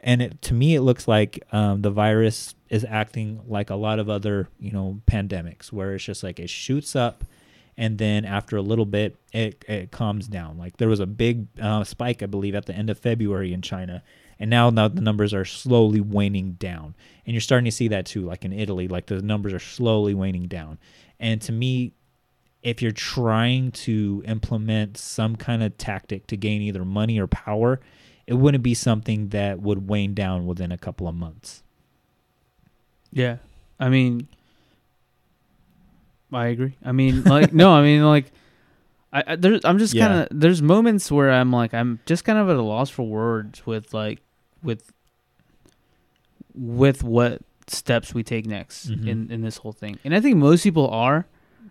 and 0.00 0.22
it, 0.22 0.42
to 0.42 0.54
me, 0.54 0.74
it 0.74 0.80
looks 0.80 1.06
like 1.06 1.42
um, 1.52 1.82
the 1.82 1.90
virus 1.90 2.54
is 2.68 2.84
acting 2.88 3.42
like 3.46 3.70
a 3.70 3.74
lot 3.76 3.98
of 3.98 4.08
other, 4.08 4.48
you 4.58 4.72
know, 4.72 5.00
pandemics, 5.06 5.72
where 5.72 5.94
it's 5.94 6.04
just 6.04 6.22
like 6.22 6.40
it 6.40 6.50
shoots 6.50 6.96
up, 6.96 7.24
and 7.76 7.98
then 7.98 8.24
after 8.24 8.56
a 8.56 8.62
little 8.62 8.86
bit, 8.86 9.16
it 9.32 9.64
it 9.68 9.90
calms 9.90 10.26
down. 10.26 10.58
Like 10.58 10.78
there 10.78 10.88
was 10.88 11.00
a 11.00 11.06
big 11.06 11.46
uh, 11.60 11.84
spike, 11.84 12.22
I 12.22 12.26
believe, 12.26 12.54
at 12.54 12.66
the 12.66 12.74
end 12.74 12.88
of 12.90 12.98
February 12.98 13.52
in 13.52 13.62
China, 13.62 14.02
and 14.38 14.50
now 14.50 14.70
now 14.70 14.88
the 14.88 15.00
numbers 15.00 15.32
are 15.34 15.44
slowly 15.44 16.00
waning 16.00 16.52
down, 16.52 16.94
and 17.24 17.34
you're 17.34 17.40
starting 17.40 17.64
to 17.66 17.70
see 17.72 17.88
that 17.88 18.06
too, 18.06 18.22
like 18.22 18.44
in 18.44 18.52
Italy, 18.52 18.88
like 18.88 19.06
the 19.06 19.22
numbers 19.22 19.52
are 19.52 19.58
slowly 19.58 20.14
waning 20.14 20.46
down, 20.48 20.78
and 21.20 21.40
to 21.42 21.52
me, 21.52 21.92
if 22.62 22.82
you're 22.82 22.90
trying 22.90 23.70
to 23.70 24.22
implement 24.26 24.96
some 24.96 25.36
kind 25.36 25.62
of 25.62 25.76
tactic 25.78 26.26
to 26.26 26.36
gain 26.36 26.62
either 26.62 26.84
money 26.84 27.18
or 27.20 27.26
power, 27.28 27.80
it 28.26 28.34
wouldn't 28.34 28.64
be 28.64 28.74
something 28.74 29.28
that 29.28 29.60
would 29.60 29.88
wane 29.88 30.14
down 30.14 30.46
within 30.46 30.72
a 30.72 30.78
couple 30.78 31.06
of 31.06 31.14
months. 31.14 31.62
Yeah, 33.12 33.36
I 33.78 33.88
mean, 33.88 34.26
I 36.32 36.46
agree. 36.46 36.74
I 36.84 36.92
mean, 36.92 37.22
like, 37.22 37.52
no, 37.52 37.70
I 37.72 37.82
mean, 37.82 38.04
like, 38.04 38.32
I, 39.12 39.22
I 39.28 39.36
there's, 39.36 39.64
I'm 39.64 39.78
just 39.78 39.94
Yeah. 39.94 40.06
kind 40.08 40.20
of 40.22 40.28
there's 40.40 40.60
moments 40.60 41.10
where 41.10 41.30
I'm 41.30 41.52
like, 41.52 41.72
I'm 41.72 42.00
just 42.04 42.24
kind 42.24 42.38
of 42.38 42.48
at 42.50 42.56
a 42.56 42.62
loss 42.62 42.90
for 42.90 43.04
words 43.06 43.64
with 43.64 43.94
like, 43.94 44.20
with, 44.62 44.92
with 46.54 47.02
what 47.02 47.42
steps 47.68 48.14
we 48.14 48.22
take 48.22 48.46
next 48.46 48.88
Mhm. 48.90 49.08
in 49.08 49.30
in 49.30 49.40
this 49.42 49.56
whole 49.58 49.72
thing, 49.72 49.98
and 50.04 50.14
I 50.14 50.20
think 50.20 50.36
most 50.36 50.62
people 50.62 50.88
are. 50.88 51.26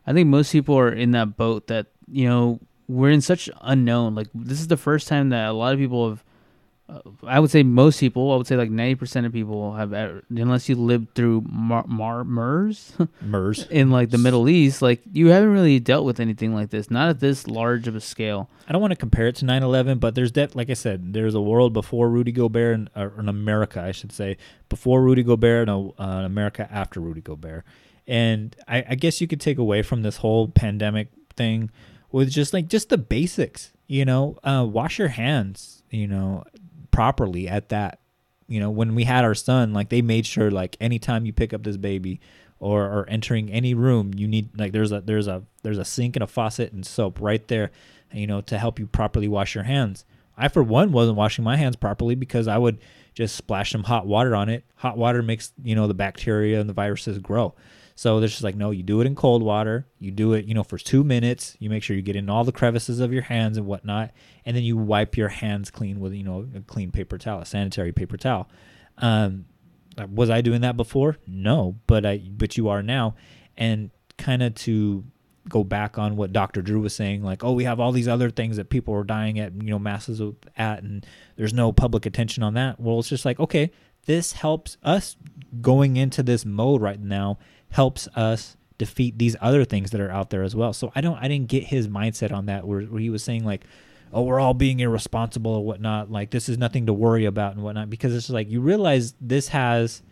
I 0.06 0.14
think 0.14 0.28
most 0.30 0.52
people 0.52 0.78
are 0.78 0.92
in 0.92 1.12
that 1.12 1.38
boat 1.38 1.68
that 1.68 1.88
you 2.12 2.28
know 2.28 2.60
we're 2.88 3.10
in 3.12 3.22
such 3.22 3.50
unknown. 3.62 4.14
Like 4.14 4.28
this 4.36 4.60
is 4.60 4.68
the 4.68 4.78
first 4.78 5.08
time 5.08 5.30
that 5.30 5.48
a 5.50 5.54
lot 5.54 5.74
of 5.74 5.80
people 5.80 6.10
have. 6.10 6.24
Uh, 6.88 7.00
I 7.26 7.40
would 7.40 7.50
say 7.50 7.64
most 7.64 8.00
people. 8.00 8.32
I 8.32 8.36
would 8.36 8.46
say 8.46 8.56
like 8.56 8.70
ninety 8.70 8.94
percent 8.94 9.26
of 9.26 9.34
people 9.34 9.74
have, 9.74 9.92
ever, 9.92 10.24
unless 10.30 10.70
you 10.70 10.76
lived 10.76 11.16
through 11.16 11.44
Mar, 11.50 11.84
Mar 11.88 12.24
MERS 12.24 12.94
MERS. 13.22 13.66
in 13.72 13.90
like 13.90 14.12
the 14.12 14.20
Middle 14.20 14.48
East. 14.48 14.84
Like 14.84 15.02
you 15.12 15.28
haven't 15.30 15.52
really 15.52 15.80
dealt 15.80 16.06
with 16.06 16.20
anything 16.20 16.54
like 16.54 16.70
this, 16.70 16.92
not 16.92 17.10
at 17.10 17.20
this 17.20 17.48
large 17.48 17.88
of 17.88 17.96
a 17.96 18.02
scale. 18.02 18.50
I 18.68 18.72
don't 18.72 18.82
want 18.82 18.92
to 18.92 18.98
compare 18.98 19.28
it 19.28 19.36
to 19.38 19.46
9/11, 19.46 20.00
but 20.00 20.14
there's 20.14 20.34
that, 20.34 20.56
like 20.56 20.70
I 20.70 20.76
said, 20.76 21.14
there's 21.14 21.34
a 21.34 21.42
world 21.42 21.74
before 21.74 22.08
Rudy 22.08 22.32
Gobert 22.32 22.76
and 22.76 22.90
or 22.96 23.14
in 23.20 23.30
America, 23.30 23.82
I 23.82 23.92
should 23.92 24.12
say, 24.12 24.38
before 24.70 25.02
Rudy 25.02 25.24
Gobert 25.24 25.68
and 25.68 25.94
a, 25.98 26.02
uh, 26.02 26.26
America 26.26 26.68
after 26.72 27.00
Rudy 27.00 27.22
Gobert. 27.22 27.66
And 28.08 28.56
I, 28.68 28.84
I 28.90 28.96
guess 28.96 29.20
you 29.22 29.28
could 29.28 29.42
take 29.42 29.58
away 29.58 29.82
from 29.82 30.04
this 30.04 30.18
whole 30.18 30.48
pandemic 30.50 31.08
thing 31.36 31.72
with 32.12 32.30
just 32.30 32.54
like 32.54 32.68
just 32.68 32.90
the 32.90 32.98
basics, 33.00 33.74
you 33.88 34.06
know, 34.06 34.38
uh, 34.44 34.66
wash 34.70 35.00
your 35.00 35.08
hands, 35.08 35.82
you 35.90 36.08
know, 36.08 36.44
properly 36.96 37.48
at 37.50 37.70
that. 37.70 38.00
You 38.48 38.60
know, 38.60 38.70
when 38.70 38.96
we 38.96 39.04
had 39.04 39.26
our 39.26 39.36
son, 39.36 39.74
like 39.74 39.90
they 39.90 40.02
made 40.02 40.26
sure 40.26 40.50
like 40.50 40.78
anytime 40.80 41.26
you 41.26 41.34
pick 41.34 41.54
up 41.54 41.64
this 41.64 41.78
baby 41.78 42.22
or, 42.60 42.84
or 42.86 43.06
entering 43.10 43.52
any 43.52 43.74
room, 43.74 44.14
you 44.16 44.28
need 44.28 44.58
like 44.58 44.72
there's 44.72 44.94
a 44.94 45.02
there's 45.02 45.28
a 45.28 45.44
there's 45.62 45.78
a 45.78 45.84
sink 45.84 46.16
and 46.16 46.24
a 46.24 46.28
faucet 46.28 46.72
and 46.72 46.86
soap 46.86 47.20
right 47.20 47.46
there, 47.50 47.72
you 48.14 48.28
know, 48.28 48.40
to 48.42 48.58
help 48.58 48.80
you 48.80 48.88
properly 48.88 49.28
wash 49.28 49.56
your 49.56 49.66
hands. 49.66 50.06
I 50.38 50.48
for 50.48 50.64
one 50.64 50.94
wasn't 50.94 51.18
washing 51.18 51.44
my 51.44 51.58
hands 51.58 51.76
properly 51.76 52.16
because 52.16 52.48
I 52.48 52.58
would 52.58 52.80
just 53.14 53.36
splash 53.36 53.72
some 53.72 53.84
hot 53.84 54.08
water 54.08 54.36
on 54.36 54.48
it. 54.48 54.64
Hot 54.76 54.98
water 54.98 55.22
makes, 55.22 55.52
you 55.64 55.76
know, 55.76 55.88
the 55.88 55.94
bacteria 55.94 56.62
and 56.62 56.70
the 56.70 56.74
viruses 56.74 57.20
grow. 57.20 57.56
So 57.98 58.20
they're 58.20 58.28
just 58.28 58.44
like, 58.44 58.56
no, 58.56 58.72
you 58.72 58.84
do 58.84 59.00
it 59.00 59.08
in 59.08 59.16
cold 59.16 59.42
water. 59.42 59.88
You 60.00 60.12
do 60.12 60.34
it, 60.34 60.46
you 60.46 60.54
know, 60.54 60.64
for 60.64 60.78
two 60.78 61.04
minutes. 61.04 61.56
You 61.60 61.70
make 61.70 61.82
sure 61.82 61.96
you 61.96 62.02
get 62.02 62.18
in 62.18 62.30
all 62.30 62.44
the 62.44 62.52
crevices 62.52 63.00
of 63.00 63.14
your 63.14 63.24
hands 63.24 63.58
and 63.58 63.66
whatnot, 63.66 64.12
and 64.46 64.56
then 64.56 64.64
you 64.64 64.76
wipe 64.76 65.16
your 65.16 65.30
hands 65.30 65.72
clean 65.72 66.02
with, 66.02 66.14
you 66.14 66.24
know, 66.24 66.48
a 66.54 66.60
clean 66.60 66.92
paper 66.92 67.18
towel, 67.18 67.42
a 67.42 67.46
sanitary 67.46 67.94
paper 67.94 68.18
towel. 68.18 68.50
Um, 68.98 69.46
was 70.14 70.30
I 70.30 70.42
doing 70.42 70.62
that 70.62 70.76
before? 70.76 71.18
No, 71.26 71.78
but 71.88 72.06
I, 72.06 72.18
but 72.18 72.58
you 72.58 72.68
are 72.68 72.84
now, 72.84 73.16
and 73.56 73.92
kind 74.18 74.44
of 74.44 74.56
to 74.56 75.06
go 75.48 75.64
back 75.64 75.98
on 75.98 76.18
what 76.18 76.34
Dr. 76.34 76.62
Drew 76.62 76.82
was 76.82 76.94
saying, 76.94 77.24
like, 77.24 77.44
oh, 77.44 77.54
we 77.54 77.64
have 77.64 77.80
all 77.80 77.92
these 77.92 78.08
other 78.08 78.30
things 78.30 78.58
that 78.58 78.70
people 78.70 78.94
are 78.94 79.04
dying 79.04 79.40
at, 79.40 79.54
you 79.54 79.70
know, 79.70 79.80
masses 79.80 80.22
at, 80.58 80.84
and 80.84 81.06
there's 81.38 81.54
no 81.54 81.72
public 81.72 82.06
attention 82.06 82.44
on 82.44 82.56
that. 82.56 82.80
Well, 82.80 83.00
it's 83.00 83.10
just 83.10 83.26
like, 83.26 83.40
okay, 83.40 83.72
this 84.06 84.34
helps 84.34 84.78
us 84.84 85.16
going 85.62 85.98
into 85.98 86.24
this 86.24 86.46
mode 86.46 86.82
right 86.82 87.00
now, 87.00 87.38
helps 87.76 88.08
us 88.16 88.56
defeat 88.78 89.18
these 89.18 89.36
other 89.42 89.66
things 89.66 89.92
that 89.92 90.00
are 90.00 90.10
out 90.10 90.30
there 90.30 90.44
as 90.44 90.56
well. 90.56 90.72
So 90.72 90.94
I 90.96 91.02
don't, 91.02 91.18
I 91.18 91.28
didn't 91.28 91.50
get 91.50 91.64
his 91.64 91.90
mindset 91.90 92.32
on 92.32 92.46
that 92.46 92.66
where, 92.66 92.82
where 92.84 93.02
he 93.02 93.10
was 93.10 93.22
saying 93.22 93.44
like, 93.44 93.66
oh, 94.14 94.22
we're 94.22 94.40
all 94.40 94.54
being 94.54 94.80
irresponsible 94.80 95.52
or 95.52 95.66
whatnot. 95.66 96.10
Like 96.10 96.32
this 96.32 96.48
is 96.48 96.58
nothing 96.58 96.86
to 96.86 96.94
worry 96.94 97.26
about 97.26 97.54
and 97.54 97.64
whatnot, 97.64 97.90
because 97.90 98.16
it's 98.16 98.30
like 98.30 98.50
you 98.50 98.62
realize 98.62 99.14
this 99.20 99.50
has 99.50 100.04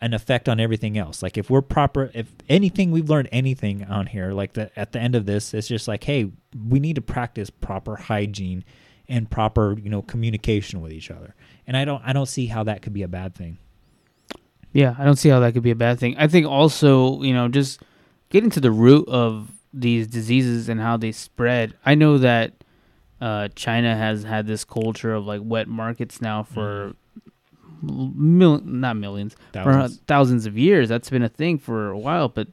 an 0.00 0.12
effect 0.12 0.48
on 0.48 0.58
everything 0.58 0.98
else. 0.98 1.22
Like 1.22 1.38
if 1.38 1.48
we're 1.48 1.62
proper, 1.62 2.10
if 2.14 2.34
anything 2.48 2.90
we've 2.90 3.08
learned 3.08 3.28
anything 3.30 3.84
on 3.84 4.06
here, 4.06 4.32
like 4.32 4.54
the, 4.54 4.76
at 4.76 4.90
the 4.90 4.98
end 4.98 5.14
of 5.14 5.24
this, 5.24 5.54
it's 5.54 5.68
just 5.68 5.86
like, 5.86 6.02
hey, 6.02 6.32
we 6.68 6.80
need 6.80 6.96
to 6.96 7.02
practice 7.02 7.48
proper 7.48 7.94
hygiene 7.94 8.64
and 9.08 9.30
proper, 9.30 9.78
you 9.78 9.88
know, 9.88 10.02
communication 10.02 10.80
with 10.80 10.90
each 10.90 11.12
other. 11.12 11.36
And 11.64 11.76
I 11.76 11.84
don't, 11.84 12.02
I 12.04 12.12
don't 12.12 12.26
see 12.26 12.46
how 12.46 12.64
that 12.64 12.82
could 12.82 12.92
be 12.92 13.04
a 13.04 13.08
bad 13.08 13.36
thing. 13.36 13.58
Yeah, 14.72 14.94
I 14.98 15.04
don't 15.04 15.16
see 15.16 15.28
how 15.28 15.40
that 15.40 15.52
could 15.54 15.62
be 15.62 15.70
a 15.70 15.76
bad 15.76 15.98
thing. 15.98 16.16
I 16.18 16.26
think 16.28 16.46
also, 16.46 17.20
you 17.22 17.34
know, 17.34 17.48
just 17.48 17.80
getting 18.30 18.50
to 18.50 18.60
the 18.60 18.70
root 18.70 19.06
of 19.08 19.50
these 19.74 20.06
diseases 20.06 20.68
and 20.68 20.80
how 20.80 20.96
they 20.96 21.12
spread. 21.12 21.74
I 21.84 21.94
know 21.94 22.18
that 22.18 22.52
uh, 23.20 23.48
China 23.54 23.94
has 23.96 24.22
had 24.24 24.46
this 24.46 24.64
culture 24.64 25.12
of 25.14 25.26
like 25.26 25.40
wet 25.44 25.68
markets 25.68 26.20
now 26.20 26.42
for 26.42 26.94
mil- 27.82 28.60
not 28.64 28.96
millions, 28.96 29.34
for, 29.52 29.58
uh, 29.58 29.62
Thousands. 29.64 30.00
thousands 30.06 30.46
of 30.46 30.56
years. 30.58 30.88
That's 30.88 31.10
been 31.10 31.22
a 31.22 31.28
thing 31.28 31.58
for 31.58 31.90
a 31.90 31.98
while, 31.98 32.28
but 32.28 32.48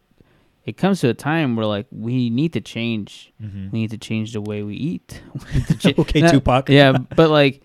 it 0.66 0.78
comes 0.78 1.00
to 1.02 1.10
a 1.10 1.14
time 1.14 1.56
where 1.56 1.66
like 1.66 1.88
we 1.92 2.30
need 2.30 2.54
to 2.54 2.62
change. 2.62 3.32
Mhm. 3.42 3.72
We 3.72 3.80
need 3.82 3.92
to 3.92 3.98
change 3.98 4.34
the 4.34 4.42
way 4.42 4.64
we 4.64 4.76
eat. 4.76 5.22
We 5.54 5.62
cha- 5.80 5.94
Okay, 6.02 6.22
not- 6.22 6.32
Tupac. 6.32 6.70
Yeah, 6.70 6.92
but 7.16 7.30
like, 7.30 7.62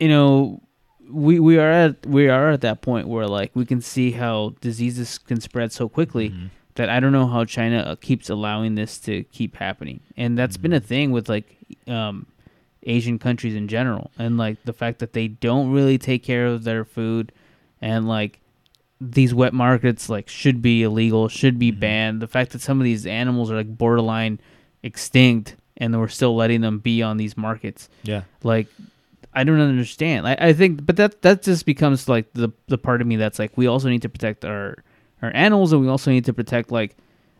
you 0.00 0.08
know, 0.08 0.60
we 1.12 1.38
we 1.38 1.58
are 1.58 1.70
at 1.70 2.06
we 2.06 2.28
are 2.28 2.50
at 2.50 2.60
that 2.62 2.80
point 2.80 3.06
where 3.08 3.26
like 3.26 3.50
we 3.54 3.64
can 3.66 3.80
see 3.80 4.12
how 4.12 4.54
diseases 4.60 5.18
can 5.18 5.40
spread 5.40 5.72
so 5.72 5.88
quickly 5.88 6.30
Mm-hmm. 6.30 6.46
that 6.76 6.88
I 6.88 7.00
don't 7.00 7.12
know 7.12 7.26
how 7.26 7.44
China 7.44 7.78
uh, 7.80 7.96
keeps 7.96 8.30
allowing 8.30 8.74
this 8.76 8.98
to 9.00 9.24
keep 9.24 9.56
happening, 9.56 10.00
and 10.16 10.38
that's 10.38 10.56
been 10.56 10.72
a 10.72 10.76
Mm-hmm. 10.80 10.86
thing 10.86 11.10
with 11.12 11.28
like 11.28 11.56
um, 11.86 12.26
Asian 12.84 13.18
countries 13.18 13.54
in 13.54 13.68
general, 13.68 14.10
and 14.18 14.38
like 14.38 14.56
the 14.64 14.72
fact 14.72 14.98
that 15.00 15.12
they 15.12 15.28
don't 15.28 15.70
really 15.70 15.98
take 15.98 16.22
care 16.22 16.46
of 16.46 16.64
their 16.64 16.84
food, 16.84 17.30
and 17.80 18.08
like 18.08 18.40
these 19.00 19.34
wet 19.34 19.52
markets 19.52 20.08
like 20.08 20.28
should 20.28 20.62
be 20.62 20.82
illegal, 20.82 21.28
should 21.28 21.54
Mm-hmm. 21.54 21.58
be 21.58 21.70
banned. 21.72 22.22
The 22.22 22.28
fact 22.28 22.52
that 22.52 22.60
some 22.62 22.80
of 22.80 22.84
these 22.84 23.04
animals 23.06 23.50
are 23.50 23.56
like 23.56 23.76
borderline 23.76 24.40
extinct, 24.82 25.56
and 25.76 25.98
we're 25.98 26.08
still 26.08 26.34
letting 26.34 26.60
them 26.62 26.78
be 26.78 27.02
on 27.02 27.16
these 27.18 27.36
markets 27.36 27.88
Yeah. 28.02 28.22
like 28.42 28.66
I 29.34 29.44
don't 29.44 29.60
understand. 29.60 30.26
I, 30.28 30.36
I 30.38 30.52
think, 30.52 30.84
but 30.84 30.96
that 30.96 31.22
that 31.22 31.42
just 31.42 31.64
becomes 31.64 32.08
like 32.08 32.32
the 32.34 32.52
the 32.68 32.78
part 32.78 33.00
of 33.00 33.06
me 33.06 33.16
that's 33.16 33.38
like 33.38 33.56
we 33.56 33.66
also 33.66 33.88
need 33.88 34.02
to 34.02 34.08
protect 34.08 34.44
our 34.44 34.82
our 35.22 35.30
animals, 35.34 35.72
and 35.72 35.80
we 35.80 35.88
also 35.88 36.10
need 36.10 36.24
to 36.26 36.32
protect 36.32 36.70
like 36.70 36.96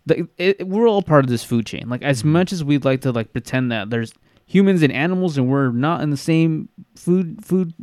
the 0.06 0.26
it, 0.38 0.66
we're 0.66 0.88
all 0.88 1.02
part 1.02 1.24
of 1.24 1.30
this 1.30 1.44
food 1.44 1.66
chain. 1.66 1.88
Like 1.88 2.02
as 2.02 2.20
mm-hmm. 2.20 2.32
much 2.32 2.52
as 2.52 2.64
we'd 2.64 2.84
like 2.84 3.02
to 3.02 3.12
like 3.12 3.32
pretend 3.32 3.70
that 3.72 3.90
there's 3.90 4.12
humans 4.46 4.82
and 4.82 4.92
animals, 4.92 5.36
and 5.36 5.48
we're 5.48 5.70
not 5.70 6.00
in 6.00 6.10
the 6.10 6.16
same 6.16 6.68
food 6.96 7.44
food 7.44 7.74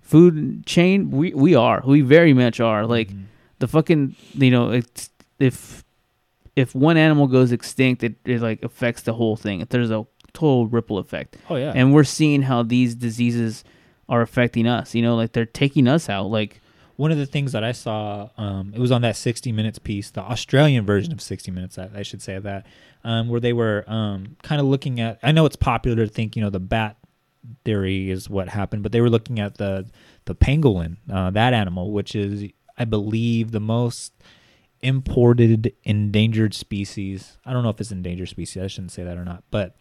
food 0.00 0.64
chain, 0.66 1.10
we 1.10 1.34
we 1.34 1.54
are. 1.54 1.82
We 1.84 2.00
very 2.00 2.32
much 2.32 2.60
are. 2.60 2.86
Like 2.86 3.08
mm-hmm. 3.08 3.24
the 3.58 3.68
fucking 3.68 4.16
you 4.34 4.50
know 4.50 4.70
it's 4.70 5.10
if 5.38 5.84
if 6.56 6.74
one 6.74 6.96
animal 6.96 7.26
goes 7.26 7.52
extinct, 7.52 8.04
it, 8.04 8.14
it 8.24 8.40
like 8.40 8.62
affects 8.62 9.02
the 9.02 9.12
whole 9.12 9.36
thing. 9.36 9.60
If 9.60 9.70
there's 9.70 9.90
a 9.90 10.06
total 10.34 10.66
ripple 10.66 10.98
effect. 10.98 11.36
Oh, 11.48 11.56
yeah. 11.56 11.72
And 11.74 11.94
we're 11.94 12.04
seeing 12.04 12.42
how 12.42 12.62
these 12.62 12.94
diseases 12.94 13.64
are 14.08 14.20
affecting 14.20 14.66
us. 14.66 14.94
You 14.94 15.00
know, 15.00 15.16
like 15.16 15.32
they're 15.32 15.46
taking 15.46 15.88
us 15.88 16.10
out. 16.10 16.26
Like 16.26 16.60
One 16.96 17.10
of 17.10 17.16
the 17.18 17.26
things 17.26 17.52
that 17.52 17.64
I 17.64 17.72
saw, 17.72 18.28
um, 18.36 18.72
it 18.74 18.78
was 18.80 18.92
on 18.92 19.02
that 19.02 19.16
60 19.16 19.50
Minutes 19.52 19.78
piece, 19.78 20.10
the 20.10 20.20
Australian 20.20 20.84
version 20.84 21.12
of 21.12 21.20
60 21.22 21.50
Minutes, 21.50 21.78
I, 21.78 21.88
I 21.94 22.02
should 22.02 22.20
say 22.20 22.38
that, 22.38 22.66
um, 23.02 23.28
where 23.28 23.40
they 23.40 23.52
were 23.52 23.84
um, 23.86 24.36
kind 24.42 24.60
of 24.60 24.66
looking 24.66 25.00
at. 25.00 25.18
I 25.22 25.32
know 25.32 25.46
it's 25.46 25.56
popular 25.56 26.04
to 26.04 26.12
think, 26.12 26.36
you 26.36 26.42
know, 26.42 26.50
the 26.50 26.60
bat 26.60 26.96
theory 27.64 28.10
is 28.10 28.28
what 28.30 28.48
happened, 28.48 28.82
but 28.82 28.92
they 28.92 29.00
were 29.00 29.10
looking 29.10 29.38
at 29.38 29.56
the 29.56 29.86
the 30.26 30.34
pangolin, 30.34 30.96
uh, 31.12 31.30
that 31.30 31.52
animal, 31.52 31.92
which 31.92 32.14
is, 32.14 32.50
I 32.78 32.84
believe, 32.86 33.50
the 33.50 33.60
most 33.60 34.12
imported 34.82 35.74
endangered 35.84 36.54
species. 36.54 37.38
I 37.44 37.52
don't 37.52 37.62
know 37.62 37.70
if 37.70 37.80
it's 37.80 37.90
endangered 37.90 38.28
species. 38.28 38.62
I 38.62 38.66
shouldn't 38.66 38.92
say 38.92 39.02
that 39.04 39.16
or 39.16 39.24
not, 39.24 39.44
but 39.50 39.76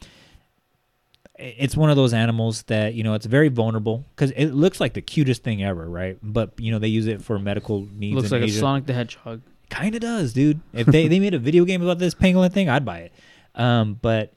it's 1.35 1.75
one 1.75 1.89
of 1.89 1.95
those 1.95 2.13
animals 2.13 2.63
that 2.63 2.93
you 2.93 3.03
know 3.03 3.13
it's 3.13 3.25
very 3.25 3.49
vulnerable 3.49 4.05
because 4.15 4.31
it 4.31 4.49
looks 4.49 4.79
like 4.79 4.93
the 4.93 5.01
cutest 5.01 5.43
thing 5.43 5.63
ever, 5.63 5.89
right? 5.89 6.17
But 6.21 6.53
you 6.57 6.71
know 6.71 6.79
they 6.79 6.87
use 6.87 7.07
it 7.07 7.21
for 7.21 7.39
medical 7.39 7.87
needs. 7.93 8.15
looks 8.15 8.31
like 8.31 8.43
Asia. 8.43 8.57
a 8.57 8.59
Sonic 8.59 8.85
the 8.85 8.93
Hedgehog. 8.93 9.41
Kind 9.69 9.95
of 9.95 10.01
does, 10.01 10.33
dude. 10.33 10.61
If 10.71 10.85
they, 10.85 11.07
they 11.07 11.19
made 11.19 11.33
a 11.33 11.39
video 11.39 11.65
game 11.65 11.81
about 11.81 11.97
this 11.97 12.13
pangolin 12.13 12.53
thing, 12.53 12.69
I'd 12.69 12.85
buy 12.85 12.99
it. 12.99 13.13
Um, 13.55 13.97
but 13.99 14.33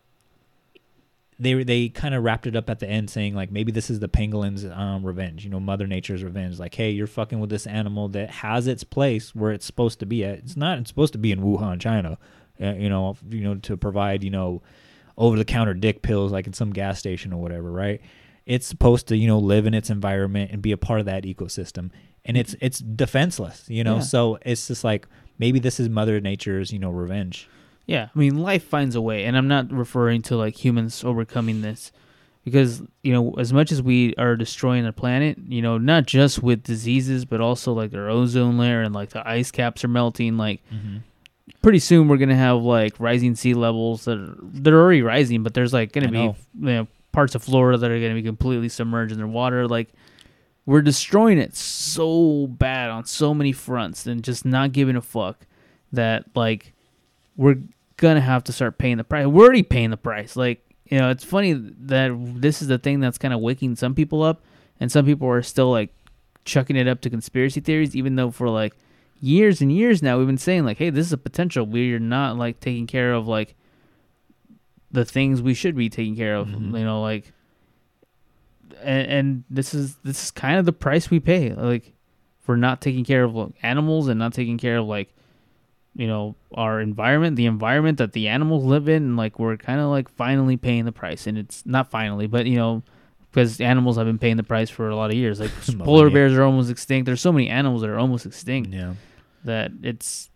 they 1.39 1.63
they 1.65 1.89
kind 1.91 2.15
of 2.15 2.25
wrapped 2.25 2.47
it 2.47 2.57
up 2.57 2.71
at 2.71 2.79
the 2.79 2.89
end 2.89 3.11
saying 3.11 3.35
like 3.35 3.51
maybe 3.51 3.71
this 3.71 3.91
is 3.91 4.01
the 4.01 4.09
pangolin's 4.09 4.65
um, 4.65 5.05
revenge, 5.05 5.45
you 5.45 5.51
know, 5.51 5.61
Mother 5.61 5.87
Nature's 5.87 6.25
revenge. 6.25 6.59
Like, 6.59 6.75
hey, 6.75 6.91
you're 6.91 7.07
fucking 7.07 7.41
with 7.41 7.51
this 7.51 7.67
animal 7.67 8.09
that 8.09 8.31
has 8.31 8.67
its 8.67 8.85
place 8.85 9.35
where 9.35 9.53
it's 9.53 9.67
supposed 9.67 10.01
to 10.01 10.07
be 10.07 10.25
at. 10.25 10.39
It's 10.39 10.57
not 10.57 10.79
it's 10.79 10.89
supposed 10.89 11.13
to 11.13 11.19
be 11.19 11.33
in 11.33 11.41
Wuhan, 11.41 11.79
China. 11.81 12.17
Uh, 12.59 12.73
you 12.73 12.89
know, 12.89 13.17
you 13.29 13.43
know 13.43 13.57
to 13.57 13.77
provide 13.77 14.25
you 14.25 14.31
know 14.31 14.63
over 15.17 15.37
the 15.37 15.45
counter 15.45 15.75
dick 15.75 16.03
pills 16.03 16.33
like 16.33 16.47
in 16.47 16.53
some 16.53 16.73
gas 16.73 16.99
station 16.99 17.33
or 17.33 17.41
whatever, 17.41 17.71
right? 17.71 18.01
It's 18.45 18.67
supposed 18.67 19.09
to, 19.09 19.17
you 19.17 19.27
know, 19.27 19.39
live 19.39 19.67
in 19.67 19.75
its 19.75 19.91
environment 19.91 20.51
and 20.53 20.63
be 20.63 20.73
a 20.73 20.77
part 20.77 21.01
of 21.01 21.07
that 21.07 21.25
ecosystem. 21.25 21.91
And 22.25 22.37
it's 22.37 22.55
mm-hmm. 22.55 22.67
it's 22.67 22.79
defenseless, 22.79 23.65
you 23.69 23.85
know. 23.85 23.97
Yeah. 23.97 24.03
So 24.03 24.39
it's 24.43 24.69
just 24.69 24.85
like 24.85 25.07
maybe 25.39 25.59
this 25.59 25.81
is 25.81 25.89
Mother 25.89 26.21
Nature's, 26.21 26.73
you 26.73 26.79
know, 26.79 26.91
revenge. 26.91 27.49
Yeah, 27.87 28.09
I 28.13 28.19
mean, 28.19 28.39
life 28.39 28.65
finds 28.65 28.97
a 28.97 29.01
way, 29.01 29.25
and 29.25 29.37
I'm 29.37 29.47
not 29.47 29.71
referring 29.71 30.23
to 30.23 30.37
like 30.37 30.57
humans 30.57 31.05
overcoming 31.05 31.63
this, 31.63 31.93
because 32.45 32.83
you 33.05 33.13
know, 33.13 33.35
as 33.35 33.53
much 33.53 33.71
as 33.71 33.81
we 33.81 34.13
are 34.17 34.35
destroying 34.35 34.85
the 34.85 34.93
planet, 34.93 35.39
you 35.47 35.63
know, 35.63 35.79
not 35.79 36.07
just 36.07 36.43
with 36.43 36.65
diseases, 36.65 37.25
but 37.25 37.41
also 37.41 37.73
like 37.73 37.95
our 37.95 38.09
ozone 38.09 38.59
layer 38.59 38.83
and 38.83 38.93
like 38.93 39.11
the 39.11 39.27
ice 39.27 39.53
caps 39.53 39.85
are 39.85 39.89
melting. 39.89 40.37
Like, 40.37 40.63
mm-hmm. 40.73 40.99
Pretty 41.63 41.79
soon 41.79 42.09
we're 42.09 42.17
gonna 42.17 42.37
have 42.37 42.63
like 42.63 42.99
rising 42.99 43.35
sea 43.35 43.55
levels 43.55 44.05
that 44.05 44.19
are, 44.19 44.37
they're 44.43 44.81
already 44.81 45.03
rising, 45.03 45.43
but 45.43 45.55
there's 45.55 45.73
like 45.73 45.93
gonna 45.93 46.09
I 46.09 46.11
be 46.11 46.17
know. 46.19 46.37
you 46.55 46.67
know 46.67 46.87
parts 47.13 47.35
of 47.35 47.43
Florida 47.43 47.79
that 47.79 47.91
are 47.91 48.01
gonna 48.01 48.15
be 48.15 48.23
completely 48.23 48.69
submerged 48.69 49.13
in 49.13 49.19
their 49.19 49.27
water. 49.27 49.67
Like, 49.67 49.89
we're 50.67 50.83
destroying 50.83 51.39
it 51.39 51.57
so 51.57 52.47
bad 52.47 52.91
on 52.91 53.05
so 53.05 53.33
many 53.33 53.53
fronts, 53.53 54.07
and 54.07 54.23
just 54.23 54.45
not 54.45 54.73
giving 54.73 54.97
a 54.97 55.03
fuck 55.03 55.47
that 55.93 56.25
like 56.35 56.73
we're 57.37 57.59
gonna 57.97 58.21
have 58.21 58.45
to 58.45 58.53
start 58.53 58.79
paying 58.79 58.99
the 58.99 59.05
price. 59.05 59.27
We're 59.27 59.45
already 59.45 59.63
paying 59.63 59.91
the 59.91 59.97
price. 59.97 60.37
Like, 60.37 60.63
you 60.85 60.99
know, 60.99 61.11
it's 61.11 61.25
funny 61.25 61.53
that 61.55 62.13
this 62.37 62.61
is 62.63 62.69
the 62.69 62.79
thing 62.79 63.01
that's 63.01 63.19
kind 63.19 63.33
of 63.33 63.41
waking 63.41 63.77
some 63.77 63.95
people 63.95 64.23
up, 64.23 64.43
and 64.81 64.91
some 64.91 65.07
people 65.07 65.29
are 65.29 65.43
still 65.43 65.71
like 65.71 65.95
chucking 66.45 66.77
it 66.77 66.87
up 66.87 67.01
to 67.01 67.11
conspiracy 67.11 67.61
theories, 67.61 67.97
even 67.97 68.17
though 68.17 68.31
for 68.31 68.49
like 68.49 68.75
years 69.21 69.61
and 69.61 69.73
years 69.73 70.03
now 70.03 70.19
we've 70.19 70.27
been 70.27 70.39
saying 70.39 70.65
like, 70.65 70.79
hey, 70.79 70.91
this 70.91 71.07
is 71.07 71.13
a 71.13 71.19
potential. 71.19 71.67
We're 71.67 71.99
not 71.99 72.37
like 72.37 72.61
taking 72.61 72.87
care 72.87 73.13
of 73.13 73.27
like 73.27 73.55
the 74.91 75.05
things 75.05 75.43
we 75.43 75.55
should 75.55 75.77
be 75.77 75.89
taking 75.89 76.17
care 76.17 76.37
of. 76.37 76.49
Mm-hmm. 76.49 76.77
You 76.77 76.85
know, 76.85 77.03
like, 77.03 77.33
and, 78.83 79.09
and 79.09 79.45
this 79.51 79.75
is 79.75 79.97
this 80.05 80.25
is 80.25 80.31
kind 80.31 80.59
of 80.59 80.65
the 80.65 80.73
price 80.73 81.11
we 81.11 81.21
pay, 81.21 81.53
like, 81.53 81.93
for 82.41 82.57
not 82.57 82.81
taking 82.81 83.05
care 83.05 83.25
of 83.25 83.35
like, 83.35 83.53
animals 83.63 84.09
and 84.09 84.19
not 84.19 84.33
taking 84.33 84.59
care 84.59 84.79
of 84.79 84.87
like 84.87 85.13
you 85.97 86.07
know 86.07 86.37
our 86.55 86.81
environment 86.81 87.37
the 87.37 87.47
environment 87.47 87.99
that 87.99 88.13
the 88.13 88.29
animals 88.29 88.65
live 88.65 88.89
in 88.89 89.03
and 89.03 89.17
like 89.17 89.39
we're 89.39 89.57
kind 89.57 89.81
of 89.81 89.87
like 89.87 90.09
finally 90.11 90.57
paying 90.57 90.85
the 90.85 90.93
price 90.93 91.27
and 91.27 91.39
it's 91.39 91.65
not 91.65 91.91
finally 91.91 92.27
but 92.27 92.47
you 92.47 92.57
know 92.57 92.83
because 93.37 93.61
animals 93.61 93.97
have 93.99 94.07
been 94.07 94.19
paying 94.19 94.39
the 94.39 94.43
price 94.43 94.71
for 94.71 94.89
a 94.89 94.97
lot 94.97 95.11
of 95.11 95.17
years 95.17 95.39
like 95.41 95.51
polar 95.85 96.09
bears 96.11 96.33
are 96.33 96.43
almost 96.43 96.71
extinct 96.71 97.05
there's 97.05 97.21
so 97.21 97.31
many 97.33 97.49
animals 97.51 97.83
that 97.83 97.91
are 97.91 97.99
almost 97.99 98.25
extinct 98.25 98.71
Yeah. 98.73 98.95
that 99.45 99.71
it's 99.83 100.31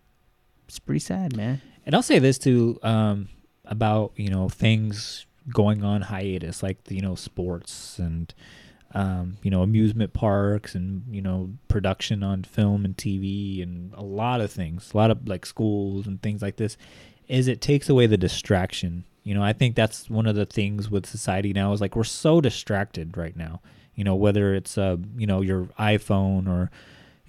it's 0.67 0.77
pretty 0.79 0.99
sad 0.99 1.35
man 1.35 1.61
And 1.85 1.95
I'll 1.95 2.03
say 2.03 2.19
this 2.19 2.37
too 2.37 2.79
um, 2.83 3.27
about 3.65 4.11
you 4.15 4.29
know 4.29 4.47
things 4.49 5.25
going 5.51 5.83
on 5.83 6.03
hiatus, 6.03 6.61
like 6.61 6.77
you 6.89 7.01
know 7.01 7.15
sports 7.15 7.97
and 7.97 8.31
um, 8.93 9.37
you 9.41 9.49
know, 9.49 9.61
amusement 9.63 10.11
parks 10.13 10.75
and 10.75 11.03
you 11.09 11.21
know, 11.21 11.49
production 11.69 12.23
on 12.23 12.43
film 12.43 12.83
and 12.85 12.95
TV 12.97 13.63
and 13.63 13.93
a 13.95 14.03
lot 14.03 14.41
of 14.41 14.51
things, 14.51 14.91
a 14.93 14.97
lot 14.97 15.09
of 15.11 15.27
like 15.27 15.45
schools 15.45 16.07
and 16.07 16.21
things 16.21 16.41
like 16.41 16.57
this, 16.57 16.77
is 17.27 17.47
it 17.47 17.61
takes 17.61 17.89
away 17.89 18.05
the 18.05 18.17
distraction. 18.17 19.05
You 19.23 19.35
know, 19.35 19.43
I 19.43 19.53
think 19.53 19.75
that's 19.75 20.09
one 20.09 20.25
of 20.25 20.35
the 20.35 20.45
things 20.45 20.89
with 20.89 21.05
society 21.05 21.53
now 21.53 21.73
is 21.73 21.81
like 21.81 21.95
we're 21.95 22.03
so 22.03 22.41
distracted 22.41 23.17
right 23.17 23.35
now. 23.35 23.61
You 23.95 24.03
know, 24.03 24.15
whether 24.15 24.55
it's 24.55 24.77
uh, 24.77 24.97
you 25.17 25.27
know, 25.27 25.41
your 25.41 25.65
iPhone 25.77 26.47
or 26.47 26.71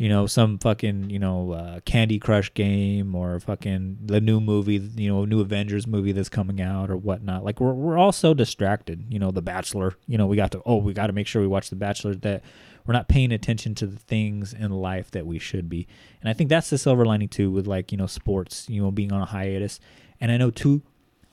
you 0.02 0.08
know, 0.08 0.26
some 0.26 0.58
fucking, 0.58 1.10
you 1.10 1.18
know, 1.20 1.52
uh, 1.52 1.80
Candy 1.84 2.18
Crush 2.18 2.52
game 2.54 3.14
or 3.14 3.38
fucking 3.38 3.98
the 4.04 4.20
new 4.20 4.40
movie, 4.40 4.78
you 4.96 5.08
know, 5.08 5.24
new 5.24 5.40
Avengers 5.40 5.86
movie 5.86 6.10
that's 6.10 6.28
coming 6.28 6.60
out 6.60 6.90
or 6.90 6.96
whatnot. 6.96 7.44
Like 7.44 7.60
we're 7.60 7.72
we're 7.72 7.98
all 7.98 8.10
so 8.10 8.34
distracted. 8.34 9.04
You 9.10 9.18
know, 9.18 9.30
The 9.30 9.42
Bachelor. 9.42 9.94
You 10.08 10.18
know, 10.18 10.26
we 10.26 10.36
got 10.36 10.50
to 10.52 10.62
oh, 10.66 10.78
we 10.78 10.92
got 10.92 11.06
to 11.06 11.12
make 11.12 11.26
sure 11.26 11.40
we 11.40 11.46
watch 11.46 11.70
The 11.70 11.76
Bachelor 11.76 12.14
that 12.16 12.42
we're 12.84 12.94
not 12.94 13.08
paying 13.08 13.30
attention 13.30 13.76
to 13.76 13.86
the 13.86 13.98
things 13.98 14.52
in 14.52 14.72
life 14.72 15.10
that 15.12 15.24
we 15.24 15.38
should 15.38 15.68
be. 15.68 15.86
And 16.20 16.28
I 16.28 16.32
think 16.32 16.50
that's 16.50 16.70
the 16.70 16.78
silver 16.78 17.04
lining 17.04 17.28
too 17.28 17.50
with 17.50 17.68
like 17.68 17.92
you 17.92 17.98
know 17.98 18.06
sports. 18.06 18.68
You 18.68 18.82
know, 18.82 18.90
being 18.90 19.12
on 19.12 19.22
a 19.22 19.26
hiatus. 19.26 19.78
And 20.20 20.32
I 20.32 20.36
know 20.36 20.50
two 20.50 20.82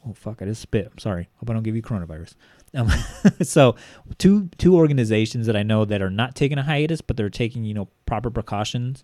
oh 0.10 0.14
fuck, 0.14 0.42
I 0.42 0.46
just 0.46 0.62
spit. 0.62 0.88
I'm 0.92 0.98
sorry. 0.98 1.30
Hope 1.38 1.50
I 1.50 1.54
don't 1.54 1.64
give 1.64 1.76
you 1.76 1.82
coronavirus. 1.82 2.36
Um, 2.74 2.90
so 3.42 3.76
two 4.18 4.50
two 4.58 4.76
organizations 4.76 5.48
that 5.48 5.56
I 5.56 5.64
know 5.64 5.86
that 5.86 6.02
are 6.02 6.10
not 6.10 6.36
taking 6.36 6.58
a 6.58 6.64
hiatus, 6.64 7.02
but 7.02 7.18
they're 7.18 7.30
taking 7.30 7.64
you 7.64 7.74
know 7.74 7.90
proper 8.06 8.30
precautions, 8.30 9.04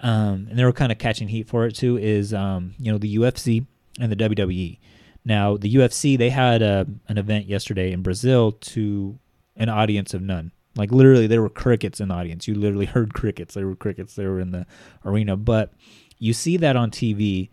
um, 0.00 0.46
and 0.48 0.58
they're 0.58 0.72
kind 0.72 0.92
of 0.92 0.98
catching 0.98 1.28
heat 1.28 1.48
for 1.48 1.66
it 1.66 1.74
too. 1.74 1.96
Is 1.96 2.32
um, 2.34 2.74
you 2.78 2.90
know 2.92 2.98
the 2.98 3.16
UFC 3.16 3.66
and 3.98 4.10
the 4.10 4.16
WWE. 4.16 4.78
Now 5.24 5.56
the 5.56 5.74
UFC 5.74 6.16
they 6.16 6.30
had 6.30 6.62
a, 6.62 6.86
an 7.08 7.18
event 7.18 7.46
yesterday 7.46 7.92
in 7.92 8.02
Brazil 8.02 8.52
to 8.52 9.18
an 9.56 9.68
audience 9.68 10.14
of 10.14 10.22
none. 10.22 10.52
Like 10.76 10.92
literally, 10.92 11.26
there 11.26 11.42
were 11.42 11.50
crickets 11.50 12.00
in 12.00 12.08
the 12.08 12.14
audience. 12.14 12.46
You 12.46 12.54
literally 12.54 12.86
heard 12.86 13.12
crickets. 13.12 13.54
There 13.54 13.66
were 13.66 13.76
crickets. 13.76 14.14
They 14.14 14.26
were 14.26 14.40
in 14.40 14.52
the 14.52 14.66
arena, 15.04 15.36
but 15.36 15.72
you 16.18 16.32
see 16.32 16.56
that 16.58 16.76
on 16.76 16.90
TV. 16.90 17.50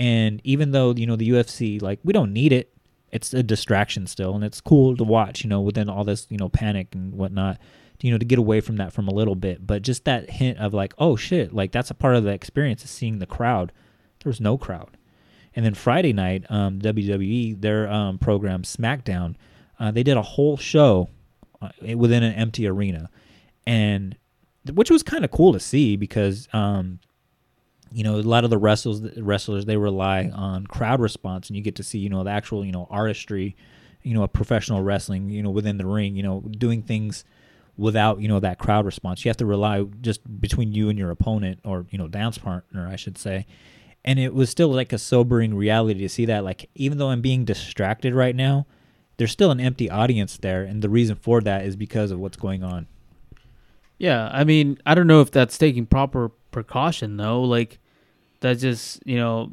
And 0.00 0.40
even 0.44 0.70
though 0.70 0.94
you 0.94 1.06
know 1.06 1.14
the 1.14 1.28
UFC, 1.28 1.80
like 1.80 2.00
we 2.02 2.14
don't 2.14 2.32
need 2.32 2.52
it, 2.52 2.72
it's 3.12 3.34
a 3.34 3.42
distraction 3.42 4.06
still, 4.06 4.34
and 4.34 4.42
it's 4.42 4.60
cool 4.60 4.96
to 4.96 5.04
watch. 5.04 5.44
You 5.44 5.50
know, 5.50 5.60
within 5.60 5.90
all 5.90 6.04
this 6.04 6.26
you 6.30 6.38
know 6.38 6.48
panic 6.48 6.94
and 6.94 7.12
whatnot, 7.14 7.58
you 8.00 8.10
know, 8.10 8.16
to 8.16 8.24
get 8.24 8.38
away 8.38 8.62
from 8.62 8.76
that 8.78 8.94
from 8.94 9.08
a 9.08 9.14
little 9.14 9.34
bit. 9.34 9.66
But 9.66 9.82
just 9.82 10.06
that 10.06 10.30
hint 10.30 10.58
of 10.58 10.72
like, 10.72 10.94
oh 10.96 11.16
shit, 11.16 11.52
like 11.52 11.70
that's 11.70 11.90
a 11.90 11.94
part 11.94 12.16
of 12.16 12.24
the 12.24 12.30
experience 12.30 12.82
is 12.82 12.90
seeing 12.90 13.18
the 13.18 13.26
crowd. 13.26 13.72
There 14.24 14.30
was 14.30 14.40
no 14.40 14.56
crowd. 14.56 14.96
And 15.54 15.66
then 15.66 15.74
Friday 15.74 16.14
night, 16.14 16.44
um, 16.48 16.78
WWE 16.80 17.60
their 17.60 17.90
um, 17.90 18.16
program 18.18 18.62
SmackDown, 18.62 19.34
uh, 19.78 19.90
they 19.90 20.02
did 20.02 20.16
a 20.16 20.22
whole 20.22 20.56
show 20.56 21.10
uh, 21.60 21.68
within 21.94 22.22
an 22.22 22.32
empty 22.34 22.66
arena, 22.66 23.10
and 23.66 24.16
which 24.72 24.90
was 24.90 25.02
kind 25.02 25.26
of 25.26 25.30
cool 25.30 25.52
to 25.52 25.60
see 25.60 25.96
because 25.96 26.48
um, 26.54 27.00
you 27.92 28.04
know 28.04 28.16
a 28.16 28.22
lot 28.22 28.44
of 28.44 28.50
the 28.50 28.58
wrestlers 28.58 29.00
wrestlers 29.18 29.64
they 29.64 29.76
rely 29.76 30.30
on 30.34 30.66
crowd 30.66 31.00
response 31.00 31.48
and 31.48 31.56
you 31.56 31.62
get 31.62 31.76
to 31.76 31.82
see 31.82 31.98
you 31.98 32.08
know 32.08 32.22
the 32.24 32.30
actual 32.30 32.64
you 32.64 32.72
know 32.72 32.86
artistry 32.90 33.56
you 34.02 34.14
know 34.14 34.22
a 34.22 34.28
professional 34.28 34.82
wrestling 34.82 35.28
you 35.30 35.42
know 35.42 35.50
within 35.50 35.76
the 35.76 35.86
ring 35.86 36.16
you 36.16 36.22
know 36.22 36.40
doing 36.40 36.82
things 36.82 37.24
without 37.80 38.20
you 38.20 38.28
know 38.28 38.38
that 38.40 38.58
crowd 38.58 38.84
response. 38.84 39.24
You 39.24 39.30
have 39.30 39.38
to 39.38 39.46
rely 39.46 39.82
just 40.02 40.20
between 40.40 40.72
you 40.72 40.90
and 40.90 40.98
your 40.98 41.10
opponent 41.10 41.60
or 41.64 41.86
you 41.90 41.98
know 41.98 42.08
dance 42.08 42.38
partner 42.38 42.86
i 42.86 42.96
should 42.96 43.18
say. 43.18 43.46
And 44.02 44.18
it 44.18 44.32
was 44.32 44.48
still 44.48 44.68
like 44.68 44.94
a 44.94 44.98
sobering 44.98 45.54
reality 45.54 46.00
to 46.00 46.08
see 46.08 46.26
that 46.26 46.44
like 46.44 46.70
even 46.74 46.98
though 46.98 47.10
i'm 47.10 47.20
being 47.20 47.44
distracted 47.44 48.14
right 48.14 48.36
now 48.36 48.66
there's 49.16 49.32
still 49.32 49.50
an 49.50 49.60
empty 49.60 49.90
audience 49.90 50.36
there 50.38 50.62
and 50.62 50.82
the 50.82 50.88
reason 50.88 51.16
for 51.16 51.40
that 51.40 51.64
is 51.64 51.76
because 51.76 52.10
of 52.10 52.18
what's 52.18 52.36
going 52.36 52.62
on. 52.62 52.86
Yeah, 53.98 54.30
I 54.32 54.44
mean, 54.44 54.78
I 54.86 54.94
don't 54.94 55.06
know 55.06 55.20
if 55.20 55.30
that's 55.30 55.58
taking 55.58 55.84
proper 55.84 56.30
precaution 56.50 57.16
though. 57.16 57.42
Like, 57.42 57.78
that's 58.40 58.60
just 58.60 59.02
you 59.06 59.16
know, 59.16 59.52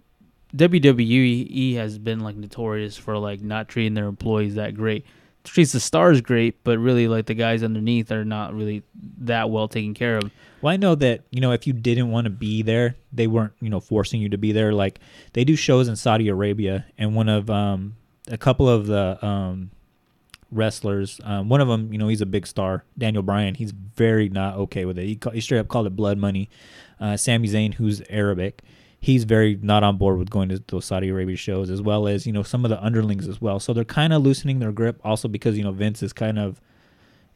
WWE 0.55 1.75
has 1.75 1.97
been 1.97 2.21
like 2.21 2.35
notorious 2.35 2.97
for 2.97 3.17
like 3.17 3.41
not 3.41 3.67
treating 3.67 3.93
their 3.93 4.05
employees 4.07 4.55
that 4.55 4.75
great. 4.75 5.05
Treats 5.43 5.71
the 5.71 5.79
stars 5.79 6.19
great, 6.19 6.61
but 6.65 6.77
really 6.77 7.07
like 7.07 7.25
the 7.25 7.33
guys 7.33 7.63
underneath 7.63 8.11
are 8.11 8.25
not 8.25 8.53
really 8.53 8.83
that 9.19 9.49
well 9.49 9.69
taken 9.69 9.93
care 9.93 10.17
of. 10.17 10.29
Well, 10.61 10.73
I 10.73 10.77
know 10.77 10.95
that 10.95 11.21
you 11.31 11.39
know 11.39 11.51
if 11.51 11.65
you 11.65 11.73
didn't 11.73 12.11
want 12.11 12.25
to 12.25 12.29
be 12.29 12.61
there, 12.63 12.95
they 13.13 13.27
weren't 13.27 13.53
you 13.61 13.69
know 13.69 13.79
forcing 13.79 14.21
you 14.21 14.29
to 14.29 14.37
be 14.37 14.51
there. 14.51 14.73
Like 14.73 14.99
they 15.33 15.45
do 15.45 15.55
shows 15.55 15.87
in 15.87 15.95
Saudi 15.95 16.27
Arabia, 16.27 16.85
and 16.97 17.15
one 17.15 17.29
of 17.29 17.49
um 17.49 17.95
a 18.29 18.37
couple 18.37 18.67
of 18.67 18.87
the 18.87 19.25
um 19.25 19.71
wrestlers, 20.51 21.19
um, 21.23 21.49
one 21.49 21.61
of 21.61 21.67
them, 21.67 21.91
you 21.91 21.99
know, 21.99 22.07
he's 22.07 22.21
a 22.21 22.25
big 22.25 22.47
star, 22.47 22.83
Daniel 22.97 23.23
Bryan. 23.23 23.55
He's 23.55 23.71
very 23.71 24.29
not 24.29 24.55
okay 24.55 24.85
with 24.85 24.97
it. 24.97 25.05
He, 25.05 25.19
he 25.33 25.41
straight 25.41 25.59
up 25.59 25.67
called 25.67 25.87
it 25.87 25.95
blood 25.95 26.17
money. 26.17 26.49
Uh, 26.99 27.15
Sami 27.17 27.47
Zayn, 27.47 27.75
who's 27.75 28.01
Arabic, 28.09 28.61
he's 28.99 29.23
very 29.23 29.57
not 29.61 29.83
on 29.83 29.97
board 29.97 30.17
with 30.17 30.29
going 30.29 30.49
to 30.49 30.63
those 30.67 30.85
Saudi 30.85 31.09
Arabia 31.09 31.35
shows, 31.35 31.69
as 31.69 31.81
well 31.81 32.07
as 32.07 32.25
you 32.25 32.33
know 32.33 32.43
some 32.43 32.65
of 32.65 32.69
the 32.69 32.83
underlings 32.83 33.27
as 33.27 33.39
well. 33.41 33.59
So 33.59 33.73
they're 33.73 33.83
kind 33.85 34.13
of 34.13 34.21
loosening 34.23 34.59
their 34.59 34.71
grip, 34.71 34.99
also 35.03 35.27
because 35.27 35.57
you 35.57 35.63
know 35.63 35.71
Vince 35.71 36.01
is 36.01 36.13
kind 36.13 36.39
of 36.39 36.59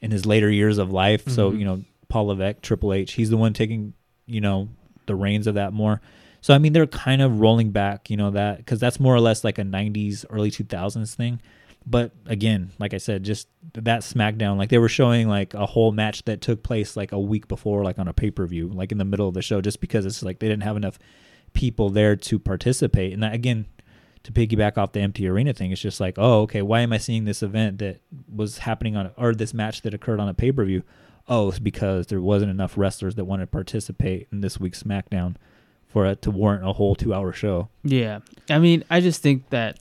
in 0.01 0.11
his 0.11 0.25
later 0.25 0.49
years 0.49 0.77
of 0.77 0.91
life. 0.91 1.27
So 1.29 1.51
Mhm. 1.51 1.59
you 1.59 1.65
know 1.65 1.83
Paul 2.09 2.27
Levesque, 2.27 2.61
Triple 2.61 2.93
H, 2.93 3.13
he's 3.13 3.29
the 3.29 3.37
one 3.37 3.53
taking 3.53 3.93
you 4.25 4.41
know 4.41 4.69
the 5.05 5.15
reins 5.15 5.47
of 5.47 5.55
that 5.55 5.73
more. 5.73 6.01
So 6.41 6.53
I 6.55 6.57
mean 6.57 6.73
they're 6.73 6.87
kind 6.87 7.21
of 7.21 7.39
rolling 7.39 7.69
back, 7.71 8.09
you 8.09 8.17
know 8.17 8.31
that 8.31 8.57
because 8.57 8.79
that's 8.79 8.99
more 8.99 9.13
or 9.15 9.19
less 9.19 9.43
like 9.43 9.59
a 9.59 9.63
'90s, 9.63 10.25
early 10.31 10.49
2000s 10.49 11.13
thing. 11.13 11.39
But 11.85 12.11
again, 12.27 12.71
like 12.77 12.93
I 12.93 12.97
said, 12.97 13.23
just 13.23 13.47
that 13.73 14.01
SmackDown, 14.01 14.57
like 14.57 14.69
they 14.69 14.77
were 14.77 14.89
showing 14.89 15.27
like 15.27 15.53
a 15.53 15.65
whole 15.65 15.91
match 15.91 16.23
that 16.25 16.41
took 16.41 16.61
place 16.61 16.95
like 16.95 17.11
a 17.11 17.19
week 17.19 17.47
before, 17.47 17.83
like 17.83 17.97
on 17.97 18.07
a 18.07 18.13
pay 18.13 18.29
per 18.29 18.45
view, 18.45 18.67
like 18.67 18.91
in 18.91 18.97
the 18.97 19.05
middle 19.05 19.27
of 19.27 19.33
the 19.33 19.41
show, 19.41 19.61
just 19.61 19.81
because 19.81 20.05
it's 20.05 20.21
like 20.21 20.39
they 20.39 20.47
didn't 20.47 20.63
have 20.63 20.77
enough 20.77 20.99
people 21.53 21.89
there 21.89 22.15
to 22.15 22.37
participate. 22.39 23.13
And 23.13 23.23
that, 23.23 23.33
again, 23.33 23.65
to 24.23 24.31
piggyback 24.31 24.77
off 24.77 24.91
the 24.91 24.99
empty 24.99 25.27
arena 25.27 25.53
thing, 25.53 25.71
it's 25.71 25.81
just 25.81 25.99
like, 25.99 26.15
oh, 26.17 26.41
okay, 26.41 26.61
why 26.61 26.81
am 26.81 26.93
I 26.93 26.97
seeing 26.99 27.25
this 27.25 27.41
event 27.41 27.79
that 27.79 28.01
was 28.31 28.59
happening 28.59 28.95
on, 28.95 29.09
or 29.17 29.33
this 29.33 29.53
match 29.53 29.81
that 29.81 29.93
occurred 29.95 30.19
on 30.19 30.29
a 30.29 30.33
pay 30.35 30.51
per 30.51 30.63
view? 30.63 30.83
Oh, 31.27 31.49
it's 31.49 31.59
because 31.59 32.07
there 32.07 32.21
wasn't 32.21 32.51
enough 32.51 32.77
wrestlers 32.77 33.15
that 33.15 33.25
wanted 33.25 33.45
to 33.45 33.51
participate 33.51 34.27
in 34.31 34.41
this 34.41 34.59
week's 34.59 34.83
SmackDown 34.83 35.35
for 35.87 36.05
it 36.05 36.21
to 36.21 36.31
warrant 36.31 36.67
a 36.67 36.73
whole 36.73 36.95
two 36.95 37.13
hour 37.13 37.33
show. 37.33 37.69
Yeah, 37.83 38.19
I 38.49 38.59
mean, 38.59 38.83
I 38.89 39.01
just 39.01 39.21
think 39.21 39.49
that 39.49 39.79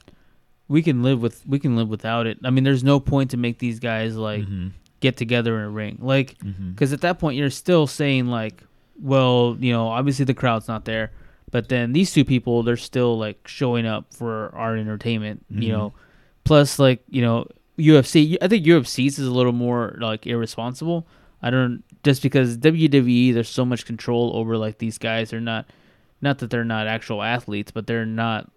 we 0.71 0.81
can 0.81 1.03
live 1.03 1.21
with 1.21 1.45
we 1.45 1.59
can 1.59 1.75
live 1.75 1.89
without 1.89 2.25
it. 2.27 2.39
I 2.43 2.49
mean, 2.49 2.63
there's 2.63 2.83
no 2.83 2.99
point 2.99 3.31
to 3.31 3.37
make 3.37 3.59
these 3.59 3.79
guys 3.79 4.15
like 4.15 4.43
Mhm. 4.43 4.71
get 5.01 5.17
together 5.17 5.57
in 5.59 5.65
a 5.65 5.69
ring, 5.69 5.97
like 6.01 6.37
because 6.73 6.93
at 6.93 7.01
that 7.01 7.19
point 7.19 7.37
you're 7.37 7.49
still 7.49 7.85
saying 7.87 8.27
like, 8.27 8.63
well, 9.01 9.57
you 9.59 9.71
know, 9.73 9.87
obviously 9.87 10.25
the 10.25 10.33
crowd's 10.33 10.67
not 10.67 10.85
there, 10.85 11.11
but 11.51 11.69
then 11.69 11.91
these 11.93 12.13
two 12.13 12.23
people 12.25 12.63
they're 12.63 12.77
still 12.77 13.17
like 13.17 13.47
showing 13.47 13.85
up 13.85 14.13
for 14.13 14.51
our 14.55 14.75
entertainment, 14.77 15.43
you 15.49 15.69
Mhm. 15.69 15.71
know. 15.77 15.93
Plus, 16.43 16.79
like 16.79 17.03
you 17.09 17.21
know, 17.21 17.45
UFC. 17.77 18.37
I 18.41 18.47
think 18.47 18.65
UFC's 18.65 19.19
is 19.19 19.27
a 19.27 19.31
little 19.33 19.53
more 19.53 19.97
like 19.99 20.25
irresponsible. 20.27 21.07
I 21.41 21.49
don't 21.49 21.83
just 22.03 22.21
because 22.23 22.57
WWE 22.57 23.31
there's 23.33 23.49
so 23.49 23.65
much 23.65 23.85
control 23.85 24.31
over 24.35 24.57
like 24.57 24.77
these 24.77 24.97
guys. 24.97 25.31
They're 25.31 25.39
not, 25.41 25.65
not 26.21 26.37
that 26.39 26.49
they're 26.51 26.63
not 26.63 26.87
actual 26.87 27.21
athletes, 27.23 27.71
but 27.71 27.87
they're 27.87 28.05
not 28.05 28.51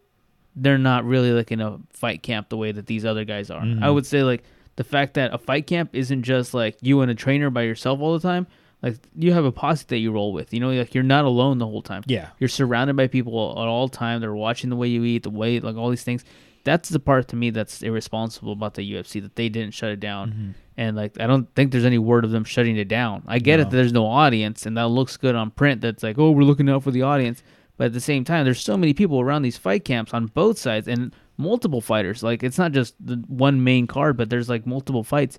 they're 0.57 0.79
not 0.79 1.05
really 1.05 1.33
like 1.33 1.51
in 1.53 1.61
a 1.61 1.79
fight 1.91 2.23
camp 2.23 2.49
the 2.49 2.57
way 2.57 2.73
that 2.73 2.87
these 2.87 3.05
other 3.05 3.25
guys 3.25 3.51
are. 3.51 3.63
Mhm. 3.63 3.83
I 3.83 3.91
would 3.91 4.07
say 4.07 4.23
like 4.23 4.45
the 4.77 4.85
fact 4.85 5.15
that 5.15 5.33
a 5.35 5.39
fight 5.39 5.67
camp 5.67 5.91
isn't 5.93 6.23
just 6.23 6.55
like 6.55 6.77
you 6.81 7.01
and 7.01 7.11
a 7.11 7.15
trainer 7.15 7.51
by 7.51 7.63
yourself 7.63 8.01
all 8.01 8.13
the 8.13 8.21
time. 8.21 8.47
Like 8.83 8.97
you 9.17 9.33
have 9.33 9.45
a 9.47 9.53
posse 9.53 9.87
that 9.89 9.99
you 9.99 10.13
roll 10.13 10.33
with. 10.33 10.53
You 10.53 10.61
know, 10.61 10.71
like 10.71 10.95
you're 10.95 11.03
not 11.03 11.25
alone 11.25 11.59
the 11.59 11.67
whole 11.67 11.83
time. 11.83 12.03
Yeah. 12.07 12.29
You're 12.39 12.49
surrounded 12.49 12.97
by 12.97 13.07
people 13.07 13.53
at 13.53 13.67
all 13.67 13.89
time. 13.89 14.21
They're 14.21 14.35
watching 14.35 14.69
the 14.71 14.77
way 14.77 14.89
you 14.89 15.05
eat, 15.05 15.23
the 15.23 15.31
way 15.31 15.59
like 15.61 15.77
all 15.77 15.91
these 15.91 16.05
things. 16.05 16.25
That's 16.65 16.89
the 16.89 16.99
part 16.99 17.29
to 17.29 17.37
me 17.37 17.51
that's 17.51 17.83
irresponsible 17.83 18.53
about 18.53 18.75
the 18.75 18.83
UFC 18.95 19.21
that 19.23 19.37
they 19.37 19.49
didn't 19.49 19.75
shut 19.75 19.91
it 19.91 20.01
down. 20.01 20.31
Mm-hmm. 20.31 20.51
And 20.77 20.97
like 20.97 21.21
I 21.21 21.27
don't 21.27 21.53
think 21.55 21.73
there's 21.73 21.85
any 21.85 21.99
word 21.99 22.25
of 22.25 22.31
them 22.31 22.45
shutting 22.45 22.77
it 22.77 22.89
down. 22.89 23.23
I 23.27 23.39
get 23.39 23.61
it 23.61 23.71
that 23.71 23.77
there's 23.77 23.93
no 23.93 24.07
audience 24.07 24.67
and 24.67 24.77
that 24.77 24.89
looks 24.89 25.17
good 25.17 25.35
on 25.35 25.51
print. 25.51 25.81
That's 25.81 26.03
like, 26.03 26.19
oh, 26.19 26.31
we're 26.33 26.43
looking 26.43 26.69
out 26.69 26.83
for 26.83 26.91
the 26.91 27.03
audience. 27.03 27.43
But 27.77 27.87
at 27.87 27.93
the 27.93 28.01
same 28.01 28.25
time, 28.25 28.45
there's 28.45 28.61
so 28.61 28.77
many 28.77 28.95
people 28.95 29.21
around 29.21 29.43
these 29.43 29.57
fight 29.59 29.85
camps 29.85 30.15
on 30.15 30.27
both 30.27 30.59
sides 30.59 30.87
and 30.89 31.15
multiple 31.39 31.81
fighters. 31.81 32.23
Like 32.23 32.43
it's 32.43 32.59
not 32.59 32.73
just 32.73 32.95
the 33.05 33.17
one 33.27 33.65
main 33.65 33.87
card, 33.87 34.17
but 34.17 34.31
there's 34.31 34.49
like 34.49 34.67
multiple 34.67 35.03
fights 35.05 35.39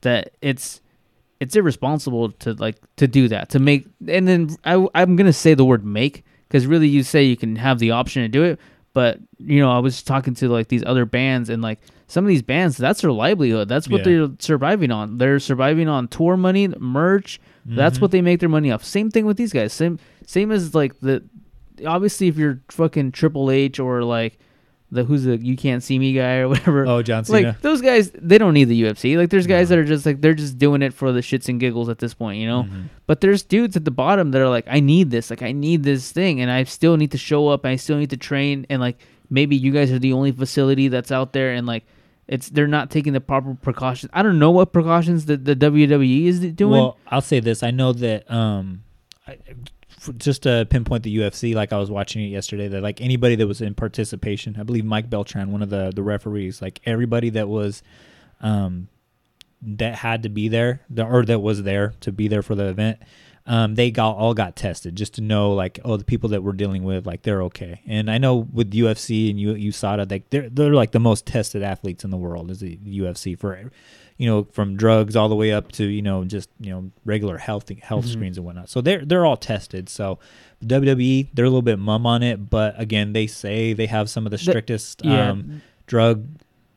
that 0.00 0.30
it's 0.42 0.80
it's 1.38 1.54
irresponsible 1.54 2.32
to 2.32 2.54
like 2.54 2.76
to 2.96 3.06
do 3.06 3.28
that 3.28 3.50
to 3.50 3.58
make 3.58 3.86
and 4.08 4.26
then 4.26 4.48
I, 4.64 4.86
i'm 4.94 5.16
gonna 5.16 5.34
say 5.34 5.52
the 5.52 5.66
word 5.66 5.84
make 5.84 6.24
because 6.48 6.66
really 6.66 6.88
you 6.88 7.02
say 7.02 7.24
you 7.24 7.36
can 7.36 7.56
have 7.56 7.78
the 7.78 7.90
option 7.90 8.22
to 8.22 8.28
do 8.28 8.42
it 8.42 8.58
but 8.94 9.18
you 9.38 9.60
know 9.60 9.70
i 9.70 9.78
was 9.78 10.02
talking 10.02 10.32
to 10.36 10.48
like 10.48 10.68
these 10.68 10.82
other 10.86 11.04
bands 11.04 11.50
and 11.50 11.60
like 11.62 11.80
some 12.06 12.24
of 12.24 12.28
these 12.28 12.40
bands 12.42 12.78
that's 12.78 13.02
their 13.02 13.12
livelihood 13.12 13.68
that's 13.68 13.86
what 13.86 13.98
Yeah. 13.98 14.04
they're 14.26 14.28
surviving 14.38 14.90
on 14.90 15.18
they're 15.18 15.38
surviving 15.38 15.88
on 15.88 16.08
tour 16.08 16.38
money 16.38 16.68
merch 16.68 17.38
that's 17.66 17.98
Mhm. 17.98 18.02
what 18.02 18.10
they 18.12 18.22
make 18.22 18.40
their 18.40 18.48
money 18.48 18.70
off 18.70 18.82
same 18.82 19.10
thing 19.10 19.26
with 19.26 19.36
these 19.36 19.52
guys 19.52 19.74
same 19.74 19.98
same 20.26 20.50
as 20.50 20.74
like 20.74 20.98
the 21.00 21.22
obviously 21.84 22.28
if 22.28 22.36
you're 22.36 22.60
fucking 22.68 23.12
triple 23.12 23.50
h 23.50 23.78
or 23.78 24.02
like 24.02 24.38
the 24.90 25.04
who's 25.04 25.24
the 25.24 25.36
you 25.38 25.56
can't 25.56 25.82
see 25.82 25.98
me 25.98 26.12
guy 26.12 26.36
or 26.36 26.48
whatever. 26.48 26.86
Oh, 26.86 27.02
John 27.02 27.24
Cena. 27.24 27.48
Like 27.48 27.60
those 27.60 27.80
guys, 27.80 28.10
they 28.14 28.38
don't 28.38 28.54
need 28.54 28.64
the 28.64 28.82
UFC. 28.82 29.16
Like 29.16 29.30
there's 29.30 29.46
guys 29.46 29.68
that 29.68 29.78
are 29.78 29.84
just 29.84 30.06
like 30.06 30.20
they're 30.20 30.34
just 30.34 30.58
doing 30.58 30.82
it 30.82 30.94
for 30.94 31.12
the 31.12 31.20
shits 31.20 31.48
and 31.48 31.58
giggles 31.58 31.88
at 31.88 31.98
this 31.98 32.14
point, 32.14 32.38
you 32.38 32.46
know. 32.46 32.62
Mm-hmm. 32.62 32.82
But 33.06 33.20
there's 33.20 33.42
dudes 33.42 33.76
at 33.76 33.84
the 33.84 33.90
bottom 33.90 34.30
that 34.30 34.40
are 34.40 34.48
like, 34.48 34.66
I 34.68 34.80
need 34.80 35.10
this, 35.10 35.30
like 35.30 35.42
I 35.42 35.52
need 35.52 35.82
this 35.82 36.12
thing, 36.12 36.40
and 36.40 36.50
I 36.50 36.64
still 36.64 36.96
need 36.96 37.10
to 37.12 37.18
show 37.18 37.48
up, 37.48 37.64
and 37.64 37.72
I 37.72 37.76
still 37.76 37.96
need 37.96 38.10
to 38.10 38.16
train, 38.16 38.66
and 38.70 38.80
like 38.80 38.98
maybe 39.28 39.56
you 39.56 39.72
guys 39.72 39.90
are 39.90 39.98
the 39.98 40.12
only 40.12 40.30
facility 40.32 40.88
that's 40.88 41.10
out 41.10 41.32
there, 41.32 41.52
and 41.52 41.66
like 41.66 41.84
it's 42.28 42.48
they're 42.48 42.68
not 42.68 42.90
taking 42.90 43.12
the 43.12 43.20
proper 43.20 43.54
precautions. 43.54 44.10
I 44.14 44.22
don't 44.22 44.38
know 44.38 44.52
what 44.52 44.72
precautions 44.72 45.26
the, 45.26 45.36
the 45.36 45.56
WWE 45.56 46.26
is 46.26 46.40
doing. 46.40 46.72
Well, 46.72 46.98
I'll 47.08 47.20
say 47.20 47.40
this: 47.40 47.64
I 47.64 47.72
know 47.72 47.92
that 47.92 48.30
um, 48.30 48.84
I, 49.26 49.38
just 50.18 50.42
to 50.44 50.66
pinpoint 50.68 51.02
the 51.02 51.16
UFC, 51.18 51.54
like 51.54 51.72
I 51.72 51.78
was 51.78 51.90
watching 51.90 52.22
it 52.22 52.28
yesterday, 52.28 52.68
that 52.68 52.82
like 52.82 53.00
anybody 53.00 53.36
that 53.36 53.46
was 53.46 53.60
in 53.60 53.74
participation, 53.74 54.56
I 54.58 54.62
believe 54.62 54.84
Mike 54.84 55.10
Beltran, 55.10 55.52
one 55.52 55.62
of 55.62 55.70
the 55.70 55.92
the 55.94 56.02
referees, 56.02 56.62
like 56.62 56.80
everybody 56.84 57.30
that 57.30 57.48
was, 57.48 57.82
um, 58.40 58.88
that 59.62 59.96
had 59.96 60.22
to 60.24 60.28
be 60.28 60.48
there, 60.48 60.82
the, 60.90 61.04
or 61.04 61.24
that 61.24 61.40
was 61.40 61.62
there 61.62 61.94
to 62.00 62.12
be 62.12 62.28
there 62.28 62.42
for 62.42 62.54
the 62.54 62.68
event. 62.68 62.98
Um, 63.48 63.76
they 63.76 63.92
got 63.92 64.16
all 64.16 64.34
got 64.34 64.56
tested 64.56 64.96
just 64.96 65.14
to 65.14 65.20
know 65.20 65.52
like 65.52 65.78
oh 65.84 65.96
the 65.96 66.04
people 66.04 66.30
that 66.30 66.42
we're 66.42 66.52
dealing 66.52 66.82
with 66.82 67.06
like 67.06 67.22
they're 67.22 67.44
okay 67.44 67.80
and 67.86 68.10
I 68.10 68.18
know 68.18 68.48
with 68.52 68.72
UFC 68.72 69.30
and 69.30 69.38
U- 69.38 69.70
USADA 69.70 70.10
like 70.10 70.30
they're 70.30 70.48
they're 70.50 70.74
like 70.74 70.90
the 70.90 70.98
most 70.98 71.26
tested 71.26 71.62
athletes 71.62 72.02
in 72.02 72.10
the 72.10 72.16
world 72.16 72.50
is 72.50 72.58
the 72.58 72.76
UFC 72.76 73.38
for 73.38 73.70
you 74.18 74.26
know 74.26 74.44
from 74.52 74.76
drugs 74.76 75.14
all 75.16 75.28
the 75.28 75.34
way 75.34 75.52
up 75.52 75.72
to 75.72 75.84
you 75.84 76.02
know 76.02 76.24
just 76.24 76.48
you 76.60 76.70
know 76.70 76.90
regular 77.04 77.38
health 77.38 77.68
health 77.82 78.06
screens 78.06 78.36
and 78.38 78.46
whatnot. 78.46 78.68
So 78.68 78.80
they're 78.80 79.04
they're 79.04 79.26
all 79.26 79.36
tested. 79.36 79.88
So 79.88 80.18
WWE 80.64 81.28
they're 81.34 81.44
a 81.44 81.48
little 81.48 81.62
bit 81.62 81.78
mum 81.78 82.06
on 82.06 82.22
it 82.22 82.48
but 82.48 82.74
again 82.80 83.12
they 83.12 83.26
say 83.26 83.72
they 83.74 83.86
have 83.86 84.08
some 84.08 84.26
of 84.26 84.30
the 84.30 84.38
strictest 84.38 85.04
yeah. 85.04 85.30
um, 85.30 85.60
drug 85.86 86.26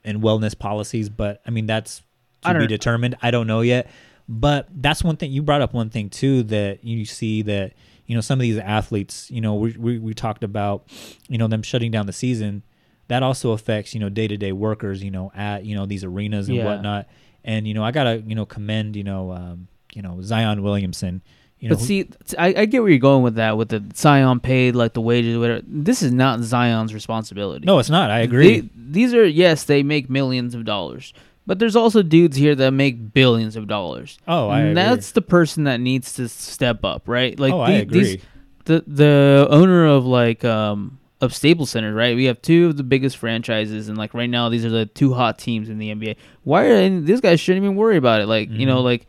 and 0.03 0.22
wellness 0.22 0.57
policies 0.57 1.07
but 1.07 1.41
I 1.45 1.52
mean 1.52 1.66
that's 1.66 2.02
to 2.44 2.60
be 2.60 2.68
determined. 2.68 3.16
I 3.22 3.32
don't 3.32 3.48
know 3.48 3.61
yet. 3.61 3.90
But 4.28 4.68
that's 4.72 5.03
one 5.03 5.18
thing 5.18 5.32
you 5.32 5.41
brought 5.41 5.61
up 5.61 5.74
one 5.74 5.90
thing 5.90 6.10
too 6.10 6.44
that 6.44 6.84
you 6.84 7.06
see 7.06 7.41
that 7.44 7.74
you 8.06 8.16
know 8.16 8.22
some 8.22 8.40
of 8.40 8.41
these 8.41 8.57
athletes 8.57 9.30
you 9.32 9.41
know 9.41 9.56
we 9.56 9.72
we, 9.78 9.98
we 9.98 10.14
talked 10.14 10.44
about 10.44 10.88
you 11.28 11.38
know 11.38 11.48
them 11.48 11.64
shutting 11.64 11.91
down 11.91 12.06
the 12.06 12.14
season. 12.14 12.64
That 13.07 13.24
also 13.24 13.52
affects 13.53 13.95
you 13.95 13.99
know 13.99 14.10
day-to-day 14.10 14.52
workers 14.52 15.02
you 15.03 15.10
know 15.10 15.32
at 15.36 15.66
you 15.66 15.76
know 15.76 15.86
these 15.88 16.03
arenas 16.03 16.48
and 16.48 16.57
Yeah. 16.57 16.66
whatnot 16.66 17.07
and 17.50 17.68
you 17.68 17.74
know 17.74 17.84
i 17.84 17.92
gotta 17.92 18.16
you 18.30 18.36
know 18.36 18.46
commend 18.46 18.96
you 18.96 19.04
know 19.04 19.32
um 19.32 19.68
you 19.96 20.02
know 20.06 20.14
zion 20.22 20.62
williamson 20.64 21.22
you 21.62 21.68
know 21.70 21.76
but 21.76 21.84
see, 21.84 22.08
I 22.38 22.64
get 22.72 22.80
where 22.82 22.90
you're 22.90 23.00
going 23.12 23.22
with 23.22 23.36
that, 23.36 23.58
with 23.58 23.68
the 23.68 23.84
Zion 23.94 24.40
paid, 24.40 24.76
like 24.78 24.94
the 24.94 25.02
wages, 25.02 25.38
whatever. 25.38 25.62
This 25.68 26.02
is 26.02 26.14
not 26.14 26.40
Zion's 26.40 26.94
responsibility. 26.94 27.66
no 27.66 27.80
it's 27.80 27.90
not 27.90 28.10
i 28.10 28.20
agree 28.20 28.62
They- 28.62 28.70
these 28.98 29.14
are 29.14 29.26
yes, 29.26 29.66
they 29.66 29.84
make 29.84 30.10
millions 30.10 30.56
of 30.56 30.64
dollars, 30.64 31.12
but 31.46 31.60
there's 31.60 31.76
also 31.76 32.02
dudes 32.02 32.38
here 32.38 32.56
that 32.56 32.72
make 32.72 33.12
billions 33.14 33.56
of 33.58 33.68
dollars. 33.68 34.18
Oh, 34.28 34.48
I 34.48 34.60
And 34.62 34.70
agree. 34.70 34.74
that's 34.84 35.12
the 35.12 35.22
person 35.22 35.66
that 35.66 35.80
needs 35.82 36.14
to 36.14 36.30
step 36.30 36.86
up, 36.86 37.08
right? 37.10 37.38
Like, 37.38 37.54
Oh, 37.54 37.60
I 37.60 37.72
agree. 37.84 38.04
These, 38.04 38.22
the 38.66 38.84
the 38.88 39.48
owner 39.50 39.86
of 39.86 40.06
like 40.06 40.46
um 40.46 40.99
of 41.22 41.36
Staples 41.36 41.70
Center, 41.70 41.94
right? 41.94 42.16
We 42.16 42.26
have 42.26 42.41
two 42.41 42.68
of 42.68 42.78
the 42.78 42.84
biggest 42.84 43.18
franchises, 43.18 43.90
and 43.90 43.98
like 43.98 44.14
right 44.14 44.30
now, 44.30 44.50
these 44.50 44.64
are 44.66 44.70
the 44.70 44.86
two 44.86 45.14
hot 45.14 45.38
teams 45.38 45.70
in 45.70 45.78
the 45.78 45.90
NBA. 45.94 46.16
Why 46.44 46.68
are 46.68 46.76
and 46.76 47.06
these 47.06 47.20
guys 47.22 47.40
shouldn't 47.40 47.64
even 47.64 47.76
worry 47.76 47.98
about 47.98 48.22
it? 48.22 48.28
Like, 48.28 48.50
you 48.50 48.58
Mm-hmm. 48.60 48.66
know, 48.68 48.82
like. 48.82 49.08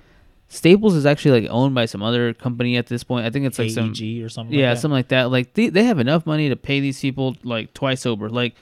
Staples 0.53 0.97
is 0.97 1.07
actually 1.07 1.43
like 1.43 1.49
owned 1.53 1.77
by 1.77 1.85
some 1.87 2.03
other 2.03 2.35
company 2.35 2.77
at 2.77 2.89
this 2.89 3.05
point. 3.05 3.25
I 3.25 3.31
think 3.31 3.47
it's 3.47 3.57
like 3.57 3.71
some 3.71 3.91
AEG 3.91 4.25
or 4.25 4.29
something 4.29 4.53
yeah, 4.59 4.71
like 4.71 4.75
that. 4.75 4.81
something 4.81 4.95
like 4.97 5.09
that. 5.11 5.31
Like 5.31 5.55
they, 5.55 5.69
they 5.69 5.85
have 5.85 6.01
enough 6.01 6.27
money 6.27 6.49
to 6.49 6.57
pay 6.57 6.81
these 6.81 7.01
people 7.01 7.37
like 7.45 7.73
twice 7.73 8.05
over. 8.05 8.29
Like 8.29 8.57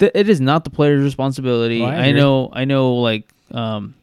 th- 0.00 0.10
it 0.16 0.28
is 0.28 0.40
not 0.40 0.64
the 0.64 0.70
player's 0.70 1.04
responsibility. 1.04 1.80
Oh, 1.80 1.84
I 1.86 2.06
I, 2.06 2.10
know, 2.12 2.50
I 2.52 2.64
know. 2.64 2.94
Like 2.96 3.28
um, 3.52 3.94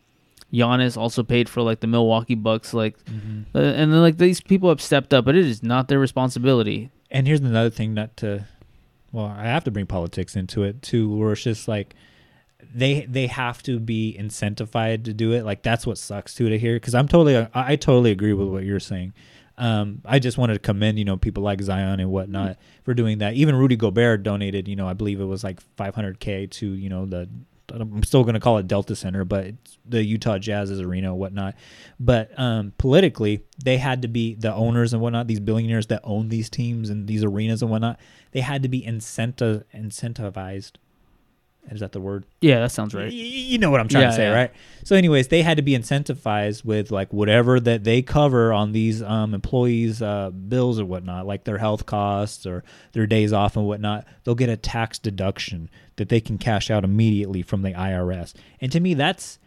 Giannis 0.53 0.95
also 0.95 1.23
paid 1.23 1.49
for 1.49 1.61
like 1.61 1.81
the 1.81 1.87
Milwaukee 1.87 2.35
Bucks. 2.35 2.73
Like, 2.73 2.97
Mm-hmm. 3.03 3.57
uh, 3.57 3.59
and 3.59 3.91
then 3.91 3.99
like 4.01 4.17
these 4.17 4.39
people 4.39 4.69
have 4.69 4.81
stepped 4.81 5.13
up, 5.13 5.25
but 5.25 5.35
it 5.35 5.45
is 5.45 5.61
not 5.63 5.89
their 5.89 5.99
responsibility. 5.99 6.89
And 7.11 7.27
here's 7.27 7.39
another 7.39 7.69
thing 7.69 7.93
not 7.93 8.15
to 8.17 8.45
well 9.11 9.25
i 9.25 9.43
have 9.43 9.63
to 9.63 9.71
bring 9.71 9.85
politics 9.85 10.35
into 10.35 10.63
it 10.63 10.81
too 10.81 11.15
where 11.15 11.33
it's 11.33 11.43
just 11.43 11.67
like 11.67 11.95
they 12.73 13.05
they 13.05 13.27
have 13.27 13.61
to 13.63 13.79
be 13.79 14.15
incentivized 14.19 15.05
to 15.05 15.13
do 15.13 15.33
it. 15.33 15.43
Like 15.43 15.63
that's 15.63 15.85
what 15.85 15.97
sucks 15.97 16.35
too 16.35 16.49
to 16.49 16.57
hear 16.57 16.75
because 16.75 16.95
i'm 16.95 17.07
totally 17.07 17.37
I, 17.37 17.49
I 17.53 17.75
totally 17.75 18.11
agree 18.11 18.33
with 18.33 18.47
what 18.47 18.63
you're 18.63 18.79
saying. 18.79 19.13
Um, 19.57 20.01
I 20.05 20.17
just 20.17 20.39
wanted 20.39 20.53
to 20.53 20.59
commend, 20.59 20.97
you 20.97 21.05
know, 21.05 21.17
people 21.17 21.43
like 21.43 21.61
Zion 21.61 21.99
and 21.99 22.09
whatnot 22.09 22.57
for 22.83 22.95
doing 22.95 23.19
that. 23.19 23.35
Even 23.35 23.55
Rudy 23.55 23.75
Gobert 23.75 24.23
donated, 24.23 24.67
you 24.67 24.75
know, 24.75 24.87
I 24.87 24.93
believe 24.93 25.19
it 25.19 25.25
was 25.25 25.43
like 25.43 25.59
500k 25.75 26.49
to, 26.49 26.73
you 26.73 26.89
know, 26.89 27.05
the 27.05 27.29
I'm 27.73 28.03
still 28.03 28.23
going 28.23 28.33
to 28.33 28.39
call 28.39 28.57
it 28.57 28.67
Delta 28.67 28.95
Center, 28.95 29.23
but 29.25 29.45
it's 29.45 29.77
the 29.87 30.03
Utah 30.03 30.37
Jazz's 30.37 30.81
arena 30.81 31.09
and 31.11 31.17
whatnot. 31.19 31.55
But 31.99 32.37
um, 32.37 32.73
politically, 32.77 33.43
they 33.63 33.77
had 33.77 34.01
to 34.01 34.07
be 34.07 34.35
the 34.35 34.53
owners 34.53 34.93
and 34.93 35.01
whatnot, 35.01 35.27
these 35.27 35.39
billionaires 35.39 35.87
that 35.87 36.01
own 36.03 36.29
these 36.29 36.49
teams 36.49 36.89
and 36.89 37.07
these 37.07 37.23
arenas 37.23 37.61
and 37.61 37.71
whatnot. 37.71 37.99
They 38.31 38.41
had 38.41 38.63
to 38.63 38.69
be 38.69 38.83
incentive 38.83 39.63
incentivized. 39.73 40.73
Is 41.69 41.81
that 41.81 41.91
the 41.91 41.99
word? 42.01 42.25
Yeah, 42.41 42.59
that 42.61 42.71
sounds 42.71 42.95
Y- 42.95 43.03
right. 43.03 43.13
You 43.13 43.59
know 43.59 43.69
what 43.69 43.79
I'm 43.79 43.87
trying 43.87 44.05
Yeah, 44.05 44.09
to 44.09 44.15
say, 44.15 44.23
yeah. 44.23 44.33
right? 44.33 44.51
So, 44.83 44.95
anyways, 44.95 45.27
they 45.27 45.43
had 45.43 45.57
to 45.57 45.61
be 45.63 45.73
incentivized 45.77 46.65
with 46.65 46.89
like 46.89 47.13
whatever 47.13 47.59
that 47.59 47.83
they 47.83 48.01
cover 48.01 48.51
on 48.51 48.71
these 48.71 49.03
um, 49.03 49.35
employees' 49.35 50.01
uh, 50.01 50.31
bills 50.31 50.79
or 50.79 50.85
whatnot, 50.85 51.27
like 51.27 51.43
their 51.43 51.59
health 51.59 51.85
costs 51.85 52.47
or 52.47 52.63
their 52.93 53.05
days 53.05 53.31
off 53.31 53.55
and 53.57 53.67
whatnot. 53.67 54.05
They'll 54.23 54.33
get 54.33 54.49
a 54.49 54.57
tax 54.57 54.97
deduction 54.97 55.69
that 56.01 56.09
they 56.09 56.19
can 56.19 56.39
cash 56.39 56.71
out 56.71 56.83
immediately 56.83 57.43
from 57.43 57.61
the 57.61 57.71
IRS. 57.73 58.33
And 58.59 58.71
to 58.71 58.79
me, 58.79 58.95
that's 58.95 59.37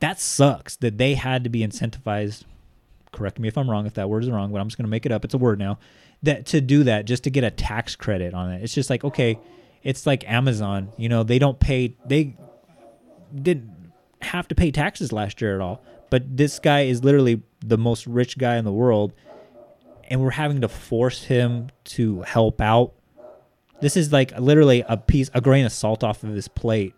that 0.00 0.20
sucks 0.20 0.76
that 0.76 0.98
they 0.98 1.14
had 1.14 1.42
to 1.44 1.50
be 1.50 1.60
incentivized. 1.60 2.44
Correct 3.12 3.38
me 3.38 3.48
if 3.48 3.56
I'm 3.56 3.70
wrong, 3.70 3.86
if 3.86 3.94
that 3.94 4.10
word 4.10 4.24
is 4.24 4.30
wrong, 4.30 4.52
but 4.52 4.60
I'm 4.60 4.68
just 4.68 4.76
going 4.76 4.84
to 4.84 4.90
make 4.90 5.06
it 5.06 5.12
up. 5.12 5.24
It's 5.24 5.32
a 5.32 5.38
word 5.38 5.58
now. 5.58 5.78
That 6.22 6.44
to 6.46 6.60
do 6.60 6.84
that 6.84 7.06
just 7.06 7.24
to 7.24 7.30
get 7.30 7.44
a 7.44 7.50
tax 7.50 7.96
credit 7.96 8.34
on 8.34 8.52
it. 8.52 8.62
It's 8.62 8.74
just 8.74 8.90
like 8.90 9.04
okay, 9.04 9.38
it's 9.82 10.06
like 10.06 10.28
Amazon. 10.28 10.92
You 10.98 11.08
know, 11.08 11.22
they 11.22 11.38
don't 11.38 11.58
pay. 11.58 11.96
They 12.04 12.36
didn't 13.34 13.92
have 14.20 14.48
to 14.48 14.54
pay 14.54 14.70
taxes 14.70 15.12
last 15.12 15.40
year 15.40 15.54
at 15.54 15.60
all. 15.60 15.82
But 16.10 16.36
this 16.36 16.58
guy 16.58 16.82
is 16.82 17.02
literally 17.02 17.42
the 17.60 17.78
most 17.78 18.06
rich 18.06 18.36
guy 18.36 18.56
in 18.56 18.66
the 18.66 18.72
world, 18.72 19.14
and 20.04 20.20
we're 20.20 20.30
having 20.30 20.60
to 20.60 20.68
force 20.68 21.24
him 21.24 21.70
to 21.84 22.20
help 22.22 22.60
out. 22.60 22.92
This 23.82 23.96
is 23.98 24.12
like 24.12 24.32
literally 24.38 24.82
a 24.88 24.96
piece, 24.96 25.30
a 25.34 25.40
grain 25.42 25.66
of 25.66 25.72
salt 25.72 26.02
off 26.02 26.22
of 26.24 26.30
his 26.30 26.48
plate, 26.48 26.94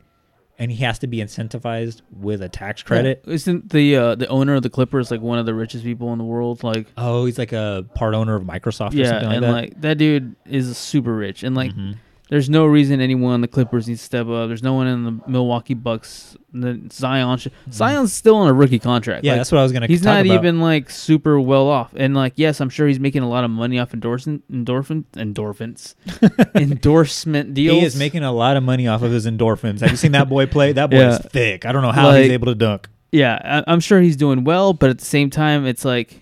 and 0.59 0.70
he 0.70 0.85
has 0.85 1.01
to 1.01 1.06
be 1.09 1.16
incentivized 1.19 2.02
with 2.12 2.40
a 2.43 2.48
tax 2.48 2.82
credit. 2.85 3.24
Isn't 3.27 3.70
the 3.70 3.97
uh, 3.97 4.15
the 4.15 4.28
owner 4.28 4.55
of 4.55 4.62
the 4.62 4.70
Clippers 4.70 5.11
like 5.11 5.20
one 5.20 5.39
of 5.39 5.47
the 5.47 5.55
richest 5.55 5.82
people 5.82 6.12
in 6.12 6.19
the 6.19 6.24
world? 6.24 6.62
Like, 6.62 6.86
Oh, 6.97 7.24
he's 7.27 7.39
like 7.39 7.52
a 7.52 7.85
part 7.94 8.15
owner 8.15 8.36
of 8.36 8.44
Microsoft 8.44 8.93
or 8.93 8.98
yeah, 8.98 9.09
something 9.20 9.27
like 9.28 9.35
and 9.36 9.44
that. 9.44 9.51
like 9.52 9.81
that 9.81 9.98
dude 9.98 10.36
is 10.47 10.77
super 10.78 11.15
rich, 11.15 11.43
and 11.43 11.56
like 11.56 11.73
Mm-hmm. 11.73 11.93
There's 12.35 12.51
no 12.51 12.66
reason 12.66 13.01
anyone 13.01 13.32
on 13.35 13.40
the 13.43 13.47
Clippers 13.48 13.86
needs 13.86 14.01
to 14.01 14.05
step 14.06 14.27
up. 14.27 14.48
There's 14.48 14.62
no 14.65 14.74
one 14.74 14.89
in 14.89 15.05
the 15.05 15.20
Milwaukee 15.28 15.74
Bucks. 15.74 16.36
The 16.52 16.81
Zion, 16.90 17.39
should, 17.39 17.52
Zion's 17.70 18.12
still 18.12 18.35
on 18.35 18.48
a 18.48 18.52
rookie 18.52 18.81
contract. 18.81 19.19
Mm-hmm. 19.20 19.27
yeah, 19.27 19.32
Like, 19.35 19.39
that's 19.39 19.52
what 19.52 19.59
I 19.59 19.62
was 19.62 19.70
gonna. 19.70 19.86
He's 19.86 20.01
talk 20.01 20.15
not 20.15 20.27
about. 20.27 20.35
even 20.35 20.61
like 20.61 20.90
super 20.90 21.39
well 21.39 21.69
off, 21.69 21.93
and 21.94 22.12
like 22.16 22.32
yes, 22.35 22.61
I'm 22.61 22.70
sure 22.70 22.89
he's 22.89 22.98
making 22.98 23.23
a 23.23 23.28
lot 23.28 23.44
of 23.44 23.51
money 23.52 23.78
off 23.78 23.94
endorsement, 23.94 24.43
endorphin, 24.51 25.05
endorphins, 25.12 25.94
endorsement 26.56 27.55
deals. 27.55 27.78
He 27.78 27.85
is 27.85 27.97
making 27.97 28.24
a 28.24 28.32
lot 28.32 28.56
of 28.56 28.62
money 28.62 28.89
off 28.89 29.02
of 29.02 29.12
his 29.12 29.27
endorphins. 29.27 29.81
Have 29.81 29.90
you 29.93 29.97
seen 29.97 30.12
that 30.12 30.28
boy 30.28 30.47
play? 30.47 30.73
That 30.73 30.90
boy 30.90 30.97
Yeah. 31.05 31.11
is 31.11 31.19
thick. 31.20 31.65
I 31.65 31.73
don't 31.73 31.82
know 31.82 31.93
how 31.93 32.12
he's 32.12 32.31
able 32.31 32.47
to 32.47 32.55
dunk. 32.55 32.89
Yeah, 33.12 33.62
I, 33.66 33.73
I'm 33.73 33.81
sure 33.81 34.01
he's 34.01 34.16
doing 34.16 34.43
well, 34.44 34.73
but 34.73 34.90
at 34.90 34.98
the 34.98 35.05
same 35.05 35.31
time, 35.31 35.66
it's 35.66 35.85
like 35.85 36.20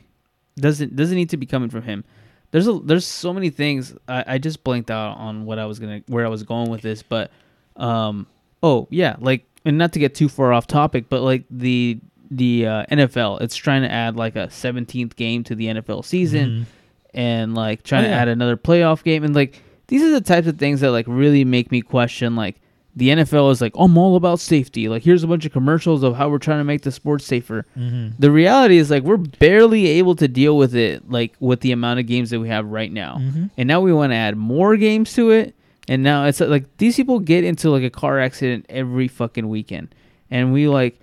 doesn't 0.57 0.95
doesn't 0.95 1.17
need 1.17 1.31
to 1.31 1.37
be 1.39 1.47
coming 1.47 1.71
from 1.71 1.83
him. 1.83 2.05
There's 2.53 2.69
a 2.69 2.75
there's 2.75 3.07
so 3.07 3.33
many 3.33 3.51
things. 3.51 3.95
I, 4.07 4.25
I 4.27 4.39
just 4.39 4.63
blanked 4.63 4.91
out 4.91 5.17
on 5.19 5.45
what 5.45 5.59
I 5.59 5.67
was 5.67 5.79
gonna 5.81 6.03
where 6.07 6.25
I 6.25 6.29
was 6.29 6.45
going 6.45 6.71
with 6.71 6.83
this, 6.83 7.03
but 7.03 7.31
um 7.77 8.27
oh 8.63 8.87
yeah, 8.91 9.17
like 9.19 9.45
and 9.65 9.77
not 9.79 9.93
to 9.95 9.99
get 9.99 10.15
too 10.15 10.29
far 10.29 10.53
off 10.53 10.67
topic, 10.67 11.09
but 11.09 11.23
like 11.23 11.45
the 11.51 11.99
the 12.31 12.67
uh, 12.67 12.87
NFL, 12.91 13.43
it's 13.43 13.57
trying 13.57 13.83
to 13.83 13.93
add 13.93 14.17
like 14.17 14.37
a 14.37 14.47
17th 14.47 15.17
game 15.17 15.45
to 15.45 15.55
the 15.55 15.67
NFL 15.67 16.03
season, 16.05 16.67
and 17.13 17.55
like 17.55 17.83
trying 17.83 18.07
Oh, 18.07 18.09
to 18.09 18.15
add 18.15 18.29
another 18.29 18.57
playoff 18.57 19.03
game, 19.03 19.23
and 19.23 19.35
like 19.35 19.63
these 19.89 20.03
are 20.03 20.11
the 20.11 20.23
types 20.23 20.47
of 20.47 20.59
things 20.59 20.81
that 20.81 20.93
like 20.93 21.05
really 21.07 21.45
make 21.45 21.71
me 21.71 21.83
question 21.83 22.35
like 22.37 22.61
the 22.95 23.09
NFL 23.09 23.51
is 23.53 23.61
like, 23.61 23.73
I'm 23.77 23.97
all 23.97 24.17
about 24.17 24.39
safety. 24.39 24.89
Like, 24.89 25.03
here's 25.03 25.23
a 25.23 25.27
bunch 25.27 25.47
of 25.47 25.53
commercials 25.53 26.03
of 26.03 26.15
how 26.15 26.29
we're 26.29 26.39
trying 26.39 26.61
to 26.61 26.65
make 26.65 26.83
the 26.83 26.93
sport 26.93 27.23
safer. 27.23 27.65
Mm-hmm. 27.77 28.17
The 28.19 28.31
reality 28.31 28.77
is 28.77 28.91
like 28.91 29.03
we're 29.03 29.17
barely 29.17 29.87
able 29.87 30.15
to 30.17 30.29
deal 30.29 30.57
with 30.57 30.75
it, 30.75 31.11
like 31.11 31.35
with 31.41 31.61
the 31.61 31.73
amount 31.73 32.01
of 32.01 32.07
games 32.07 32.31
that 32.31 32.41
we 32.41 32.49
have 32.49 32.67
right 32.67 32.93
now. 32.93 33.17
Mm-hmm. 33.21 33.47
And 33.57 33.67
now 33.67 33.81
we 33.81 33.93
want 33.93 34.13
to 34.13 34.17
add 34.17 34.37
more 34.37 34.77
games 34.77 35.15
to 35.15 35.31
it. 35.31 35.55
And 35.89 36.03
now 36.03 36.27
it's 36.27 36.41
like 36.41 36.77
these 36.77 36.97
people 36.97 37.19
get 37.19 37.45
into 37.45 37.71
like 37.71 37.83
a 37.83 37.91
car 37.91 38.21
accident 38.21 38.67
every 38.69 39.09
fucking 39.09 39.49
weekend, 39.49 39.93
and 40.31 40.53
we 40.53 40.69
like, 40.69 41.01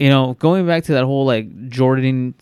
you 0.00 0.08
know, 0.08 0.34
going 0.40 0.66
back 0.66 0.84
to 0.84 0.94
that 0.94 1.04
whole 1.04 1.24
like 1.24 1.68
Jordan 1.68 2.34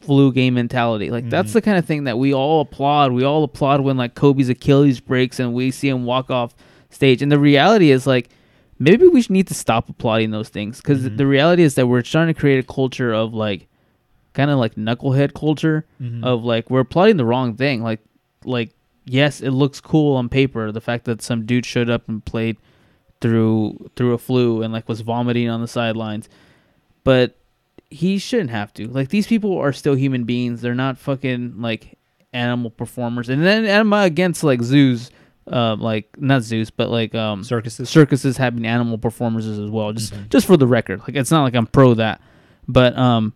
flu 0.00 0.32
game 0.32 0.54
mentality. 0.54 1.10
Like 1.10 1.30
that's 1.30 1.52
the 1.52 1.62
kind 1.62 1.78
of 1.78 1.84
thing 1.84 2.04
that 2.04 2.18
we 2.18 2.34
all 2.34 2.62
applaud. 2.62 3.12
We 3.12 3.22
all 3.22 3.44
applaud 3.44 3.82
when 3.82 3.96
like 3.96 4.16
Kobe's 4.16 4.48
Achilles 4.48 4.98
breaks 4.98 5.38
and 5.38 5.54
we 5.54 5.70
see 5.70 5.88
him 5.88 6.04
walk 6.04 6.30
off 6.30 6.54
stage. 6.90 7.22
And 7.22 7.30
the 7.32 7.38
reality 7.38 7.90
is 7.90 8.06
like 8.06 8.28
maybe 8.78 9.06
we 9.08 9.20
should 9.22 9.32
need 9.32 9.48
to 9.48 9.54
stop 9.54 9.88
applauding 9.88 10.30
those 10.30 10.48
things 10.48 10.78
because 10.78 11.00
Mm-hmm. 11.02 11.16
the 11.16 11.26
reality 11.26 11.62
is 11.62 11.74
that 11.74 11.86
we're 11.88 12.02
trying 12.02 12.28
to 12.28 12.34
create 12.34 12.58
a 12.64 12.72
culture 12.72 13.12
of 13.12 13.34
like 13.34 13.66
kind 14.34 14.50
of 14.50 14.58
like 14.58 14.74
knucklehead 14.76 15.34
culture 15.34 15.84
Mhm. 16.00 16.22
of 16.24 16.44
like 16.44 16.70
we're 16.70 16.80
applauding 16.80 17.16
the 17.16 17.24
wrong 17.24 17.54
thing. 17.56 17.82
Like 17.82 18.00
like 18.44 18.70
yes, 19.04 19.40
it 19.40 19.50
looks 19.50 19.80
cool 19.80 20.16
on 20.16 20.28
paper. 20.28 20.70
The 20.70 20.80
fact 20.80 21.04
that 21.06 21.22
some 21.22 21.44
dude 21.46 21.66
showed 21.66 21.90
up 21.90 22.08
and 22.08 22.24
played 22.24 22.56
through 23.20 23.90
through 23.96 24.12
a 24.12 24.18
flu 24.18 24.62
and 24.62 24.72
like 24.72 24.88
was 24.88 25.00
vomiting 25.00 25.48
on 25.48 25.60
the 25.60 25.66
sidelines, 25.68 26.28
but 27.04 27.36
he 27.90 28.18
shouldn't 28.18 28.50
have 28.50 28.72
to. 28.74 28.86
Like 28.86 29.08
these 29.08 29.26
people 29.26 29.58
are 29.58 29.72
still 29.72 29.94
human 29.94 30.24
beings. 30.24 30.60
They're 30.60 30.74
not 30.74 30.98
fucking 30.98 31.60
like 31.60 31.98
animal 32.32 32.70
performers. 32.70 33.28
And 33.28 33.42
then 33.44 33.64
am 33.64 33.92
I'm 33.92 34.04
against 34.06 34.44
like 34.44 34.62
zoos, 34.62 35.10
uh, 35.52 35.76
like 35.76 36.08
not 36.20 36.42
Zeus, 36.42 36.70
but 36.70 36.88
like 36.90 37.14
um 37.14 37.42
Circuses. 37.44 37.88
circuses 37.88 38.36
having 38.36 38.66
animal 38.66 38.98
performances 38.98 39.58
as 39.58 39.70
well. 39.70 39.92
Just 39.92 40.14
Mhm. 40.14 40.28
just 40.30 40.46
for 40.46 40.56
the 40.56 40.66
record, 40.66 41.00
like 41.00 41.14
it's 41.16 41.30
not 41.30 41.42
like 41.42 41.54
I'm 41.54 41.66
pro 41.66 41.94
that, 41.94 42.20
but 42.66 42.96
um, 42.98 43.32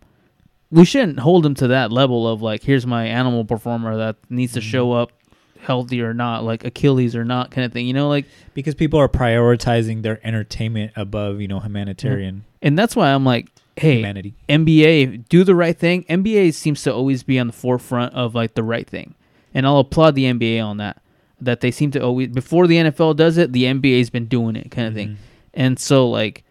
we 0.71 0.85
shouldn't 0.85 1.19
hold 1.19 1.43
them 1.43 1.53
to 1.55 1.67
that 1.67 1.91
level 1.91 2.27
of 2.27 2.41
like 2.41 2.63
here's 2.63 2.85
my 2.87 3.05
animal 3.05 3.45
performer 3.45 3.97
that 3.97 4.15
needs 4.29 4.53
to 4.53 4.61
show 4.61 4.91
up 4.93 5.11
healthy 5.59 6.01
or 6.01 6.13
not, 6.13 6.43
like 6.43 6.65
Achilles 6.65 7.15
or 7.15 7.23
not, 7.23 7.49
kind 7.51 7.63
of 7.65 7.71
thing. 7.71 7.87
You 7.87 7.93
know, 7.93 8.09
like 8.09 8.25
because 8.53 8.75
people 8.75 8.99
are 8.99 9.07
prioritizing 9.09 10.01
their 10.01 10.19
entertainment 10.25 10.91
above 10.95 11.39
you 11.41 11.47
know 11.47 11.59
humanitarian 11.59 12.43
and 12.61 12.77
that's 12.79 12.95
why 12.95 13.13
I'm 13.13 13.23
like, 13.25 13.49
hey, 13.77 13.95
humanity. 13.97 14.33
NBA, 14.49 15.27
do 15.29 15.43
the 15.43 15.55
right 15.55 15.77
thing. 15.77 16.03
NBA 16.09 16.53
seems 16.53 16.81
to 16.83 16.93
always 16.93 17.23
be 17.23 17.37
on 17.39 17.47
the 17.47 17.53
forefront 17.53 18.13
of 18.13 18.33
like 18.35 18.55
the 18.55 18.63
right 18.63 18.87
thing, 18.87 19.15
and 19.53 19.65
I'll 19.65 19.79
applaud 19.79 20.15
the 20.15 20.25
NBA 20.25 20.59
on 20.65 20.77
that. 20.77 21.01
That 21.43 21.61
they 21.61 21.71
seem 21.71 21.91
to 21.91 21.99
always 22.03 22.29
before 22.29 22.67
the 22.67 22.77
NFL 22.77 23.15
does 23.15 23.37
it, 23.37 23.53
the 23.53 23.63
NBA's 23.65 24.09
been 24.09 24.27
doing 24.27 24.55
it, 24.55 24.71
kind 24.71 24.87
of 24.87 24.93
thing. 24.93 25.09
Mm-hmm. 25.09 25.23
And 25.53 25.79
so 25.79 26.09
like, 26.09 26.43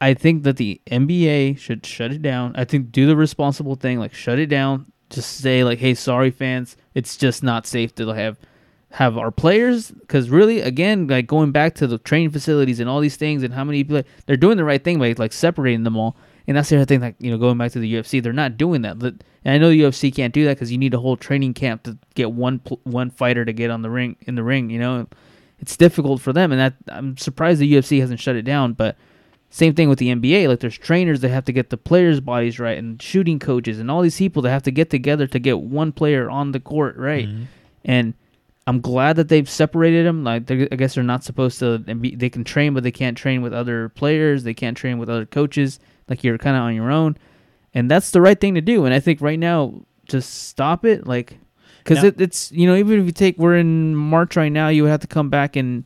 I 0.00 0.14
think 0.14 0.42
that 0.42 0.56
the 0.56 0.80
NBA 0.86 1.58
should 1.58 1.86
shut 1.86 2.12
it 2.12 2.22
down. 2.22 2.54
I 2.56 2.64
think 2.64 2.92
do 2.92 3.06
the 3.06 3.16
responsible 3.16 3.76
thing, 3.76 3.98
like 3.98 4.14
shut 4.14 4.38
it 4.38 4.46
down. 4.46 4.92
Just 5.08 5.38
say 5.38 5.64
like, 5.64 5.78
hey, 5.78 5.94
sorry 5.94 6.30
fans, 6.30 6.76
it's 6.94 7.16
just 7.16 7.42
not 7.42 7.66
safe 7.66 7.94
to 7.94 8.08
have 8.08 8.38
have 8.90 9.18
our 9.18 9.30
players 9.30 9.90
because 9.90 10.30
really 10.30 10.60
again 10.60 11.06
like 11.06 11.26
going 11.26 11.52
back 11.52 11.74
to 11.74 11.86
the 11.86 11.98
training 11.98 12.30
facilities 12.30 12.80
and 12.80 12.88
all 12.88 13.00
these 13.00 13.16
things 13.16 13.42
and 13.42 13.52
how 13.52 13.64
many 13.64 13.82
people 13.84 14.02
they're 14.24 14.36
doing 14.36 14.56
the 14.56 14.64
right 14.64 14.84
thing 14.84 14.98
by 14.98 15.14
like 15.18 15.32
separating 15.32 15.82
them 15.82 15.96
all 15.96 16.16
and 16.46 16.56
that's 16.56 16.70
the 16.70 16.76
other 16.76 16.84
thing 16.84 17.00
like 17.00 17.16
you 17.18 17.30
know 17.30 17.36
going 17.36 17.58
back 17.58 17.72
to 17.72 17.78
the 17.78 17.94
UFC 17.94 18.22
they're 18.22 18.32
not 18.32 18.56
doing 18.56 18.82
that 18.82 18.98
and 19.46 19.54
I 19.54 19.58
know 19.58 19.70
the 19.70 19.80
UFC 19.80 20.12
can't 20.12 20.34
do 20.34 20.44
that 20.44 20.56
because 20.56 20.72
you 20.72 20.76
need 20.76 20.92
a 20.92 20.98
whole 20.98 21.16
training 21.16 21.54
camp 21.54 21.84
to 21.84 21.96
get 22.14 22.32
one 22.32 22.60
one 22.82 23.10
fighter 23.10 23.44
to 23.44 23.52
get 23.52 23.70
on 23.70 23.82
the 23.82 23.90
ring 23.90 24.16
in 24.22 24.34
the 24.34 24.42
ring 24.42 24.68
you 24.70 24.80
know 24.80 25.06
it's 25.60 25.76
difficult 25.76 26.20
for 26.20 26.32
them 26.32 26.50
and 26.50 26.60
that 26.60 26.74
I'm 26.88 27.16
surprised 27.16 27.60
the 27.60 27.72
UFC 27.72 28.00
hasn't 28.00 28.20
shut 28.20 28.34
it 28.34 28.42
down 28.42 28.72
but 28.72 28.96
same 29.48 29.74
thing 29.74 29.88
with 29.88 30.00
the 30.00 30.12
NBA 30.12 30.48
like 30.48 30.58
there's 30.58 30.76
trainers 30.76 31.20
that 31.20 31.28
have 31.28 31.44
to 31.44 31.52
get 31.52 31.70
the 31.70 31.76
players 31.76 32.20
bodies 32.20 32.58
right 32.58 32.76
and 32.76 33.00
shooting 33.00 33.38
coaches 33.38 33.78
and 33.78 33.88
all 33.88 34.02
these 34.02 34.18
people 34.18 34.42
that 34.42 34.50
have 34.50 34.64
to 34.64 34.72
get 34.72 34.90
together 34.90 35.28
to 35.28 35.38
get 35.38 35.60
one 35.60 35.92
player 35.92 36.28
on 36.28 36.50
the 36.50 36.60
court 36.60 36.96
right 36.96 37.28
mm-hmm. 37.28 37.44
and 37.84 38.14
I'm 38.68 38.80
glad 38.80 39.14
that 39.14 39.28
they've 39.28 39.48
separated 39.48 40.04
them. 40.04 40.24
Like 40.24 40.50
I 40.50 40.64
guess 40.74 40.96
they're 40.96 41.04
not 41.04 41.22
supposed 41.22 41.60
to. 41.60 41.78
They 41.78 42.28
can 42.28 42.42
train, 42.42 42.74
but 42.74 42.82
they 42.82 42.90
can't 42.90 43.16
train 43.16 43.40
with 43.40 43.52
other 43.52 43.90
players. 43.90 44.42
They 44.42 44.54
can't 44.54 44.76
train 44.76 44.98
with 44.98 45.08
other 45.08 45.24
coaches. 45.24 45.78
Like 46.08 46.24
you're 46.24 46.36
kind 46.36 46.56
of 46.56 46.64
on 46.64 46.74
your 46.74 46.90
own, 46.90 47.16
and 47.76 47.90
that's 47.90 48.10
the 48.10 48.22
right 48.22 48.40
thing 48.40 48.54
to 48.54 48.62
do. 48.62 48.86
And 48.86 48.94
I 48.94 49.00
think 49.00 49.20
right 49.20 49.38
now, 49.38 49.82
just 50.06 50.48
stop 50.48 50.86
it. 50.86 51.06
Like, 51.06 51.38
because 51.84 52.02
it, 52.02 52.18
it's 52.18 52.50
you 52.50 52.66
know 52.66 52.74
even 52.74 53.00
if 53.00 53.06
you 53.06 53.12
take 53.12 53.36
we're 53.36 53.56
in 53.56 53.94
March 53.94 54.34
right 54.34 54.50
now, 54.50 54.68
you 54.68 54.82
would 54.82 54.90
have 54.90 55.00
to 55.00 55.06
come 55.06 55.28
back 55.28 55.56
and 55.56 55.84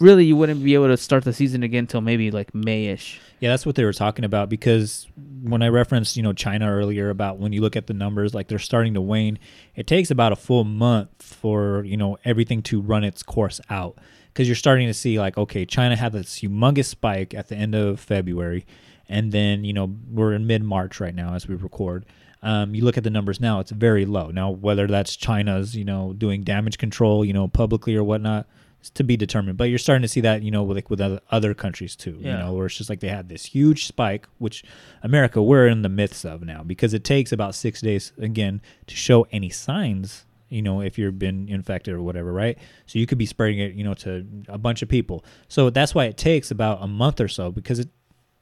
really 0.00 0.24
you 0.24 0.34
wouldn't 0.34 0.64
be 0.64 0.72
able 0.72 0.88
to 0.88 0.96
start 0.96 1.24
the 1.24 1.34
season 1.34 1.62
again 1.62 1.80
until 1.80 2.00
maybe 2.00 2.30
like 2.30 2.50
Mayish. 2.52 3.18
Yeah, 3.40 3.50
that's 3.50 3.66
what 3.66 3.74
they 3.74 3.84
were 3.84 3.92
talking 3.92 4.24
about 4.24 4.48
because 4.48 5.06
when 5.42 5.60
I 5.60 5.68
referenced, 5.68 6.16
you 6.16 6.22
know, 6.22 6.32
China 6.32 6.70
earlier 6.70 7.10
about 7.10 7.38
when 7.38 7.52
you 7.52 7.60
look 7.60 7.76
at 7.76 7.86
the 7.86 7.94
numbers, 7.94 8.34
like 8.34 8.48
they're 8.48 8.58
starting 8.58 8.94
to 8.94 9.02
wane, 9.02 9.38
it 9.76 9.86
takes 9.86 10.10
about 10.10 10.32
a 10.32 10.36
full 10.36 10.64
month 10.64 11.22
for, 11.22 11.84
you 11.84 11.98
know, 11.98 12.16
everything 12.24 12.62
to 12.62 12.80
run 12.80 13.04
its 13.04 13.22
course 13.22 13.60
out. 13.68 13.98
Because 14.28 14.48
you're 14.48 14.54
starting 14.54 14.86
to 14.86 14.94
see, 14.94 15.20
like, 15.20 15.36
okay, 15.36 15.66
China 15.66 15.94
had 15.94 16.12
this 16.12 16.40
humongous 16.40 16.86
spike 16.86 17.34
at 17.34 17.48
the 17.48 17.56
end 17.56 17.74
of 17.74 18.00
February. 18.00 18.64
And 19.12 19.30
then, 19.30 19.62
you 19.62 19.74
know, 19.74 19.94
we're 20.10 20.32
in 20.32 20.46
mid 20.46 20.64
March 20.64 20.98
right 20.98 21.14
now 21.14 21.34
as 21.34 21.46
we 21.46 21.54
record. 21.54 22.06
Um, 22.42 22.74
you 22.74 22.82
look 22.82 22.96
at 22.96 23.04
the 23.04 23.10
numbers 23.10 23.40
now, 23.40 23.60
it's 23.60 23.70
very 23.70 24.04
low. 24.04 24.30
Now, 24.30 24.50
whether 24.50 24.86
that's 24.88 25.14
China's, 25.14 25.76
you 25.76 25.84
know, 25.84 26.14
doing 26.14 26.42
damage 26.42 26.78
control, 26.78 27.24
you 27.24 27.32
know, 27.32 27.46
publicly 27.46 27.94
or 27.94 28.02
whatnot, 28.02 28.48
is 28.82 28.90
to 28.90 29.04
be 29.04 29.16
determined. 29.16 29.58
But 29.58 29.64
you're 29.64 29.78
starting 29.78 30.02
to 30.02 30.08
see 30.08 30.22
that, 30.22 30.42
you 30.42 30.50
know, 30.50 30.62
with, 30.62 30.78
like 30.78 30.90
with 30.90 31.00
other, 31.30 31.54
countries 31.54 31.94
too. 31.94 32.16
You 32.32 32.32
know, 32.38 32.52
where 32.54 32.66
it's 32.66 32.76
just 32.76 32.90
like 32.90 33.00
they 33.00 33.08
had 33.08 33.28
this 33.28 33.44
huge 33.44 33.86
spike, 33.86 34.26
which 34.38 34.64
America 35.02 35.42
we're 35.42 35.68
in 35.68 35.82
the 35.82 35.88
midst 35.90 36.24
of 36.24 36.42
now 36.42 36.62
because 36.64 36.94
it 36.94 37.04
takes 37.04 37.32
about 37.32 37.54
six 37.54 37.82
days 37.82 38.12
again 38.18 38.62
to 38.86 38.96
show 38.96 39.26
any 39.30 39.50
signs. 39.50 40.24
You 40.48 40.62
know, 40.62 40.80
if 40.82 40.98
you've 40.98 41.18
been 41.18 41.48
infected 41.48 41.94
or 41.94 42.02
whatever, 42.02 42.32
right? 42.32 42.58
So 42.86 42.98
you 42.98 43.06
could 43.06 43.18
be 43.18 43.26
spreading 43.26 43.58
it, 43.58 43.74
you 43.74 43.84
know, 43.84 43.94
to 43.94 44.26
a 44.48 44.58
bunch 44.58 44.82
of 44.82 44.88
people. 44.88 45.24
So 45.48 45.70
that's 45.70 45.94
why 45.94 46.06
it 46.06 46.16
takes 46.16 46.50
about 46.50 46.82
a 46.82 46.86
month 46.86 47.20
or 47.20 47.28
so 47.28 47.50
because 47.50 47.78
it, 47.78 47.88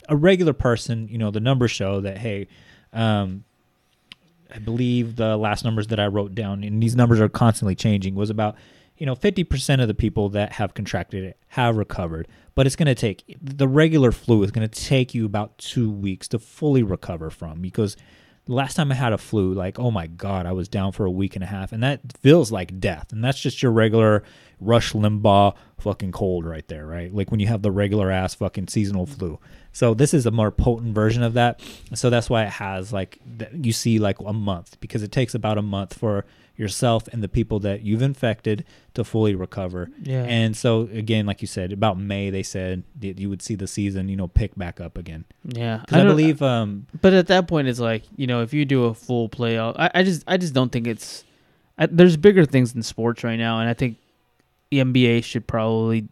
a 0.09 0.15
regular 0.15 0.53
person, 0.53 1.07
you 1.07 1.17
know, 1.17 1.31
the 1.31 1.39
numbers 1.39 1.71
show 1.71 2.01
that 2.01 2.17
hey, 2.17 2.47
um, 2.93 3.43
I 4.53 4.59
believe 4.59 5.15
the 5.15 5.37
last 5.37 5.63
numbers 5.63 5.87
that 5.87 5.99
I 5.99 6.07
wrote 6.07 6.35
down, 6.35 6.63
and 6.63 6.81
these 6.81 6.95
numbers 6.95 7.19
are 7.19 7.29
constantly 7.29 7.75
changing, 7.75 8.15
was 8.15 8.29
about 8.29 8.55
you 8.97 9.05
know 9.05 9.15
50% 9.15 9.81
of 9.81 9.87
the 9.87 9.93
people 9.93 10.29
that 10.29 10.53
have 10.53 10.73
contracted 10.73 11.23
it 11.23 11.37
have 11.49 11.77
recovered. 11.77 12.27
But 12.53 12.67
it's 12.67 12.75
going 12.75 12.87
to 12.87 12.95
take 12.95 13.23
the 13.41 13.67
regular 13.67 14.11
flu 14.11 14.43
is 14.43 14.51
going 14.51 14.67
to 14.67 14.79
take 14.79 15.13
you 15.13 15.25
about 15.25 15.57
two 15.57 15.89
weeks 15.89 16.27
to 16.29 16.39
fully 16.39 16.83
recover 16.83 17.29
from 17.29 17.61
because 17.61 17.95
last 18.47 18.75
time 18.75 18.91
I 18.91 18.95
had 18.95 19.13
a 19.13 19.17
flu, 19.17 19.53
like 19.53 19.79
oh 19.79 19.91
my 19.91 20.07
god, 20.07 20.45
I 20.45 20.51
was 20.51 20.67
down 20.67 20.91
for 20.91 21.05
a 21.05 21.11
week 21.11 21.35
and 21.35 21.43
a 21.43 21.47
half, 21.47 21.71
and 21.71 21.83
that 21.83 22.01
feels 22.19 22.51
like 22.51 22.79
death. 22.79 23.11
And 23.11 23.23
that's 23.23 23.39
just 23.39 23.61
your 23.61 23.71
regular 23.71 24.23
Rush 24.59 24.93
Limbaugh 24.93 25.55
fucking 25.79 26.11
cold 26.11 26.45
right 26.45 26.67
there, 26.67 26.85
right? 26.85 27.13
Like 27.13 27.31
when 27.31 27.39
you 27.39 27.47
have 27.47 27.63
the 27.63 27.71
regular 27.71 28.11
ass 28.11 28.35
fucking 28.35 28.67
seasonal 28.67 29.05
flu. 29.05 29.39
So 29.73 29.93
this 29.93 30.13
is 30.13 30.25
a 30.25 30.31
more 30.31 30.51
potent 30.51 30.93
version 30.93 31.23
of 31.23 31.33
that. 31.33 31.61
So 31.95 32.09
that's 32.09 32.29
why 32.29 32.43
it 32.43 32.51
has 32.51 32.93
like 32.93 33.19
you 33.53 33.73
see 33.73 33.99
like 33.99 34.19
a 34.19 34.33
month 34.33 34.79
because 34.79 35.03
it 35.03 35.11
takes 35.11 35.33
about 35.33 35.57
a 35.57 35.63
month 35.63 35.97
for 35.97 36.25
yourself 36.61 37.07
and 37.07 37.21
the 37.23 37.27
people 37.27 37.59
that 37.59 37.81
you've 37.81 38.03
infected 38.03 38.63
to 38.93 39.03
fully 39.03 39.33
recover. 39.33 39.89
Yeah. 40.01 40.23
And 40.23 40.55
so 40.55 40.87
again, 40.93 41.25
like 41.25 41.41
you 41.41 41.47
said, 41.47 41.73
about 41.73 41.99
May 41.99 42.29
they 42.29 42.43
said 42.43 42.83
that 42.99 43.19
you 43.19 43.29
would 43.29 43.41
see 43.41 43.55
the 43.55 43.67
season, 43.67 44.07
you 44.07 44.15
know, 44.15 44.27
pick 44.27 44.55
back 44.55 44.79
up 44.79 44.97
again. 44.97 45.25
Yeah, 45.43 45.79
Because 45.79 45.97
I, 45.97 46.03
believe 46.05 46.41
um 46.41 46.85
But 47.01 47.13
at 47.13 47.27
that 47.27 47.47
point, 47.47 47.67
it's 47.67 47.79
like 47.79 48.03
you 48.15 48.27
know, 48.27 48.41
if 48.43 48.53
you 48.53 48.63
do 48.63 48.85
a 48.85 48.93
full 48.93 49.27
playoff, 49.27 49.73
I, 49.77 49.89
I 49.95 50.03
just 50.03 50.23
I 50.27 50.37
just 50.37 50.53
don't 50.53 50.71
think 50.71 50.87
it's. 50.87 51.25
I, 51.77 51.87
there's 51.87 52.15
bigger 52.15 52.45
things 52.45 52.75
in 52.75 52.83
sports 52.83 53.23
right 53.23 53.37
now, 53.37 53.59
and 53.59 53.67
I 53.67 53.73
think 53.73 53.97
the 54.69 54.79
NBA 54.79 55.23
should 55.23 55.47
probably 55.47 56.07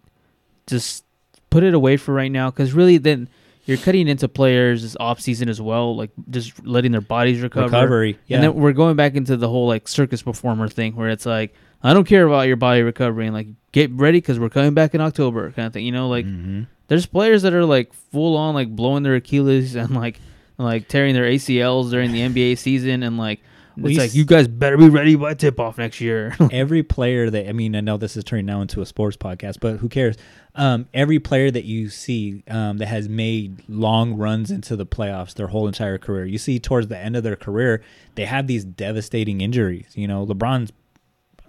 just 0.65 1.03
put 1.51 1.63
it 1.63 1.73
away 1.73 1.95
for 1.97 2.13
right 2.13 2.31
now 2.31 2.49
because 2.49 2.73
really 2.73 2.97
then 2.97 3.29
you're 3.69 3.77
cutting 3.77 4.07
into 4.07 4.27
players 4.27 4.97
off 4.99 5.21
season 5.21 5.47
as 5.47 5.61
well, 5.61 5.95
like 5.95 6.09
just 6.29 6.65
letting 6.65 6.91
their 6.91 7.01
bodies 7.01 7.39
recover. 7.41 7.65
Recovery, 7.67 8.17
yeah. 8.27 8.37
And 8.37 8.43
then 8.43 8.55
we're 8.55 8.73
going 8.73 8.95
back 8.97 9.15
into 9.15 9.37
the 9.37 9.47
whole 9.47 9.67
like 9.67 9.87
circus 9.87 10.21
performer 10.21 10.67
thing 10.67 10.95
where 10.95 11.09
it's 11.09 11.25
like 11.25 11.53
I 11.83 11.93
don't 11.93 12.05
care 12.05 12.25
about 12.27 12.47
your 12.47 12.57
body 12.57 12.81
recovering, 12.81 13.31
like 13.31 13.47
get 13.71 13.91
ready 13.91 14.17
because 14.17 14.39
we're 14.39 14.49
coming 14.49 14.73
back 14.73 14.93
in 14.95 15.01
October, 15.01 15.51
kind 15.51 15.67
of 15.67 15.73
thing. 15.73 15.85
You 15.85 15.91
know, 15.93 16.09
like 16.09 16.25
Mm-hmm. 16.25 16.63
there's 16.87 17.05
players 17.05 17.43
that 17.43 17.53
are 17.53 17.63
like 17.65 17.93
full 17.93 18.35
on 18.35 18.53
like 18.55 18.75
blowing 18.75 19.03
their 19.03 19.15
Achilles 19.15 19.75
and 19.75 19.91
like 19.95 20.19
like 20.57 20.87
tearing 20.89 21.13
their 21.13 21.25
ACLs 21.25 21.89
during 21.91 22.11
the 22.11 22.19
NBA 22.19 22.57
season 22.57 23.03
and 23.03 23.17
like 23.17 23.39
Well, 23.77 23.91
it's 23.91 23.99
like 23.99 24.13
you 24.13 24.25
guys 24.25 24.47
better 24.47 24.77
be 24.77 24.89
ready 24.89 25.15
by 25.15 25.33
tip 25.33 25.59
off 25.59 25.77
next 25.77 26.01
year. 26.01 26.35
every 26.51 26.83
player 26.83 27.29
that 27.29 27.47
I 27.47 27.53
mean, 27.53 27.75
I 27.75 27.81
know 27.81 27.97
this 27.97 28.17
is 28.17 28.23
turning 28.23 28.45
now 28.45 28.61
into 28.61 28.81
a 28.81 28.85
sports 28.85 29.15
podcast, 29.15 29.59
but 29.59 29.77
who 29.77 29.89
cares? 29.89 30.15
Um, 30.55 30.87
every 30.93 31.19
player 31.19 31.49
that 31.51 31.65
you 31.65 31.89
see 31.89 32.43
um, 32.49 32.79
that 32.79 32.87
has 32.87 33.07
made 33.07 33.63
long 33.69 34.15
runs 34.15 34.51
into 34.51 34.75
the 34.75 34.85
playoffs 34.85 35.33
their 35.33 35.47
whole 35.47 35.67
entire 35.67 35.97
career, 35.97 36.25
you 36.25 36.37
see 36.37 36.59
towards 36.59 36.87
the 36.87 36.97
end 36.97 37.15
of 37.15 37.23
their 37.23 37.35
career, 37.35 37.81
they 38.15 38.25
have 38.25 38.47
these 38.47 38.65
devastating 38.65 39.41
injuries. 39.41 39.91
You 39.95 40.07
know, 40.07 40.25
LeBron's 40.25 40.73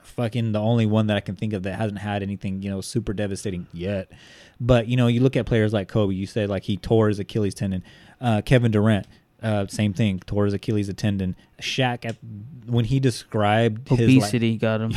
fucking 0.02 0.52
the 0.52 0.60
only 0.60 0.86
one 0.86 1.06
that 1.06 1.16
I 1.16 1.20
can 1.20 1.36
think 1.36 1.52
of 1.52 1.62
that 1.62 1.76
hasn't 1.76 2.00
had 2.00 2.22
anything, 2.22 2.62
you 2.62 2.70
know, 2.70 2.80
super 2.80 3.12
devastating 3.12 3.66
yet. 3.72 4.10
But, 4.60 4.88
you 4.88 4.96
know, 4.96 5.06
you 5.06 5.20
look 5.20 5.36
at 5.36 5.46
players 5.46 5.72
like 5.72 5.88
Kobe, 5.88 6.14
you 6.14 6.26
said 6.26 6.50
like 6.50 6.64
he 6.64 6.76
tore 6.76 7.08
his 7.08 7.18
Achilles 7.18 7.54
tendon. 7.54 7.82
Uh, 8.20 8.42
Kevin 8.42 8.70
Durant, 8.70 9.06
uh, 9.42 9.66
same 9.68 9.92
thing, 9.92 10.20
tore 10.26 10.44
his 10.44 10.54
Achilles 10.54 10.92
tendon. 10.94 11.36
Shaq, 11.60 12.04
at, 12.04 12.16
when 12.66 12.84
he 12.84 13.00
described 13.00 13.88
his 13.88 14.00
obesity 14.00 14.56
got 14.56 14.80
him. 14.80 14.92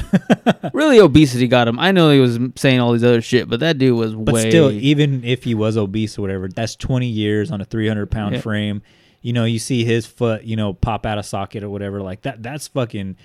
really, 0.74 1.00
obesity 1.00 1.48
got 1.48 1.68
him. 1.68 1.80
I 1.80 1.92
know 1.92 2.10
he 2.10 2.20
was 2.20 2.40
saying 2.56 2.80
all 2.80 2.92
these 2.94 3.04
other 3.04 3.22
shit, 3.22 3.50
but 3.50 3.60
that 3.62 3.78
dude 3.78 3.98
was 3.98 4.14
But 4.16 4.34
way. 4.36 4.50
still, 4.50 4.72
even 4.72 5.24
if 5.24 5.44
he 5.44 5.56
was 5.56 5.78
obese 5.78 6.18
or 6.18 6.22
whatever, 6.22 6.48
that's 6.48 6.76
20 6.76 7.08
years 7.08 7.52
on 7.52 7.62
a 7.62 7.66
300 7.66 8.10
pound 8.12 8.36
Yeah. 8.36 8.42
frame. 8.42 8.82
You 9.22 9.32
know, 9.34 9.46
you 9.46 9.60
see 9.60 9.86
his 9.86 10.06
foot, 10.06 10.44
you 10.44 10.56
know, 10.58 10.74
pop 10.74 11.06
out 11.06 11.18
of 11.18 11.26
socket 11.26 11.64
or 11.64 11.70
whatever 11.70 12.02
like 12.02 12.24
that. 12.24 12.44
That's 12.44 12.68
fucking. 12.68 13.16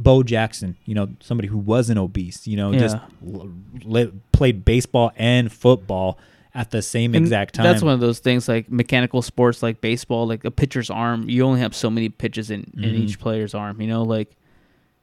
Bo 0.00 0.22
Jackson, 0.22 0.76
you 0.84 0.94
know, 0.94 1.08
somebody 1.18 1.48
who 1.48 1.58
wasn't 1.58 1.98
obese, 1.98 2.46
you 2.46 2.56
know, 2.56 2.72
just 2.72 2.96
Yeah. 3.20 3.42
l- 3.90 4.12
played 4.30 4.64
baseball 4.64 5.10
and 5.16 5.50
football 5.50 6.18
at 6.54 6.70
the 6.70 6.82
same 6.82 7.14
And 7.14 7.24
exact 7.24 7.54
time. 7.54 7.64
That's 7.64 7.82
one 7.82 7.94
of 7.94 8.00
those 8.00 8.18
things 8.18 8.48
like 8.48 8.70
mechanical 8.70 9.22
sports, 9.22 9.62
like 9.62 9.80
baseball, 9.80 10.26
like 10.26 10.44
a 10.44 10.50
pitcher's 10.50 10.90
arm. 10.90 11.28
You 11.28 11.44
only 11.44 11.60
have 11.60 11.74
so 11.74 11.90
many 11.90 12.08
pitches 12.08 12.50
in, 12.50 12.70
in 12.76 12.82
Mhm. 12.94 12.94
each 13.04 13.18
player's 13.20 13.54
arm. 13.54 13.80
You 13.80 13.86
know, 13.88 14.02
like 14.02 14.34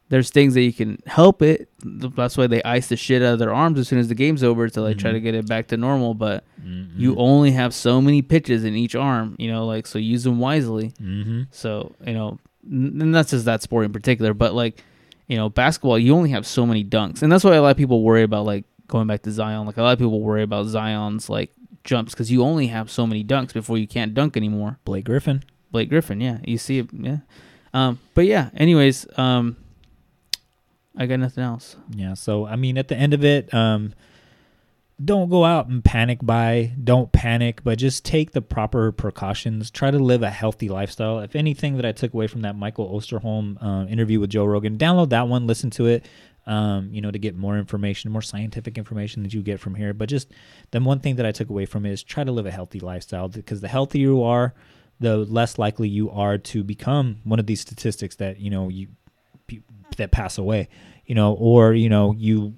there's 0.09 0.29
things 0.29 0.53
that 0.53 0.61
you 0.61 0.71
can 0.73 0.99
help 1.07 1.41
it. 1.41 1.67
That's 1.83 2.37
why 2.37 2.45
they 2.47 2.61
ice 2.63 2.87
the 2.89 2.95
shit 2.95 3.21
out 3.23 3.33
of 3.33 3.39
their 3.39 3.53
arms 3.53 3.79
as 3.79 3.87
soon 3.87 3.97
as 3.99 4.07
the 4.07 4.13
game's 4.15 4.43
over 4.43 4.69
to 4.69 4.81
like 4.81 4.97
try 4.97 5.11
to 5.11 5.19
Mhm. 5.19 5.23
get 5.23 5.35
it 5.35 5.47
back 5.47 5.67
to 5.67 5.77
normal. 5.77 6.13
But 6.13 6.43
Mm-hmm. 6.63 6.99
you 6.99 7.15
only 7.17 7.51
have 7.51 7.73
so 7.73 8.01
many 8.01 8.21
pitches 8.21 8.63
in 8.63 8.75
each 8.75 8.95
arm. 8.95 9.35
You 9.39 9.51
know, 9.51 9.65
like 9.65 9.87
so 9.87 9.97
use 9.99 10.23
them 10.23 10.39
wisely. 10.39 10.93
hmm 10.99 11.43
So 11.51 11.95
you 12.05 12.13
know, 12.13 12.37
and 12.69 13.13
that's 13.15 13.31
just 13.31 13.45
that 13.45 13.61
sport 13.61 13.85
in 13.85 13.93
particular. 13.93 14.33
But 14.33 14.53
like, 14.53 14.83
you 15.27 15.37
know, 15.37 15.49
basketball, 15.49 15.97
you 15.99 16.13
only 16.15 16.29
have 16.31 16.45
so 16.45 16.65
many 16.65 16.83
dunks, 16.83 17.21
and 17.23 17.31
that's 17.31 17.43
why 17.43 17.55
a 17.55 17.61
lot 17.61 17.69
of 17.69 17.77
people 17.77 18.01
worry 18.03 18.23
about 18.23 18.45
like 18.45 18.65
going 18.87 19.07
back 19.07 19.23
to 19.23 19.31
Zion. 19.31 19.65
Like 19.65 19.77
a 19.77 19.83
lot 19.83 19.93
of 19.93 19.99
people 19.99 20.21
worry 20.21 20.43
about 20.43 20.65
Zion's 20.67 21.29
like 21.29 21.51
jumps 21.83 22.13
because 22.13 22.31
you 22.31 22.43
only 22.43 22.67
have 22.67 22.89
so 22.89 23.05
many 23.07 23.23
dunks 23.23 23.53
before 23.53 23.77
you 23.77 23.87
can't 23.87 24.13
dunk 24.13 24.35
anymore. 24.35 24.79
Blake 24.85 25.05
Griffin. 25.05 25.43
Blake 25.71 25.89
Griffin, 25.89 26.21
yeah, 26.21 26.37
you 26.45 26.57
see 26.57 26.79
it, 26.79 26.89
yeah. 26.93 27.17
Um, 27.73 27.99
but 28.13 28.25
yeah, 28.25 28.49
anyways, 28.55 29.05
um, 29.17 29.57
I 30.97 31.05
got 31.05 31.19
nothing 31.19 31.43
else. 31.43 31.75
Yeah. 31.89 32.13
So 32.13 32.45
I 32.45 32.55
mean, 32.55 32.77
at 32.77 32.87
the 32.87 32.95
end 32.95 33.13
of 33.13 33.23
it, 33.23 33.53
um, 33.53 33.93
don't 35.03 35.29
go 35.29 35.43
out 35.43 35.67
and 35.67 35.83
panic 35.83 36.19
buy. 36.21 36.71
Don't 36.81 37.11
panic, 37.11 37.63
but 37.63 37.77
just 37.77 38.05
take 38.05 38.31
the 38.31 38.41
proper 38.41 38.93
precautions. 38.93 39.69
Try 39.69 39.91
to 39.91 39.99
live 39.99 40.23
a 40.23 40.29
healthy 40.29 40.69
lifestyle. 40.69 41.19
If 41.19 41.35
anything 41.35 41.75
that 41.75 41.85
I 41.85 41.91
took 41.91 42.13
away 42.13 42.27
from 42.27 42.41
that 42.41 42.55
Michael 42.55 42.89
Osterholm 42.97 43.57
uh, 43.61 43.87
interview 43.87 44.21
with 44.21 44.29
Joe 44.29 44.45
Rogan, 44.45 44.77
download 44.77 45.09
that 45.09 45.27
one, 45.27 45.47
listen 45.47 45.69
to 45.71 45.87
it. 45.87 46.05
Um, 46.47 46.89
you 46.91 47.01
know, 47.01 47.09
to 47.09 47.17
get 47.17 47.35
more 47.35 47.57
information, 47.57 48.11
more 48.11 48.21
scientific 48.21 48.77
information 48.77 49.23
that 49.23 49.33
you 49.33 49.41
get 49.41 49.59
from 49.59 49.73
here. 49.73 49.95
But 49.95 50.09
just 50.09 50.31
the 50.69 50.79
one 50.79 50.99
thing 50.99 51.15
that 51.15 51.25
I 51.25 51.31
took 51.31 51.49
away 51.49 51.65
from 51.65 51.87
it 51.87 51.91
is 51.91 52.03
try 52.03 52.23
to 52.23 52.31
live 52.31 52.45
a 52.45 52.51
healthy 52.51 52.79
lifestyle 52.79 53.27
because 53.27 53.61
the 53.61 53.67
healthier 53.67 54.09
you 54.09 54.21
are, 54.21 54.53
the 54.99 55.17
less 55.17 55.57
likely 55.57 55.89
you 55.89 56.11
are 56.11 56.37
to 56.37 56.63
become 56.63 57.17
one 57.23 57.39
of 57.39 57.47
these 57.47 57.61
statistics 57.61 58.17
that 58.17 58.39
you 58.39 58.51
know 58.51 58.69
you 58.69 58.87
that 59.97 60.11
pass 60.11 60.37
away. 60.37 60.69
You 61.05 61.15
know, 61.15 61.33
or 61.33 61.73
you 61.73 61.89
know 61.89 62.13
you 62.15 62.57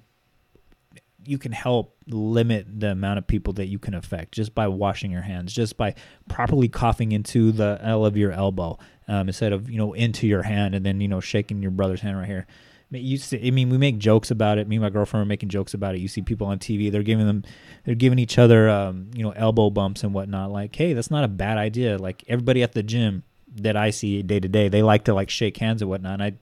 you 1.28 1.36
can 1.36 1.52
help 1.52 1.94
limit 2.06 2.80
the 2.80 2.90
amount 2.92 3.18
of 3.18 3.26
people 3.26 3.52
that 3.52 3.66
you 3.66 3.78
can 3.78 3.92
affect 3.92 4.32
just 4.32 4.54
by 4.54 4.66
washing 4.66 5.10
your 5.10 5.20
hands, 5.20 5.52
just 5.52 5.76
by 5.76 5.94
properly 6.28 6.68
coughing 6.68 7.12
into 7.12 7.52
the 7.52 7.78
L 7.82 8.06
of 8.06 8.16
your 8.16 8.32
elbow 8.32 8.78
um, 9.08 9.28
instead 9.28 9.52
of 9.52 9.68
you 9.70 9.76
know 9.76 9.92
into 9.92 10.26
your 10.26 10.42
hand 10.42 10.74
and 10.74 10.86
then 10.86 11.00
you 11.00 11.08
know 11.08 11.20
shaking 11.20 11.60
your 11.60 11.70
brother's 11.70 12.00
hand 12.00 12.16
right 12.16 12.26
here. 12.26 12.46
I 12.90 12.94
mean, 12.94 13.04
you 13.04 13.18
see, 13.18 13.46
I 13.46 13.50
mean, 13.50 13.68
we 13.68 13.76
make 13.76 13.98
jokes 13.98 14.30
about 14.30 14.56
it. 14.56 14.66
Me 14.66 14.76
and 14.76 14.82
my 14.82 14.88
girlfriend 14.88 15.22
are 15.22 15.28
making 15.28 15.50
jokes 15.50 15.74
about 15.74 15.94
it. 15.94 16.00
You 16.00 16.08
see 16.08 16.22
people 16.22 16.46
on 16.46 16.58
TV; 16.58 16.90
they're 16.90 17.02
giving 17.02 17.26
them, 17.26 17.44
they're 17.84 17.94
giving 17.94 18.18
each 18.18 18.38
other, 18.38 18.68
um, 18.68 19.10
you 19.14 19.22
know, 19.22 19.32
elbow 19.32 19.68
bumps 19.68 20.04
and 20.04 20.14
whatnot. 20.14 20.50
Like, 20.50 20.74
hey, 20.74 20.94
that's 20.94 21.10
not 21.10 21.24
a 21.24 21.28
bad 21.28 21.58
idea. 21.58 21.98
Like 21.98 22.24
everybody 22.28 22.62
at 22.62 22.72
the 22.72 22.82
gym 22.82 23.24
that 23.56 23.76
I 23.76 23.90
see 23.90 24.22
day 24.22 24.40
to 24.40 24.48
day, 24.48 24.68
they 24.68 24.82
like 24.82 25.04
to 25.04 25.14
like 25.14 25.28
shake 25.28 25.58
hands 25.58 25.82
and 25.82 25.90
whatnot. 25.90 26.20
And 26.20 26.22
I 26.22 26.32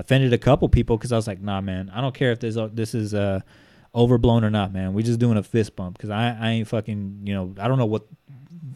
offended 0.00 0.32
a 0.32 0.38
couple 0.38 0.68
people 0.68 0.96
because 0.96 1.12
I 1.12 1.16
was 1.16 1.26
like, 1.26 1.40
nah, 1.40 1.60
man, 1.60 1.90
I 1.94 2.00
don't 2.00 2.14
care 2.14 2.32
if 2.32 2.40
this 2.40 2.56
this 2.72 2.94
is 2.94 3.12
uh 3.12 3.40
overblown 3.94 4.44
or 4.44 4.50
not, 4.50 4.72
man. 4.72 4.94
We're 4.94 5.04
just 5.04 5.18
doing 5.18 5.36
a 5.36 5.42
fist 5.42 5.76
bump 5.76 5.98
because 5.98 6.10
I 6.10 6.36
I 6.40 6.50
ain't 6.52 6.68
fucking 6.68 7.22
you 7.24 7.34
know 7.34 7.54
I 7.58 7.68
don't 7.68 7.78
know 7.78 7.86
what 7.86 8.06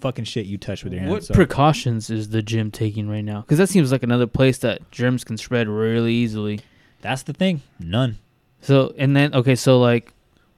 fucking 0.01 0.25
shit 0.25 0.47
you 0.47 0.59
touch 0.59 0.85
with 0.85 0.93
your 0.93 1.01
hands. 1.01 1.13
What 1.13 1.25
so. 1.25 1.35
precautions 1.35 2.11
is 2.11 2.29
the 2.29 2.43
gym 2.43 2.71
taking 2.71 3.09
right 3.09 3.25
now? 3.25 3.41
Because 3.41 3.59
that 3.59 3.69
seems 3.69 3.93
like 3.93 4.03
another 4.03 4.27
place 4.27 4.59
that 4.59 4.91
germs 4.91 5.25
can 5.25 5.37
spread 5.37 5.69
really 5.69 6.13
easily. 6.13 6.61
That's 7.01 7.23
the 7.23 7.33
thing. 7.33 7.63
None. 7.79 8.19
So 8.61 8.95
and 8.99 9.15
then 9.17 9.35
okay, 9.35 9.55
so 9.55 9.79
like 9.81 10.13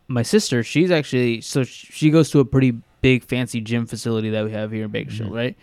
my 0.06 0.22
sister, 0.22 0.62
she's 0.62 0.90
actually 0.90 1.40
so 1.42 1.64
she 1.64 2.10
goes 2.10 2.30
to 2.30 2.40
a 2.40 2.44
pretty 2.44 2.78
big 3.02 3.24
fancy 3.24 3.60
gym 3.60 3.86
facility 3.86 4.30
that 4.30 4.44
we 4.44 4.52
have 4.52 4.70
here 4.72 4.84
in 4.84 4.90
Bakersfield, 4.90 5.30
Mhm. 5.32 5.34
right? 5.34 5.56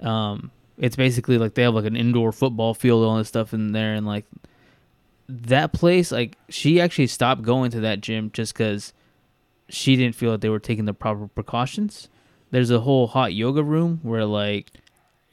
Um, 0.00 0.50
it's 0.78 0.96
basically 0.96 1.38
like 1.38 1.54
they 1.54 1.62
have 1.62 1.74
like 1.74 1.84
an 1.84 1.96
indoor 1.96 2.32
football 2.32 2.74
field 2.74 3.02
and 3.02 3.10
all 3.10 3.18
this 3.18 3.28
stuff 3.28 3.52
in 3.54 3.72
there, 3.72 3.94
and 3.94 4.06
like 4.06 4.24
that 5.28 5.72
place, 5.72 6.10
like 6.12 6.36
she 6.48 6.80
actually 6.80 7.06
stopped 7.06 7.42
going 7.42 7.70
to 7.72 7.80
that 7.80 8.00
gym 8.00 8.30
just 8.32 8.54
because 8.54 8.92
she 9.68 9.96
didn't 9.96 10.14
feel 10.14 10.32
that 10.32 10.40
they 10.40 10.48
were 10.48 10.58
taking 10.58 10.84
the 10.84 10.92
proper 10.94 11.26
precautions. 11.28 12.08
There's 12.50 12.70
a 12.70 12.80
whole 12.80 13.06
hot 13.06 13.32
yoga 13.34 13.62
room 13.62 14.00
where 14.02 14.24
like 14.26 14.70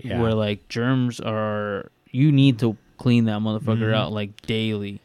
Yeah. 0.04 0.22
where 0.22 0.34
like 0.34 0.68
germs 0.70 1.20
are 1.20 1.92
you 2.10 2.32
need 2.32 2.60
to 2.60 2.76
clean 3.02 3.26
that 3.26 3.40
motherfucker 3.40 3.90
Mhm. 3.90 3.94
out 3.96 4.12
like 4.14 4.42
daily 4.44 5.00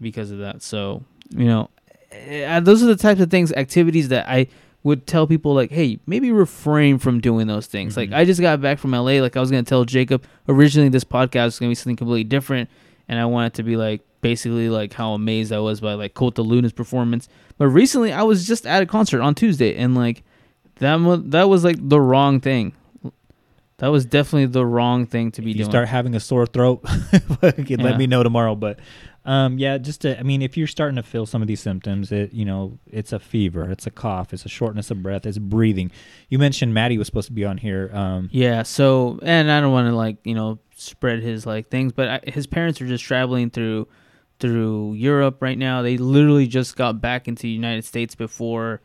because 0.00 0.30
of 0.30 0.38
that. 0.38 0.62
So, 0.62 1.02
you 1.36 1.46
know, 1.46 1.68
eh, 2.12 2.60
those 2.60 2.82
are 2.82 2.86
the 2.86 2.96
types 2.96 3.20
of 3.20 3.30
things, 3.30 3.52
activities 3.52 4.08
that 4.08 4.28
I 4.28 4.46
would 4.84 5.06
tell 5.06 5.26
people 5.26 5.54
like, 5.54 5.70
hey, 5.72 5.98
maybe 6.06 6.30
refrain 6.30 6.98
from 6.98 7.20
doing 7.20 7.46
those 7.48 7.66
things. 7.66 7.96
Like 7.96 8.10
Mhm. 8.10 8.16
I 8.16 8.24
just 8.24 8.40
got 8.40 8.60
back 8.60 8.78
from 8.78 8.94
LA, 8.94 9.20
like 9.20 9.36
I 9.36 9.40
was 9.40 9.50
gonna 9.50 9.62
tell 9.64 9.84
Jacob 9.84 10.22
originally 10.48 10.88
this 10.88 11.04
podcast 11.04 11.44
was 11.46 11.58
gonna 11.58 11.70
be 11.70 11.74
something 11.74 11.96
completely 11.96 12.24
different, 12.24 12.68
and 13.08 13.18
I 13.18 13.24
wanted 13.26 13.54
to 13.54 13.62
be 13.62 13.76
like 13.76 14.00
basically 14.20 14.68
like 14.68 14.92
how 14.94 15.12
amazed 15.14 15.52
I 15.52 15.58
was 15.58 15.80
by 15.80 15.94
like 15.94 16.14
Cult 16.14 16.38
of 16.38 16.46
Luna's 16.46 16.72
performance. 16.72 17.28
But 17.58 17.68
recently 17.68 18.12
I 18.12 18.22
was 18.22 18.46
just 18.46 18.66
at 18.66 18.82
a 18.82 18.86
concert 18.86 19.20
on 19.20 19.34
Tuesday 19.34 19.76
and 19.76 19.94
like 19.96 20.22
that 20.78 20.98
that 21.30 21.48
was 21.48 21.64
like 21.64 21.76
the 21.88 22.00
wrong 22.00 22.40
thing. 22.40 22.72
That 23.78 23.88
was 23.88 24.04
definitely 24.04 24.46
the 24.46 24.66
wrong 24.66 25.06
thing 25.06 25.30
to 25.32 25.42
be 25.42 25.50
if 25.52 25.56
you 25.56 25.62
doing. 25.64 25.70
start 25.70 25.88
having 25.88 26.14
a 26.14 26.20
sore 26.20 26.46
throat, 26.46 26.84
Yeah. 27.42 27.76
let 27.78 27.96
me 27.96 28.06
know 28.06 28.22
tomorrow. 28.22 28.54
But 28.56 28.80
um, 29.24 29.58
yeah, 29.58 29.78
just 29.78 30.00
to, 30.02 30.18
I 30.18 30.22
mean, 30.24 30.42
if 30.42 30.56
you're 30.56 30.66
starting 30.66 30.96
to 30.96 31.02
feel 31.02 31.26
some 31.26 31.42
of 31.42 31.48
these 31.48 31.60
symptoms, 31.60 32.10
it 32.10 32.32
you 32.32 32.44
know, 32.44 32.78
it's 32.86 33.12
a 33.12 33.18
fever, 33.20 33.70
it's 33.70 33.86
a 33.86 33.90
cough, 33.90 34.32
it's 34.32 34.44
a 34.44 34.48
shortness 34.48 34.90
of 34.90 35.02
breath, 35.02 35.26
it's 35.26 35.38
breathing. 35.38 35.92
You 36.28 36.38
mentioned 36.38 36.74
Maddie 36.74 36.98
was 36.98 37.06
supposed 37.06 37.28
to 37.28 37.32
be 37.32 37.44
on 37.44 37.56
here. 37.58 37.90
Um, 37.92 38.28
Yeah. 38.32 38.62
So, 38.64 39.20
and 39.22 39.50
I 39.50 39.60
don't 39.60 39.72
want 39.72 39.88
to 39.88 39.94
like 39.94 40.16
you 40.24 40.34
know 40.34 40.58
spread 40.76 41.22
his 41.22 41.46
like 41.46 41.68
things, 41.70 41.92
but 41.92 42.08
I, 42.08 42.20
his 42.30 42.46
parents 42.46 42.80
are 42.80 42.86
just 42.86 43.04
traveling 43.04 43.50
through 43.50 43.86
through 44.40 44.94
Europe 44.94 45.38
right 45.40 45.58
now. 45.58 45.82
They 45.82 45.98
literally 45.98 46.46
just 46.46 46.76
got 46.76 47.00
back 47.00 47.28
into 47.28 47.42
the 47.42 47.48
United 47.50 47.84
States 47.84 48.14
before 48.14 48.80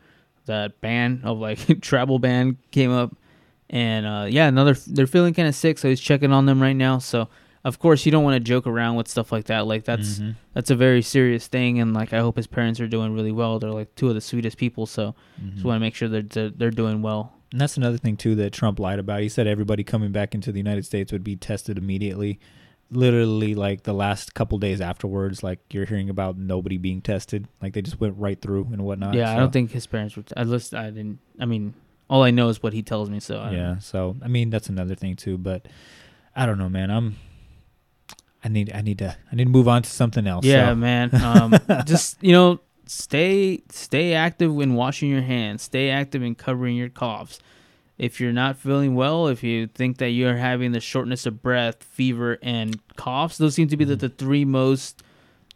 that 0.46 0.80
ban 0.80 1.22
of 1.24 1.38
like 1.38 1.80
travel 1.80 2.18
ban 2.18 2.58
came 2.70 2.90
up, 2.92 3.16
and 3.74 4.06
uh, 4.06 4.26
yeah, 4.30 4.46
another 4.48 4.72
they're 4.86 5.06
feeling 5.06 5.34
kind 5.34 5.48
of 5.48 5.54
sick, 5.54 5.76
so 5.78 5.90
he's 5.90 6.00
checking 6.00 6.32
on 6.32 6.46
them 6.46 6.62
right 6.62 6.72
now. 6.76 6.98
So. 6.98 7.28
Of 7.66 7.78
course, 7.78 8.04
you 8.04 8.12
don't 8.12 8.24
want 8.24 8.34
to 8.34 8.40
joke 8.40 8.66
around 8.66 8.96
with 8.96 9.08
stuff 9.08 9.32
like 9.32 9.46
that. 9.46 9.66
Like 9.66 9.84
that's 9.84 10.18
Mhm. 10.18 10.34
that's 10.52 10.68
a 10.70 10.76
very 10.76 11.00
serious 11.00 11.46
thing, 11.46 11.80
and 11.80 11.94
like 11.94 12.12
I 12.12 12.18
hope 12.18 12.36
his 12.36 12.46
parents 12.46 12.78
are 12.78 12.86
doing 12.86 13.14
really 13.14 13.32
well. 13.32 13.58
They're 13.58 13.70
like 13.70 13.94
two 13.94 14.10
of 14.10 14.14
the 14.14 14.20
sweetest 14.20 14.58
people, 14.58 14.84
so 14.84 15.14
Mhm. 15.42 15.54
just 15.54 15.64
want 15.64 15.76
to 15.76 15.80
make 15.80 15.94
sure 15.94 16.10
that 16.10 16.28
they're, 16.28 16.50
they're 16.50 16.70
doing 16.70 17.00
well. 17.00 17.32
And 17.52 17.58
that's 17.62 17.78
another 17.78 17.96
thing 17.96 18.18
too 18.18 18.34
that 18.34 18.52
Trump 18.52 18.78
lied 18.78 18.98
about. 18.98 19.22
He 19.22 19.30
said 19.30 19.46
everybody 19.46 19.82
coming 19.82 20.12
back 20.12 20.34
into 20.34 20.52
the 20.52 20.58
United 20.58 20.84
States 20.84 21.10
would 21.10 21.24
be 21.24 21.36
tested 21.36 21.78
immediately. 21.78 22.38
Literally, 22.90 23.54
like 23.54 23.84
the 23.84 23.94
last 23.94 24.34
couple 24.34 24.58
days 24.58 24.82
afterwards, 24.82 25.42
like 25.42 25.58
you're 25.72 25.86
hearing 25.86 26.10
about 26.10 26.36
nobody 26.36 26.76
being 26.76 27.00
tested. 27.00 27.48
Like 27.62 27.72
they 27.72 27.80
just 27.80 27.98
went 27.98 28.14
right 28.18 28.38
through 28.38 28.68
and 28.72 28.82
whatnot. 28.82 29.14
Yeah, 29.14 29.32
I 29.34 29.36
don't 29.36 29.54
think 29.54 29.70
his 29.70 29.86
parents 29.86 30.18
were. 30.18 30.24
At 30.36 30.48
least 30.48 30.74
I 30.74 30.90
didn't. 30.90 31.18
I 31.40 31.46
mean, 31.46 31.72
all 32.08 32.22
I 32.22 32.30
know 32.30 32.48
is 32.48 32.62
what 32.62 32.72
he 32.72 32.82
tells 32.82 33.10
me. 33.10 33.20
So 33.20 33.38
I 33.38 33.52
yeah. 33.52 33.78
So 33.78 34.16
I 34.22 34.28
mean, 34.28 34.50
that's 34.50 34.68
another 34.68 34.94
thing 34.94 35.16
too. 35.16 35.38
But 35.38 35.66
I 36.34 36.46
don't 36.46 36.58
know, 36.58 36.68
man. 36.68 36.90
I'm. 36.90 37.16
I 38.42 38.48
need. 38.48 38.72
I 38.74 38.82
need 38.82 38.98
to. 38.98 39.16
I 39.30 39.34
need 39.34 39.44
to 39.44 39.50
move 39.50 39.68
on 39.68 39.82
to 39.82 39.90
something 39.90 40.26
else. 40.26 40.44
yeah, 40.44 40.70
so. 40.70 40.74
man. 40.74 41.10
Um, 41.14 41.58
just 41.86 42.22
you 42.22 42.32
know, 42.32 42.60
stay 42.86 43.62
stay 43.70 44.14
active 44.14 44.54
when 44.54 44.74
washing 44.74 45.10
your 45.10 45.22
hands. 45.22 45.62
Stay 45.62 45.90
active 45.90 46.22
in 46.22 46.34
covering 46.34 46.76
your 46.76 46.90
coughs. 46.90 47.40
If 47.96 48.20
you're 48.20 48.32
not 48.32 48.58
feeling 48.58 48.96
well, 48.96 49.28
if 49.28 49.44
you 49.44 49.68
think 49.68 49.98
that 49.98 50.10
you're 50.10 50.36
having 50.36 50.72
the 50.72 50.80
shortness 50.80 51.26
of 51.26 51.42
breath, 51.42 51.84
fever, 51.84 52.38
and 52.42 52.80
coughs, 52.96 53.38
those 53.38 53.54
seem 53.54 53.68
to 53.68 53.76
be 53.76 53.84
the, 53.84 53.94
the 53.94 54.08
three 54.08 54.44
most 54.44 55.02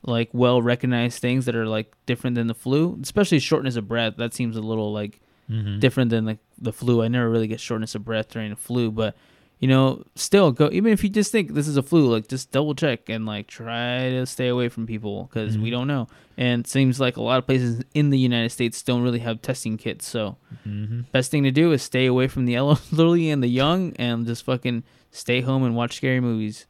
like 0.04 0.30
well 0.32 0.62
recognized 0.62 1.20
things 1.20 1.46
that 1.46 1.56
are 1.56 1.66
like 1.66 1.92
different 2.06 2.36
than 2.36 2.46
the 2.46 2.54
flu. 2.54 2.98
Especially 3.02 3.40
shortness 3.40 3.76
of 3.76 3.88
breath. 3.88 4.16
That 4.16 4.34
seems 4.34 4.56
a 4.56 4.60
little 4.60 4.92
like 4.92 5.20
Mhm. 5.50 5.80
different 5.80 6.10
than 6.10 6.24
like 6.26 6.38
the 6.58 6.72
flu. 6.72 7.02
I 7.02 7.08
never 7.08 7.28
really 7.30 7.46
get 7.48 7.60
shortness 7.60 7.94
of 7.94 8.04
breath 8.04 8.28
during 8.30 8.50
the 8.50 8.56
flu, 8.56 8.90
but 8.90 9.16
you 9.60 9.66
know, 9.66 10.04
still 10.14 10.52
go. 10.52 10.68
Even 10.72 10.92
if 10.92 11.02
you 11.02 11.10
just 11.10 11.32
think 11.32 11.54
this 11.54 11.66
is 11.66 11.76
a 11.76 11.82
flu, 11.82 12.06
like 12.08 12.28
just 12.28 12.52
double 12.52 12.74
check 12.76 13.08
and 13.08 13.26
like 13.26 13.48
try 13.48 14.08
to 14.10 14.24
stay 14.24 14.46
away 14.46 14.68
from 14.68 14.86
people 14.86 15.24
because 15.24 15.58
we 15.58 15.68
Mhm. 15.68 15.72
don't 15.72 15.86
know. 15.88 16.06
And 16.36 16.60
it 16.64 16.68
seems 16.68 17.00
like 17.00 17.16
a 17.16 17.22
lot 17.22 17.38
of 17.38 17.46
places 17.46 17.82
in 17.92 18.10
the 18.10 18.18
United 18.18 18.50
States 18.50 18.80
don't 18.82 19.02
really 19.02 19.18
have 19.18 19.42
testing 19.42 19.76
kits. 19.76 20.06
So 20.06 20.36
Mhm. 20.64 21.06
best 21.10 21.32
thing 21.32 21.42
to 21.42 21.50
do 21.50 21.72
is 21.72 21.82
stay 21.82 22.06
away 22.06 22.28
from 22.28 22.44
the 22.44 22.54
elderly 22.56 23.30
and 23.30 23.42
the 23.42 23.48
young, 23.48 23.94
and 23.96 24.26
just 24.26 24.44
fucking 24.44 24.84
stay 25.10 25.40
home 25.40 25.64
and 25.64 25.74
watch 25.74 25.96
scary 25.96 26.20
movies. 26.20 26.66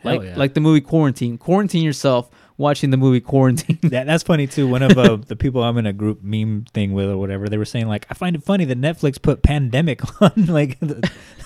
Hell 0.00 0.16
Like 0.16 0.22
yeah. 0.28 0.36
like 0.36 0.52
the 0.52 0.60
movie 0.60 0.82
Quarantine. 0.82 1.38
Quarantine 1.38 1.84
yourself 1.84 2.28
watching 2.58 2.90
the 2.90 2.96
movie 2.96 3.20
Quarantine. 3.20 3.78
That, 3.82 4.06
that's 4.06 4.22
funny 4.22 4.46
too. 4.46 4.66
One 4.68 4.82
of 4.82 4.96
uh, 4.96 5.16
the 5.26 5.36
people 5.36 5.62
I'm 5.62 5.78
in 5.78 5.86
a 5.86 5.92
group 5.92 6.22
meme 6.22 6.64
thing 6.72 6.92
with 6.92 7.08
or 7.10 7.16
whatever, 7.18 7.48
they 7.48 7.58
were 7.58 7.64
saying 7.64 7.88
like, 7.88 8.06
I 8.10 8.14
find 8.14 8.34
it 8.36 8.42
funny 8.42 8.64
that 8.66 8.80
Netflix 8.80 9.20
put 9.20 9.42
Pandemic 9.42 10.00
on 10.22 10.46
like 10.46 10.78
the, 10.80 10.94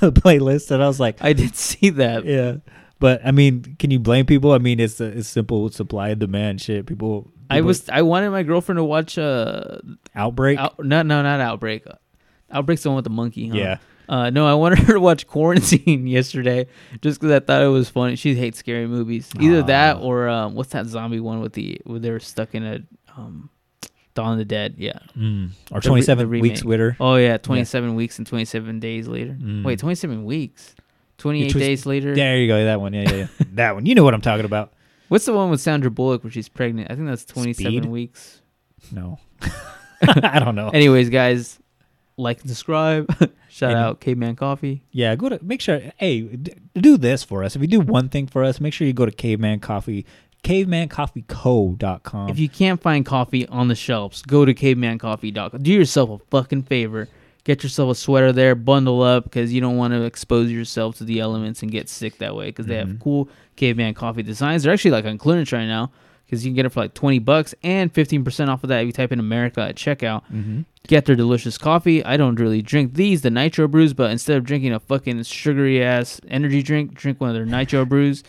the 0.00 0.12
playlist, 0.12 0.70
and 0.70 0.82
I 0.82 0.86
was 0.86 1.00
like, 1.00 1.16
I 1.20 1.32
did 1.32 1.56
see 1.56 1.90
that. 1.90 2.24
yeah, 2.24 2.56
But 2.98 3.20
I 3.24 3.30
mean, 3.30 3.76
can 3.78 3.90
you 3.90 3.98
blame 3.98 4.26
people? 4.26 4.52
I 4.52 4.58
mean, 4.58 4.78
it's 4.80 5.00
it's 5.00 5.28
simple 5.28 5.70
supply 5.70 6.10
and 6.10 6.20
demand 6.20 6.60
shit. 6.60 6.86
People, 6.86 7.30
I 7.48 7.60
was 7.62 7.88
I 7.88 8.02
wanted 8.02 8.30
my 8.30 8.42
girlfriend 8.42 8.78
to 8.78 8.84
watch 8.84 9.18
uh 9.18 9.78
outbreak. 10.14 10.58
out, 10.58 10.78
no 10.78 11.02
no 11.02 11.22
not 11.22 11.40
outbreak. 11.40 11.84
Outbreak's 12.52 12.82
the 12.82 12.88
one 12.90 12.96
with 12.96 13.04
the 13.04 13.10
monkey. 13.10 13.48
Huh? 13.48 13.56
Yeah. 13.56 13.78
Uh, 14.10 14.28
no, 14.28 14.44
I 14.46 14.54
wanted 14.54 14.78
her 14.86 14.94
to 14.94 15.00
watch 15.00 15.26
Quarantine 15.28 16.06
yesterday 16.18 16.66
just 17.00 17.20
because 17.20 17.32
I 17.32 17.38
thought 17.40 17.62
it 17.62 17.68
was 17.68 17.88
funny. 17.88 18.16
She 18.16 18.34
hates 18.34 18.58
scary 18.58 18.86
movies. 18.88 19.30
Either 19.38 19.62
that 19.62 19.98
or 19.98 20.28
um, 20.28 20.54
what's 20.56 20.70
that 20.72 20.86
zombie 20.86 21.20
one 21.20 21.40
with 21.40 21.52
the 21.52 21.80
where 21.84 22.00
they 22.00 22.10
were 22.10 22.18
stuck 22.20 22.54
in 22.56 22.64
a 22.66 22.80
um, 23.16 23.50
Dawn 24.14 24.32
of 24.32 24.38
the 24.38 24.44
Dead? 24.44 24.74
Yeah. 24.78 24.98
Mm. 25.16 25.50
or 25.70 25.76
re- 25.76 25.80
twenty 25.80 26.02
seven 26.02 26.28
weeks 26.28 26.42
remake. 26.42 26.64
with 26.64 26.80
her. 26.80 26.96
Oh 26.98 27.14
yeah, 27.14 27.36
twenty 27.36 27.64
seven 27.64 27.94
weeks 27.94 28.18
and 28.18 28.26
twenty 28.26 28.44
seven 28.46 28.80
days 28.80 29.06
later. 29.06 29.36
Mm. 29.40 29.62
Wait, 29.64 29.78
twenty 29.78 29.94
seven 29.94 30.24
weeks. 30.24 30.74
Twenty 31.16 31.42
eight 31.42 31.46
Which 31.46 31.54
was- 31.54 31.62
days 31.62 31.86
later. 31.86 32.12
There 32.12 32.36
you 32.36 32.48
go. 32.48 32.64
That 32.64 32.80
one. 32.80 32.92
Yeah, 32.92 33.02
yeah, 33.08 33.14
yeah. 33.16 33.26
that 33.52 33.74
one. 33.76 33.86
You 33.86 33.94
know 33.94 34.02
what 34.02 34.14
I'm 34.14 34.22
talking 34.22 34.44
about. 34.44 34.72
What's 35.06 35.24
the 35.24 35.32
one 35.34 35.50
with 35.50 35.60
Sandra 35.60 35.88
Bullock 35.90 36.24
where 36.24 36.32
she's 36.32 36.48
pregnant? 36.48 36.90
I 36.90 36.96
think 36.96 37.06
that's 37.06 37.24
27 37.26 37.54
Speed? 37.72 37.84
weeks. 37.86 38.40
No, 38.90 39.18
I 40.02 40.40
don't 40.40 40.54
know. 40.56 40.70
Anyways, 40.70 41.10
guys, 41.10 41.59
like 42.20 42.40
and 42.40 42.48
subscribe. 42.48 43.08
Shout 43.48 43.72
And- 43.72 43.78
out 43.78 44.00
Caveman 44.00 44.36
Coffee. 44.36 44.82
Yeah, 44.90 45.16
go 45.16 45.28
to 45.28 45.42
make 45.42 45.60
sure. 45.60 45.80
Hey, 45.96 46.22
d- 46.22 46.54
do 46.74 46.96
this 46.96 47.24
for 47.24 47.42
us. 47.42 47.56
If 47.56 47.62
you 47.62 47.68
do 47.68 47.80
one 47.80 48.08
thing 48.08 48.26
for 48.26 48.44
us, 48.44 48.60
make 48.60 48.72
sure 48.72 48.86
you 48.86 48.92
go 48.92 49.06
to 49.06 49.12
Caveman 49.12 49.60
Coffee, 49.60 50.06
cavemancoffeeco.com. 50.44 52.28
If 52.28 52.38
you 52.38 52.48
can't 52.48 52.80
find 52.80 53.04
coffee 53.04 53.46
on 53.48 53.68
the 53.68 53.74
shelves, 53.74 54.22
go 54.22 54.44
to 54.44 54.54
cavemancoffee.com. 54.54 55.62
Do 55.62 55.72
yourself 55.72 56.10
a 56.10 56.18
fucking 56.30 56.62
favor. 56.64 57.08
Get 57.44 57.62
yourself 57.62 57.90
a 57.90 57.94
sweater 57.94 58.32
there, 58.32 58.54
bundle 58.54 59.02
up 59.02 59.24
because 59.24 59.52
you 59.52 59.62
don't 59.62 59.78
want 59.78 59.94
to 59.94 60.02
expose 60.02 60.50
yourself 60.52 60.98
to 60.98 61.04
the 61.04 61.20
elements 61.20 61.62
and 61.62 61.70
get 61.70 61.88
sick 61.88 62.18
that 62.18 62.36
way 62.36 62.46
because 62.46 62.66
they 62.66 62.76
have 62.76 62.88
mm-hmm. 62.88 63.02
cool 63.02 63.30
caveman 63.56 63.94
coffee 63.94 64.22
designs. 64.22 64.62
They're 64.62 64.72
actually 64.72 64.90
like 64.90 65.06
on 65.06 65.16
clearance 65.16 65.50
right 65.50 65.66
now 65.66 65.90
because 66.30 66.44
you 66.44 66.50
can 66.50 66.54
get 66.54 66.64
it 66.64 66.68
for 66.68 66.78
like 66.78 66.94
20 66.94 67.18
bucks 67.18 67.56
and 67.64 67.92
15% 67.92 68.48
off 68.48 68.62
of 68.62 68.68
that 68.68 68.82
if 68.82 68.86
you 68.86 68.92
type 68.92 69.10
in 69.10 69.18
America 69.18 69.62
at 69.62 69.74
checkout. 69.74 70.22
Mm-hmm. 70.32 70.60
Get 70.86 71.04
their 71.04 71.16
delicious 71.16 71.58
coffee. 71.58 72.04
I 72.04 72.16
don't 72.16 72.38
really 72.38 72.62
drink 72.62 72.94
these, 72.94 73.22
the 73.22 73.30
nitro 73.30 73.66
brews, 73.66 73.94
but 73.94 74.12
instead 74.12 74.36
of 74.36 74.44
drinking 74.44 74.72
a 74.72 74.78
fucking 74.78 75.20
sugary 75.24 75.82
ass 75.82 76.20
energy 76.28 76.62
drink, 76.62 76.94
drink 76.94 77.20
one 77.20 77.30
of 77.30 77.34
their 77.34 77.44
nitro 77.44 77.84
brews. 77.84 78.22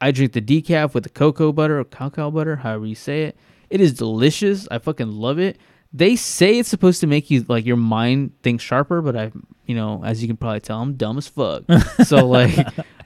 I 0.00 0.10
drink 0.10 0.32
the 0.32 0.40
decaf 0.40 0.94
with 0.94 1.04
the 1.04 1.10
cocoa 1.10 1.52
butter 1.52 1.78
or 1.78 1.84
cacao 1.84 2.30
butter, 2.30 2.56
however 2.56 2.86
you 2.86 2.94
say 2.94 3.24
it. 3.24 3.36
It 3.68 3.82
is 3.82 3.92
delicious. 3.92 4.66
I 4.70 4.78
fucking 4.78 5.08
love 5.08 5.38
it. 5.38 5.58
They 5.92 6.16
say 6.16 6.58
it's 6.58 6.70
supposed 6.70 7.02
to 7.02 7.06
make 7.06 7.30
you 7.30 7.44
like 7.46 7.66
your 7.66 7.76
mind 7.76 8.32
think 8.42 8.62
sharper, 8.62 9.02
but 9.02 9.16
I, 9.16 9.32
you 9.66 9.74
know, 9.74 10.02
as 10.02 10.22
you 10.22 10.28
can 10.28 10.38
probably 10.38 10.60
tell, 10.60 10.80
I'm 10.80 10.94
dumb 10.94 11.18
as 11.18 11.28
fuck. 11.28 11.64
so 12.04 12.26
like, 12.26 12.56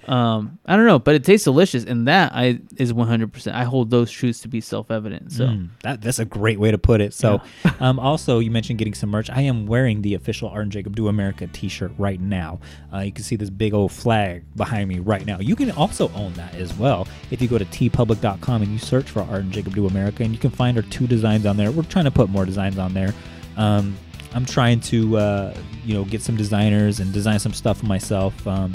um, 0.06 0.58
I 0.64 0.76
don't 0.76 0.86
know, 0.86 0.98
but 0.98 1.14
it 1.14 1.24
tastes 1.24 1.44
delicious, 1.44 1.84
and 1.84 2.06
that 2.08 2.32
I 2.32 2.60
is 2.76 2.92
100. 2.92 3.32
percent 3.32 3.56
I 3.56 3.64
hold 3.64 3.90
those 3.90 4.10
truths 4.10 4.40
to 4.40 4.48
be 4.48 4.60
self 4.60 4.90
evident. 4.90 5.32
So 5.32 5.46
Mm, 5.46 5.70
that, 5.82 6.00
that's 6.00 6.18
a 6.18 6.24
great 6.24 6.60
way 6.60 6.70
to 6.70 6.78
put 6.78 7.00
it. 7.00 7.12
So, 7.14 7.40
um, 7.80 7.98
also, 7.98 8.38
you 8.38 8.50
mentioned 8.50 8.78
getting 8.78 8.94
some 8.94 9.10
merch. 9.10 9.30
I 9.30 9.40
am 9.42 9.66
wearing 9.66 10.02
the 10.02 10.14
official 10.14 10.48
Art 10.48 10.62
and 10.62 10.72
Jacob 10.72 10.94
Do 10.94 11.08
America 11.08 11.46
t 11.48 11.68
shirt 11.68 11.92
right 11.98 12.20
now. 12.20 12.60
Uh, 12.92 12.98
you 13.00 13.12
can 13.12 13.24
see 13.24 13.36
this 13.36 13.50
big 13.50 13.74
old 13.74 13.90
flag 13.92 14.44
behind 14.54 14.88
me 14.88 15.00
right 15.00 15.26
now. 15.26 15.38
You 15.40 15.56
can 15.56 15.70
also 15.72 16.10
own 16.12 16.32
that 16.34 16.54
as 16.54 16.72
well 16.74 17.08
if 17.30 17.42
you 17.42 17.48
go 17.48 17.58
to 17.58 17.64
teepublic.com 17.64 18.62
and 18.62 18.70
you 18.72 18.78
search 18.78 19.10
for 19.10 19.22
Art 19.22 19.42
and 19.42 19.52
Jacob 19.52 19.74
Do 19.74 19.86
America, 19.86 20.22
and 20.22 20.32
you 20.32 20.38
can 20.38 20.50
find 20.50 20.76
our 20.76 20.82
two 20.84 21.06
designs 21.06 21.46
on 21.46 21.56
there. 21.56 21.70
We're 21.70 21.82
trying 21.82 22.04
to 22.06 22.10
put 22.10 22.28
more 22.28 22.44
designs 22.44 22.78
on 22.78 22.94
there. 22.94 23.12
Um, 23.56 23.96
I'm 24.34 24.44
trying 24.44 24.80
to, 24.80 25.16
uh, 25.16 25.54
you 25.84 25.94
know, 25.94 26.04
get 26.04 26.20
some 26.20 26.36
designers 26.36 27.00
and 27.00 27.12
design 27.12 27.38
some 27.38 27.54
stuff 27.54 27.78
for 27.78 27.86
myself. 27.86 28.46
Um, 28.46 28.72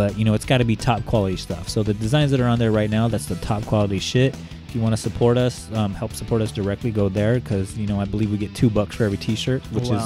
but 0.00 0.16
you 0.18 0.24
know 0.24 0.34
it's 0.34 0.46
got 0.46 0.58
to 0.58 0.64
be 0.64 0.76
top 0.76 1.04
quality 1.04 1.36
stuff. 1.36 1.68
So 1.68 1.82
the 1.82 1.94
designs 1.94 2.30
that 2.32 2.40
are 2.40 2.46
on 2.54 2.58
there 2.58 2.72
right 2.72 2.90
now 2.98 3.08
that's 3.08 3.26
the 3.26 3.36
top 3.36 3.62
quality 3.66 3.98
shit. 3.98 4.34
If 4.68 4.74
you 4.76 4.80
want 4.80 4.94
to 4.94 5.02
support 5.08 5.36
us 5.36 5.54
um, 5.74 5.92
help 5.94 6.12
support 6.12 6.40
us 6.42 6.52
directly 6.52 6.90
go 6.90 7.08
there 7.08 7.34
because 7.40 7.76
you 7.76 7.86
know 7.88 7.98
i 8.00 8.04
believe 8.04 8.30
we 8.30 8.38
get 8.38 8.54
two 8.54 8.70
bucks 8.70 8.94
for 8.96 9.02
every 9.04 9.18
t-shirt 9.18 9.62
which 9.72 9.88
Wow. 9.88 9.96
is 9.96 10.04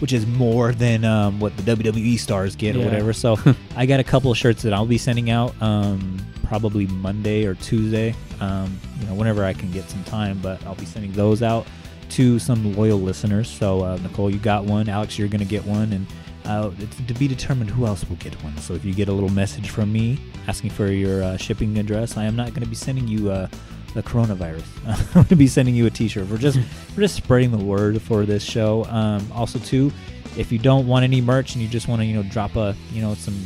which 0.00 0.12
is 0.14 0.24
more 0.26 0.72
than 0.72 1.04
um, 1.04 1.38
what 1.38 1.54
the 1.58 1.62
wwe 1.74 2.18
stars 2.18 2.56
get 2.56 2.76
or 2.76 2.80
whatever. 2.86 3.12
So 3.12 3.36
i 3.76 3.84
got 3.86 4.00
a 4.00 4.04
couple 4.04 4.30
of 4.30 4.38
shirts 4.38 4.62
that 4.62 4.72
i'll 4.72 4.86
be 4.86 4.96
sending 4.98 5.28
out 5.28 5.52
um, 5.60 6.00
probably 6.44 6.86
monday 6.86 7.44
or 7.44 7.54
tuesday 7.56 8.14
um, 8.40 8.68
you 9.00 9.06
know 9.06 9.14
whenever 9.14 9.44
i 9.44 9.52
can 9.52 9.70
get 9.70 9.84
some 9.90 10.02
time 10.04 10.38
but 10.40 10.64
i'll 10.66 10.74
be 10.86 10.86
sending 10.86 11.12
those 11.12 11.42
out 11.42 11.66
to 12.08 12.38
some 12.38 12.74
loyal 12.76 12.98
listeners. 13.00 13.48
So 13.50 13.82
uh, 13.82 13.96
nicole 13.98 14.30
you 14.30 14.38
got 14.38 14.64
one. 14.64 14.88
Alex 14.88 15.18
you're 15.18 15.28
gonna 15.28 15.44
get 15.56 15.64
one. 15.66 15.92
And 15.92 16.06
uh, 16.46 16.70
it's 16.78 16.96
to 16.96 17.14
be 17.14 17.28
determined 17.28 17.70
who 17.70 17.86
else 17.86 18.08
will 18.08 18.16
get 18.16 18.34
one. 18.42 18.56
So 18.58 18.74
if 18.74 18.84
you 18.84 18.94
get 18.94 19.08
a 19.08 19.12
little 19.12 19.30
message 19.30 19.70
from 19.70 19.92
me 19.92 20.18
asking 20.46 20.70
for 20.70 20.86
your 20.86 21.22
uh, 21.22 21.36
shipping 21.36 21.76
address, 21.78 22.16
I 22.16 22.24
am 22.24 22.36
not 22.36 22.50
going 22.50 22.62
to 22.62 22.68
be 22.68 22.76
sending 22.76 23.08
you 23.08 23.30
uh, 23.30 23.48
the 23.94 24.02
coronavirus. 24.02 24.64
I'm 24.86 25.12
going 25.12 25.26
to 25.26 25.36
be 25.36 25.46
sending 25.46 25.74
you 25.74 25.86
a 25.86 25.90
T-shirt. 25.90 26.28
We're 26.28 26.38
just 26.38 26.58
we're 26.96 27.02
just 27.02 27.16
spreading 27.16 27.50
the 27.50 27.64
word 27.64 28.00
for 28.00 28.24
this 28.24 28.44
show. 28.44 28.84
Um, 28.86 29.26
also, 29.32 29.58
too, 29.58 29.92
if 30.36 30.52
you 30.52 30.58
don't 30.58 30.86
want 30.86 31.04
any 31.04 31.20
merch 31.20 31.54
and 31.54 31.62
you 31.62 31.68
just 31.68 31.88
want 31.88 32.00
to 32.02 32.06
you 32.06 32.14
know 32.14 32.28
drop 32.30 32.56
a 32.56 32.76
you 32.92 33.02
know 33.02 33.14
some 33.14 33.36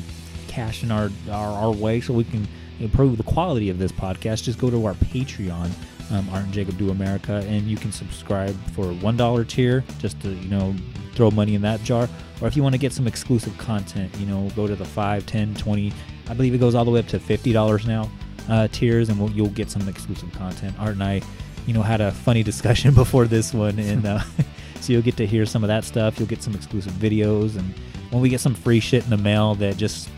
cash 0.49 0.83
in 0.83 0.91
our 0.91 1.11
our, 1.31 1.65
our 1.65 1.71
way 1.73 2.01
so 2.01 2.13
we 2.13 2.25
can 2.25 2.47
improve 2.81 3.17
the 3.17 3.23
quality 3.23 3.71
of 3.71 3.79
this 3.79 3.93
podcast, 3.93 4.43
just 4.45 4.59
go 4.59 4.71
to 4.71 4.87
our 4.87 4.95
Patreon. 4.95 5.71
Um, 6.11 6.29
Art 6.31 6.45
and 6.45 6.53
Jacob 6.53 6.77
Do 6.77 6.91
America, 6.91 7.45
and 7.47 7.69
you 7.69 7.77
can 7.77 7.93
subscribe 7.93 8.57
for 8.73 8.87
one 8.95 9.17
dollar 9.17 9.45
tier, 9.45 9.85
just 9.99 10.21
to 10.23 10.31
you 10.31 10.49
know 10.49 10.75
throw 11.15 11.31
money 11.31 11.55
in 11.55 11.63
that 11.63 11.83
jar. 11.83 12.09
Or 12.41 12.49
if 12.49 12.57
you 12.57 12.63
want 12.63 12.75
to 12.75 12.79
get 12.79 12.93
some 12.93 13.07
exclusive 13.07 13.57
content, 13.59 14.15
you 14.19 14.27
know, 14.27 14.49
go 14.57 14.67
to 14.67 14.75
the 14.75 14.85
5, 14.85 15.27
10, 15.27 15.55
20, 15.55 15.93
I 16.29 16.35
believe 16.35 16.55
it 16.55 16.59
goes 16.59 16.75
all 16.75 16.85
the 16.85 16.91
way 16.91 17.01
up 17.01 17.09
to 17.09 17.19
$50 17.19 17.87
now 17.87 18.11
uh, 18.49 18.69
tiers, 18.69 19.09
and 19.09 19.19
we'll, 19.19 19.31
you'll 19.31 19.49
get 19.49 19.71
some 19.71 19.87
exclusive 19.89 20.33
content. 20.33 20.75
Art 20.79 20.95
and 20.95 21.03
I, 21.03 21.21
you 21.67 21.75
know, 21.75 21.83
had 21.83 22.01
a 22.01 22.11
funny 22.11 22.43
discussion 22.51 22.95
before 22.95 23.27
this 23.27 23.53
one, 23.53 23.79
and 23.79 24.07
uh, 24.07 24.21
so 24.81 24.93
you'll 24.93 25.03
get 25.03 25.17
to 25.19 25.27
hear 25.27 25.45
some 25.45 25.63
of 25.63 25.69
that 25.69 25.85
stuff. 25.85 26.19
You'll 26.19 26.29
get 26.29 26.43
some 26.43 26.55
exclusive 26.55 26.93
videos, 26.93 27.57
and 27.57 27.75
when 28.11 28.23
we 28.23 28.29
get 28.29 28.41
some 28.41 28.55
free 28.55 28.81
shit 28.81 29.05
in 29.05 29.11
the 29.11 29.19
mail 29.19 29.55
that 29.57 29.77
just 29.77 30.09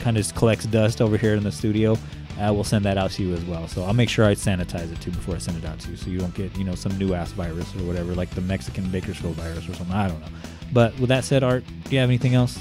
kind 0.00 0.16
of 0.16 0.34
collects 0.34 0.66
dust 0.66 1.00
over 1.00 1.16
here 1.16 1.34
in 1.34 1.42
the 1.42 1.52
studio, 1.52 1.96
uh, 2.38 2.52
we'll 2.52 2.64
send 2.64 2.84
that 2.84 2.96
out 2.98 3.10
to 3.12 3.22
you 3.22 3.34
as 3.34 3.44
well. 3.44 3.66
So 3.68 3.84
I'll 3.84 3.94
make 3.94 4.08
sure 4.08 4.24
I 4.26 4.34
sanitize 4.34 4.92
it 4.92 5.00
too 5.00 5.10
before 5.10 5.34
I 5.34 5.38
send 5.38 5.56
it 5.58 5.64
out 5.64 5.78
to 5.80 5.90
you, 5.90 5.96
so 5.96 6.10
you 6.10 6.18
don't 6.18 6.34
get 6.34 6.56
you 6.56 6.64
know 6.64 6.74
some 6.74 6.96
new 6.98 7.14
ass 7.14 7.32
virus 7.32 7.74
or 7.76 7.80
whatever, 7.84 8.14
like 8.14 8.30
the 8.30 8.40
Mexican 8.40 8.88
Bakersfield 8.90 9.34
virus 9.34 9.68
or 9.68 9.74
something. 9.74 9.94
I 9.94 10.08
don't 10.08 10.20
know. 10.20 10.38
But 10.72 10.98
with 10.98 11.08
that 11.08 11.24
said, 11.24 11.42
Art, 11.42 11.64
do 11.84 11.90
you 11.90 11.98
have 11.98 12.08
anything 12.08 12.34
else? 12.34 12.58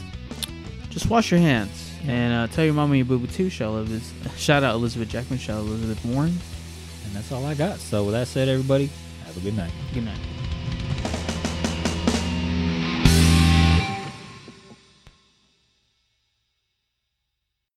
just 0.89 1.09
wash 1.09 1.31
your 1.31 1.39
hands 1.39 1.93
and 2.07 2.33
uh, 2.33 2.47
tell 2.53 2.65
your 2.65 2.73
mama 2.73 2.95
you 2.95 3.05
boo 3.05 3.19
boo 3.19 3.27
too. 3.27 3.49
Shout 3.49 3.73
out, 3.91 4.01
shout 4.37 4.63
out 4.63 4.75
Elizabeth 4.75 5.09
Jackman. 5.09 5.39
Shout 5.39 5.57
out 5.57 5.65
Elizabeth 5.65 6.03
Warren. 6.05 6.35
And 7.05 7.13
that's 7.13 7.31
all 7.31 7.45
I 7.45 7.53
got. 7.53 7.79
So 7.79 8.03
with 8.03 8.13
that 8.13 8.27
said, 8.27 8.49
everybody, 8.49 8.89
have 9.25 9.37
a 9.37 9.39
good 9.39 9.55
night. 9.55 9.71
Good 9.93 10.05
night. 10.05 10.19